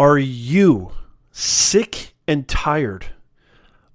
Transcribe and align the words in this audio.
Are 0.00 0.18
you 0.18 0.92
sick 1.30 2.14
and 2.26 2.48
tired 2.48 3.08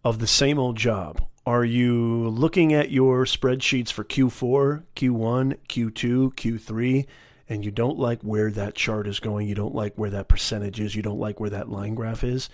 of 0.04 0.20
the 0.20 0.28
same 0.28 0.59
old 0.59 0.78
job? 0.78 1.25
Are 1.47 1.66
you 1.66 2.29
looking 2.29 2.74
at 2.75 2.92
your 2.92 3.25
spreadsheets 3.25 3.92
for 3.92 4.04
Q4, 4.04 4.83
Q1, 4.96 5.58
Q2, 5.68 6.36
Q3, 6.36 7.08
and 7.50 7.66
you 7.66 7.72
don't 7.72 7.98
like 7.98 8.21
where 8.21 8.52
that 8.52 8.76
chart 8.76 9.07
is 9.07 9.20
going? 9.20 9.48
You 9.48 9.55
don't 9.55 9.73
like 9.73 9.96
where 9.96 10.12
that 10.12 10.28
percentage 10.28 10.80
is? 10.80 10.94
You 10.94 11.02
don't 11.02 11.18
like 11.18 11.39
where 11.39 11.50
that 11.50 11.70
line 11.70 11.96
graph 11.96 12.24
is? 12.24 12.50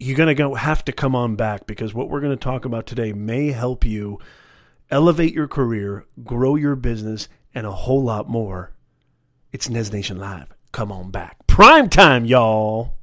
You're 0.00 0.16
going 0.16 0.26
to 0.26 0.34
go 0.34 0.54
have 0.56 0.84
to 0.86 0.92
come 0.92 1.14
on 1.14 1.36
back 1.36 1.68
because 1.68 1.94
what 1.94 2.10
we're 2.10 2.20
going 2.20 2.36
to 2.36 2.44
talk 2.44 2.64
about 2.64 2.84
today 2.84 3.12
may 3.12 3.52
help 3.52 3.84
you 3.84 4.18
elevate 4.90 5.32
your 5.34 5.46
career, 5.46 6.04
grow 6.24 6.56
your 6.56 6.74
business, 6.74 7.28
and 7.54 7.64
a 7.64 7.70
whole 7.70 8.02
lot 8.02 8.28
more. 8.28 8.72
It's 9.52 9.68
Nez 9.68 9.92
Nation 9.92 10.18
Live. 10.18 10.48
Come 10.72 10.90
on 10.90 11.12
back. 11.12 11.46
Prime 11.60 11.90
time, 11.90 12.24
y'all. 12.24 12.94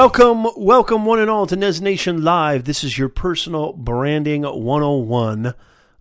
Welcome, 0.00 0.46
welcome 0.56 1.04
one 1.04 1.18
and 1.18 1.28
all 1.28 1.48
to 1.48 1.56
Nez 1.56 1.80
Nation 1.80 2.22
Live. 2.22 2.62
This 2.62 2.84
is 2.84 2.96
your 2.96 3.08
personal 3.08 3.72
branding 3.72 4.42
101 4.42 5.54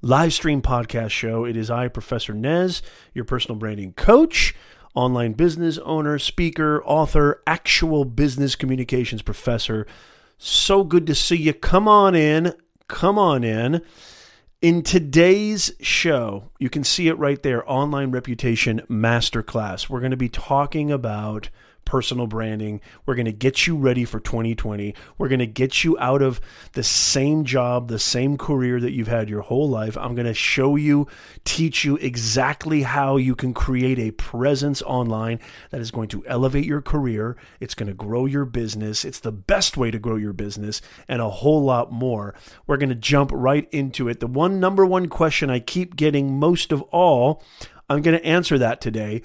live 0.03 0.33
stream 0.33 0.61
podcast 0.61 1.09
show. 1.09 1.45
It 1.45 1.57
is 1.57 1.71
I, 1.71 1.87
Professor 1.87 2.35
Nez, 2.35 2.83
your 3.15 3.25
personal 3.25 3.57
branding 3.57 3.93
coach, 3.93 4.53
online 4.93 5.33
business 5.33 5.79
owner, 5.79 6.19
speaker, 6.19 6.83
author, 6.85 7.41
actual 7.47 8.05
business 8.05 8.55
communications 8.55 9.23
professor. 9.23 9.87
So 10.37 10.83
good 10.83 11.07
to 11.07 11.15
see 11.15 11.37
you. 11.37 11.55
Come 11.55 11.87
on 11.87 12.13
in. 12.13 12.53
Come 12.87 13.17
on 13.17 13.43
in. 13.43 13.81
In 14.61 14.83
today's 14.83 15.71
show, 15.81 16.51
you 16.59 16.69
can 16.69 16.83
see 16.83 17.07
it 17.07 17.17
right 17.17 17.41
there 17.41 17.67
Online 17.67 18.11
Reputation 18.11 18.79
Masterclass. 18.91 19.89
We're 19.89 20.01
going 20.01 20.11
to 20.11 20.17
be 20.17 20.29
talking 20.29 20.91
about 20.91 21.49
personal 21.87 22.27
branding. 22.27 22.81
We're 23.05 23.15
going 23.15 23.27
to 23.27 23.31
get 23.31 23.65
you 23.65 23.77
ready 23.77 24.03
for 24.03 24.19
2020. 24.19 24.93
We're 25.17 25.29
going 25.29 25.39
to 25.39 25.47
get 25.47 25.85
you 25.85 25.97
out 25.99 26.21
of 26.21 26.41
the 26.73 26.83
same 26.83 27.45
job, 27.45 27.87
the 27.87 27.97
same 27.97 28.37
career 28.37 28.81
that 28.81 28.91
you've 28.91 29.07
had 29.07 29.29
your 29.29 29.39
whole 29.39 29.69
life. 29.69 29.97
I'm 29.97 30.13
going 30.13 30.27
to 30.27 30.33
show 30.33 30.75
you, 30.75 31.07
teach 31.45 31.85
you 31.85 31.95
exactly 31.95 32.83
how 32.83 33.15
you 33.15 33.35
can 33.35 33.53
create 33.53 33.99
a 33.99 34.11
presence 34.11 34.81
online 34.81 35.39
that 35.71 35.79
is 35.79 35.89
going 35.89 36.09
to 36.09 36.25
elevate 36.27 36.65
your 36.65 36.81
career. 36.81 37.37
It's 37.61 37.73
going 37.73 37.87
to 37.87 37.95
grow 37.95 38.25
your 38.25 38.43
business. 38.43 39.05
It's 39.05 39.21
the 39.21 39.31
best 39.31 39.77
way 39.77 39.89
to 39.89 39.97
grow 39.97 40.17
your 40.17 40.33
business 40.33 40.81
and 41.07 41.21
a 41.21 41.29
whole 41.29 41.63
lot 41.63 41.89
more. 41.89 42.35
We're 42.67 42.77
going 42.77 42.89
to 42.89 42.95
jump 42.95 43.31
right 43.33 43.67
into 43.71 44.09
it. 44.09 44.19
The 44.19 44.27
one 44.27 44.59
number 44.59 44.85
one 44.85 45.07
question 45.07 45.49
I 45.49 45.59
keep 45.59 45.95
getting 45.95 46.37
most 46.37 46.73
of 46.73 46.81
all, 46.91 47.41
I'm 47.89 48.01
going 48.01 48.19
to 48.19 48.25
answer 48.25 48.57
that 48.57 48.81
today 48.81 49.21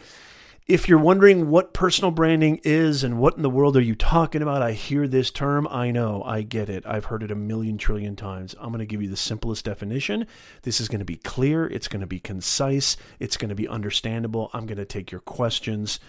if 0.72 0.88
you're 0.88 0.98
wondering 0.98 1.50
what 1.50 1.74
personal 1.74 2.10
branding 2.10 2.58
is 2.64 3.04
and 3.04 3.18
what 3.18 3.36
in 3.36 3.42
the 3.42 3.50
world 3.50 3.76
are 3.76 3.82
you 3.82 3.94
talking 3.94 4.40
about, 4.40 4.62
I 4.62 4.72
hear 4.72 5.06
this 5.06 5.30
term. 5.30 5.68
I 5.68 5.90
know, 5.90 6.22
I 6.24 6.40
get 6.40 6.70
it. 6.70 6.82
I've 6.86 7.04
heard 7.04 7.22
it 7.22 7.30
a 7.30 7.34
million 7.34 7.76
trillion 7.76 8.16
times. 8.16 8.54
I'm 8.58 8.70
going 8.70 8.78
to 8.78 8.86
give 8.86 9.02
you 9.02 9.10
the 9.10 9.14
simplest 9.14 9.66
definition. 9.66 10.26
This 10.62 10.80
is 10.80 10.88
going 10.88 11.00
to 11.00 11.04
be 11.04 11.16
clear, 11.16 11.66
it's 11.66 11.88
going 11.88 12.00
to 12.00 12.06
be 12.06 12.18
concise, 12.18 12.96
it's 13.20 13.36
going 13.36 13.50
to 13.50 13.54
be 13.54 13.68
understandable. 13.68 14.48
I'm 14.54 14.64
going 14.64 14.78
to 14.78 14.86
take 14.86 15.12
your 15.12 15.20
questions. 15.20 16.00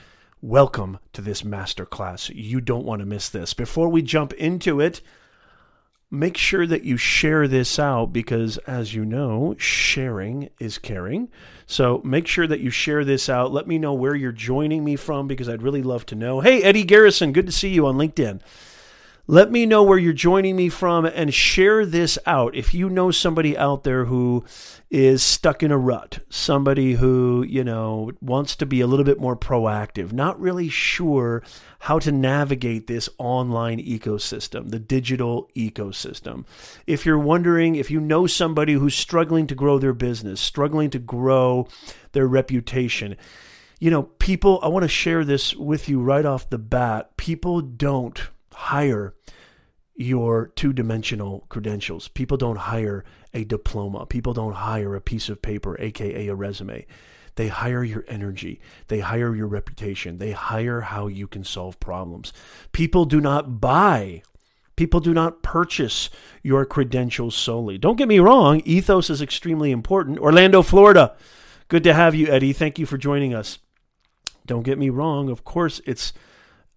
Welcome 0.42 0.98
to 1.12 1.22
this 1.22 1.42
masterclass. 1.42 2.32
You 2.34 2.62
don't 2.62 2.86
want 2.86 3.02
to 3.02 3.06
miss 3.06 3.28
this. 3.28 3.54
Before 3.54 3.90
we 3.90 4.02
jump 4.02 4.32
into 4.32 4.80
it, 4.80 5.02
make 6.14 6.38
sure 6.38 6.68
that 6.68 6.84
you 6.84 6.96
share 6.96 7.48
this 7.48 7.80
out 7.80 8.14
because, 8.14 8.60
as 8.60 8.94
you 8.94 9.04
know, 9.04 9.56
sharing 9.58 10.48
is 10.60 10.78
caring. 10.78 11.28
So 11.66 12.02
make 12.04 12.28
sure 12.28 12.46
that 12.46 12.60
you 12.60 12.70
share 12.70 13.04
this 13.04 13.30
out. 13.30 13.52
Let 13.52 13.68
me 13.68 13.80
know 13.80 13.94
where 13.94 14.14
you're 14.14 14.32
joining 14.32 14.84
me 14.84 14.96
from 14.96 15.28
because 15.28 15.50
I'd 15.50 15.64
really 15.64 15.82
love 15.82 16.06
to 16.08 16.16
know. 16.16 16.42
Hey, 16.42 16.62
Eddie 16.62 16.84
Garrison, 16.84 17.34
good 17.34 17.48
to 17.48 17.52
see 17.52 17.70
you 17.70 17.88
on 17.88 17.96
LinkedIn. 17.96 18.42
Let 19.28 19.52
me 19.52 19.66
know 19.66 19.84
where 19.84 19.98
you're 19.98 20.12
joining 20.12 20.58
me 20.58 20.68
from 20.68 21.06
and 21.06 21.34
share 21.34 21.86
this 21.86 22.20
out. 22.26 22.58
If 22.58 22.74
you 22.74 22.90
know 22.90 23.10
somebody 23.10 23.58
out 23.58 23.86
there 23.86 24.04
who 24.04 24.44
is 24.92 25.24
stuck 25.24 25.64
in 25.64 25.72
a 25.72 25.78
rut, 25.78 26.20
somebody 26.28 26.96
who, 26.96 27.42
you 27.48 27.64
know, 27.64 28.12
wants 28.20 28.58
to 28.58 28.66
be 28.66 28.82
a 28.82 28.86
little 28.86 29.06
bit 29.06 29.22
more 29.22 29.38
proactive, 29.38 30.12
not 30.12 30.38
really 30.42 30.68
sure 30.68 31.42
how 31.80 32.00
to 32.00 32.12
navigate 32.12 32.88
this 32.88 33.08
online 33.18 33.80
ecosystem, 33.80 34.72
the 34.72 34.80
digital 34.80 35.50
ecosystem. 35.56 36.44
If 36.86 37.06
you're 37.06 37.18
wondering, 37.18 37.76
if 37.76 37.90
you 37.90 38.02
know 38.02 38.28
somebody 38.28 38.74
who's 38.74 38.94
struggling 38.94 39.48
to 39.48 39.56
grow 39.56 39.80
their 39.80 39.94
business, 39.94 40.42
struggling 40.42 40.90
to 40.90 41.00
grow 41.00 41.70
their 42.12 42.28
reputation, 42.28 43.16
you 43.80 43.90
know, 43.90 44.04
people, 44.04 44.60
I 44.62 44.68
want 44.68 44.84
to 44.84 44.90
share 44.90 45.24
this 45.24 45.56
with 45.56 45.88
you 45.88 46.02
right 46.02 46.26
off 46.26 46.50
the 46.50 46.58
bat. 46.58 47.16
People 47.16 47.62
don't 47.62 48.20
hire 48.54 49.14
your 49.96 50.48
two 50.56 50.74
dimensional 50.74 51.46
credentials. 51.50 52.08
People 52.08 52.38
don't 52.38 52.58
hire 52.58 53.04
a 53.34 53.44
diploma. 53.44 54.06
People 54.06 54.34
don't 54.34 54.54
hire 54.54 54.96
a 54.96 55.02
piece 55.02 55.30
of 55.30 55.42
paper, 55.42 55.80
aka 55.80 56.28
a 56.28 56.36
resume. 56.36 56.86
They 57.36 57.48
hire 57.48 57.84
your 57.84 58.06
energy. 58.08 58.62
They 58.88 59.00
hire 59.00 59.36
your 59.36 59.48
reputation. 59.48 60.20
They 60.20 60.32
hire 60.32 60.82
how 60.82 61.08
you 61.08 61.28
can 61.28 61.44
solve 61.44 61.80
problems. 61.80 62.32
People 62.72 63.06
do 63.06 63.20
not 63.20 63.60
buy. 63.60 64.22
People 64.76 65.00
do 65.00 65.14
not 65.14 65.44
purchase 65.44 66.10
your 66.42 66.66
credentials 66.66 67.36
solely. 67.36 67.78
Don't 67.78 67.96
get 67.96 68.08
me 68.08 68.20
wrong, 68.20 68.62
ethos 68.66 69.10
is 69.10 69.22
extremely 69.22 69.72
important. 69.72 70.20
Orlando, 70.20 70.64
Florida. 70.64 71.16
Good 71.68 71.84
to 71.84 71.94
have 71.94 72.16
you, 72.16 72.28
Eddie. 72.28 72.54
Thank 72.54 72.80
you 72.80 72.86
for 72.86 72.98
joining 72.98 73.34
us. 73.34 73.60
Don't 74.46 74.64
get 74.64 74.80
me 74.80 74.90
wrong, 74.90 75.30
of 75.30 75.44
course, 75.44 75.80
it's 75.86 76.12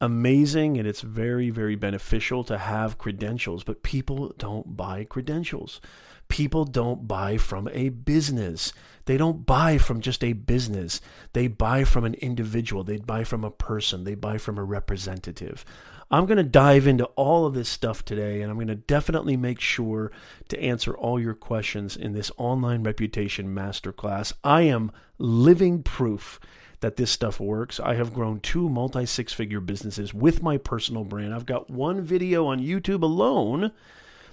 amazing 0.00 0.78
and 0.78 0.86
it's 0.86 1.00
very, 1.00 1.50
very 1.50 1.76
beneficial 1.76 2.44
to 2.44 2.58
have 2.58 2.98
credentials, 2.98 3.64
but 3.64 3.82
people 3.82 4.34
don't 4.38 4.76
buy 4.76 5.04
credentials. 5.04 5.80
People 6.28 6.64
don't 6.64 7.06
buy 7.06 7.36
from 7.36 7.68
a 7.72 7.90
business. 7.90 8.72
They 9.04 9.16
don't 9.16 9.46
buy 9.46 9.78
from 9.78 10.00
just 10.00 10.24
a 10.24 10.32
business. 10.32 11.00
They 11.32 11.46
buy 11.46 11.84
from 11.84 12.04
an 12.04 12.14
individual. 12.14 12.82
They 12.82 12.96
buy 12.96 13.24
from 13.24 13.44
a 13.44 13.50
person. 13.50 14.04
They 14.04 14.16
buy 14.16 14.38
from 14.38 14.58
a 14.58 14.64
representative. 14.64 15.64
I'm 16.10 16.26
going 16.26 16.36
to 16.36 16.44
dive 16.44 16.86
into 16.86 17.06
all 17.16 17.46
of 17.46 17.54
this 17.54 17.68
stuff 17.68 18.04
today, 18.04 18.40
and 18.40 18.50
I'm 18.50 18.56
going 18.56 18.68
to 18.68 18.76
definitely 18.76 19.36
make 19.36 19.60
sure 19.60 20.12
to 20.48 20.60
answer 20.60 20.96
all 20.96 21.20
your 21.20 21.34
questions 21.34 21.96
in 21.96 22.12
this 22.12 22.30
online 22.36 22.84
reputation 22.84 23.54
masterclass. 23.54 24.32
I 24.44 24.62
am 24.62 24.92
living 25.18 25.82
proof 25.82 26.38
that 26.80 26.96
this 26.96 27.10
stuff 27.10 27.40
works. 27.40 27.80
I 27.80 27.94
have 27.94 28.14
grown 28.14 28.40
two 28.40 28.68
multi 28.68 29.06
six 29.06 29.32
figure 29.32 29.60
businesses 29.60 30.12
with 30.12 30.42
my 30.42 30.58
personal 30.58 31.04
brand. 31.04 31.34
I've 31.34 31.46
got 31.46 31.70
one 31.70 32.02
video 32.02 32.46
on 32.46 32.60
YouTube 32.60 33.02
alone 33.02 33.72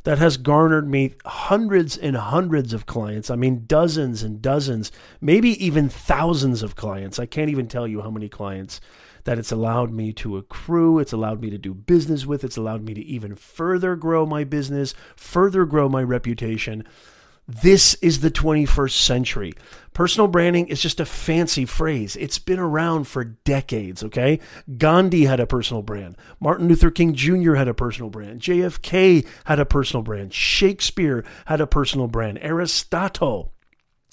that 0.03 0.17
has 0.17 0.37
garnered 0.37 0.89
me 0.89 1.13
hundreds 1.25 1.97
and 1.97 2.15
hundreds 2.15 2.73
of 2.73 2.85
clients. 2.85 3.29
I 3.29 3.35
mean, 3.35 3.63
dozens 3.65 4.21
and 4.21 4.41
dozens, 4.41 4.91
maybe 5.21 5.63
even 5.65 5.87
thousands 5.87 6.61
of 6.61 6.75
clients. 6.75 7.19
I 7.19 7.25
can't 7.25 7.49
even 7.49 7.67
tell 7.67 7.87
you 7.87 8.01
how 8.01 8.11
many 8.11 8.27
clients 8.27 8.81
that 9.23 9.39
it's 9.39 9.51
allowed 9.51 9.91
me 9.91 10.11
to 10.11 10.35
accrue, 10.35 10.99
it's 10.99 11.13
allowed 11.13 11.41
me 11.41 11.49
to 11.49 11.57
do 11.57 11.73
business 11.73 12.25
with, 12.25 12.43
it's 12.43 12.57
allowed 12.57 12.83
me 12.83 12.93
to 12.93 13.01
even 13.01 13.35
further 13.35 13.95
grow 13.95 14.25
my 14.25 14.43
business, 14.43 14.93
further 15.15 15.65
grow 15.65 15.87
my 15.87 16.03
reputation. 16.03 16.83
This 17.47 17.95
is 17.95 18.21
the 18.21 18.31
21st 18.31 18.97
century. 18.97 19.53
Personal 19.93 20.27
branding 20.27 20.67
is 20.67 20.81
just 20.81 21.01
a 21.01 21.05
fancy 21.05 21.65
phrase. 21.65 22.15
It's 22.15 22.39
been 22.39 22.59
around 22.59 23.05
for 23.05 23.23
decades, 23.23 24.01
okay? 24.01 24.39
Gandhi 24.77 25.25
had 25.25 25.41
a 25.41 25.47
personal 25.47 25.81
brand. 25.81 26.15
Martin 26.39 26.69
Luther 26.69 26.89
King 26.89 27.13
Jr. 27.13 27.55
had 27.55 27.67
a 27.67 27.73
personal 27.73 28.09
brand. 28.09 28.39
JFK 28.39 29.25
had 29.43 29.59
a 29.59 29.65
personal 29.65 30.03
brand. 30.03 30.33
Shakespeare 30.33 31.25
had 31.45 31.59
a 31.59 31.67
personal 31.67 32.07
brand. 32.07 32.39
Aristotle 32.41 33.51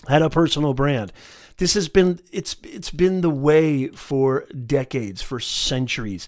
had 0.09 0.23
a 0.23 0.31
personal 0.31 0.75
brand. 0.75 1.13
This 1.59 1.75
has 1.75 1.89
been 1.89 2.21
it's 2.33 2.57
it's 2.65 2.91
been 2.91 3.21
the 3.21 3.31
way 3.31 3.89
for 3.89 4.47
decades, 4.47 5.23
for 5.23 5.39
centuries. 5.39 6.27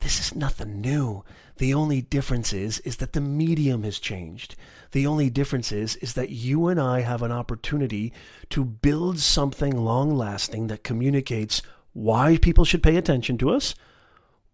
This 0.00 0.20
is 0.20 0.34
nothing 0.34 0.80
new. 0.80 1.24
The 1.56 1.72
only 1.72 2.02
difference 2.02 2.52
is 2.52 2.80
is 2.80 2.96
that 2.96 3.12
the 3.12 3.20
medium 3.20 3.84
has 3.84 3.98
changed. 3.98 4.56
The 4.96 5.06
only 5.06 5.28
difference 5.28 5.72
is 5.72 5.96
is 5.96 6.14
that 6.14 6.30
you 6.30 6.68
and 6.68 6.80
I 6.80 7.02
have 7.02 7.20
an 7.20 7.30
opportunity 7.30 8.14
to 8.48 8.64
build 8.64 9.18
something 9.18 9.76
long-lasting 9.76 10.68
that 10.68 10.84
communicates 10.84 11.60
why 11.92 12.38
people 12.38 12.64
should 12.64 12.82
pay 12.82 12.96
attention 12.96 13.36
to 13.36 13.50
us, 13.50 13.74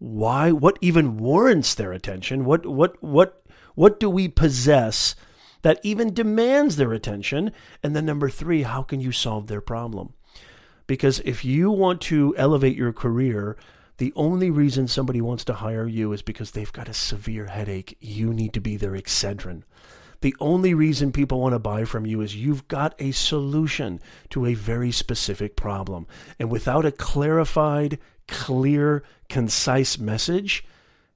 why 0.01 0.51
what 0.51 0.81
even 0.81 1.17
warrants 1.17 1.77
their 1.77 1.93
attention, 1.93 2.45
what 2.45 2.67
what 2.67 3.01
what 3.01 3.45
what 3.77 4.01
do 4.01 4.11
we 4.11 4.27
possess 4.27 5.15
that 5.63 5.79
even 5.85 6.13
demands 6.13 6.75
their 6.75 6.93
attention, 6.93 7.53
and 7.81 7.95
then 7.95 8.05
number 8.05 8.29
3, 8.29 8.63
how 8.63 8.83
can 8.83 9.01
you 9.01 9.13
solve 9.13 9.47
their 9.47 9.61
problem? 9.61 10.13
Because 10.89 11.21
if 11.21 11.45
you 11.45 11.71
want 11.71 12.01
to 12.01 12.35
elevate 12.37 12.77
your 12.77 12.93
career, 12.93 13.57
the 13.99 14.13
only 14.17 14.51
reason 14.51 14.89
somebody 14.89 15.21
wants 15.21 15.45
to 15.45 15.55
hire 15.55 15.87
you 15.87 16.13
is 16.13 16.23
because 16.23 16.51
they've 16.51 16.73
got 16.73 16.89
a 16.89 16.95
severe 16.95 17.47
headache. 17.47 17.97
You 18.01 18.35
need 18.35 18.53
to 18.55 18.61
be 18.61 18.77
their 18.77 18.97
Excedrin. 18.97 19.63
The 20.23 20.35
only 20.39 20.73
reason 20.73 21.11
people 21.11 21.41
want 21.41 21.53
to 21.53 21.59
buy 21.59 21.85
from 21.85 22.07
you 22.07 22.21
is 22.21 22.37
you've 22.37 22.69
got 22.69 22.95
a 23.01 23.11
solution 23.11 24.01
to 24.31 24.47
a 24.47 24.55
very 24.55 24.93
specific 24.93 25.57
problem. 25.57 26.07
And 26.39 26.49
without 26.49 26.85
a 26.85 26.93
clarified, 26.93 27.99
clear, 28.29 29.03
concise 29.29 29.99
message, 29.99 30.65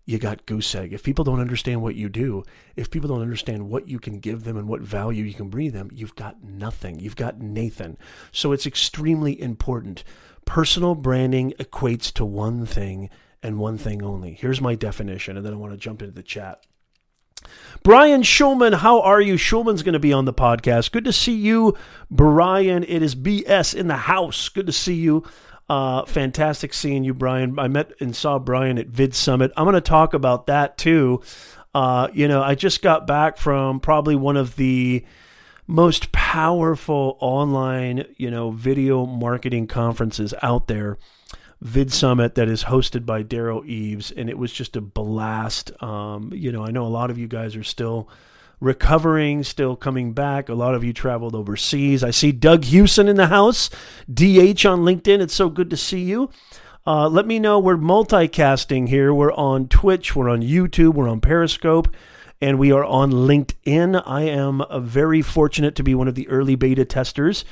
you 0.07 0.19
got 0.19 0.45
goose 0.45 0.75
egg. 0.75 0.93
If 0.93 1.05
people 1.05 1.25
don't 1.25 1.41
understand 1.41 1.83
what 1.83 1.95
you 1.95 2.09
do, 2.09 2.43
if 2.75 2.91
people 2.91 3.09
don't 3.09 3.23
understand 3.23 3.71
what 3.71 3.87
you 3.89 4.01
can 4.01 4.19
give 4.19 4.43
them 4.43 4.57
and 4.57 4.69
what 4.69 4.81
value 4.81 5.25
you 5.25 5.35
can 5.35 5.51
bring 5.51 5.71
them, 5.71 5.89
you've 5.93 6.17
got 6.17 6.43
nothing. 6.43 6.99
You've 6.99 7.17
got 7.17 7.41
Nathan. 7.41 7.99
So 8.33 8.51
it's 8.51 8.67
extremely 8.67 9.41
important. 9.41 10.03
Personal 10.47 10.97
branding 10.97 11.55
equates 11.61 12.13
to 12.15 12.25
one 12.25 12.67
thing 12.67 13.11
and 13.41 13.59
one 13.59 13.79
thing 13.79 14.03
only. 14.03 14.35
Here's 14.35 14.61
my 14.61 14.75
definition, 14.75 15.37
and 15.37 15.47
then 15.47 15.53
I 15.53 15.57
want 15.57 15.73
to 15.73 15.79
jump 15.79 16.03
into 16.03 16.13
the 16.13 16.23
chat. 16.25 16.65
Brian 17.83 18.23
Schulman, 18.23 18.75
how 18.75 19.01
are 19.01 19.21
you? 19.21 19.35
Schulman's 19.35 19.85
going 19.85 19.93
to 19.93 20.01
be 20.01 20.13
on 20.13 20.25
the 20.25 20.35
podcast. 20.35 20.91
Good 20.91 21.05
to 21.05 21.13
see 21.13 21.37
you, 21.37 21.77
Brian. 22.11 22.83
It 22.83 23.03
is 23.03 23.15
BS 23.15 23.75
in 23.75 23.87
the 23.87 23.97
house. 23.97 24.49
Good 24.49 24.67
to 24.67 24.73
see 24.73 24.95
you. 24.95 25.23
Uh, 25.69 26.05
fantastic 26.05 26.75
seeing 26.75 27.05
you, 27.05 27.15
Brian. 27.15 27.59
I 27.59 27.69
met 27.69 27.93
and 28.01 28.15
saw 28.15 28.39
Brian 28.39 28.79
at 28.79 28.89
Vid 28.89 29.15
Summit. 29.15 29.53
I'm 29.57 29.65
going 29.65 29.75
to 29.75 29.81
talk 29.81 30.15
about 30.15 30.47
that 30.47 30.79
too. 30.79 31.23
Uh, 31.75 32.09
you 32.13 32.27
know, 32.27 32.43
I 32.43 32.55
just 32.55 32.83
got 32.83 33.07
back 33.07 33.37
from 33.37 33.81
probably 33.81 34.17
one 34.17 34.37
of 34.37 34.57
the 34.57 35.05
most 35.67 36.13
powerful 36.13 37.19
online, 37.21 38.07
you 38.17 38.31
know, 38.31 38.51
video 38.51 39.07
marketing 39.07 39.67
conferences 39.67 40.33
out 40.43 40.69
there. 40.69 40.99
Vid 41.61 41.93
Summit 41.93 42.35
that 42.35 42.49
is 42.49 42.65
hosted 42.65 43.07
by 43.07 43.23
Derral 43.23 43.65
Eves, 43.67 44.11
and 44.11 44.29
it 44.29 44.39
was 44.39 44.53
just 44.53 44.77
a 44.77 44.81
blast. 44.81 45.71
Um, 45.83 46.31
you 46.35 46.53
know, 46.53 46.65
I 46.65 46.71
know 46.71 46.87
a 46.87 46.89
lot 46.89 47.11
of 47.11 47.19
you 47.19 47.27
guys 47.27 47.57
are 47.57 47.65
still 47.65 48.09
recovering, 48.61 49.43
still 49.43 49.77
coming 49.77 50.13
back. 50.13 50.49
A 50.49 50.55
lot 50.55 50.75
of 50.75 50.85
you 50.85 50.93
traveled 50.93 51.35
overseas. 51.35 52.03
I 52.03 52.11
see 52.11 52.33
Doug 52.33 52.65
Hewson 52.65 53.09
in 53.09 53.17
the 53.17 53.29
house, 53.29 53.69
DH 54.13 54.65
on 54.67 54.81
LinkedIn. 54.81 55.21
It's 55.21 55.35
so 55.35 55.49
good 55.49 55.71
to 55.71 55.77
see 55.77 56.03
you. 56.03 56.31
Uh, 56.87 57.09
let 57.09 57.27
me 57.27 57.39
know. 57.39 57.59
We're 57.59 57.77
multicasting 57.77 58.89
here. 58.89 59.13
We're 59.13 59.33
on 59.33 59.69
Twitch, 59.69 60.15
we're 60.15 60.29
on 60.29 60.43
YouTube, 60.43 60.95
we're 60.95 61.09
on 61.09 61.21
Periscope, 61.21 61.89
and 62.41 62.59
we 62.59 62.71
are 62.71 62.85
on 62.85 63.11
LinkedIn. 63.11 64.03
I 64.07 64.23
am 64.23 64.61
uh, 64.61 64.79
very 64.79 65.21
fortunate 65.21 65.75
to 65.77 65.83
be 65.83 65.95
one 65.95 66.07
of 66.07 66.15
the 66.15 66.29
early 66.29 66.55
beta 66.55 66.85
testers. 66.85 67.45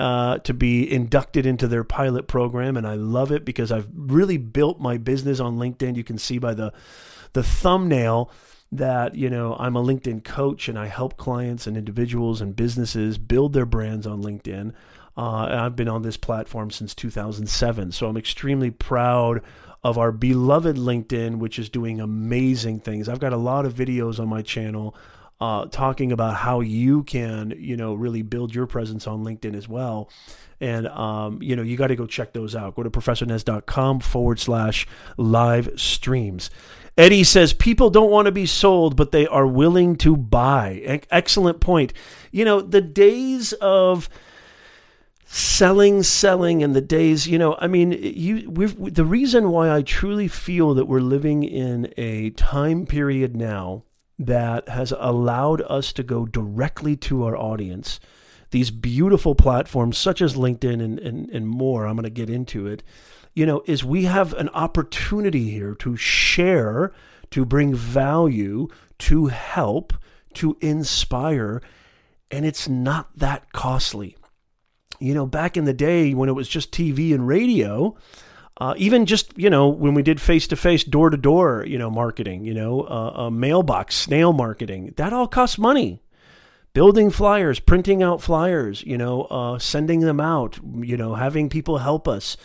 Uh, 0.00 0.38
to 0.38 0.54
be 0.54 0.90
inducted 0.90 1.44
into 1.44 1.68
their 1.68 1.84
pilot 1.84 2.26
program, 2.26 2.78
and 2.78 2.86
I 2.86 2.94
love 2.94 3.30
it 3.30 3.44
because 3.44 3.70
I've 3.70 3.86
really 3.94 4.38
built 4.38 4.80
my 4.80 4.96
business 4.96 5.40
on 5.40 5.58
LinkedIn. 5.58 5.94
You 5.94 6.04
can 6.04 6.16
see 6.16 6.38
by 6.38 6.54
the 6.54 6.72
the 7.34 7.42
thumbnail 7.42 8.30
that 8.72 9.14
you 9.14 9.28
know 9.28 9.56
I'm 9.58 9.76
a 9.76 9.82
LinkedIn 9.82 10.24
coach 10.24 10.70
and 10.70 10.78
I 10.78 10.86
help 10.86 11.18
clients 11.18 11.66
and 11.66 11.76
individuals 11.76 12.40
and 12.40 12.56
businesses 12.56 13.18
build 13.18 13.52
their 13.52 13.66
brands 13.66 14.06
on 14.06 14.22
LinkedIn. 14.22 14.72
Uh, 15.18 15.64
I've 15.66 15.76
been 15.76 15.88
on 15.88 16.00
this 16.00 16.16
platform 16.16 16.70
since 16.70 16.94
2007, 16.94 17.92
so 17.92 18.08
I'm 18.08 18.16
extremely 18.16 18.70
proud 18.70 19.42
of 19.84 19.98
our 19.98 20.12
beloved 20.12 20.76
LinkedIn, 20.76 21.36
which 21.36 21.58
is 21.58 21.68
doing 21.68 22.00
amazing 22.00 22.80
things. 22.80 23.06
I've 23.06 23.20
got 23.20 23.34
a 23.34 23.36
lot 23.36 23.66
of 23.66 23.74
videos 23.74 24.18
on 24.18 24.28
my 24.28 24.40
channel 24.40 24.96
uh, 25.40 25.66
talking 25.66 26.12
about 26.12 26.36
how 26.36 26.60
you 26.60 27.02
can, 27.04 27.54
you 27.56 27.76
know, 27.76 27.94
really 27.94 28.22
build 28.22 28.54
your 28.54 28.66
presence 28.66 29.06
on 29.06 29.24
LinkedIn 29.24 29.56
as 29.56 29.68
well. 29.68 30.10
And, 30.60 30.86
um, 30.88 31.42
you 31.42 31.56
know, 31.56 31.62
you 31.62 31.76
got 31.78 31.86
to 31.86 31.96
go 31.96 32.06
check 32.06 32.34
those 32.34 32.54
out. 32.54 32.74
Go 32.74 32.82
to 32.82 32.90
professornez.com 32.90 34.00
forward 34.00 34.38
slash 34.38 34.86
live 35.16 35.70
streams. 35.80 36.50
Eddie 36.98 37.24
says 37.24 37.54
people 37.54 37.88
don't 37.88 38.10
want 38.10 38.26
to 38.26 38.32
be 38.32 38.44
sold, 38.44 38.94
but 38.96 39.12
they 39.12 39.26
are 39.26 39.46
willing 39.46 39.96
to 39.96 40.16
buy. 40.16 40.82
E- 40.86 41.06
excellent 41.10 41.60
point. 41.60 41.94
You 42.30 42.44
know, 42.44 42.60
the 42.60 42.82
days 42.82 43.54
of 43.54 44.10
selling, 45.24 46.02
selling, 46.02 46.62
and 46.62 46.76
the 46.76 46.82
days, 46.82 47.26
you 47.26 47.38
know, 47.38 47.56
I 47.58 47.68
mean, 47.68 47.92
you, 47.92 48.50
we've, 48.50 48.94
the 48.94 49.06
reason 49.06 49.50
why 49.50 49.74
I 49.74 49.80
truly 49.80 50.28
feel 50.28 50.74
that 50.74 50.84
we're 50.84 51.00
living 51.00 51.42
in 51.44 51.94
a 51.96 52.30
time 52.30 52.84
period 52.84 53.34
now 53.34 53.84
that 54.20 54.68
has 54.68 54.92
allowed 54.98 55.62
us 55.62 55.92
to 55.94 56.02
go 56.02 56.26
directly 56.26 56.94
to 56.96 57.24
our 57.24 57.36
audience. 57.36 57.98
These 58.50 58.70
beautiful 58.70 59.34
platforms, 59.34 59.98
such 59.98 60.20
as 60.20 60.34
LinkedIn 60.34 60.82
and, 60.82 60.98
and, 60.98 61.30
and 61.30 61.48
more, 61.48 61.86
I'm 61.86 61.96
going 61.96 62.04
to 62.04 62.10
get 62.10 62.30
into 62.30 62.66
it 62.66 62.82
you 63.34 63.46
know, 63.46 63.62
is 63.66 63.84
we 63.84 64.04
have 64.04 64.32
an 64.34 64.48
opportunity 64.50 65.50
here 65.50 65.74
to 65.76 65.96
share, 65.96 66.92
to 67.30 67.44
bring 67.44 67.74
value, 67.74 68.68
to 68.98 69.26
help, 69.26 69.92
to 70.34 70.56
inspire, 70.60 71.62
and 72.30 72.44
it's 72.44 72.68
not 72.68 73.16
that 73.16 73.52
costly. 73.52 74.16
You 74.98 75.14
know, 75.14 75.26
back 75.26 75.56
in 75.56 75.64
the 75.64 75.72
day 75.72 76.12
when 76.12 76.28
it 76.28 76.34
was 76.34 76.48
just 76.48 76.72
TV 76.72 77.14
and 77.14 77.26
radio, 77.26 77.96
uh, 78.60 78.74
even 78.76 79.06
just 79.06 79.32
you 79.36 79.50
know 79.50 79.68
when 79.68 79.94
we 79.94 80.02
did 80.02 80.20
face 80.20 80.46
to 80.48 80.56
face, 80.56 80.84
door 80.84 81.10
to 81.10 81.16
door, 81.16 81.64
you 81.66 81.78
know, 81.78 81.90
marketing, 81.90 82.44
you 82.44 82.54
know, 82.54 82.82
uh, 82.82 83.30
mailbox, 83.30 83.94
snail 83.94 84.32
marketing, 84.32 84.94
that 84.96 85.12
all 85.12 85.26
costs 85.26 85.58
money. 85.58 86.02
Building 86.72 87.10
flyers, 87.10 87.58
printing 87.58 88.00
out 88.00 88.22
flyers, 88.22 88.84
you 88.84 88.96
know, 88.96 89.22
uh, 89.22 89.58
sending 89.58 90.00
them 90.00 90.20
out, 90.20 90.60
you 90.82 90.96
know, 90.96 91.16
having 91.16 91.48
people 91.48 91.78
help 91.78 92.06
us 92.06 92.36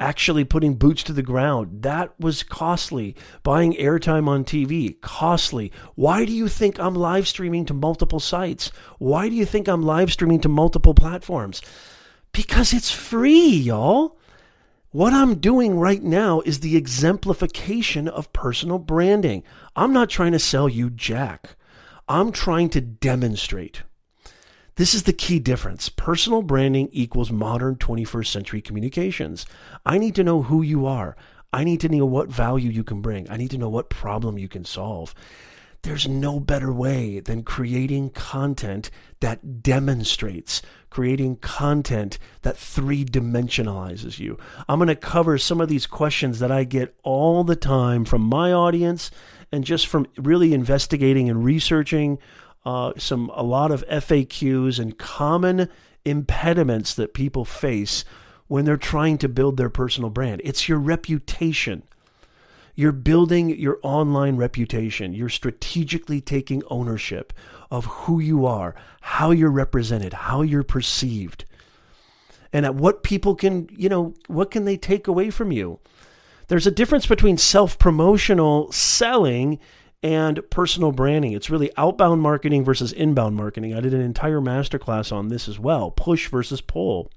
actually 0.00 0.44
putting 0.44 0.74
boots 0.74 1.02
to 1.04 1.12
the 1.12 1.22
ground. 1.22 1.82
That 1.82 2.18
was 2.18 2.42
costly. 2.42 3.14
Buying 3.42 3.74
airtime 3.74 4.28
on 4.28 4.44
TV, 4.44 5.00
costly. 5.00 5.72
Why 5.94 6.24
do 6.24 6.32
you 6.32 6.48
think 6.48 6.78
I'm 6.78 6.94
live 6.94 7.28
streaming 7.28 7.64
to 7.66 7.74
multiple 7.74 8.20
sites? 8.20 8.70
Why 8.98 9.28
do 9.28 9.34
you 9.34 9.44
think 9.44 9.68
I'm 9.68 9.82
live 9.82 10.12
streaming 10.12 10.40
to 10.40 10.48
multiple 10.48 10.94
platforms? 10.94 11.62
Because 12.32 12.72
it's 12.72 12.90
free, 12.90 13.50
y'all. 13.50 14.18
What 14.94 15.12
I'm 15.12 15.40
doing 15.40 15.76
right 15.76 16.04
now 16.04 16.40
is 16.42 16.60
the 16.60 16.76
exemplification 16.76 18.06
of 18.06 18.32
personal 18.32 18.78
branding. 18.78 19.42
I'm 19.74 19.92
not 19.92 20.08
trying 20.08 20.30
to 20.30 20.38
sell 20.38 20.68
you 20.68 20.88
Jack. 20.88 21.56
I'm 22.06 22.30
trying 22.30 22.68
to 22.68 22.80
demonstrate. 22.80 23.82
This 24.76 24.94
is 24.94 25.02
the 25.02 25.12
key 25.12 25.40
difference. 25.40 25.88
Personal 25.88 26.42
branding 26.42 26.90
equals 26.92 27.32
modern 27.32 27.74
21st 27.74 28.28
century 28.28 28.62
communications. 28.62 29.46
I 29.84 29.98
need 29.98 30.14
to 30.14 30.22
know 30.22 30.42
who 30.42 30.62
you 30.62 30.86
are. 30.86 31.16
I 31.52 31.64
need 31.64 31.80
to 31.80 31.88
know 31.88 32.06
what 32.06 32.28
value 32.28 32.70
you 32.70 32.84
can 32.84 33.00
bring. 33.00 33.28
I 33.28 33.36
need 33.36 33.50
to 33.50 33.58
know 33.58 33.70
what 33.70 33.90
problem 33.90 34.38
you 34.38 34.46
can 34.46 34.64
solve. 34.64 35.12
There's 35.84 36.08
no 36.08 36.40
better 36.40 36.72
way 36.72 37.20
than 37.20 37.42
creating 37.42 38.10
content 38.10 38.90
that 39.20 39.62
demonstrates, 39.62 40.62
creating 40.88 41.36
content 41.36 42.18
that 42.40 42.56
three 42.56 43.04
dimensionalizes 43.04 44.18
you. 44.18 44.38
I'm 44.66 44.78
going 44.78 44.88
to 44.88 44.96
cover 44.96 45.36
some 45.36 45.60
of 45.60 45.68
these 45.68 45.86
questions 45.86 46.38
that 46.38 46.50
I 46.50 46.64
get 46.64 46.96
all 47.02 47.44
the 47.44 47.54
time 47.54 48.06
from 48.06 48.22
my 48.22 48.50
audience 48.50 49.10
and 49.52 49.62
just 49.62 49.86
from 49.86 50.06
really 50.16 50.54
investigating 50.54 51.28
and 51.28 51.44
researching 51.44 52.18
uh, 52.64 52.94
some 52.96 53.30
a 53.34 53.42
lot 53.42 53.70
of 53.70 53.86
FAQs 53.88 54.78
and 54.78 54.96
common 54.96 55.68
impediments 56.06 56.94
that 56.94 57.12
people 57.12 57.44
face 57.44 58.06
when 58.46 58.64
they're 58.64 58.78
trying 58.78 59.18
to 59.18 59.28
build 59.28 59.58
their 59.58 59.68
personal 59.68 60.08
brand. 60.08 60.40
It's 60.44 60.66
your 60.66 60.78
reputation. 60.78 61.82
You're 62.74 62.92
building 62.92 63.50
your 63.50 63.78
online 63.82 64.36
reputation. 64.36 65.12
You're 65.14 65.28
strategically 65.28 66.20
taking 66.20 66.62
ownership 66.68 67.32
of 67.70 67.84
who 67.84 68.20
you 68.20 68.46
are, 68.46 68.74
how 69.00 69.30
you're 69.30 69.50
represented, 69.50 70.12
how 70.12 70.42
you're 70.42 70.64
perceived, 70.64 71.44
and 72.52 72.64
at 72.64 72.74
what 72.76 73.02
people 73.02 73.34
can, 73.34 73.68
you 73.70 73.88
know, 73.88 74.14
what 74.28 74.50
can 74.50 74.64
they 74.64 74.76
take 74.76 75.08
away 75.08 75.30
from 75.30 75.50
you? 75.50 75.80
There's 76.46 76.66
a 76.66 76.70
difference 76.70 77.06
between 77.06 77.36
self 77.36 77.78
promotional 77.78 78.70
selling 78.70 79.58
and 80.02 80.40
personal 80.50 80.92
branding. 80.92 81.32
It's 81.32 81.50
really 81.50 81.72
outbound 81.76 82.20
marketing 82.20 82.64
versus 82.64 82.92
inbound 82.92 83.36
marketing. 83.36 83.74
I 83.74 83.80
did 83.80 83.94
an 83.94 84.02
entire 84.02 84.40
masterclass 84.40 85.10
on 85.10 85.28
this 85.28 85.48
as 85.48 85.58
well 85.58 85.90
push 85.90 86.28
versus 86.28 86.60
pull. 86.60 87.10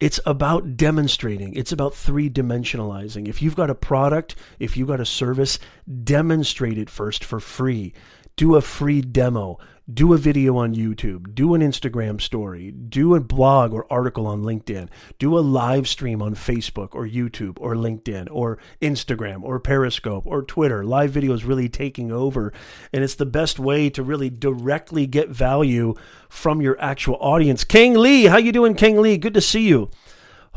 It's 0.00 0.20
about 0.26 0.76
demonstrating. 0.76 1.54
It's 1.54 1.72
about 1.72 1.94
three 1.94 2.28
dimensionalizing. 2.28 3.28
If 3.28 3.40
you've 3.40 3.56
got 3.56 3.70
a 3.70 3.74
product, 3.74 4.34
if 4.58 4.76
you've 4.76 4.88
got 4.88 5.00
a 5.00 5.06
service, 5.06 5.58
demonstrate 6.02 6.78
it 6.78 6.90
first 6.90 7.24
for 7.24 7.40
free. 7.40 7.92
Do 8.36 8.56
a 8.56 8.60
free 8.60 9.00
demo 9.00 9.58
do 9.92 10.14
a 10.14 10.18
video 10.18 10.56
on 10.56 10.74
YouTube, 10.74 11.34
do 11.34 11.52
an 11.52 11.60
Instagram 11.60 12.18
story, 12.18 12.70
do 12.70 13.14
a 13.14 13.20
blog 13.20 13.74
or 13.74 13.86
article 13.92 14.26
on 14.26 14.42
LinkedIn, 14.42 14.88
do 15.18 15.36
a 15.36 15.40
live 15.40 15.86
stream 15.86 16.22
on 16.22 16.34
Facebook 16.34 16.94
or 16.94 17.06
YouTube 17.06 17.58
or 17.60 17.74
LinkedIn 17.74 18.28
or 18.30 18.58
Instagram 18.80 19.42
or 19.42 19.60
Periscope 19.60 20.26
or 20.26 20.42
Twitter. 20.42 20.84
Live 20.84 21.10
video 21.10 21.34
is 21.34 21.44
really 21.44 21.68
taking 21.68 22.10
over, 22.10 22.50
and 22.94 23.04
it's 23.04 23.14
the 23.14 23.26
best 23.26 23.58
way 23.58 23.90
to 23.90 24.02
really 24.02 24.30
directly 24.30 25.06
get 25.06 25.28
value 25.28 25.94
from 26.30 26.62
your 26.62 26.80
actual 26.80 27.18
audience. 27.20 27.62
King 27.62 27.92
Lee, 27.94 28.24
how 28.24 28.38
you 28.38 28.52
doing, 28.52 28.74
King 28.74 29.02
Lee? 29.02 29.18
Good 29.18 29.34
to 29.34 29.42
see 29.42 29.68
you. 29.68 29.90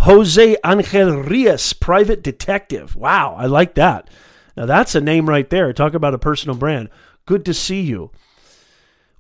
Jose 0.02 0.56
Angel 0.66 1.22
Rios, 1.24 1.74
private 1.74 2.24
detective. 2.24 2.96
Wow, 2.96 3.36
I 3.38 3.48
like 3.48 3.76
that. 3.76 4.10
Now 4.56 4.66
that's 4.66 4.96
a 4.96 5.02
name 5.02 5.28
right 5.28 5.50
there. 5.50 5.74
Talk 5.74 5.94
about 5.94 6.14
a 6.14 6.20
personal 6.20 6.56
brand. 6.56 6.90
Good 7.26 7.44
to 7.44 7.54
see 7.54 7.82
you 7.82 8.12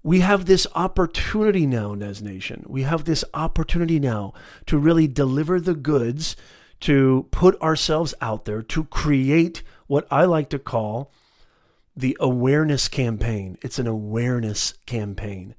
we 0.04 0.20
have 0.22 0.46
this 0.46 0.68
opportunity 0.76 1.66
now, 1.66 1.94
Nez 1.94 2.22
Nation. 2.22 2.64
We 2.68 2.84
have 2.84 3.06
this 3.06 3.24
opportunity 3.34 4.00
now 4.00 4.34
to 4.68 4.78
really 4.78 5.08
deliver 5.08 5.60
the 5.60 5.76
goods, 5.76 6.36
to 6.82 7.28
put 7.32 7.60
ourselves 7.62 8.14
out 8.22 8.46
there, 8.46 8.62
to 8.62 8.86
create 8.86 9.64
what 9.88 10.08
I 10.12 10.26
like 10.26 10.50
to 10.50 10.60
call 10.60 11.12
the 11.96 12.16
awareness 12.20 12.88
campaign. 12.88 13.58
It's 13.62 13.80
an 13.80 13.88
awareness 13.88 14.74
campaign. 14.86 15.56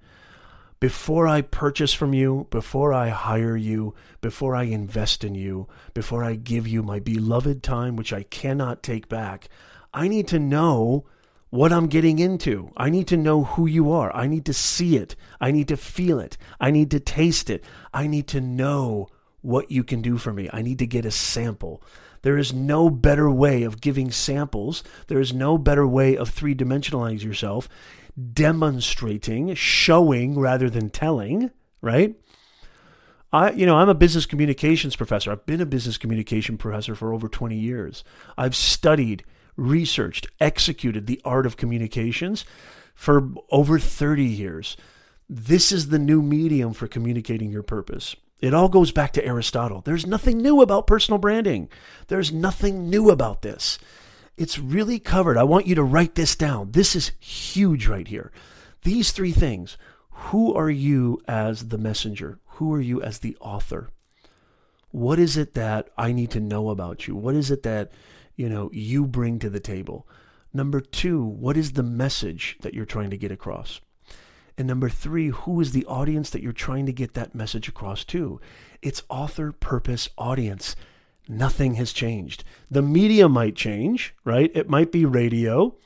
Before 0.80 1.26
I 1.26 1.40
purchase 1.40 1.92
from 1.92 2.14
you, 2.14 2.46
before 2.50 2.92
I 2.92 3.08
hire 3.08 3.56
you, 3.56 3.94
before 4.20 4.54
I 4.54 4.62
invest 4.62 5.24
in 5.24 5.34
you, 5.34 5.66
before 5.92 6.22
I 6.22 6.36
give 6.36 6.68
you 6.68 6.84
my 6.84 7.00
beloved 7.00 7.64
time, 7.64 7.96
which 7.96 8.12
I 8.12 8.22
cannot 8.22 8.84
take 8.84 9.08
back, 9.08 9.48
I 9.92 10.06
need 10.06 10.28
to 10.28 10.38
know 10.38 11.04
what 11.50 11.72
I'm 11.72 11.86
getting 11.86 12.18
into. 12.18 12.70
I 12.76 12.90
need 12.90 13.08
to 13.08 13.16
know 13.16 13.44
who 13.44 13.66
you 13.66 13.90
are. 13.90 14.14
I 14.14 14.26
need 14.26 14.44
to 14.46 14.52
see 14.52 14.96
it. 14.96 15.16
I 15.40 15.50
need 15.50 15.68
to 15.68 15.76
feel 15.76 16.20
it. 16.20 16.36
I 16.60 16.70
need 16.70 16.90
to 16.90 17.00
taste 17.00 17.50
it. 17.50 17.64
I 17.92 18.06
need 18.06 18.26
to 18.28 18.40
know 18.40 19.08
what 19.40 19.70
you 19.70 19.84
can 19.84 20.02
do 20.02 20.18
for 20.18 20.32
me. 20.32 20.50
I 20.52 20.62
need 20.62 20.78
to 20.80 20.86
get 20.86 21.06
a 21.06 21.10
sample. 21.10 21.82
There 22.22 22.36
is 22.36 22.52
no 22.52 22.90
better 22.90 23.30
way 23.30 23.62
of 23.62 23.80
giving 23.80 24.10
samples. 24.10 24.82
There 25.06 25.20
is 25.20 25.32
no 25.32 25.56
better 25.56 25.86
way 25.86 26.16
of 26.16 26.28
three 26.28 26.54
dimensionalizing 26.54 27.24
yourself, 27.24 27.68
demonstrating, 28.32 29.54
showing 29.54 30.38
rather 30.38 30.68
than 30.68 30.90
telling, 30.90 31.50
right? 31.80 32.16
I, 33.32 33.52
you 33.52 33.66
know, 33.66 33.76
I'm 33.76 33.88
a 33.88 33.94
business 33.94 34.26
communications 34.26 34.96
professor. 34.96 35.30
I've 35.30 35.46
been 35.46 35.60
a 35.60 35.66
business 35.66 35.98
communication 35.98 36.56
professor 36.56 36.94
for 36.94 37.12
over 37.12 37.28
20 37.28 37.56
years. 37.56 38.02
I've 38.36 38.56
studied 38.56 39.22
researched, 39.58 40.28
executed 40.40 41.06
the 41.06 41.20
art 41.24 41.44
of 41.44 41.58
communications 41.58 42.46
for 42.94 43.28
over 43.50 43.78
30 43.78 44.24
years. 44.24 44.76
This 45.28 45.72
is 45.72 45.88
the 45.88 45.98
new 45.98 46.22
medium 46.22 46.72
for 46.72 46.86
communicating 46.86 47.50
your 47.50 47.62
purpose. 47.62 48.16
It 48.40 48.54
all 48.54 48.68
goes 48.68 48.92
back 48.92 49.12
to 49.14 49.24
Aristotle. 49.24 49.82
There's 49.82 50.06
nothing 50.06 50.38
new 50.38 50.62
about 50.62 50.86
personal 50.86 51.18
branding. 51.18 51.68
There's 52.06 52.32
nothing 52.32 52.88
new 52.88 53.10
about 53.10 53.42
this. 53.42 53.78
It's 54.36 54.58
really 54.58 55.00
covered. 55.00 55.36
I 55.36 55.42
want 55.42 55.66
you 55.66 55.74
to 55.74 55.82
write 55.82 56.14
this 56.14 56.36
down. 56.36 56.70
This 56.70 56.94
is 56.94 57.12
huge 57.18 57.88
right 57.88 58.06
here. 58.06 58.30
These 58.82 59.10
three 59.10 59.32
things. 59.32 59.76
Who 60.10 60.54
are 60.54 60.70
you 60.70 61.20
as 61.26 61.68
the 61.68 61.78
messenger? 61.78 62.38
Who 62.52 62.72
are 62.72 62.80
you 62.80 63.02
as 63.02 63.18
the 63.18 63.36
author? 63.40 63.90
What 64.90 65.18
is 65.18 65.36
it 65.36 65.54
that 65.54 65.90
I 65.98 66.12
need 66.12 66.30
to 66.30 66.40
know 66.40 66.70
about 66.70 67.06
you? 67.06 67.16
What 67.16 67.34
is 67.34 67.50
it 67.50 67.64
that 67.64 67.90
you 68.38 68.48
know 68.48 68.70
you 68.72 69.04
bring 69.04 69.38
to 69.40 69.50
the 69.50 69.60
table. 69.60 70.08
Number 70.54 70.80
two 70.80 71.22
what 71.22 71.56
is 71.56 71.72
the 71.72 71.82
message 71.82 72.56
that 72.62 72.72
you're 72.72 72.86
trying 72.86 73.10
to 73.10 73.18
get 73.18 73.32
across? 73.32 73.80
And 74.56 74.66
number 74.66 74.88
three 74.88 75.28
who 75.28 75.60
is 75.60 75.72
the 75.72 75.84
audience 75.84 76.30
that 76.30 76.42
you're 76.42 76.52
trying 76.52 76.86
to 76.86 76.92
get 76.92 77.14
that 77.14 77.34
message 77.34 77.68
across 77.68 78.04
to? 78.04 78.40
It's 78.80 79.02
author 79.10 79.52
purpose 79.52 80.08
audience. 80.16 80.76
Nothing 81.28 81.74
has 81.74 81.92
changed. 81.92 82.44
The 82.70 82.80
media 82.80 83.28
might 83.28 83.56
change 83.56 84.14
right? 84.24 84.50
It 84.54 84.70
might 84.70 84.92
be 84.92 85.04
radio. 85.04 85.76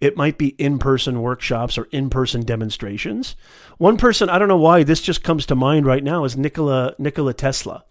It 0.00 0.16
might 0.16 0.36
be 0.36 0.48
in-person 0.58 1.22
workshops 1.22 1.78
or 1.78 1.84
in-person 1.92 2.42
demonstrations. 2.42 3.36
One 3.78 3.96
person 3.96 4.28
i 4.28 4.38
don't 4.40 4.48
know 4.48 4.56
why 4.56 4.82
this 4.82 5.00
just 5.00 5.22
comes 5.22 5.46
to 5.46 5.54
mind 5.54 5.86
right 5.86 6.02
now 6.02 6.24
is 6.24 6.36
nikola 6.36 6.96
nikola 6.98 7.32
tesla 7.32 7.84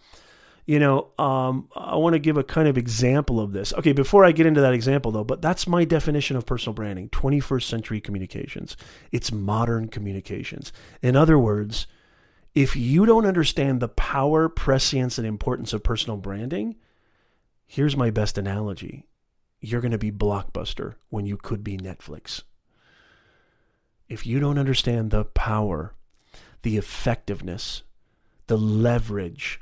you 0.65 0.79
know, 0.79 1.09
um, 1.17 1.69
I 1.75 1.95
want 1.95 2.13
to 2.13 2.19
give 2.19 2.37
a 2.37 2.43
kind 2.43 2.67
of 2.67 2.77
example 2.77 3.39
of 3.39 3.51
this. 3.51 3.73
Okay, 3.73 3.93
before 3.93 4.23
I 4.23 4.31
get 4.31 4.45
into 4.45 4.61
that 4.61 4.73
example, 4.73 5.11
though, 5.11 5.23
but 5.23 5.41
that's 5.41 5.67
my 5.67 5.85
definition 5.85 6.37
of 6.37 6.45
personal 6.45 6.73
branding 6.73 7.09
21st 7.09 7.63
century 7.63 8.01
communications. 8.01 8.77
It's 9.11 9.31
modern 9.31 9.87
communications. 9.87 10.71
In 11.01 11.15
other 11.15 11.39
words, 11.39 11.87
if 12.53 12.75
you 12.75 13.05
don't 13.05 13.25
understand 13.25 13.79
the 13.79 13.87
power, 13.87 14.49
prescience, 14.49 15.17
and 15.17 15.25
importance 15.25 15.73
of 15.73 15.83
personal 15.83 16.17
branding, 16.17 16.75
here's 17.65 17.95
my 17.95 18.09
best 18.09 18.37
analogy 18.37 19.05
you're 19.63 19.81
going 19.81 19.91
to 19.91 19.97
be 19.97 20.11
Blockbuster 20.11 20.95
when 21.09 21.27
you 21.27 21.37
could 21.37 21.63
be 21.63 21.77
Netflix. 21.77 22.41
If 24.09 24.25
you 24.25 24.39
don't 24.39 24.57
understand 24.57 25.11
the 25.11 25.23
power, 25.23 25.93
the 26.63 26.77
effectiveness, 26.77 27.83
the 28.47 28.57
leverage, 28.57 29.59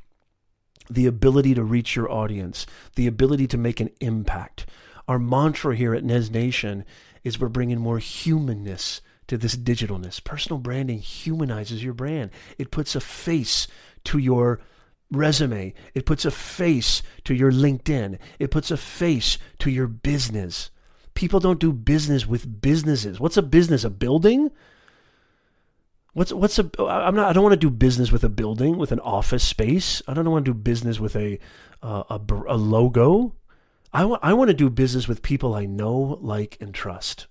the 0.89 1.05
ability 1.05 1.53
to 1.53 1.63
reach 1.63 1.95
your 1.95 2.11
audience, 2.11 2.65
the 2.95 3.07
ability 3.07 3.47
to 3.47 3.57
make 3.57 3.79
an 3.79 3.89
impact. 3.99 4.65
Our 5.07 5.19
mantra 5.19 5.75
here 5.75 5.93
at 5.93 6.03
Nez 6.03 6.29
Nation 6.29 6.85
is 7.23 7.39
we're 7.39 7.49
bringing 7.49 7.79
more 7.79 7.99
humanness 7.99 9.01
to 9.27 9.37
this 9.37 9.55
digitalness. 9.55 10.23
Personal 10.23 10.59
branding 10.59 10.99
humanizes 10.99 11.83
your 11.83 11.93
brand. 11.93 12.31
It 12.57 12.71
puts 12.71 12.95
a 12.95 13.01
face 13.01 13.67
to 14.05 14.17
your 14.17 14.59
resume. 15.11 15.73
It 15.93 16.05
puts 16.05 16.25
a 16.25 16.31
face 16.31 17.01
to 17.25 17.33
your 17.33 17.51
LinkedIn. 17.51 18.17
It 18.39 18.51
puts 18.51 18.71
a 18.71 18.77
face 18.77 19.37
to 19.59 19.69
your 19.69 19.87
business. 19.87 20.71
People 21.13 21.39
don't 21.39 21.59
do 21.59 21.73
business 21.73 22.25
with 22.25 22.61
businesses. 22.61 23.19
What's 23.19 23.37
a 23.37 23.41
business? 23.41 23.83
A 23.83 23.89
building? 23.89 24.51
What's 26.13 26.33
what's 26.33 26.57
a? 26.59 26.69
I'm 26.79 27.15
not. 27.15 27.29
I 27.29 27.33
don't 27.33 27.43
want 27.43 27.53
to 27.53 27.57
do 27.57 27.69
business 27.69 28.11
with 28.11 28.23
a 28.23 28.29
building 28.29 28.77
with 28.77 28.91
an 28.91 28.99
office 28.99 29.43
space. 29.43 30.01
I 30.07 30.13
don't 30.13 30.29
want 30.29 30.45
to 30.45 30.53
do 30.53 30.57
business 30.57 30.99
with 30.99 31.15
a 31.15 31.39
uh, 31.83 32.03
a, 32.09 32.19
a 32.47 32.57
logo. 32.57 33.35
I 33.93 34.05
want 34.05 34.23
I 34.23 34.33
want 34.33 34.49
to 34.49 34.55
do 34.55 34.69
business 34.69 35.07
with 35.07 35.21
people 35.21 35.53
I 35.53 35.65
know, 35.65 36.17
like, 36.21 36.57
and 36.59 36.73
trust. 36.73 37.27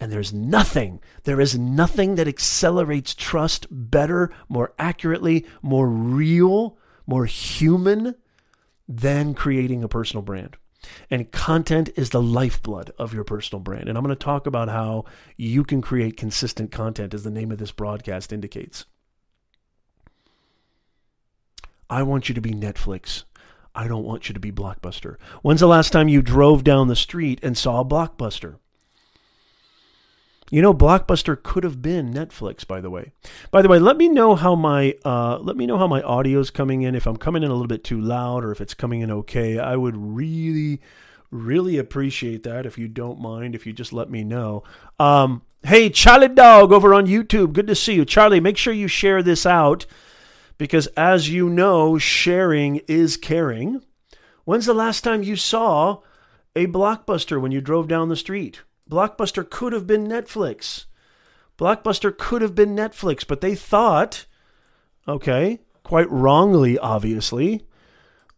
And 0.00 0.10
there's 0.10 0.32
nothing, 0.32 1.00
there 1.22 1.40
is 1.40 1.56
nothing 1.56 2.16
that 2.16 2.26
accelerates 2.26 3.14
trust 3.14 3.68
better, 3.70 4.32
more 4.48 4.74
accurately, 4.76 5.46
more 5.62 5.86
real, 5.86 6.76
more 7.06 7.24
human 7.24 8.16
than 8.88 9.32
creating 9.32 9.84
a 9.84 9.88
personal 9.88 10.22
brand. 10.22 10.56
And 11.10 11.30
content 11.30 11.90
is 11.96 12.10
the 12.10 12.22
lifeblood 12.22 12.92
of 12.98 13.14
your 13.14 13.24
personal 13.24 13.60
brand. 13.60 13.88
And 13.88 13.96
I'm 13.96 14.04
going 14.04 14.16
to 14.16 14.24
talk 14.24 14.46
about 14.46 14.68
how 14.68 15.04
you 15.36 15.64
can 15.64 15.80
create 15.80 16.16
consistent 16.16 16.70
content, 16.70 17.14
as 17.14 17.22
the 17.22 17.30
name 17.30 17.52
of 17.52 17.58
this 17.58 17.72
broadcast 17.72 18.32
indicates. 18.32 18.84
I 21.88 22.02
want 22.02 22.28
you 22.28 22.34
to 22.34 22.40
be 22.40 22.52
Netflix. 22.52 23.24
I 23.74 23.86
don't 23.86 24.04
want 24.04 24.28
you 24.28 24.34
to 24.34 24.40
be 24.40 24.52
Blockbuster. 24.52 25.16
When's 25.42 25.60
the 25.60 25.66
last 25.66 25.92
time 25.92 26.08
you 26.08 26.22
drove 26.22 26.64
down 26.64 26.88
the 26.88 26.96
street 26.96 27.38
and 27.42 27.56
saw 27.56 27.80
a 27.80 27.84
Blockbuster? 27.84 28.56
You 30.52 30.60
know, 30.60 30.74
Blockbuster 30.74 31.42
could 31.42 31.64
have 31.64 31.80
been 31.80 32.12
Netflix, 32.12 32.66
by 32.66 32.82
the 32.82 32.90
way. 32.90 33.12
By 33.50 33.62
the 33.62 33.70
way, 33.70 33.78
let 33.78 33.96
me 33.96 34.06
know 34.06 34.34
how 34.34 34.54
my 34.54 34.94
uh, 35.02 35.38
let 35.38 35.56
me 35.56 35.64
know 35.64 35.78
how 35.78 35.86
my 35.86 36.02
audio 36.02 36.40
is 36.40 36.50
coming 36.50 36.82
in. 36.82 36.94
If 36.94 37.06
I'm 37.06 37.16
coming 37.16 37.42
in 37.42 37.50
a 37.50 37.54
little 37.54 37.66
bit 37.66 37.82
too 37.82 37.98
loud, 37.98 38.44
or 38.44 38.52
if 38.52 38.60
it's 38.60 38.74
coming 38.74 39.00
in 39.00 39.10
okay, 39.10 39.58
I 39.58 39.76
would 39.76 39.96
really, 39.96 40.82
really 41.30 41.78
appreciate 41.78 42.42
that. 42.42 42.66
If 42.66 42.76
you 42.76 42.86
don't 42.86 43.18
mind, 43.18 43.54
if 43.54 43.64
you 43.64 43.72
just 43.72 43.94
let 43.94 44.10
me 44.10 44.24
know. 44.24 44.62
Um, 45.00 45.40
hey, 45.62 45.88
Charlie 45.88 46.28
Dog 46.28 46.70
over 46.70 46.92
on 46.92 47.06
YouTube, 47.06 47.54
good 47.54 47.66
to 47.68 47.74
see 47.74 47.94
you, 47.94 48.04
Charlie. 48.04 48.38
Make 48.38 48.58
sure 48.58 48.74
you 48.74 48.88
share 48.88 49.22
this 49.22 49.46
out 49.46 49.86
because, 50.58 50.86
as 50.88 51.30
you 51.30 51.48
know, 51.48 51.96
sharing 51.96 52.82
is 52.88 53.16
caring. 53.16 53.80
When's 54.44 54.66
the 54.66 54.74
last 54.74 55.00
time 55.00 55.22
you 55.22 55.34
saw 55.34 56.02
a 56.54 56.66
blockbuster 56.66 57.40
when 57.40 57.52
you 57.52 57.62
drove 57.62 57.88
down 57.88 58.10
the 58.10 58.16
street? 58.16 58.60
Blockbuster 58.90 59.48
could 59.48 59.72
have 59.72 59.86
been 59.86 60.06
Netflix. 60.06 60.86
Blockbuster 61.58 62.16
could 62.16 62.42
have 62.42 62.54
been 62.54 62.74
Netflix, 62.76 63.26
but 63.26 63.40
they 63.40 63.54
thought, 63.54 64.26
okay, 65.06 65.60
quite 65.82 66.10
wrongly, 66.10 66.78
obviously, 66.78 67.66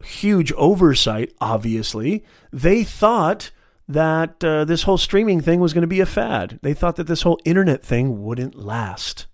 huge 0.04 0.52
oversight, 0.52 1.32
obviously, 1.40 2.24
they 2.52 2.84
thought 2.84 3.50
that 3.88 4.42
uh, 4.42 4.64
this 4.64 4.82
whole 4.84 4.98
streaming 4.98 5.40
thing 5.40 5.60
was 5.60 5.72
going 5.72 5.82
to 5.82 5.88
be 5.88 6.00
a 6.00 6.06
fad. 6.06 6.58
They 6.62 6.74
thought 6.74 6.96
that 6.96 7.06
this 7.06 7.22
whole 7.22 7.40
internet 7.44 7.84
thing 7.84 8.22
wouldn't 8.22 8.54
last. 8.54 9.26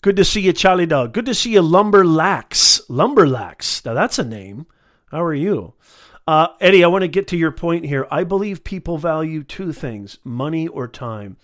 Good 0.00 0.16
to 0.16 0.24
see 0.24 0.42
you, 0.42 0.52
Charlie 0.52 0.84
Dog. 0.84 1.14
Good 1.14 1.26
to 1.26 1.34
see 1.34 1.52
you, 1.52 1.62
Lumberlax. 1.62 2.82
Lumberlax. 2.90 3.84
Now 3.84 3.94
that's 3.94 4.18
a 4.18 4.24
name. 4.24 4.66
How 5.10 5.22
are 5.22 5.34
you? 5.34 5.74
Uh, 6.26 6.48
Eddie, 6.60 6.82
I 6.82 6.88
want 6.88 7.02
to 7.02 7.08
get 7.08 7.28
to 7.28 7.36
your 7.36 7.52
point 7.52 7.84
here. 7.84 8.06
I 8.10 8.24
believe 8.24 8.64
people 8.64 8.96
value 8.96 9.42
two 9.42 9.72
things 9.72 10.18
money 10.24 10.66
or 10.66 10.88
time. 10.88 11.36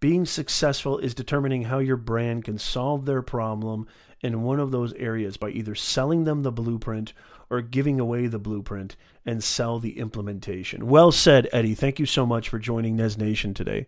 Being 0.00 0.24
successful 0.24 0.98
is 0.98 1.14
determining 1.14 1.64
how 1.64 1.78
your 1.78 1.98
brand 1.98 2.44
can 2.44 2.58
solve 2.58 3.04
their 3.04 3.22
problem 3.22 3.86
in 4.20 4.42
one 4.42 4.58
of 4.58 4.70
those 4.70 4.94
areas 4.94 5.36
by 5.36 5.50
either 5.50 5.74
selling 5.74 6.24
them 6.24 6.42
the 6.42 6.50
blueprint 6.50 7.12
or 7.50 7.60
giving 7.60 8.00
away 8.00 8.26
the 8.26 8.38
blueprint 8.38 8.96
and 9.26 9.44
sell 9.44 9.78
the 9.78 9.98
implementation. 9.98 10.88
Well 10.88 11.12
said, 11.12 11.48
Eddie. 11.52 11.74
Thank 11.74 11.98
you 11.98 12.06
so 12.06 12.24
much 12.24 12.48
for 12.48 12.58
joining 12.58 12.96
Nez 12.96 13.18
Nation 13.18 13.52
today. 13.52 13.86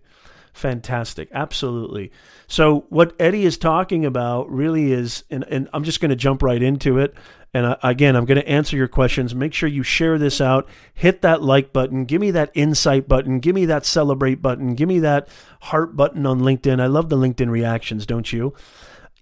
Fantastic. 0.53 1.29
Absolutely. 1.33 2.13
So, 2.47 2.87
what 2.89 3.17
Eddie 3.19 3.45
is 3.45 3.59
talking 3.59 4.05
about 4.05 4.49
really 4.51 4.93
is, 4.93 5.25
and, 5.31 5.45
and 5.49 5.69
I'm 5.73 5.83
just 5.83 6.01
going 6.01 6.11
to 6.11 6.17
jump 6.17 6.43
right 6.43 6.63
into 6.63 6.99
it. 6.99 7.15
And 7.55 7.67
uh, 7.67 7.77
again, 7.83 8.17
I'm 8.17 8.25
going 8.25 8.41
to 8.41 8.49
answer 8.49 8.77
your 8.77 8.89
questions. 8.89 9.35
Make 9.35 9.55
sure 9.55 9.69
you 9.69 9.85
share 9.85 10.19
this 10.19 10.41
out. 10.41 10.69
Hit 10.93 11.23
that 11.23 11.41
like 11.41 11.73
button. 11.73 12.05
Give 12.05 12.21
me 12.21 12.33
that 12.33 12.51
insight 12.53 13.09
button. 13.09 13.39
Give 13.39 13.55
me 13.55 13.65
that 13.67 13.87
celebrate 13.87 14.43
button. 14.43 14.75
Give 14.75 14.89
me 14.89 14.99
that 14.99 15.29
heart 15.61 15.97
button 15.97 16.27
on 16.27 16.41
LinkedIn. 16.41 16.81
I 16.81 16.87
love 16.87 17.09
the 17.09 17.17
LinkedIn 17.17 17.49
reactions, 17.49 18.05
don't 18.05 18.31
you? 18.33 18.55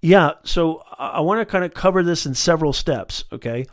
Yeah. 0.01 0.33
So, 0.43 0.83
I 0.99 1.21
want 1.21 1.41
to 1.41 1.47
kind 1.47 1.65
of 1.65 1.75
cover 1.75 2.03
this 2.03 2.27
in 2.27 2.35
several 2.35 2.73
steps. 2.73 3.25
Okay. 3.31 3.67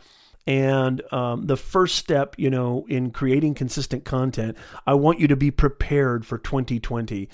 And 0.46 1.02
um, 1.12 1.46
the 1.46 1.56
first 1.56 1.96
step, 1.96 2.34
you 2.38 2.50
know, 2.50 2.86
in 2.88 3.10
creating 3.10 3.54
consistent 3.54 4.04
content, 4.04 4.56
I 4.86 4.94
want 4.94 5.20
you 5.20 5.28
to 5.28 5.36
be 5.36 5.50
prepared 5.50 6.26
for 6.26 6.38
2020. 6.38 7.28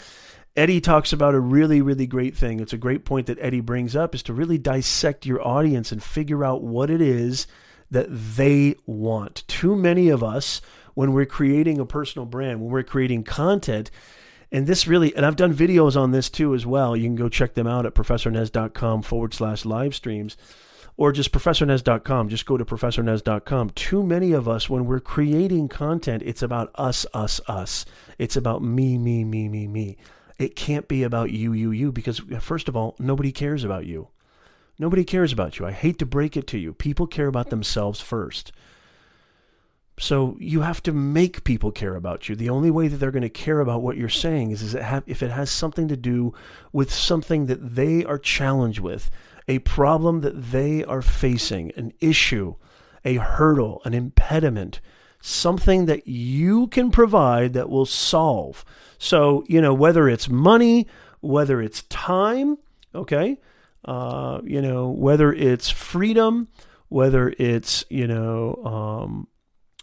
Eddie 0.57 0.81
talks 0.81 1.13
about 1.13 1.35
a 1.35 1.41
really, 1.41 1.83
really 1.83 2.07
great 2.07 2.35
thing. 2.35 2.61
It's 2.61 2.73
a 2.73 2.79
great 2.79 3.05
point 3.05 3.27
that 3.27 3.39
Eddie 3.41 3.61
brings 3.61 3.95
up 3.95 4.15
is 4.15 4.23
to 4.25 4.33
really 4.33 4.57
dissect 4.57 5.27
your 5.27 5.47
audience 5.47 5.93
and 5.93 6.03
figure 6.03 6.45
out 6.45 6.63
what 6.63 6.89
it 6.89 7.03
is 7.03 7.47
that 7.91 8.07
they 8.09 8.75
want. 8.87 9.45
Too 9.49 9.77
many 9.77 10.09
of 10.09 10.25
us, 10.25 10.63
when 10.95 11.13
we're 11.13 11.27
creating 11.27 11.79
a 11.79 11.85
personal 11.85 12.25
brand, 12.25 12.61
when 12.61 12.71
we're 12.71 12.83
creating 12.83 13.25
content, 13.25 13.91
and 14.51 14.67
this 14.67 14.87
really, 14.87 15.15
and 15.15 15.27
I've 15.27 15.37
done 15.37 15.53
videos 15.53 15.95
on 15.95 16.13
this 16.13 16.31
too 16.31 16.55
as 16.55 16.65
well. 16.65 16.97
You 16.97 17.05
can 17.05 17.17
go 17.17 17.29
check 17.29 17.53
them 17.53 17.67
out 17.67 17.85
at 17.85 17.95
professornez.com 17.95 19.03
forward 19.03 19.35
slash 19.35 19.67
live 19.67 19.95
streams 19.95 20.39
or 20.97 21.13
just 21.13 21.33
professornez.com. 21.33 22.29
Just 22.29 22.47
go 22.47 22.57
to 22.57 22.65
professornez.com. 22.65 23.71
Too 23.71 24.03
many 24.03 24.33
of 24.33 24.49
us, 24.49 24.71
when 24.71 24.87
we're 24.87 25.01
creating 25.01 25.69
content, 25.69 26.23
it's 26.25 26.43
about 26.43 26.71
us, 26.77 27.05
us, 27.13 27.41
us. 27.47 27.85
It's 28.19 28.37
about 28.37 28.63
me, 28.63 28.97
me, 28.97 29.25
me, 29.25 29.49
me, 29.49 29.67
me. 29.67 29.99
It 30.39 30.57
can't 30.57 30.89
be 30.89 31.03
about 31.03 31.31
you, 31.31 31.53
you, 31.53 31.71
you, 31.71 31.93
because 31.93 32.21
uh, 32.33 32.39
first 32.39 32.69
of 32.69 32.77
all, 32.77 32.95
nobody 32.99 33.33
cares 33.33 33.65
about 33.65 33.87
you. 33.87 34.09
Nobody 34.79 35.05
cares 35.05 35.33
about 35.33 35.59
you. 35.59 35.67
I 35.67 35.73
hate 35.73 35.99
to 36.01 36.07
break 36.07 36.37
it 36.37 36.47
to 36.49 36.59
you. 36.59 36.75
People 36.75 37.07
care 37.07 37.29
about 37.29 37.49
themselves 37.49 38.01
first. 38.01 38.53
So 39.99 40.37
you 40.39 40.61
have 40.61 40.83
to 40.83 40.93
make 40.93 41.45
people 41.45 41.73
care 41.73 41.97
about 41.97 42.29
you. 42.29 42.37
The 42.37 42.51
only 42.51 42.71
way 42.71 42.89
that 42.89 42.99
they're 42.99 43.11
going 43.11 43.23
to 43.23 43.31
care 43.31 43.61
about 43.61 43.81
what 43.81 43.97
you're 43.97 44.11
saying 44.11 44.51
is, 44.51 44.61
is 44.61 44.75
it 44.75 44.83
have, 44.83 45.05
if 45.07 45.23
it 45.23 45.31
has 45.31 45.51
something 45.51 45.89
to 45.89 45.97
do 45.97 46.35
with 46.71 46.93
something 46.93 47.47
that 47.47 47.77
they 47.77 48.05
are 48.05 48.19
challenged 48.19 48.81
with, 48.81 49.11
a 49.49 49.61
problem 49.61 50.21
that 50.21 50.51
they 50.51 50.85
are 50.85 51.01
facing, 51.01 51.73
an 51.77 51.95
issue, 52.01 52.57
a 53.07 53.15
hurdle, 53.15 53.81
an 53.87 53.95
impediment, 53.95 54.81
something 55.27 55.87
that 55.87 56.07
you 56.07 56.69
can 56.69 56.91
provide 56.91 57.53
that 57.55 57.69
will 57.69 57.87
solve. 57.87 58.65
So, 58.99 59.45
you 59.49 59.61
know, 59.61 59.75
whether 59.75 60.09
it's 60.09 60.29
money, 60.29 60.87
whether 61.21 61.61
it's 61.61 61.83
time, 61.85 62.59
okay, 62.95 63.39
uh, 63.85 64.41
you 64.45 64.63
know, 64.63 64.89
whether 64.89 65.33
it's 65.33 65.69
freedom, 65.69 66.49
whether 66.89 67.35
it's, 67.39 67.85
you 67.91 68.07
know, 68.07 68.55
um, 68.65 69.29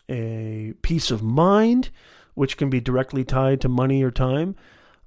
a 0.10 0.74
peace 0.82 1.12
of 1.12 1.22
mind, 1.22 1.90
which 2.36 2.56
can 2.56 2.70
be 2.70 2.80
directly 2.80 3.26
tied 3.26 3.62
to 3.62 3.70
money 3.70 4.02
or 4.02 4.12
time. 4.12 4.56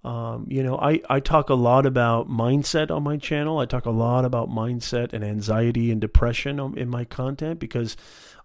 Um, 0.05 0.47
you 0.49 0.63
know, 0.63 0.79
I, 0.79 1.01
I 1.11 1.19
talk 1.19 1.51
a 1.51 1.55
lot 1.55 1.85
about 1.85 2.29
mindset 2.29 2.91
on 2.91 3.03
my 3.03 3.17
channel. 3.17 3.59
I 3.59 3.67
talk 3.67 3.87
a 3.87 3.91
lot 3.91 4.25
about 4.25 4.49
mindset 4.49 5.13
and 5.13 5.25
anxiety 5.25 5.91
and 5.91 6.01
depression 6.01 6.61
in 6.77 6.89
my 6.89 7.05
content 7.05 7.59
because 7.59 7.97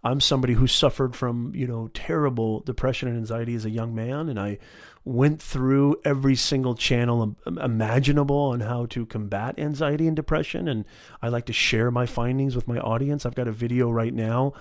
I'm 0.03 0.19
somebody 0.19 0.53
who 0.53 0.67
suffered 0.67 1.15
from, 1.15 1.53
you 1.53 1.67
know, 1.67 1.89
terrible 1.93 2.61
depression 2.61 3.07
and 3.07 3.17
anxiety 3.17 3.53
as 3.53 3.65
a 3.65 3.69
young 3.69 3.93
man. 3.93 4.29
And 4.29 4.39
I 4.39 4.57
went 5.05 5.41
through 5.41 6.01
every 6.03 6.35
single 6.35 6.75
channel 6.75 7.35
imaginable 7.45 8.35
on 8.35 8.61
how 8.61 8.87
to 8.87 9.05
combat 9.05 9.59
anxiety 9.59 10.07
and 10.07 10.15
depression. 10.15 10.67
And 10.67 10.85
I 11.21 11.29
like 11.29 11.45
to 11.45 11.53
share 11.53 11.91
my 11.91 12.05
findings 12.05 12.55
with 12.55 12.67
my 12.67 12.79
audience. 12.79 13.25
I've 13.25 13.35
got 13.35 13.47
a 13.47 13.51
video 13.51 13.91
right 13.91 14.13
now 14.13 14.53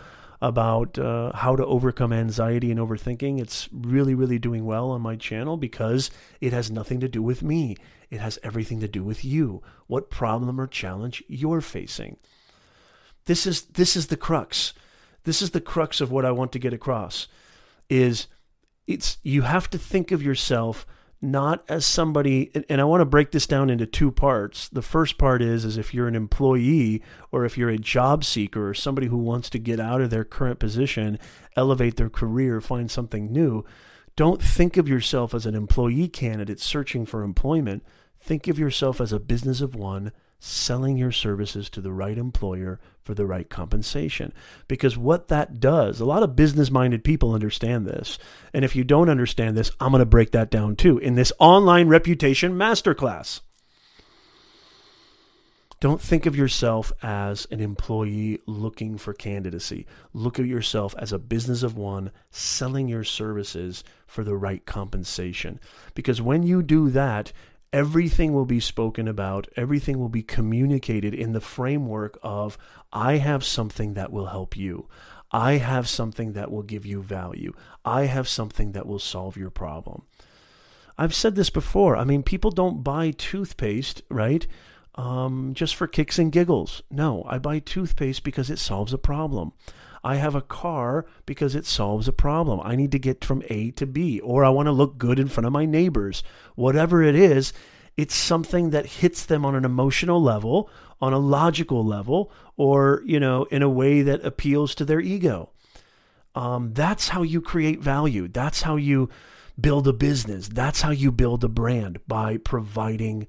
about 0.43 0.99
uh, 0.99 1.33
how 1.35 1.55
to 1.57 1.65
overcome 1.67 2.13
anxiety 2.13 2.71
and 2.71 2.81
overthinking. 2.81 3.41
It's 3.41 3.69
really, 3.73 4.15
really 4.15 4.39
doing 4.39 4.65
well 4.65 4.91
on 4.91 5.03
my 5.03 5.17
channel 5.17 5.57
because 5.57 6.11
it 6.41 6.53
has 6.53 6.71
nothing 6.71 7.01
to 7.01 7.09
do 7.09 7.23
with 7.23 7.43
me. 7.43 7.77
It 8.11 8.21
has 8.21 8.39
everything 8.43 8.81
to 8.81 8.89
do 8.89 9.05
with 9.05 9.25
you. 9.25 9.63
What 9.87 10.11
problem 10.11 10.61
or 10.61 10.67
challenge 10.67 11.23
you're 11.29 11.61
facing. 11.61 12.17
This 13.27 13.47
is 13.47 13.63
this 13.63 13.97
is 13.97 14.07
the 14.07 14.17
crux. 14.17 14.73
This 15.25 15.43
is 15.43 15.51
the 15.51 15.61
crux 15.61 16.01
of 16.01 16.11
what 16.11 16.25
I 16.25 16.33
want 16.33 16.53
to 16.53 16.59
get 16.59 16.73
across. 16.73 17.29
Is 17.89 18.27
it's 18.87 19.19
you 19.23 19.43
have 19.43 19.69
to 19.71 19.79
think 19.79 20.11
of 20.11 20.23
yourself 20.23 20.87
not 21.23 21.63
as 21.69 21.85
somebody 21.85 22.51
and 22.69 22.81
I 22.81 22.85
want 22.85 23.03
to 23.03 23.07
break 23.07 23.31
this 23.31 23.47
down 23.47 23.69
into 23.69 23.85
two 23.85 24.11
parts. 24.11 24.69
The 24.69 24.83
first 24.83 25.19
part 25.19 25.43
is 25.43 25.65
is 25.65 25.77
if 25.77 25.93
you're 25.93 26.09
an 26.09 26.17
employee 26.17 27.03
or 27.31 27.45
if 27.45 27.59
you're 27.59 27.69
a 27.69 27.79
job 27.79 28.25
seeker 28.25 28.69
or 28.69 28.75
somebody 28.75 29.09
who 29.09 29.19
wants 29.19 29.51
to 29.51 29.59
get 29.59 29.81
out 29.81 30.01
of 30.01 30.11
their 30.11 30.25
current 30.25 30.59
position, 30.59 31.19
elevate 31.57 31.97
their 31.97 32.09
career, 32.09 32.61
find 32.61 32.91
something 32.91 33.31
new, 33.31 33.65
don't 34.17 34.43
think 34.43 34.77
of 34.77 34.89
yourself 34.89 35.35
as 35.35 35.47
an 35.47 35.55
employee 35.55 36.09
candidate 36.09 36.61
searching 36.61 37.05
for 37.05 37.23
employment. 37.23 37.85
Think 38.19 38.49
of 38.49 38.59
yourself 38.59 39.01
as 39.01 39.13
a 39.13 39.21
business 39.21 39.61
of 39.61 39.75
one 39.75 40.13
selling 40.41 40.97
your 40.97 41.13
services 41.13 41.69
to 41.71 41.81
the 41.81 41.93
right 41.93 42.19
employer 42.19 42.81
for 43.03 43.15
the 43.15 43.27
right 43.27 43.49
compensation. 43.49 44.33
Because 44.67 44.97
what 44.97 45.29
that 45.29 45.61
does, 45.61 46.01
a 46.01 46.05
lot 46.07 46.23
of 46.23 46.35
business 46.35 46.71
minded 46.71 47.05
people 47.05 47.35
understand 47.35 47.87
this. 47.87 48.19
And 48.53 48.65
if 48.65 48.75
you 48.75 48.83
don't 48.83 49.11
understand 49.11 49.57
this, 49.57 49.71
I'm 49.79 49.93
going 49.93 50.01
to 50.01 50.07
break 50.07 50.33
that 50.33 50.51
down 50.51 50.77
too 50.77 50.99
in 50.99 51.15
this 51.15 51.33
online 51.39 51.89
reputation 51.89 52.55
masterclass. 52.55 53.41
Don't 55.81 56.01
think 56.01 56.27
of 56.27 56.37
yourself 56.37 56.93
as 57.03 57.47
an 57.51 57.61
employee 57.61 58.39
looking 58.47 58.99
for 58.99 59.15
candidacy. 59.15 59.87
Look 60.13 60.39
at 60.39 60.45
yourself 60.45 60.95
as 60.99 61.11
a 61.11 61.19
business 61.19 61.63
of 61.63 61.79
one 61.79 62.11
selling 62.31 62.87
your 62.87 63.03
services 63.03 63.83
for 64.07 64.23
the 64.23 64.37
right 64.37 64.65
compensation. 64.67 65.59
Because 65.95 66.21
when 66.21 66.43
you 66.43 66.63
do 66.63 66.91
that, 66.91 67.33
everything 67.73 68.33
will 68.33 68.47
be 68.47 68.61
spoken 68.61 69.07
about, 69.07 69.49
everything 69.57 69.99
will 69.99 70.09
be 70.09 70.23
communicated 70.23 71.15
in 71.15 71.33
the 71.33 71.41
framework 71.41 72.19
of 72.23 72.59
I 72.93 73.17
have 73.17 73.45
something 73.45 73.95
that 73.95 74.13
will 74.13 74.27
help 74.27 74.57
you. 74.57 74.89
I 75.33 75.55
have 75.55 75.89
something 75.89 76.33
that 76.33 76.51
will 76.51 76.63
give 76.63 76.85
you 76.85 77.03
value. 77.03 77.53
I 77.85 78.07
have 78.07 78.29
something 78.29 78.73
that 78.73 78.87
will 78.87 78.99
solve 78.99 79.37
your 79.37 79.51
problem. 79.51 80.03
I've 80.99 81.15
said 81.15 81.35
this 81.37 81.51
before. 81.51 81.97
I 81.97 82.05
mean, 82.05 82.23
people 82.23 82.51
don't 82.51 82.83
buy 82.83 83.13
toothpaste, 83.13 84.03
right? 84.09 84.47
Um, 84.97 85.55
just 85.55 85.77
for 85.77 85.87
kicks 85.87 86.19
and 86.19 86.33
giggles. 86.33 86.83
No, 86.91 87.25
I 87.29 87.39
buy 87.39 87.61
toothpaste 87.61 88.25
because 88.25 88.51
it 88.51 88.59
solves 88.59 88.93
a 88.93 88.99
problem. 88.99 89.53
I 90.03 90.17
have 90.17 90.35
a 90.35 90.41
car 90.41 91.07
because 91.27 91.55
it 91.55 91.67
solves 91.67 92.09
a 92.09 92.13
problem. 92.13 92.61
I 92.63 92.77
need 92.77 92.93
to 92.93 92.99
get 92.99 93.25
from 93.25 93.43
A 93.49 93.71
to 93.73 93.87
B, 93.87 94.21
or 94.21 94.45
I 94.45 94.49
want 94.49 94.67
to 94.67 94.73
look 94.73 94.99
good 94.99 95.19
in 95.19 95.29
front 95.29 95.47
of 95.47 95.53
my 95.53 95.67
neighbors. 95.67 96.23
Whatever 96.55 97.03
it 97.03 97.15
is, 97.15 97.53
it's 97.97 98.15
something 98.15 98.71
that 98.71 98.87
hits 98.87 99.27
them 99.27 99.45
on 99.45 99.55
an 99.55 99.65
emotional 99.65 100.23
level, 100.23 100.71
on 101.01 101.13
a 101.13 101.19
logical 101.19 101.85
level, 101.85 102.33
or, 102.57 103.03
you 103.05 103.21
know, 103.21 103.45
in 103.45 103.63
a 103.63 103.69
way 103.69 104.03
that 104.03 104.25
appeals 104.25 104.75
to 104.77 104.85
their 104.85 105.01
ego. 105.01 105.51
Um, 106.35 106.73
that's 106.73 107.09
how 107.09 107.23
you 107.23 107.41
create 107.41 107.81
value. 107.81 108.29
That's 108.29 108.63
how 108.63 108.77
you 108.77 109.11
build 109.61 109.87
a 109.89 109.93
business. 109.93 110.49
That's 110.49 110.81
how 110.81 110.91
you 110.91 111.13
build 111.13 111.45
a 111.45 111.49
brand 111.49 111.99
by 112.07 112.39
providing 112.39 113.27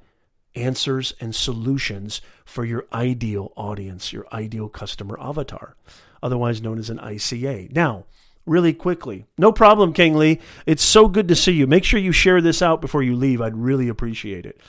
answers 0.56 1.14
and 1.20 1.34
solutions 1.34 2.22
for 2.46 2.66
your 2.66 2.86
ideal 2.94 3.52
audience, 3.56 4.12
your 4.12 4.28
ideal 4.34 4.70
customer 4.70 5.18
avatar 5.20 5.76
otherwise 6.24 6.62
known 6.62 6.80
as 6.80 6.90
an 6.90 7.00
ICA. 7.00 7.72
Now, 7.74 8.06
really 8.46 8.74
quickly, 8.74 9.26
no 9.38 9.52
problem, 9.52 9.94
King 9.94 10.16
Lee. 10.16 10.40
It's 10.66 10.84
so 10.84 11.08
good 11.08 11.28
to 11.28 11.36
see 11.36 11.54
you. 11.54 11.68
Make 11.68 11.84
sure 11.84 12.00
you 12.00 12.12
share 12.12 12.42
this 12.42 12.62
out 12.62 12.82
before 12.82 13.04
you 13.04 13.16
leave. 13.16 13.42
I'd 13.42 13.56
really 13.56 13.90
appreciate 13.90 14.46
it. 14.46 14.60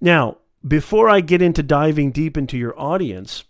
Now, 0.00 0.38
before 0.66 1.08
I 1.08 1.20
get 1.20 1.42
into 1.42 1.62
diving 1.62 2.10
deep 2.10 2.36
into 2.36 2.56
your 2.56 2.78
audience, 2.78 3.44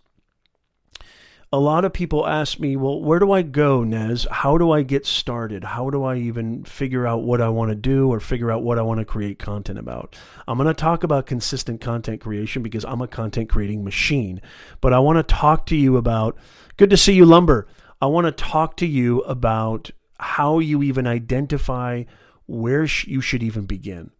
a 1.53 1.59
lot 1.59 1.85
of 1.85 1.93
people 1.93 2.27
ask 2.27 2.59
me, 2.59 2.75
well, 2.75 3.01
where 3.01 3.19
do 3.19 3.31
I 3.31 3.41
go, 3.41 3.83
Nez? 3.83 4.27
How 4.29 4.57
do 4.57 4.71
I 4.71 4.81
get 4.81 5.05
started? 5.05 5.63
How 5.63 5.89
do 5.89 6.03
I 6.03 6.17
even 6.17 6.63
figure 6.63 7.05
out 7.05 7.23
what 7.23 7.39
I 7.39 7.49
want 7.49 7.69
to 7.69 7.75
do 7.75 8.11
or 8.11 8.19
figure 8.19 8.51
out 8.51 8.63
what 8.63 8.79
I 8.79 8.81
want 8.81 8.99
to 8.99 9.05
create 9.05 9.39
content 9.39 9.79
about? 9.79 10.15
I'm 10.47 10.57
going 10.57 10.67
to 10.67 10.73
talk 10.73 11.03
about 11.03 11.27
consistent 11.27 11.81
content 11.81 12.19
creation 12.19 12.63
because 12.63 12.83
I'm 12.83 13.01
a 13.01 13.07
content 13.07 13.49
creating 13.49 13.83
machine. 13.83 14.41
But 14.81 14.93
I 14.93 14.99
want 14.99 15.17
to 15.17 15.35
talk 15.35 15.65
to 15.67 15.75
you 15.75 15.97
about, 15.97 16.37
good 16.77 16.89
to 16.89 16.97
see 16.97 17.13
you, 17.13 17.25
Lumber. 17.25 17.67
I 18.01 18.07
want 18.07 18.25
to 18.25 18.31
talk 18.31 18.75
to 18.77 18.85
you 18.85 19.21
about 19.21 19.91
how 20.19 20.59
you 20.59 20.83
even 20.83 21.07
identify 21.07 22.03
where 22.47 22.83
you 22.83 23.21
should 23.21 23.43
even 23.43 23.65
begin 23.65 24.11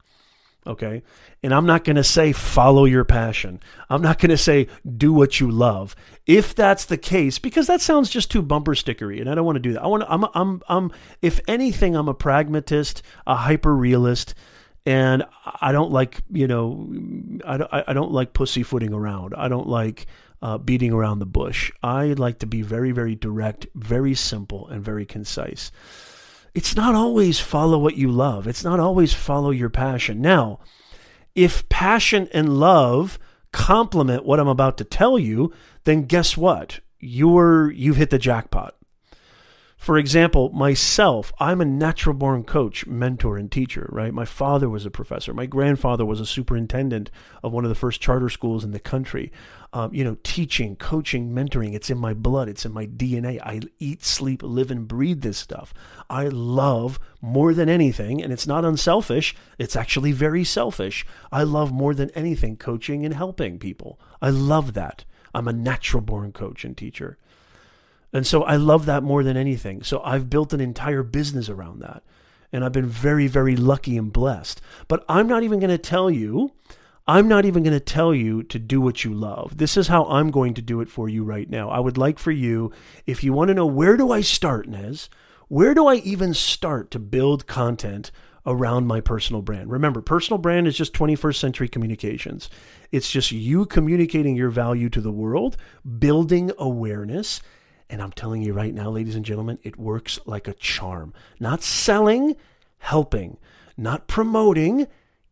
okay? 0.65 1.04
And 1.43 1.54
I'm 1.54 1.65
not 1.65 1.84
going 1.84 1.95
to 1.95 2.04
say 2.04 2.32
follow 2.32 2.86
your 2.86 3.04
passion. 3.04 3.60
I'm 3.89 4.01
not 4.01 4.19
going 4.19 4.30
to 4.30 4.38
say 4.38 4.67
do 4.97 5.13
what 5.13 5.39
you 5.39 5.49
love. 5.49 5.95
If 6.25 6.56
that's 6.56 6.86
the 6.86 6.97
case, 6.97 7.39
because 7.39 7.67
that 7.67 7.82
sounds 7.82 8.10
just 8.10 8.32
too 8.32 8.41
bumper 8.41 8.73
stickery, 8.73 9.19
and 9.19 9.30
I 9.30 9.36
don't 9.36 9.45
want 9.45 9.58
to 9.58 9.62
do 9.62 9.73
that. 9.73 9.84
I 9.84 9.88
want 9.88 10.04
to, 10.04 10.12
I'm, 10.12 10.25
I'm, 10.34 10.62
I'm, 10.67 10.91
if 11.21 11.39
anything, 11.47 11.95
I'm 11.95 12.08
a 12.08 12.13
pragmatist, 12.13 13.01
a 13.28 13.36
hyper 13.36 13.75
realist, 13.75 14.34
and 14.86 15.23
I 15.62 15.71
don't 15.71 15.91
like, 15.91 16.21
you 16.32 16.47
know, 16.47 16.88
I 17.45 17.58
don't, 17.58 17.69
I 17.71 17.93
don't 17.93 18.12
like 18.12 18.34
pussyfooting 18.34 18.93
around. 18.93 19.34
I 19.36 19.47
don't 19.47 19.67
like 19.67 20.06
uh, 20.41 20.58
beating 20.60 20.93
around 20.93 21.19
the 21.19 21.25
bush. 21.25 21.71
I 21.82 22.08
like 22.13 22.39
to 22.39 22.45
be 22.45 22.62
very, 22.62 22.91
very 22.91 23.15
direct, 23.15 23.65
very 23.73 24.13
simple, 24.13 24.67
and 24.67 24.84
very 24.84 25.06
concise 25.06 25.71
it's 26.55 26.75
not 26.75 26.95
always 26.95 27.39
follow 27.39 27.77
what 27.77 27.97
you 27.97 28.09
love. 28.09 28.47
It's 28.47 28.63
not 28.63 28.79
always 28.79 29.13
follow 29.13 29.51
your 29.51 29.69
passion. 29.69 30.21
Now, 30.21 30.59
if 31.35 31.67
passion 31.67 32.29
and 32.33 32.57
love 32.57 33.19
complement 33.51 34.25
what 34.25 34.39
I'm 34.39 34.47
about 34.47 34.77
to 34.77 34.85
tell 34.85 35.19
you, 35.19 35.53
then 35.83 36.05
guess 36.05 36.37
what? 36.37 36.79
You're 36.99 37.71
you've 37.71 37.97
hit 37.97 38.09
the 38.09 38.17
jackpot. 38.17 38.74
For 39.77 39.97
example, 39.97 40.49
myself, 40.49 41.31
I'm 41.39 41.61
a 41.61 41.65
natural 41.65 42.15
born 42.15 42.43
coach, 42.43 42.88
mentor, 42.88 43.38
and 43.38 43.51
teacher, 43.51 43.88
right? 43.91 44.13
My 44.13 44.25
father 44.25 44.69
was 44.69 44.85
a 44.85 44.89
professor. 44.89 45.33
My 45.33 45.45
grandfather 45.45 46.05
was 46.05 46.19
a 46.19 46.25
superintendent 46.25 47.11
of 47.43 47.51
one 47.51 47.65
of 47.65 47.69
the 47.69 47.75
first 47.75 48.01
charter 48.01 48.29
schools 48.29 48.63
in 48.63 48.71
the 48.71 48.79
country. 48.79 49.31
Um, 49.73 49.93
you 49.93 50.03
know, 50.03 50.17
teaching, 50.23 50.75
coaching, 50.77 51.31
mentoring, 51.31 51.75
it's 51.75 51.89
in 51.89 51.97
my 51.97 52.13
blood, 52.13 52.47
it's 52.47 52.65
in 52.65 52.71
my 52.71 52.88
DNA. 52.88 53.39
I 53.41 53.59
eat, 53.77 54.03
sleep, 54.03 54.41
live, 54.41 54.71
and 54.71 54.88
breathe 54.88 55.21
this 55.21 55.38
stuff. 55.38 55.73
I 56.09 56.29
love 56.29 56.97
more 57.21 57.53
than 57.53 57.69
anything, 57.69 58.23
and 58.23 58.31
it's 58.31 58.47
not 58.47 58.65
unselfish, 58.65 59.35
it's 59.59 59.75
actually 59.75 60.13
very 60.13 60.45
selfish. 60.45 61.05
I 61.31 61.43
love 61.43 61.71
more 61.73 61.93
than 61.93 62.09
anything 62.11 62.55
coaching 62.55 63.05
and 63.05 63.13
helping 63.13 63.59
people. 63.59 63.99
I 64.21 64.29
love 64.29 64.73
that. 64.73 65.03
I'm 65.35 65.49
a 65.49 65.53
natural 65.53 66.01
born 66.01 66.31
coach 66.31 66.63
and 66.63 66.77
teacher. 66.77 67.17
And 68.15 68.25
so 68.25 68.43
I 68.43 68.56
love 68.56 68.86
that 68.86 69.04
more 69.04 69.23
than 69.23 69.36
anything. 69.36 69.84
So 69.84 70.01
I've 70.01 70.30
built 70.30 70.54
an 70.54 70.62
entire 70.62 71.04
business 71.04 71.49
around 71.49 71.82
that. 71.82 72.01
And 72.54 72.63
I've 72.63 72.71
been 72.71 72.88
very, 72.88 73.28
very 73.28 73.58
lucky 73.58 73.97
and 73.97 74.13
blessed. 74.13 74.62
But 74.88 75.04
I'm 75.10 75.28
not 75.28 75.43
even 75.43 75.60
going 75.60 75.69
to 75.69 75.78
tell 75.78 76.10
you, 76.10 76.54
I'm 77.06 77.28
not 77.28 77.43
even 77.43 77.62
going 77.62 77.73
to 77.73 77.80
tell 77.82 78.15
you 78.15 78.41
to 78.43 78.58
do 78.58 78.80
what 78.80 79.04
you 79.04 79.13
love. 79.13 79.58
This 79.58 79.75
is 79.75 79.89
how 79.89 80.06
I'm 80.06 80.32
going 80.32 80.54
to 80.54 80.62
do 80.62 80.80
it 80.80 80.88
for 80.88 81.10
you 81.10 81.25
right 81.25 81.49
now. 81.49 81.69
I 81.69 81.82
would 81.82 81.97
like 81.97 82.17
for 82.17 82.32
you, 82.32 82.71
if 83.06 83.21
you 83.21 83.34
want 83.34 83.49
to 83.49 83.54
know 83.54 83.65
where 83.65 83.97
do 83.97 84.13
I 84.13 84.21
start, 84.21 84.69
Nez? 84.69 85.10
Where 85.49 85.73
do 85.73 85.86
I 85.86 85.95
even 85.95 86.34
start 86.34 86.91
to 86.91 86.99
build 86.99 87.47
content 87.47 88.12
around 88.45 88.88
my 88.88 89.01
personal 89.01 89.41
brand? 89.41 89.69
Remember, 89.69 90.01
personal 90.01 90.38
brand 90.38 90.67
is 90.67 90.78
just 90.78 90.93
21st 90.93 91.36
century 91.36 91.67
communications. 91.67 92.49
It's 92.93 93.12
just 93.12 93.34
you 93.34 93.65
communicating 93.65 94.38
your 94.38 94.51
value 94.51 94.89
to 94.91 95.01
the 95.01 95.12
world, 95.12 95.58
building 95.99 96.54
awareness, 96.58 97.41
and 97.89 98.02
I'm 98.02 98.12
telling 98.12 98.41
you 98.41 98.54
right 98.54 98.74
now, 98.74 98.89
ladies 98.89 99.15
and 99.15 99.26
gentlemen, 99.26 99.60
it 99.63 99.78
works 99.78 100.19
like 100.26 100.48
a 100.48 100.54
charm. 100.54 101.13
Not 101.39 101.62
selling, 101.62 102.36
helping. 102.80 103.38
Not 103.78 104.08
promoting, 104.08 104.88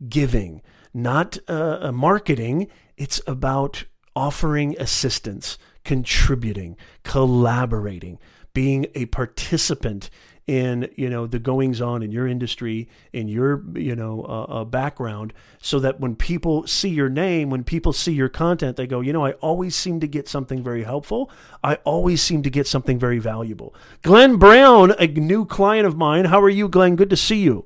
giving. 0.08 0.62
Not 0.94 1.38
uh, 1.48 1.80
uh, 1.82 1.92
marketing. 1.92 2.68
It's 2.98 3.22
about 3.26 3.86
offering 4.16 4.76
assistance, 4.80 5.58
contributing, 5.84 6.78
collaborating, 7.04 8.20
being 8.54 8.86
a 8.94 9.08
participant 9.08 10.10
in 10.46 10.90
you 10.96 11.10
know 11.10 11.26
the 11.26 11.40
goings 11.40 11.80
on 11.80 12.04
in 12.04 12.12
your 12.12 12.28
industry 12.28 12.90
in 13.14 13.28
your 13.30 13.64
you 13.76 13.96
know 13.96 14.26
uh, 14.28 14.44
uh, 14.44 14.66
background 14.66 15.32
so 15.62 15.80
that 15.80 16.02
when 16.02 16.16
people 16.16 16.68
see 16.68 16.90
your 16.90 17.08
name 17.08 17.50
when 17.50 17.64
people 17.64 17.94
see 17.94 18.12
your 18.12 18.28
content 18.28 18.76
they 18.76 18.86
go 18.86 19.00
you 19.00 19.14
know 19.14 19.26
i 19.26 19.32
always 19.34 19.74
seem 19.74 20.02
to 20.02 20.08
get 20.08 20.28
something 20.28 20.64
very 20.64 20.84
helpful. 20.84 21.30
I 21.64 21.76
always 21.84 22.22
seem 22.22 22.44
to 22.44 22.50
get 22.50 22.68
something 22.68 23.00
very 23.00 23.20
valuable. 23.20 23.74
Glenn 24.02 24.38
brown 24.38 24.94
a 25.00 25.08
new 25.08 25.46
client 25.46 25.88
of 25.88 25.98
mine. 25.98 26.26
How 26.26 26.42
are 26.42 26.50
you 26.50 26.70
glenn? 26.70 26.96
Good 26.96 27.10
to 27.10 27.18
see 27.18 27.38
you. 27.38 27.66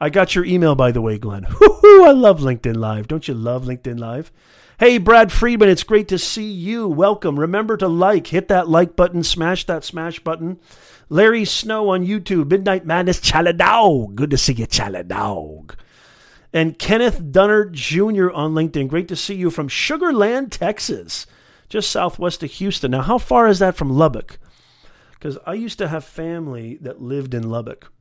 I 0.00 0.10
got 0.10 0.34
your 0.34 0.44
email 0.44 0.74
by 0.74 0.92
the 0.92 1.00
way 1.00 1.18
glenn. 1.18 1.46
I 1.60 2.12
love 2.14 2.40
linkedin 2.40 2.76
live. 2.76 3.08
Don't 3.08 3.26
you 3.26 3.34
love 3.34 3.64
linkedin 3.64 3.98
live? 3.98 4.32
Hey, 4.78 4.98
Brad 4.98 5.30
Friedman, 5.30 5.68
it's 5.68 5.84
great 5.84 6.08
to 6.08 6.18
see 6.18 6.50
you. 6.50 6.88
Welcome. 6.88 7.38
Remember 7.38 7.76
to 7.76 7.86
like, 7.86 8.28
hit 8.28 8.48
that 8.48 8.68
like 8.68 8.96
button, 8.96 9.22
smash 9.22 9.64
that 9.66 9.84
smash 9.84 10.18
button. 10.18 10.58
Larry 11.12 11.44
Snow 11.44 11.90
on 11.90 12.06
YouTube, 12.06 12.48
Midnight 12.48 12.86
Madness 12.86 13.20
Chaladog. 13.20 14.14
Good 14.14 14.30
to 14.30 14.38
see 14.38 14.54
you, 14.54 14.66
Chaladog. 14.66 15.74
And 16.54 16.78
Kenneth 16.78 17.20
Dunnard 17.30 17.72
Jr. 17.72 18.30
on 18.30 18.54
LinkedIn. 18.54 18.88
Great 18.88 19.08
to 19.08 19.16
see 19.16 19.34
you 19.34 19.50
from 19.50 19.68
Sugar 19.68 20.10
Land, 20.10 20.52
Texas, 20.52 21.26
just 21.68 21.90
southwest 21.90 22.42
of 22.42 22.52
Houston. 22.52 22.92
Now, 22.92 23.02
how 23.02 23.18
far 23.18 23.46
is 23.46 23.58
that 23.58 23.76
from 23.76 23.90
Lubbock? 23.90 24.38
Because 25.12 25.36
I 25.44 25.52
used 25.52 25.76
to 25.80 25.88
have 25.88 26.02
family 26.02 26.78
that 26.80 27.02
lived 27.02 27.34
in 27.34 27.50
Lubbock. 27.50 27.92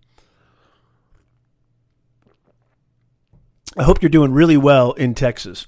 I 3.78 3.84
hope 3.84 4.02
you're 4.02 4.10
doing 4.10 4.32
really 4.32 4.58
well 4.58 4.93
in 4.93 5.15
Texas 5.15 5.67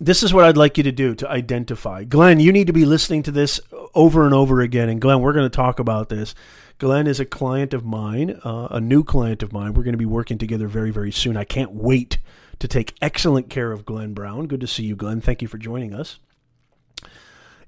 this 0.00 0.22
is 0.22 0.34
what 0.34 0.44
I'd 0.44 0.56
like 0.56 0.76
you 0.76 0.82
to 0.84 0.92
do 0.92 1.14
to 1.14 1.30
identify. 1.30 2.04
Glenn, 2.04 2.40
you 2.40 2.52
need 2.52 2.66
to 2.66 2.72
be 2.72 2.84
listening 2.84 3.22
to 3.24 3.30
this 3.30 3.60
over 3.96 4.24
and 4.24 4.34
over 4.34 4.60
again. 4.60 4.88
And 4.88 5.00
Glenn, 5.00 5.20
we're 5.20 5.32
going 5.32 5.50
to 5.50 5.56
talk 5.56 5.80
about 5.80 6.08
this. 6.08 6.34
Glenn 6.78 7.06
is 7.06 7.18
a 7.18 7.24
client 7.24 7.72
of 7.74 7.84
mine, 7.84 8.38
uh, 8.44 8.68
a 8.70 8.80
new 8.80 9.02
client 9.02 9.42
of 9.42 9.52
mine. 9.52 9.72
We're 9.72 9.82
going 9.82 9.94
to 9.94 9.98
be 9.98 10.04
working 10.04 10.38
together 10.38 10.68
very, 10.68 10.90
very 10.90 11.10
soon. 11.10 11.36
I 11.36 11.44
can't 11.44 11.72
wait 11.72 12.18
to 12.58 12.68
take 12.68 12.94
excellent 13.00 13.48
care 13.50 13.72
of 13.72 13.84
Glenn 13.84 14.12
Brown. 14.12 14.46
Good 14.46 14.60
to 14.60 14.66
see 14.66 14.84
you, 14.84 14.94
Glenn. 14.94 15.20
Thank 15.20 15.42
you 15.42 15.48
for 15.48 15.58
joining 15.58 15.94
us. 15.94 16.18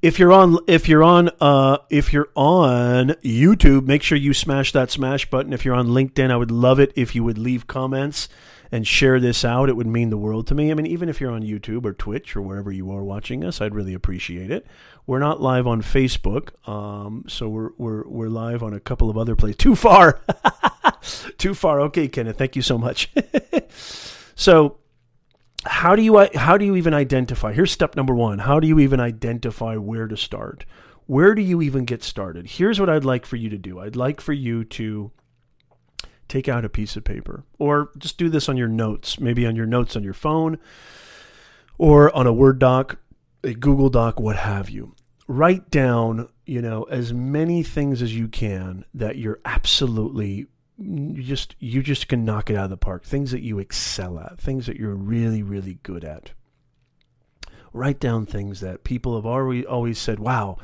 If 0.01 0.19
you're 0.19 0.33
on, 0.33 0.59
if 0.69 0.89
you're 0.89 1.03
on, 1.03 1.31
uh, 1.41 1.79
if 1.91 2.13
you're 2.13 2.29
on 2.37 3.09
YouTube, 3.25 3.87
make 3.87 4.03
sure 4.03 4.17
you 4.17 4.33
smash 4.33 4.71
that 4.73 4.93
smash 4.93 5.29
button. 5.29 5.53
If 5.53 5.65
you're 5.65 5.75
on 5.75 5.89
LinkedIn, 5.89 6.31
I 6.31 6.37
would 6.37 6.53
love 6.53 6.79
it 6.79 6.93
if 6.95 7.17
you 7.17 7.25
would 7.25 7.39
leave 7.39 7.67
comments 7.67 8.29
and 8.71 8.87
share 8.87 9.19
this 9.21 9.45
out, 9.45 9.69
it 9.69 9.77
would 9.77 9.87
mean 9.87 10.11
the 10.11 10.19
world 10.19 10.47
to 10.49 10.55
me. 10.55 10.71
I 10.71 10.75
mean, 10.75 10.87
even 10.87 11.09
if 11.09 11.21
you're 11.21 11.31
on 11.31 11.43
YouTube 11.43 11.85
or 11.85 11.93
Twitch 11.93 12.37
or 12.37 12.43
wherever 12.43 12.71
you 12.71 12.91
are 12.91 13.03
watching 13.03 13.45
us, 13.45 13.61
I'd 13.61 13.75
really 13.75 13.95
appreciate 13.95 14.51
it. 14.51 14.67
We're 15.07 15.19
not 15.19 15.41
live 15.41 15.67
on 15.67 15.81
Facebook, 15.81 16.51
um, 16.69 17.25
so 17.29 17.49
we're 17.49 17.71
we're 17.79 18.07
we're 18.07 18.29
live 18.29 18.63
on 18.63 18.75
a 18.75 18.81
couple 18.81 19.09
of 19.09 19.17
other 19.17 19.35
places. 19.35 19.57
Too 19.59 19.75
far, 19.75 20.21
too 21.39 21.55
far. 21.55 21.81
Okay, 21.83 22.09
Kenneth, 22.09 22.37
thank 22.37 22.57
you 22.57 22.63
so 22.63 22.77
much. 22.77 23.11
so 24.35 24.77
how 25.65 25.97
do 25.97 26.03
you 26.03 26.29
how 26.35 26.59
do 26.59 26.65
you 26.65 26.77
even 26.77 26.95
identify? 26.95 27.53
Here's 27.53 27.73
step 27.73 27.97
number 27.97 28.15
1. 28.15 28.41
How 28.41 28.61
do 28.61 28.69
you 28.69 28.79
even 28.81 29.01
identify 29.01 29.77
where 29.77 30.07
to 30.07 30.17
start? 30.17 30.65
Where 31.07 31.35
do 31.35 31.41
you 31.41 31.63
even 31.63 31.85
get 31.87 32.03
started? 32.03 32.47
Here's 32.47 32.79
what 32.79 32.91
I'd 32.91 33.05
like 33.05 33.25
for 33.25 33.37
you 33.37 33.49
to 33.49 33.59
do. 33.59 33.81
I'd 33.81 33.97
like 33.97 34.21
for 34.21 34.35
you 34.35 34.65
to 34.65 35.11
take 36.29 36.49
out 36.49 36.65
a 36.65 36.69
piece 36.69 36.97
of 36.97 37.05
paper 37.05 37.45
or 37.59 37.91
just 37.99 38.19
do 38.19 38.29
this 38.29 38.49
on 38.49 38.57
your 38.57 38.69
notes, 38.69 39.19
maybe 39.19 39.47
on 39.47 39.57
your 39.57 39.67
notes 39.67 39.97
on 39.97 40.03
your 40.03 40.15
phone 40.15 40.59
or 41.79 42.15
on 42.15 42.27
a 42.27 42.33
Word 42.33 42.59
doc, 42.59 42.99
a 43.43 43.55
Google 43.55 43.89
Doc, 43.89 44.21
what 44.21 44.37
have 44.37 44.69
you. 44.69 44.95
Write 45.27 45.71
down, 45.71 46.29
you 46.47 46.63
know, 46.63 46.85
as 46.85 47.13
many 47.13 47.63
things 47.63 48.03
as 48.03 48.17
you 48.17 48.29
can 48.29 48.85
that 48.95 49.17
you're 49.17 49.41
absolutely 49.45 50.47
you 50.79 51.23
just 51.23 51.57
you 51.59 51.83
just 51.83 52.09
can 52.09 52.25
knock 52.25 52.51
it 52.51 52.57
out 52.57 52.65
of 52.65 52.71
the 52.71 52.77
park. 52.77 53.05
Things 53.05 53.33
that 53.33 53.43
you 53.43 53.59
excel 53.59 54.19
at, 54.19 54.41
things 54.41 54.67
that 54.67 54.77
you're 54.77 54.95
really 54.95 55.43
really 55.43 55.79
good 55.83 56.05
at. 56.05 56.31
Write 57.73 58.01
down 58.01 58.27
things 58.27 58.61
that 58.61 58.85
people 58.85 59.17
have 59.17 59.27
already 59.27 59.67
always 59.67 59.99
said, 59.99 60.19
"Wow, 60.19 60.59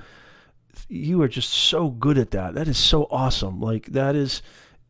you 0.88 1.20
are 1.22 1.28
just 1.28 1.50
so 1.50 1.90
good 1.90 2.16
at 2.16 2.30
that. 2.30 2.54
That 2.54 2.68
is 2.68 2.78
so 2.78 3.06
awesome." 3.10 3.60
Like 3.60 3.86
that 3.86 4.14
is 4.14 4.40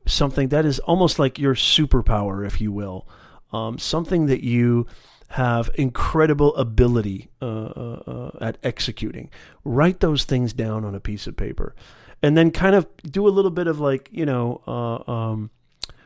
something 0.06 0.48
that 0.48 0.64
is 0.64 0.78
almost 0.80 1.18
like 1.18 1.38
your 1.38 1.54
superpower, 1.54 2.46
if 2.46 2.60
you 2.60 2.72
will. 2.72 3.08
Um, 3.52 3.78
something 3.78 4.26
that 4.26 4.42
you 4.42 4.86
have 5.28 5.70
incredible 5.74 6.54
ability 6.54 7.28
uh, 7.42 7.46
uh, 7.46 8.02
uh, 8.06 8.30
at 8.40 8.58
executing. 8.62 9.30
Write 9.64 10.00
those 10.00 10.24
things 10.24 10.52
down 10.52 10.84
on 10.84 10.94
a 10.94 11.00
piece 11.00 11.26
of 11.26 11.36
paper, 11.36 11.74
and 12.22 12.36
then 12.36 12.50
kind 12.50 12.74
of 12.74 12.86
do 13.02 13.26
a 13.26 13.30
little 13.30 13.50
bit 13.50 13.66
of 13.66 13.80
like 13.80 14.08
you 14.12 14.26
know 14.26 14.62
uh, 14.66 15.10
um, 15.10 15.50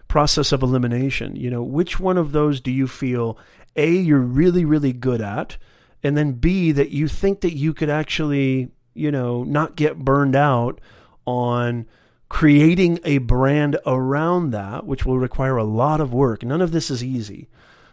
process 0.08 0.52
of 0.52 0.62
elimination. 0.62 1.36
You 1.36 1.50
know, 1.50 1.62
which 1.62 2.00
one 2.00 2.16
of 2.16 2.32
those 2.32 2.60
do 2.60 2.70
you 2.70 2.86
feel 2.86 3.38
a 3.76 3.90
you're 3.90 4.18
really 4.18 4.64
really 4.64 4.92
good 4.92 5.20
at, 5.20 5.56
and 6.02 6.16
then 6.16 6.32
b 6.32 6.72
that 6.72 6.90
you 6.90 7.08
think 7.08 7.40
that 7.40 7.54
you 7.54 7.74
could 7.74 7.90
actually 7.90 8.70
you 8.94 9.10
know 9.10 9.44
not 9.44 9.76
get 9.76 9.98
burned 9.98 10.36
out 10.36 10.80
on 11.26 11.86
creating 12.28 13.00
a 13.04 13.18
brand 13.18 13.78
around 13.86 14.50
that, 14.50 14.86
which 14.86 15.06
will 15.06 15.18
require 15.18 15.56
a 15.56 15.64
lot 15.64 16.00
of 16.00 16.12
work. 16.12 16.42
None 16.42 16.60
of 16.60 16.72
this 16.72 16.90
is 16.90 17.02
easy. 17.02 17.48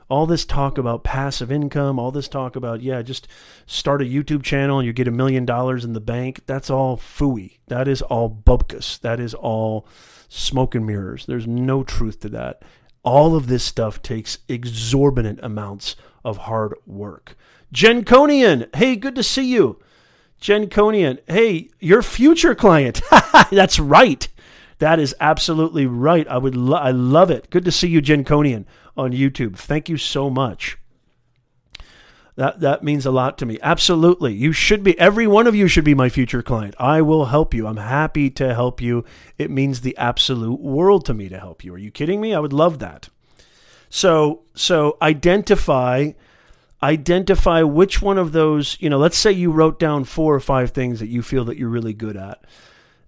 All 0.07 0.27
this 0.27 0.45
talk 0.45 0.77
about 0.77 1.03
passive 1.03 1.51
income, 1.51 1.97
all 1.97 2.11
this 2.11 2.27
talk 2.27 2.55
about, 2.55 2.81
yeah, 2.81 3.01
just 3.01 3.27
start 3.65 4.01
a 4.01 4.05
YouTube 4.05 4.43
channel 4.43 4.77
and 4.77 4.85
you 4.85 4.93
get 4.93 5.07
a 5.07 5.11
million 5.11 5.45
dollars 5.45 5.83
in 5.83 5.93
the 5.93 6.01
bank, 6.01 6.41
that's 6.45 6.69
all 6.69 6.95
fooey. 6.95 7.57
That 7.67 7.87
is 7.87 8.03
all 8.03 8.29
bubkus. 8.29 8.99
That 8.99 9.19
is 9.19 9.33
all 9.33 9.87
smoke 10.29 10.75
and 10.75 10.85
mirrors. 10.85 11.25
There's 11.25 11.47
no 11.47 11.83
truth 11.83 12.19
to 12.19 12.29
that. 12.29 12.61
All 13.03 13.35
of 13.35 13.47
this 13.47 13.63
stuff 13.63 14.01
takes 14.01 14.39
exorbitant 14.47 15.39
amounts 15.41 15.95
of 16.23 16.37
hard 16.37 16.75
work. 16.85 17.35
Jen 17.71 18.03
Conian, 18.03 18.73
hey, 18.75 18.95
good 18.95 19.15
to 19.15 19.23
see 19.23 19.51
you. 19.51 19.79
Jen 20.45 20.67
Conian, 20.67 21.17
hey, 21.25 21.71
your 21.79 22.03
future 22.03 22.53
client. 22.53 23.01
That's 23.51 23.79
right. 23.79 24.27
That 24.77 24.99
is 24.99 25.15
absolutely 25.19 25.87
right. 25.87 26.27
I 26.27 26.37
would 26.37 26.55
lo- 26.55 26.77
I 26.77 26.91
love 26.91 27.31
it. 27.31 27.49
Good 27.49 27.65
to 27.65 27.71
see 27.71 27.87
you, 27.87 27.99
Jen 27.99 28.23
Conian, 28.23 28.65
on 28.95 29.11
YouTube. 29.11 29.57
Thank 29.57 29.89
you 29.89 29.97
so 29.97 30.29
much. 30.29 30.77
That 32.35 32.59
that 32.59 32.83
means 32.83 33.07
a 33.07 33.11
lot 33.11 33.39
to 33.39 33.47
me. 33.47 33.57
Absolutely. 33.63 34.35
You 34.35 34.51
should 34.51 34.83
be 34.83 34.95
every 34.99 35.25
one 35.25 35.47
of 35.47 35.55
you 35.55 35.67
should 35.67 35.83
be 35.83 35.95
my 35.95 36.09
future 36.09 36.43
client. 36.43 36.75
I 36.77 37.01
will 37.01 37.25
help 37.25 37.55
you. 37.55 37.65
I'm 37.65 37.77
happy 37.77 38.29
to 38.29 38.53
help 38.53 38.79
you. 38.79 39.03
It 39.39 39.49
means 39.49 39.81
the 39.81 39.97
absolute 39.97 40.61
world 40.61 41.05
to 41.05 41.15
me 41.15 41.27
to 41.27 41.39
help 41.39 41.63
you. 41.63 41.73
Are 41.73 41.79
you 41.79 41.89
kidding 41.89 42.21
me? 42.21 42.35
I 42.35 42.39
would 42.39 42.53
love 42.53 42.77
that. 42.77 43.09
So 43.89 44.43
so 44.53 44.99
identify 45.01 46.11
identify 46.85 47.63
which 47.63 48.01
one 48.01 48.17
of 48.17 48.31
those, 48.31 48.77
you 48.79 48.89
know, 48.89 48.97
let's 48.97 49.17
say 49.17 49.31
you 49.31 49.51
wrote 49.51 49.79
down 49.79 50.03
four 50.03 50.35
or 50.35 50.39
five 50.39 50.71
things 50.71 50.99
that 50.99 51.07
you 51.07 51.21
feel 51.21 51.45
that 51.45 51.57
you're 51.57 51.69
really 51.69 51.93
good 51.93 52.15
at. 52.15 52.43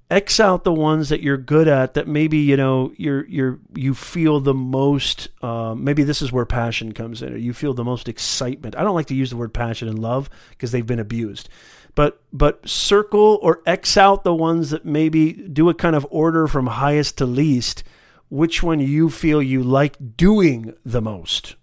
X 0.10 0.40
out 0.40 0.64
the 0.64 0.74
ones 0.74 1.10
that 1.10 1.22
you're 1.22 1.38
good 1.38 1.68
at 1.68 1.96
that 1.96 2.08
maybe 2.08 2.38
you 2.38 2.56
know 2.56 2.94
you're 2.96 3.28
you're 3.28 3.60
you 3.76 3.94
feel 3.94 4.40
the 4.40 4.54
most 4.54 5.28
um, 5.44 5.84
maybe 5.84 6.04
this 6.04 6.22
is 6.22 6.32
where 6.32 6.46
passion 6.46 6.94
comes 6.94 7.22
in 7.22 7.34
or 7.34 7.38
you 7.38 7.52
feel 7.52 7.74
the 7.74 7.84
most 7.84 8.08
excitement. 8.08 8.78
I 8.78 8.84
don't 8.84 8.96
like 8.96 9.08
to 9.08 9.16
use 9.16 9.32
the 9.32 9.38
word 9.38 9.54
passion 9.54 9.90
and 9.90 10.00
love 10.00 10.30
because 10.52 10.72
they've 10.72 10.86
been 10.86 11.00
abused. 11.00 11.50
But 11.94 12.22
but 12.32 12.68
circle 12.70 13.38
or 13.42 13.62
x 13.66 13.98
out 13.98 14.24
the 14.24 14.34
ones 14.34 14.70
that 14.70 14.86
maybe 14.86 15.34
do 15.34 15.68
a 15.68 15.74
kind 15.74 15.96
of 15.96 16.08
order 16.10 16.48
from 16.48 16.68
highest 16.68 17.18
to 17.18 17.26
least 17.26 17.84
which 18.30 18.64
one 18.64 18.80
you 18.80 19.10
feel 19.10 19.42
you 19.42 19.62
like 19.62 20.16
doing 20.16 20.74
the 20.86 21.02
most. 21.02 21.58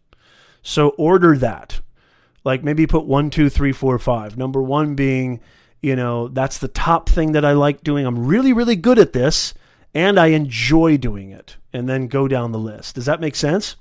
So 0.62 0.90
order 0.90 1.36
that 1.38 1.80
like 2.44 2.62
maybe 2.62 2.86
put 2.86 3.06
one, 3.06 3.30
two, 3.30 3.48
three, 3.48 3.72
four, 3.72 3.98
five. 3.98 4.36
Number 4.36 4.62
one 4.62 4.94
being, 4.94 5.40
you 5.82 5.96
know, 5.96 6.28
that's 6.28 6.58
the 6.58 6.68
top 6.68 7.08
thing 7.08 7.32
that 7.32 7.44
I 7.44 7.52
like 7.52 7.82
doing. 7.82 8.06
I'm 8.06 8.26
really, 8.26 8.52
really 8.52 8.76
good 8.76 8.98
at 8.98 9.12
this 9.12 9.54
and 9.94 10.18
I 10.18 10.28
enjoy 10.28 10.96
doing 10.96 11.30
it. 11.30 11.56
And 11.72 11.88
then 11.88 12.06
go 12.06 12.28
down 12.28 12.52
the 12.52 12.58
list. 12.58 12.94
Does 12.94 13.06
that 13.06 13.20
make 13.20 13.34
sense? 13.34 13.76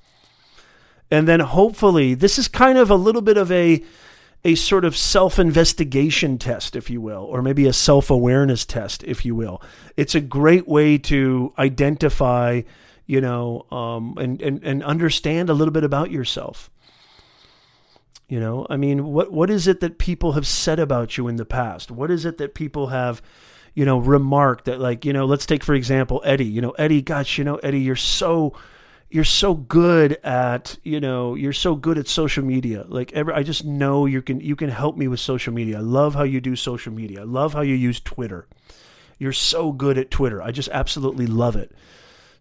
And 1.11 1.27
then 1.27 1.41
hopefully, 1.41 2.15
this 2.15 2.39
is 2.39 2.47
kind 2.47 2.77
of 2.77 2.89
a 2.89 2.95
little 2.95 3.21
bit 3.21 3.37
of 3.37 3.51
a 3.51 3.83
a 4.45 4.55
sort 4.55 4.83
of 4.83 4.97
self 4.97 5.39
investigation 5.39 6.37
test, 6.37 6.75
if 6.75 6.89
you 6.89 6.99
will, 6.99 7.23
or 7.23 7.41
maybe 7.41 7.67
a 7.67 7.73
self 7.73 8.09
awareness 8.09 8.65
test, 8.65 9.03
if 9.03 9.23
you 9.23 9.35
will. 9.35 9.61
It's 9.95 10.15
a 10.15 10.21
great 10.21 10.67
way 10.67 10.97
to 10.99 11.53
identify, 11.57 12.61
you 13.05 13.21
know, 13.21 13.65
um, 13.71 14.17
and, 14.17 14.41
and, 14.41 14.63
and 14.63 14.83
understand 14.83 15.49
a 15.49 15.53
little 15.53 15.71
bit 15.71 15.83
about 15.83 16.11
yourself. 16.11 16.69
You 18.33 18.39
know, 18.39 18.65
I 18.67 18.77
mean, 18.77 19.05
what 19.05 19.31
what 19.31 19.51
is 19.51 19.67
it 19.67 19.79
that 19.81 19.99
people 19.99 20.31
have 20.31 20.47
said 20.47 20.79
about 20.79 21.17
you 21.19 21.27
in 21.27 21.35
the 21.35 21.45
past? 21.45 21.91
What 21.91 22.09
is 22.09 22.25
it 22.25 22.39
that 22.39 22.55
people 22.55 22.87
have, 22.87 23.21
you 23.75 23.85
know, 23.85 23.99
remarked 23.99 24.65
that 24.65 24.79
like, 24.79 25.05
you 25.05 25.13
know, 25.13 25.25
let's 25.25 25.45
take 25.45 25.63
for 25.63 25.75
example 25.75 26.19
Eddie. 26.25 26.45
You 26.45 26.59
know, 26.59 26.71
Eddie, 26.71 27.03
gosh, 27.03 27.37
you 27.37 27.43
know, 27.43 27.57
Eddie, 27.57 27.81
you're 27.81 27.95
so 27.95 28.55
you're 29.11 29.23
so 29.23 29.53
good 29.53 30.13
at 30.23 30.79
you 30.81 30.99
know 30.99 31.35
you're 31.35 31.53
so 31.53 31.75
good 31.75 31.99
at 31.99 32.07
social 32.07 32.43
media. 32.43 32.85
Like 32.87 33.13
every, 33.13 33.35
i 33.35 33.43
just 33.43 33.65
know 33.65 34.07
you 34.07 34.23
can 34.23 34.39
you 34.39 34.55
can 34.55 34.69
help 34.69 34.97
me 34.97 35.07
with 35.07 35.19
social 35.19 35.53
media. 35.53 35.77
I 35.77 35.81
love 35.81 36.15
how 36.15 36.23
you 36.23 36.41
do 36.41 36.55
social 36.55 36.91
media. 36.91 37.21
I 37.21 37.25
love 37.25 37.53
how 37.53 37.61
you 37.61 37.75
use 37.75 37.99
twitter. 37.99 38.47
You're 39.19 39.31
so 39.31 39.71
good 39.71 39.99
at 39.99 40.09
twitter. 40.09 40.41
I 40.41 40.49
just 40.49 40.69
absolutely 40.69 41.27
love 41.27 41.55
it. 41.55 41.71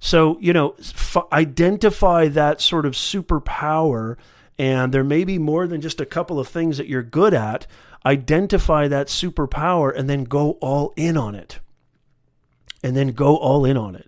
So 0.00 0.38
you 0.40 0.55
know 0.55 0.74
f- 0.78 1.28
identify 1.31 2.28
that 2.28 2.62
sort 2.62 2.87
of 2.87 2.94
superpower 2.94 4.16
and 4.62 4.94
there 4.94 5.03
may 5.03 5.25
be 5.25 5.38
more 5.38 5.66
than 5.66 5.81
just 5.81 6.01
a 6.01 6.07
couple 6.07 6.38
of 6.38 6.46
things 6.46 6.79
that 6.79 6.87
you're 6.87 7.03
good 7.03 7.35
at. 7.35 7.66
Identify 8.07 8.87
that 8.87 9.09
superpower 9.09 9.92
and 9.92 10.09
then 10.09 10.22
go 10.22 10.53
all 10.61 10.94
in 10.94 11.16
on 11.16 11.35
it. 11.35 11.59
And 12.81 12.96
then 12.96 13.09
go 13.09 13.37
all 13.37 13.64
in 13.64 13.77
on 13.77 13.96
it. 13.96 14.07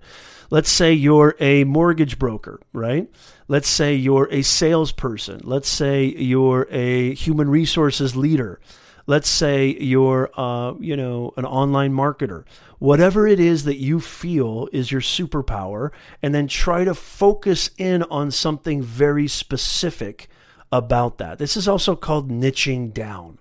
Let's 0.51 0.71
say 0.71 0.93
you're 0.93 1.35
a 1.41 1.65
mortgage 1.65 2.21
broker, 2.21 2.61
right? 2.73 3.11
Let's 3.49 3.67
say 3.67 3.97
you're 3.97 4.29
a 4.31 4.43
salesperson. 4.43 5.41
Let's 5.43 5.69
say 5.69 6.05
you're 6.05 6.69
a 6.71 7.15
human 7.15 7.51
resources 7.51 8.15
leader. 8.15 8.61
Let's 9.09 9.29
say 9.29 9.77
you're, 9.81 10.31
uh, 10.39 10.75
you 10.79 10.97
know, 10.97 11.33
an 11.37 11.47
online 11.47 11.93
marketer. 11.93 12.45
Whatever 12.79 13.27
it 13.27 13.41
is 13.41 13.65
that 13.65 13.79
you 13.79 13.99
feel 13.99 14.69
is 14.73 14.93
your 14.93 15.01
superpower, 15.01 15.91
and 16.23 16.33
then 16.33 16.47
try 16.47 16.85
to 16.85 16.95
focus 16.95 17.71
in 17.77 18.05
on 18.05 18.31
something 18.31 18.85
very 18.85 19.27
specific 19.27 20.29
about 20.77 21.19
that. 21.19 21.39
This 21.39 21.57
is 21.57 21.69
also 21.69 21.95
called 21.95 22.31
niching 22.31 22.93
down. 22.93 23.39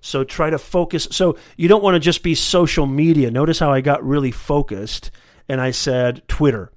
So 0.00 0.24
try 0.24 0.48
to 0.48 0.58
focus. 0.58 1.06
So 1.10 1.36
you 1.56 1.68
don't 1.68 1.82
want 1.82 1.94
to 1.94 2.00
just 2.00 2.22
be 2.22 2.34
social 2.34 2.86
media. 2.86 3.30
Notice 3.30 3.58
how 3.58 3.70
I 3.70 3.82
got 3.82 4.02
really 4.02 4.30
focused 4.30 5.10
and 5.48 5.60
I 5.60 5.72
said 5.72 6.26
Twitter. 6.26 6.72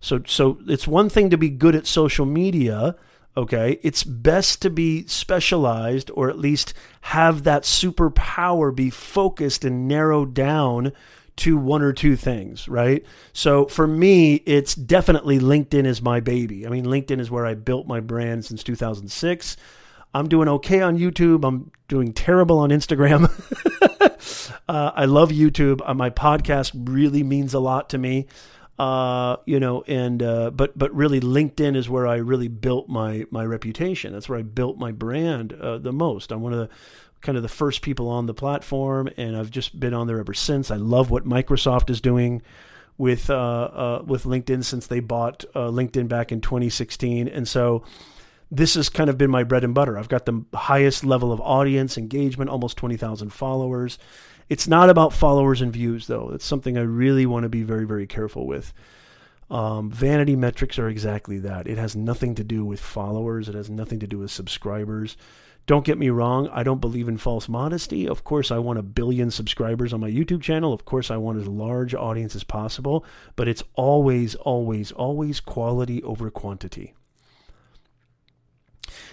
So 0.00 0.20
so 0.26 0.58
it's 0.66 0.86
one 0.86 1.08
thing 1.08 1.30
to 1.30 1.38
be 1.38 1.48
good 1.48 1.74
at 1.74 1.86
social 1.86 2.26
media, 2.26 2.96
okay? 3.34 3.80
It's 3.82 4.04
best 4.04 4.60
to 4.62 4.70
be 4.70 5.06
specialized 5.06 6.10
or 6.12 6.28
at 6.28 6.38
least 6.38 6.74
have 7.02 7.44
that 7.44 7.62
superpower 7.62 8.74
be 8.74 8.90
focused 8.90 9.64
and 9.64 9.88
narrowed 9.88 10.34
down 10.34 10.92
to 11.36 11.56
one 11.56 11.82
or 11.82 11.92
two 11.92 12.16
things, 12.16 12.66
right? 12.68 13.04
So 13.32 13.66
for 13.66 13.86
me, 13.86 14.36
it's 14.46 14.74
definitely 14.74 15.38
LinkedIn 15.38 15.86
is 15.86 16.00
my 16.00 16.20
baby. 16.20 16.66
I 16.66 16.70
mean, 16.70 16.86
LinkedIn 16.86 17.20
is 17.20 17.30
where 17.30 17.46
I 17.46 17.54
built 17.54 17.86
my 17.86 18.00
brand 18.00 18.44
since 18.44 18.62
2006. 18.62 19.56
I'm 20.14 20.28
doing 20.28 20.48
okay 20.48 20.80
on 20.80 20.98
YouTube. 20.98 21.46
I'm 21.46 21.70
doing 21.88 22.14
terrible 22.14 22.58
on 22.58 22.70
Instagram. 22.70 23.30
uh, 24.68 24.92
I 24.94 25.04
love 25.04 25.30
YouTube. 25.30 25.82
Uh, 25.84 25.92
my 25.92 26.08
podcast 26.08 26.72
really 26.74 27.22
means 27.22 27.52
a 27.52 27.60
lot 27.60 27.90
to 27.90 27.98
me. 27.98 28.26
Uh, 28.78 29.36
you 29.46 29.58
know, 29.58 29.82
and 29.86 30.22
uh, 30.22 30.50
but 30.50 30.76
but 30.78 30.94
really, 30.94 31.18
LinkedIn 31.20 31.76
is 31.76 31.88
where 31.88 32.06
I 32.06 32.16
really 32.16 32.48
built 32.48 32.88
my 32.88 33.24
my 33.30 33.44
reputation. 33.44 34.12
That's 34.12 34.28
where 34.28 34.38
I 34.38 34.42
built 34.42 34.78
my 34.78 34.92
brand 34.92 35.54
uh, 35.54 35.78
the 35.78 35.92
most. 35.92 36.30
I'm 36.30 36.42
one 36.42 36.52
of 36.52 36.58
the 36.58 36.68
kind 37.20 37.36
of 37.36 37.42
the 37.42 37.48
first 37.48 37.82
people 37.82 38.08
on 38.08 38.26
the 38.26 38.34
platform, 38.34 39.08
and 39.16 39.36
I've 39.36 39.50
just 39.50 39.78
been 39.78 39.94
on 39.94 40.06
there 40.06 40.18
ever 40.18 40.34
since. 40.34 40.70
I 40.70 40.76
love 40.76 41.10
what 41.10 41.24
Microsoft 41.24 41.90
is 41.90 42.00
doing 42.00 42.42
with 42.98 43.28
uh, 43.30 43.34
uh, 43.34 44.02
with 44.06 44.24
LinkedIn 44.24 44.64
since 44.64 44.86
they 44.86 45.00
bought 45.00 45.44
uh, 45.54 45.68
LinkedIn 45.68 46.08
back 46.08 46.32
in 46.32 46.40
2016, 46.40 47.28
and 47.28 47.46
so 47.46 47.84
this 48.50 48.74
has 48.74 48.88
kind 48.88 49.10
of 49.10 49.18
been 49.18 49.30
my 49.30 49.42
bread 49.42 49.64
and 49.64 49.74
butter. 49.74 49.98
I've 49.98 50.08
got 50.08 50.26
the 50.26 50.44
highest 50.54 51.04
level 51.04 51.32
of 51.32 51.40
audience 51.40 51.98
engagement, 51.98 52.48
almost 52.48 52.76
20,000 52.76 53.30
followers. 53.30 53.98
It's 54.48 54.68
not 54.68 54.88
about 54.88 55.12
followers 55.12 55.60
and 55.60 55.72
views, 55.72 56.06
though. 56.06 56.30
It's 56.32 56.44
something 56.44 56.78
I 56.78 56.82
really 56.82 57.26
want 57.26 57.42
to 57.42 57.48
be 57.48 57.64
very, 57.64 57.84
very 57.84 58.06
careful 58.06 58.46
with. 58.46 58.72
Um, 59.50 59.90
vanity 59.90 60.36
metrics 60.36 60.78
are 60.78 60.88
exactly 60.88 61.38
that. 61.40 61.66
It 61.66 61.78
has 61.78 61.96
nothing 61.96 62.34
to 62.36 62.44
do 62.44 62.64
with 62.64 62.80
followers, 62.80 63.48
it 63.48 63.54
has 63.54 63.70
nothing 63.70 64.00
to 64.00 64.06
do 64.06 64.18
with 64.18 64.30
subscribers. 64.30 65.16
Don't 65.66 65.84
get 65.84 65.98
me 65.98 66.10
wrong, 66.10 66.48
I 66.52 66.62
don't 66.62 66.80
believe 66.80 67.08
in 67.08 67.18
false 67.18 67.48
modesty. 67.48 68.06
Of 68.08 68.22
course, 68.22 68.52
I 68.52 68.58
want 68.58 68.78
a 68.78 68.84
billion 68.84 69.32
subscribers 69.32 69.92
on 69.92 70.00
my 70.00 70.10
YouTube 70.10 70.40
channel. 70.40 70.72
Of 70.72 70.84
course, 70.84 71.10
I 71.10 71.16
want 71.16 71.40
as 71.40 71.48
large 71.48 71.92
audience 71.92 72.36
as 72.36 72.44
possible, 72.44 73.04
but 73.34 73.48
it's 73.48 73.64
always, 73.74 74.36
always, 74.36 74.92
always 74.92 75.40
quality 75.40 76.02
over 76.04 76.30
quantity. 76.30 76.94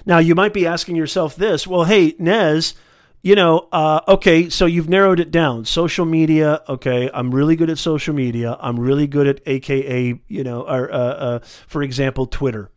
Now, 0.06 0.20
you 0.20 0.36
might 0.36 0.54
be 0.54 0.68
asking 0.68 0.96
yourself 0.96 1.36
this 1.36 1.66
well, 1.66 1.86
hey, 1.86 2.14
Nez, 2.20 2.76
you 3.24 3.36
know, 3.36 3.68
uh, 3.72 4.02
okay, 4.08 4.50
so 4.50 4.66
you've 4.68 4.90
narrowed 4.90 5.20
it 5.20 5.32
down. 5.32 5.66
Social 5.66 6.06
media, 6.06 6.62
okay, 6.70 7.10
I'm 7.14 7.34
really 7.34 7.56
good 7.56 7.70
at 7.70 7.78
social 7.80 8.14
media. 8.14 8.58
I'm 8.60 8.80
really 8.80 9.08
good 9.08 9.28
at 9.28 9.40
AKA, 9.46 10.20
you 10.28 10.44
know, 10.44 10.62
or, 10.62 10.92
uh, 10.92 10.98
uh, 10.98 11.40
for 11.68 11.82
example, 11.82 12.28
Twitter. 12.28 12.70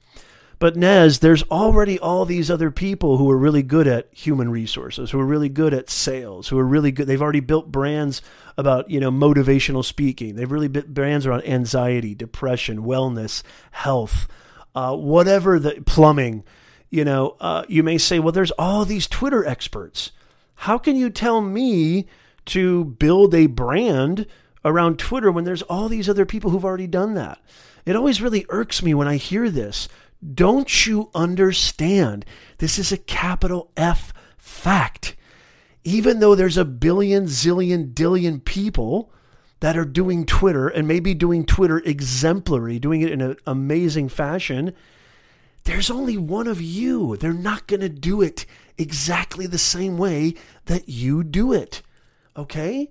But 0.59 0.75
Nez, 0.75 1.19
there's 1.19 1.43
already 1.45 1.99
all 1.99 2.25
these 2.25 2.51
other 2.51 2.71
people 2.71 3.19
who 3.19 3.31
are 3.31 3.37
really 3.37 3.63
good 3.63 3.87
at 3.87 4.09
human 4.13 4.51
resources, 4.51 5.11
who 5.11 5.21
are 5.21 5.27
really 5.27 5.51
good 5.51 5.75
at 5.75 5.91
sales, 5.91 6.49
who 6.49 6.59
are 6.59 6.65
really 6.65 6.91
good. 6.91 7.07
They've 7.07 7.21
already 7.21 7.41
built 7.41 7.71
brands 7.71 8.23
about, 8.57 8.91
you 8.91 8.99
know, 8.99 9.11
motivational 9.11 9.85
speaking. 9.85 10.35
They've 10.35 10.51
really 10.51 10.69
built 10.69 10.89
brands 10.89 11.27
around 11.27 11.47
anxiety, 11.47 12.15
depression, 12.15 12.85
wellness, 12.85 13.43
health, 13.73 14.29
uh, 14.75 14.97
whatever 14.97 15.59
the 15.59 15.83
plumbing 15.85 16.43
you 16.91 17.05
know, 17.05 17.37
uh, 17.41 17.65
you 17.69 17.83
may 17.83 17.99
say, 17.99 18.19
well, 18.19 18.33
there's 18.33 18.53
all 18.53 18.85
these 18.85 19.07
Twitter 19.07 19.45
experts. 19.45 20.13
How 20.55 20.79
can 20.79 20.97
you 20.97 21.11
tell 21.11 21.41
me 21.41 22.07
to 22.47 22.85
build 22.85 23.35
a 23.35 23.47
brand 23.47 24.27
around 24.65 24.99
Twitter 24.99 25.31
when 25.31 25.45
there's 25.45 25.63
all 25.63 25.89
these 25.89 26.09
other 26.09 26.25
people 26.25 26.51
who've 26.51 26.65
already 26.65 26.87
done 26.87 27.15
that? 27.15 27.41
It 27.85 27.97
always 27.97 28.23
really 28.23 28.47
irks 28.49 28.83
me 28.83 28.95
when 28.95 29.09
I 29.09 29.17
hear 29.17 29.51
this. 29.51 29.89
Don't 30.35 30.87
you 30.87 31.11
understand? 31.15 32.25
This 32.59 32.79
is 32.79 32.93
a 32.93 32.97
capital 32.97 33.71
F 33.77 34.13
fact. 34.39 35.17
Even 35.85 36.21
though 36.21 36.35
there's 36.35 36.57
a 36.57 36.65
billion, 36.65 37.27
zillion, 37.27 37.93
dillion 37.93 38.45
people 38.45 39.13
that 39.61 39.77
are 39.77 39.85
doing 39.85 40.27
Twitter 40.27 40.69
and 40.69 40.89
maybe 40.89 41.15
doing 41.15 41.45
Twitter 41.45 41.79
exemplary, 41.79 42.79
doing 42.79 43.03
it 43.03 43.13
in 43.13 43.21
an 43.21 43.37
amazing 43.47 44.09
fashion, 44.09 44.73
there's 45.65 45.91
only 45.91 46.17
one 46.17 46.47
of 46.47 46.61
you. 46.61 47.17
They're 47.17 47.33
not 47.33 47.67
going 47.67 47.81
to 47.81 47.89
do 47.89 48.23
it 48.23 48.47
exactly 48.79 49.47
the 49.47 49.59
same 49.59 49.97
way 49.97 50.35
that 50.67 50.89
you 50.89 51.25
do 51.25 51.53
it. 51.53 51.83
Okay? 52.37 52.91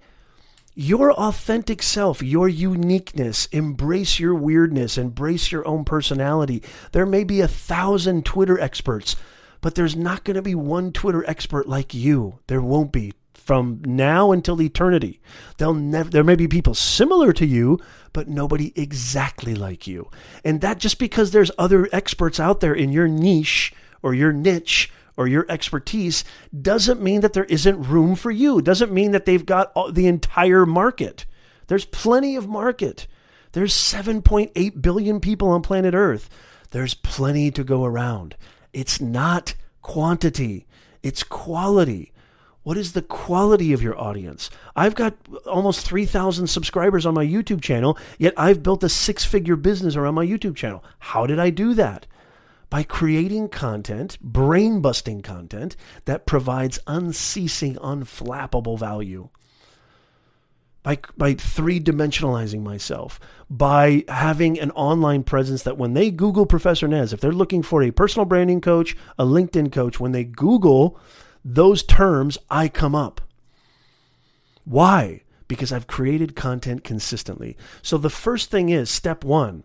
Your 0.78 1.14
authentic 1.14 1.82
self, 1.82 2.22
your 2.22 2.50
uniqueness, 2.50 3.46
embrace 3.54 4.20
your 4.20 4.36
weirdness, 4.36 4.98
embrace 4.98 5.50
your 5.50 5.66
own 5.66 5.86
personality. 5.86 6.62
There 6.92 7.06
may 7.06 7.24
be 7.24 7.40
a 7.40 7.48
thousand 7.48 8.26
Twitter 8.26 8.60
experts, 8.60 9.16
but 9.62 9.76
there's 9.76 9.96
not 9.96 10.26
going 10.26 10.36
to 10.36 10.42
be 10.42 10.54
one 10.54 10.92
Twitter 10.92 11.24
expert 11.30 11.70
like 11.70 11.94
you. 11.94 12.40
There 12.48 12.62
won't 12.62 12.92
be 12.92 13.14
from 13.34 13.80
now 13.86 14.34
until 14.34 14.62
eternity. 14.62 15.22
They'll 15.60 15.74
never 15.74 16.10
there 16.10 16.26
may 16.26 16.36
be 16.36 16.50
people 16.50 16.74
similar 16.74 17.32
to 17.32 17.46
you, 17.46 17.80
but 18.12 18.28
nobody 18.28 18.74
exactly 18.76 19.56
like 19.56 19.88
you. 19.88 20.10
And 20.44 20.60
that 20.60 20.80
just 20.80 21.00
because 21.00 21.32
there's 21.32 21.52
other 21.58 21.88
experts 21.94 22.38
out 22.38 22.60
there 22.60 22.74
in 22.74 22.92
your 22.92 23.08
niche 23.08 23.72
or 24.04 24.14
your 24.14 24.34
niche 24.34 24.92
or 25.17 25.28
your 25.28 25.45
expertise 25.49 26.23
doesn't 26.62 27.01
mean 27.01 27.21
that 27.21 27.34
there 27.34 27.45
isn't 27.45 27.84
room 27.84 28.15
for 28.15 28.32
you. 28.32 28.62
Doesn't 28.62 28.91
mean 28.91 29.12
that 29.12 29.25
they've 29.25 29.45
got 29.45 29.73
the 29.93 30.08
entire 30.08 30.65
market. 30.65 31.25
There's 31.67 31.86
plenty 31.86 32.36
of 32.36 32.47
market. 32.47 33.08
There's 33.54 33.73
7.8 33.73 34.82
billion 34.82 35.19
people 35.19 35.49
on 35.49 35.62
planet 35.62 35.93
Earth. 35.93 36.30
There's 36.71 36.93
plenty 36.93 37.51
to 37.51 37.63
go 37.63 37.86
around. 37.86 38.36
It's 38.73 38.99
not 38.99 39.56
quantity, 39.82 40.65
it's 41.04 41.23
quality. 41.23 42.12
What 42.63 42.78
is 42.78 42.93
the 42.93 43.04
quality 43.04 43.73
of 43.73 43.84
your 43.84 43.97
audience? 43.97 44.49
I've 44.75 44.95
got 44.95 45.15
almost 45.45 45.86
3,000 45.86 46.47
subscribers 46.47 47.06
on 47.06 47.13
my 47.13 47.23
YouTube 47.23 47.62
channel, 47.62 47.95
yet 48.17 48.34
I've 48.36 48.63
built 48.63 48.84
a 48.84 48.89
six 48.89 49.23
figure 49.23 49.56
business 49.56 49.95
around 49.95 50.15
my 50.15 50.25
YouTube 50.25 50.56
channel. 50.56 50.84
How 50.97 51.28
did 51.28 51.38
I 51.39 51.51
do 51.51 51.75
that? 51.75 52.08
By 52.69 52.84
creating 52.84 53.49
content, 53.49 54.19
brain 54.21 54.82
busting 54.82 55.21
content 55.21 55.75
that 56.06 56.25
provides 56.25 56.80
unceasing, 56.88 57.75
unflappable 57.75 58.78
value. 58.78 59.30
By, 60.84 60.99
by 61.17 61.34
three 61.34 61.80
dimensionalizing 61.80 62.62
myself, 62.62 63.19
by 63.49 64.04
having 64.08 64.60
an 64.60 64.69
online 64.71 65.23
presence 65.23 65.63
that 65.63 65.80
when 65.80 65.93
they 65.93 66.12
Google 66.12 66.45
Professor 66.45 66.88
Nez, 66.88 67.12
if 67.12 67.19
they're 67.19 67.32
looking 67.32 67.63
for 67.63 67.82
a 67.82 67.89
personal 67.89 68.25
branding 68.25 68.62
coach, 68.62 68.95
a 69.17 69.25
LinkedIn 69.25 69.71
coach, 69.71 69.99
when 69.99 70.12
they 70.12 70.23
Google 70.23 70.99
those 71.43 71.82
terms, 71.82 72.38
I 72.51 72.67
come 72.67 72.93
up. 72.93 73.21
Why? 74.63 75.21
Because 75.47 75.71
I've 75.71 75.88
created 75.88 76.36
content 76.36 76.84
consistently. 76.84 77.58
So 77.82 77.97
the 77.97 78.10
first 78.10 78.51
thing 78.51 78.69
is 78.69 78.89
step 78.89 79.23
one. 79.23 79.63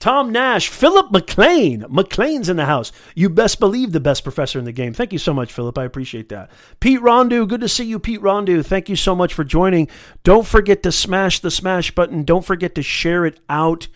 Tom 0.00 0.30
Nash, 0.30 0.68
Philip 0.68 1.10
McLean. 1.10 1.84
McLean's 1.88 2.48
in 2.48 2.56
the 2.56 2.66
house. 2.66 2.92
You 3.14 3.28
best 3.28 3.60
believe 3.60 3.92
the 3.92 4.00
best 4.00 4.22
professor 4.22 4.58
in 4.58 4.64
the 4.64 4.72
game. 4.72 4.92
Thank 4.92 5.12
you 5.12 5.18
so 5.18 5.32
much, 5.32 5.52
Philip. 5.52 5.78
I 5.78 5.84
appreciate 5.84 6.28
that. 6.28 6.50
Pete 6.80 7.00
Rondu, 7.00 7.48
good 7.48 7.60
to 7.60 7.68
see 7.68 7.84
you, 7.84 7.98
Pete 7.98 8.20
Rondu. 8.20 8.64
Thank 8.64 8.88
you 8.88 8.96
so 8.96 9.14
much 9.14 9.32
for 9.32 9.44
joining. 9.44 9.88
Don't 10.22 10.46
forget 10.46 10.82
to 10.82 10.92
smash 10.92 11.40
the 11.40 11.50
smash 11.50 11.90
button. 11.94 12.24
Don't 12.24 12.44
forget 12.44 12.74
to 12.74 12.82
share 12.82 13.24
it 13.24 13.40
out. 13.48 13.88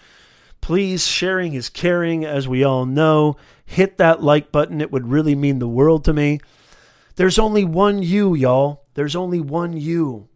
Please, 0.60 1.06
sharing 1.06 1.54
is 1.54 1.68
caring, 1.68 2.24
as 2.24 2.48
we 2.48 2.64
all 2.64 2.86
know. 2.86 3.36
Hit 3.64 3.98
that 3.98 4.22
like 4.22 4.50
button. 4.50 4.80
It 4.80 4.90
would 4.90 5.08
really 5.08 5.34
mean 5.34 5.58
the 5.58 5.68
world 5.68 6.04
to 6.06 6.12
me. 6.12 6.40
There's 7.16 7.38
only 7.38 7.64
one 7.64 8.02
you, 8.02 8.34
y'all. 8.34 8.84
There's 8.94 9.16
only 9.16 9.40
one 9.40 9.76
you. 9.76 10.28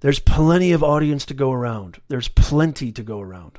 There's 0.00 0.18
plenty 0.18 0.72
of 0.72 0.82
audience 0.82 1.24
to 1.26 1.34
go 1.34 1.52
around. 1.52 2.00
There's 2.08 2.28
plenty 2.28 2.90
to 2.90 3.02
go 3.04 3.20
around. 3.20 3.58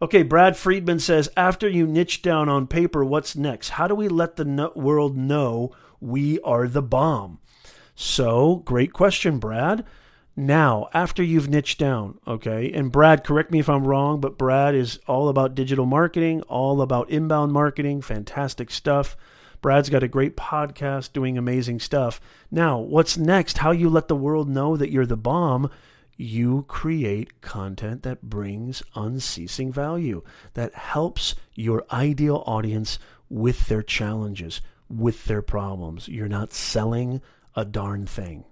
Okay, 0.00 0.22
Brad 0.22 0.56
Friedman 0.56 1.00
says 1.00 1.28
after 1.36 1.68
you 1.68 1.84
niche 1.84 2.22
down 2.22 2.48
on 2.48 2.68
paper, 2.68 3.04
what's 3.04 3.34
next? 3.34 3.70
How 3.70 3.88
do 3.88 3.96
we 3.96 4.06
let 4.06 4.36
the 4.36 4.70
world 4.76 5.16
know 5.16 5.72
we 6.00 6.38
are 6.42 6.68
the 6.68 6.82
bomb? 6.82 7.40
So, 7.96 8.62
great 8.64 8.92
question, 8.92 9.38
Brad. 9.40 9.84
Now, 10.36 10.88
after 10.94 11.20
you've 11.20 11.48
niched 11.48 11.80
down, 11.80 12.20
okay, 12.28 12.70
and 12.72 12.92
Brad, 12.92 13.24
correct 13.24 13.50
me 13.50 13.58
if 13.58 13.68
I'm 13.68 13.88
wrong, 13.88 14.20
but 14.20 14.38
Brad 14.38 14.76
is 14.76 15.00
all 15.08 15.28
about 15.28 15.56
digital 15.56 15.84
marketing, 15.84 16.42
all 16.42 16.80
about 16.80 17.10
inbound 17.10 17.52
marketing, 17.52 18.00
fantastic 18.00 18.70
stuff. 18.70 19.16
Brad's 19.60 19.90
got 19.90 20.04
a 20.04 20.08
great 20.08 20.36
podcast 20.36 21.12
doing 21.12 21.36
amazing 21.36 21.80
stuff. 21.80 22.20
Now, 22.52 22.78
what's 22.78 23.18
next? 23.18 23.58
How 23.58 23.72
you 23.72 23.90
let 23.90 24.06
the 24.06 24.14
world 24.14 24.48
know 24.48 24.76
that 24.76 24.92
you're 24.92 25.06
the 25.06 25.16
bomb? 25.16 25.72
You 26.20 26.64
create 26.66 27.40
content 27.40 28.02
that 28.02 28.22
brings 28.22 28.82
unceasing 28.96 29.72
value, 29.72 30.22
that 30.54 30.74
helps 30.74 31.36
your 31.54 31.84
ideal 31.92 32.42
audience 32.44 32.98
with 33.30 33.68
their 33.68 33.84
challenges, 33.84 34.60
with 34.88 35.26
their 35.26 35.42
problems. 35.42 36.08
You're 36.08 36.26
not 36.26 36.52
selling 36.52 37.22
a 37.54 37.64
darn 37.64 38.04
thing. 38.04 38.44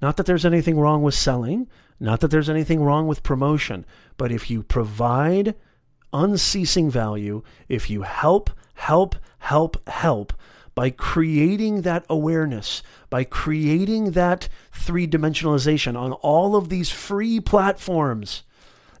Not 0.00 0.16
that 0.16 0.24
there's 0.24 0.46
anything 0.46 0.78
wrong 0.78 1.02
with 1.02 1.14
selling, 1.14 1.68
not 2.00 2.20
that 2.20 2.30
there's 2.30 2.48
anything 2.48 2.82
wrong 2.82 3.06
with 3.06 3.22
promotion, 3.22 3.84
but 4.16 4.32
if 4.32 4.50
you 4.50 4.62
provide 4.62 5.54
unceasing 6.14 6.90
value, 6.90 7.42
if 7.68 7.90
you 7.90 8.02
help, 8.02 8.48
help, 8.72 9.16
help, 9.38 9.86
help, 9.86 10.32
by 10.74 10.90
creating 10.90 11.82
that 11.82 12.04
awareness, 12.08 12.82
by 13.10 13.24
creating 13.24 14.12
that 14.12 14.48
three 14.72 15.06
dimensionalization 15.06 15.96
on 15.98 16.12
all 16.12 16.56
of 16.56 16.68
these 16.68 16.90
free 16.90 17.40
platforms. 17.40 18.42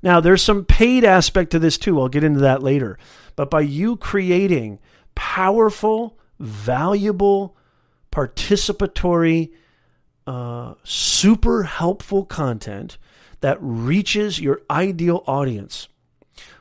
Now, 0.02 0.20
there's 0.20 0.42
some 0.42 0.64
paid 0.64 1.04
aspect 1.04 1.50
to 1.52 1.58
this 1.58 1.78
too. 1.78 2.00
I'll 2.00 2.08
get 2.08 2.24
into 2.24 2.40
that 2.40 2.62
later. 2.62 2.98
But 3.36 3.50
by 3.50 3.60
you 3.60 3.96
creating 3.96 4.80
powerful, 5.14 6.18
valuable, 6.38 7.56
participatory 8.10 9.52
uh, 10.26 10.74
super 10.84 11.64
helpful 11.64 12.24
content 12.24 12.98
that 13.40 13.58
reaches 13.60 14.40
your 14.40 14.62
ideal 14.70 15.24
audience. 15.26 15.88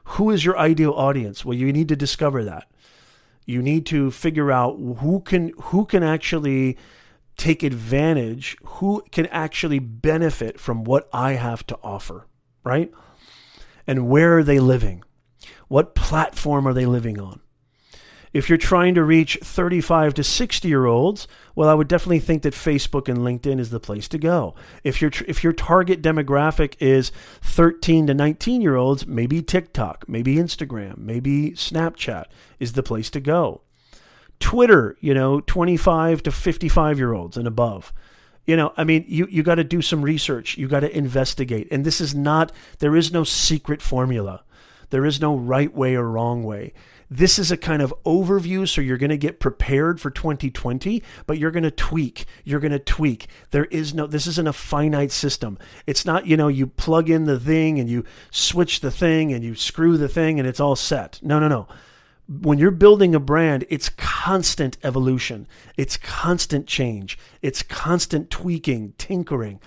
Who 0.06 0.32
is 0.32 0.44
your 0.44 0.58
ideal 0.58 0.94
audience? 0.94 1.46
Well, 1.46 1.56
you 1.56 1.72
need 1.72 1.88
to 1.90 1.96
discover 1.96 2.44
that. 2.44 2.71
You 3.46 3.62
need 3.62 3.86
to 3.88 4.12
figure 4.12 4.52
out 4.52 4.78
who 5.00 5.22
can 5.22 5.52
who 5.58 5.86
can 5.86 6.04
actually 6.04 6.78
take 7.38 7.64
advantage, 7.64 8.56
who 8.64 9.04
can 9.12 9.26
actually 9.28 9.80
benefit 9.80 10.60
from 10.60 10.84
what 10.84 11.10
I 11.12 11.34
have 11.34 11.66
to 11.68 11.80
offer, 11.84 12.28
right? 12.64 12.92
And 13.88 14.08
where 14.08 14.38
are 14.38 14.44
they 14.44 14.60
living? 14.60 15.04
What 15.68 15.96
platform 15.96 16.68
are 16.68 16.74
they 16.74 16.86
living 16.86 17.20
on? 17.20 17.42
If 18.34 18.48
you're 18.48 18.58
trying 18.58 18.96
to 18.96 19.04
reach 19.04 19.38
35 19.44 20.14
to 20.14 20.24
60 20.24 20.68
year 20.68 20.86
olds, 20.86 21.28
well, 21.54 21.68
I 21.68 21.74
would 21.74 21.90
definitely 21.90 22.20
think 22.20 22.44
that 22.44 22.54
Facebook 22.54 23.10
and 23.10 23.20
LinkedIn 23.20 23.60
is 23.60 23.72
the 23.72 23.80
place 23.80 24.08
to 24.10 24.18
go. 24.18 24.56
If 24.84 25.02
your 25.02 25.12
if 25.28 25.44
your 25.44 25.54
target 25.54 26.02
demographic 26.02 26.76
is 26.80 27.12
13 27.42 28.08
to 28.08 28.14
19 28.14 28.62
year 28.62 28.76
olds, 28.76 29.06
maybe 29.06 29.42
TikTok, 29.42 30.06
maybe 30.08 30.36
Instagram, 30.36 30.98
maybe 30.98 31.52
Snapchat 31.52 32.26
is 32.60 32.74
the 32.74 32.84
place 32.84 33.10
to 33.12 33.20
go. 33.20 33.62
Twitter, 34.40 34.98
you 35.00 35.14
know, 35.14 35.42
25 35.42 36.24
to 36.24 36.32
55 36.32 36.98
year 36.98 37.14
olds 37.14 37.38
and 37.38 37.48
above. 37.48 37.94
You 38.46 38.56
know, 38.56 38.74
I 38.76 38.84
mean, 38.84 39.06
you, 39.08 39.28
you 39.30 39.44
got 39.44 39.56
to 39.56 39.64
do 39.64 39.82
some 39.82 40.02
research. 40.02 40.58
You 40.58 40.68
got 40.68 40.80
to 40.80 40.98
investigate. 40.98 41.68
And 41.70 41.86
this 41.86 42.02
is 42.02 42.16
not, 42.16 42.52
there 42.80 42.96
is 42.96 43.12
no 43.12 43.24
secret 43.24 43.82
formula. 43.82 44.44
There 44.90 45.06
is 45.06 45.22
no 45.22 45.36
right 45.36 45.74
way 45.74 45.96
or 45.96 46.10
wrong 46.10 46.44
way. 46.44 46.74
This 47.14 47.38
is 47.38 47.52
a 47.52 47.58
kind 47.58 47.82
of 47.82 47.94
overview, 48.06 48.66
so 48.66 48.80
you're 48.80 48.98
going 48.98 49.10
to 49.10 49.18
get 49.18 49.42
prepared 49.42 50.00
for 50.00 50.10
2020, 50.10 51.04
but 51.28 51.38
you're 51.38 51.52
going 51.52 51.64
to 51.64 51.70
tweak. 51.70 52.24
You're 52.46 52.62
going 52.62 52.72
to 52.72 52.80
tweak. 52.80 53.28
There 53.50 53.66
is 53.66 53.94
no, 53.94 54.08
this 54.08 54.28
isn't 54.28 54.48
a 54.48 54.54
finite 54.54 55.12
system. 55.12 55.60
It's 55.86 56.06
not, 56.06 56.26
you 56.26 56.38
know, 56.38 56.48
you 56.48 56.68
plug 56.68 57.10
in 57.10 57.26
the 57.26 57.38
thing 57.38 57.82
and 57.82 57.90
you 57.90 58.06
switch 58.32 58.80
the 58.80 58.92
thing 58.92 59.34
and 59.34 59.44
you 59.44 59.56
screw 59.56 59.98
the 59.98 60.08
thing 60.08 60.40
and 60.40 60.48
it's 60.48 60.62
all 60.62 60.78
set. 60.78 61.20
No, 61.22 61.38
no, 61.38 61.50
no. 61.50 61.68
When 62.30 62.58
you're 62.58 62.72
building 62.72 63.14
a 63.14 63.20
brand, 63.20 63.66
it's 63.68 63.90
constant 63.90 64.78
evolution, 64.82 65.50
it's 65.76 65.98
constant 65.98 66.66
change, 66.66 67.20
it's 67.42 67.62
constant 67.62 68.30
tweaking, 68.30 68.94
tinkering 68.98 69.60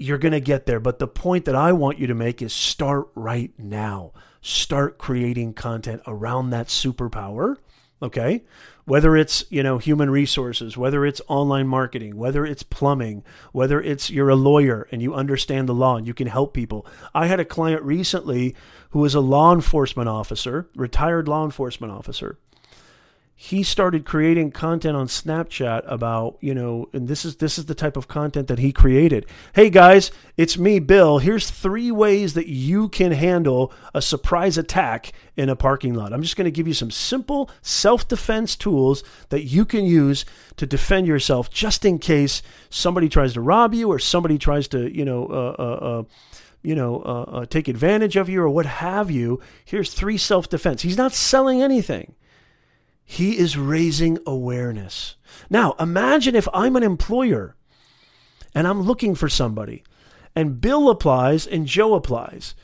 you're 0.00 0.18
going 0.18 0.32
to 0.32 0.38
get 0.38 0.66
there. 0.66 0.78
But 0.78 1.00
the 1.00 1.08
point 1.08 1.44
that 1.46 1.56
I 1.56 1.72
want 1.72 1.98
you 1.98 2.06
to 2.06 2.14
make 2.14 2.40
is 2.40 2.52
start 2.52 3.08
right 3.16 3.52
now 3.58 4.12
start 4.48 4.98
creating 4.98 5.52
content 5.52 6.02
around 6.06 6.50
that 6.50 6.68
superpower 6.68 7.56
okay? 8.02 8.44
Whether 8.84 9.16
it's 9.16 9.44
you 9.50 9.62
know 9.62 9.78
human 9.78 10.08
resources 10.10 10.76
whether 10.76 11.04
it's 11.04 11.20
online 11.28 11.68
marketing 11.68 12.16
whether 12.16 12.46
it's 12.46 12.62
plumbing 12.62 13.22
whether 13.52 13.80
it's 13.80 14.08
you're 14.08 14.30
a 14.30 14.36
lawyer 14.36 14.88
and 14.90 15.02
you 15.02 15.14
understand 15.14 15.68
the 15.68 15.74
law 15.74 15.96
and 15.96 16.06
you 16.06 16.14
can 16.14 16.26
help 16.26 16.54
people. 16.54 16.86
I 17.14 17.26
had 17.26 17.40
a 17.40 17.44
client 17.44 17.82
recently 17.82 18.54
who 18.90 19.00
was 19.00 19.14
a 19.14 19.20
law 19.20 19.52
enforcement 19.52 20.08
officer 20.08 20.68
retired 20.74 21.28
law 21.28 21.44
enforcement 21.44 21.92
officer 21.92 22.38
he 23.40 23.62
started 23.62 24.04
creating 24.04 24.50
content 24.50 24.96
on 24.96 25.06
Snapchat 25.06 25.82
about, 25.86 26.36
you 26.40 26.52
know, 26.52 26.88
and 26.92 27.06
this 27.06 27.24
is 27.24 27.36
this 27.36 27.56
is 27.56 27.66
the 27.66 27.74
type 27.74 27.96
of 27.96 28.08
content 28.08 28.48
that 28.48 28.58
he 28.58 28.72
created. 28.72 29.26
Hey 29.52 29.70
guys, 29.70 30.10
it's 30.36 30.58
me, 30.58 30.80
Bill. 30.80 31.18
Here's 31.18 31.48
three 31.48 31.92
ways 31.92 32.34
that 32.34 32.48
you 32.48 32.88
can 32.88 33.12
handle 33.12 33.72
a 33.94 34.02
surprise 34.02 34.58
attack 34.58 35.12
in 35.36 35.48
a 35.48 35.54
parking 35.54 35.94
lot. 35.94 36.12
I'm 36.12 36.22
just 36.22 36.34
going 36.34 36.46
to 36.46 36.50
give 36.50 36.66
you 36.66 36.74
some 36.74 36.90
simple 36.90 37.48
self-defense 37.62 38.56
tools 38.56 39.04
that 39.28 39.44
you 39.44 39.64
can 39.64 39.84
use 39.84 40.24
to 40.56 40.66
defend 40.66 41.06
yourself 41.06 41.48
just 41.48 41.84
in 41.84 42.00
case 42.00 42.42
somebody 42.70 43.08
tries 43.08 43.34
to 43.34 43.40
rob 43.40 43.72
you 43.72 43.88
or 43.88 44.00
somebody 44.00 44.36
tries 44.36 44.66
to, 44.66 44.92
you 44.92 45.04
know, 45.04 45.26
uh, 45.26 45.54
uh, 45.56 45.62
uh, 45.62 46.02
you 46.64 46.74
know, 46.74 47.02
uh, 47.02 47.22
uh, 47.22 47.46
take 47.46 47.68
advantage 47.68 48.16
of 48.16 48.28
you 48.28 48.42
or 48.42 48.48
what 48.48 48.66
have 48.66 49.12
you. 49.12 49.40
Here's 49.64 49.94
three 49.94 50.18
self-defense. 50.18 50.82
He's 50.82 50.98
not 50.98 51.12
selling 51.12 51.62
anything. 51.62 52.16
He 53.10 53.38
is 53.38 53.56
raising 53.56 54.18
awareness. 54.26 55.16
Now, 55.48 55.74
imagine 55.80 56.36
if 56.36 56.46
I'm 56.52 56.76
an 56.76 56.82
employer 56.82 57.56
and 58.54 58.66
I'm 58.66 58.82
looking 58.82 59.14
for 59.14 59.30
somebody, 59.30 59.82
and 60.36 60.60
Bill 60.60 60.90
applies 60.90 61.46
and 61.46 61.66
Joe 61.66 61.94
applies. 61.94 62.54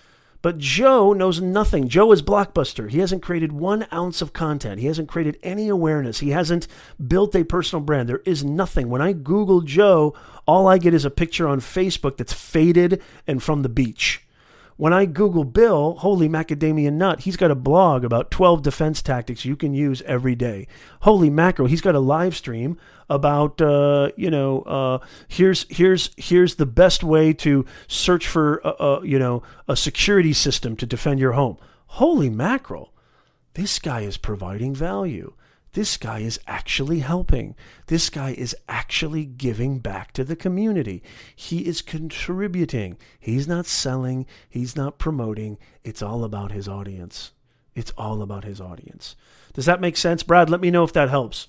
But 0.42 0.58
Joe 0.58 1.14
knows 1.14 1.40
nothing. 1.40 1.88
Joe 1.88 2.12
is 2.12 2.20
Blockbuster. 2.20 2.90
He 2.90 2.98
hasn't 2.98 3.22
created 3.22 3.52
one 3.52 3.86
ounce 3.90 4.20
of 4.20 4.34
content. 4.34 4.80
He 4.80 4.86
hasn't 4.86 5.08
created 5.08 5.38
any 5.42 5.70
awareness. 5.70 6.20
He 6.20 6.28
hasn't 6.30 6.68
built 7.08 7.34
a 7.34 7.44
personal 7.44 7.82
brand. 7.82 8.10
There 8.10 8.20
is 8.26 8.44
nothing. 8.44 8.90
When 8.90 9.00
I 9.00 9.14
Google 9.14 9.62
Joe, 9.62 10.14
all 10.46 10.68
I 10.68 10.76
get 10.76 10.92
is 10.92 11.06
a 11.06 11.10
picture 11.10 11.48
on 11.48 11.60
Facebook 11.60 12.18
that's 12.18 12.34
faded 12.34 13.02
and 13.26 13.42
from 13.42 13.62
the 13.62 13.70
beach. 13.70 14.23
When 14.76 14.92
I 14.92 15.06
Google 15.06 15.44
Bill, 15.44 15.94
holy 15.98 16.28
macadamia 16.28 16.92
nut, 16.92 17.20
he's 17.20 17.36
got 17.36 17.52
a 17.52 17.54
blog 17.54 18.04
about 18.04 18.32
12 18.32 18.62
defense 18.62 19.02
tactics 19.02 19.44
you 19.44 19.54
can 19.54 19.72
use 19.72 20.02
every 20.02 20.34
day. 20.34 20.66
Holy 21.02 21.30
macro, 21.30 21.66
he's 21.66 21.80
got 21.80 21.94
a 21.94 22.00
live 22.00 22.34
stream 22.34 22.76
about 23.08 23.60
uh, 23.60 24.10
you 24.16 24.30
know 24.30 24.62
uh, 24.62 24.98
here's 25.28 25.66
here's 25.68 26.10
here's 26.16 26.56
the 26.56 26.66
best 26.66 27.04
way 27.04 27.32
to 27.34 27.64
search 27.86 28.26
for 28.26 28.58
a, 28.64 28.70
a, 28.70 29.06
you 29.06 29.18
know 29.18 29.42
a 29.68 29.76
security 29.76 30.32
system 30.32 30.74
to 30.76 30.86
defend 30.86 31.20
your 31.20 31.32
home. 31.32 31.56
Holy 31.86 32.30
mackerel, 32.30 32.92
this 33.54 33.78
guy 33.78 34.00
is 34.00 34.16
providing 34.16 34.74
value. 34.74 35.34
This 35.74 35.96
guy 35.96 36.20
is 36.20 36.38
actually 36.46 37.00
helping. 37.00 37.56
This 37.88 38.08
guy 38.08 38.30
is 38.30 38.56
actually 38.68 39.24
giving 39.24 39.80
back 39.80 40.12
to 40.12 40.22
the 40.22 40.36
community. 40.36 41.02
He 41.34 41.66
is 41.66 41.82
contributing. 41.82 42.96
He's 43.18 43.48
not 43.48 43.66
selling, 43.66 44.26
he's 44.48 44.76
not 44.76 44.98
promoting. 44.98 45.58
It's 45.82 46.00
all 46.00 46.22
about 46.22 46.52
his 46.52 46.68
audience. 46.68 47.32
It's 47.74 47.92
all 47.98 48.22
about 48.22 48.44
his 48.44 48.60
audience. 48.60 49.16
Does 49.52 49.66
that 49.66 49.80
make 49.80 49.96
sense, 49.96 50.22
Brad? 50.22 50.48
Let 50.48 50.60
me 50.60 50.70
know 50.70 50.84
if 50.84 50.92
that 50.92 51.10
helps. 51.10 51.48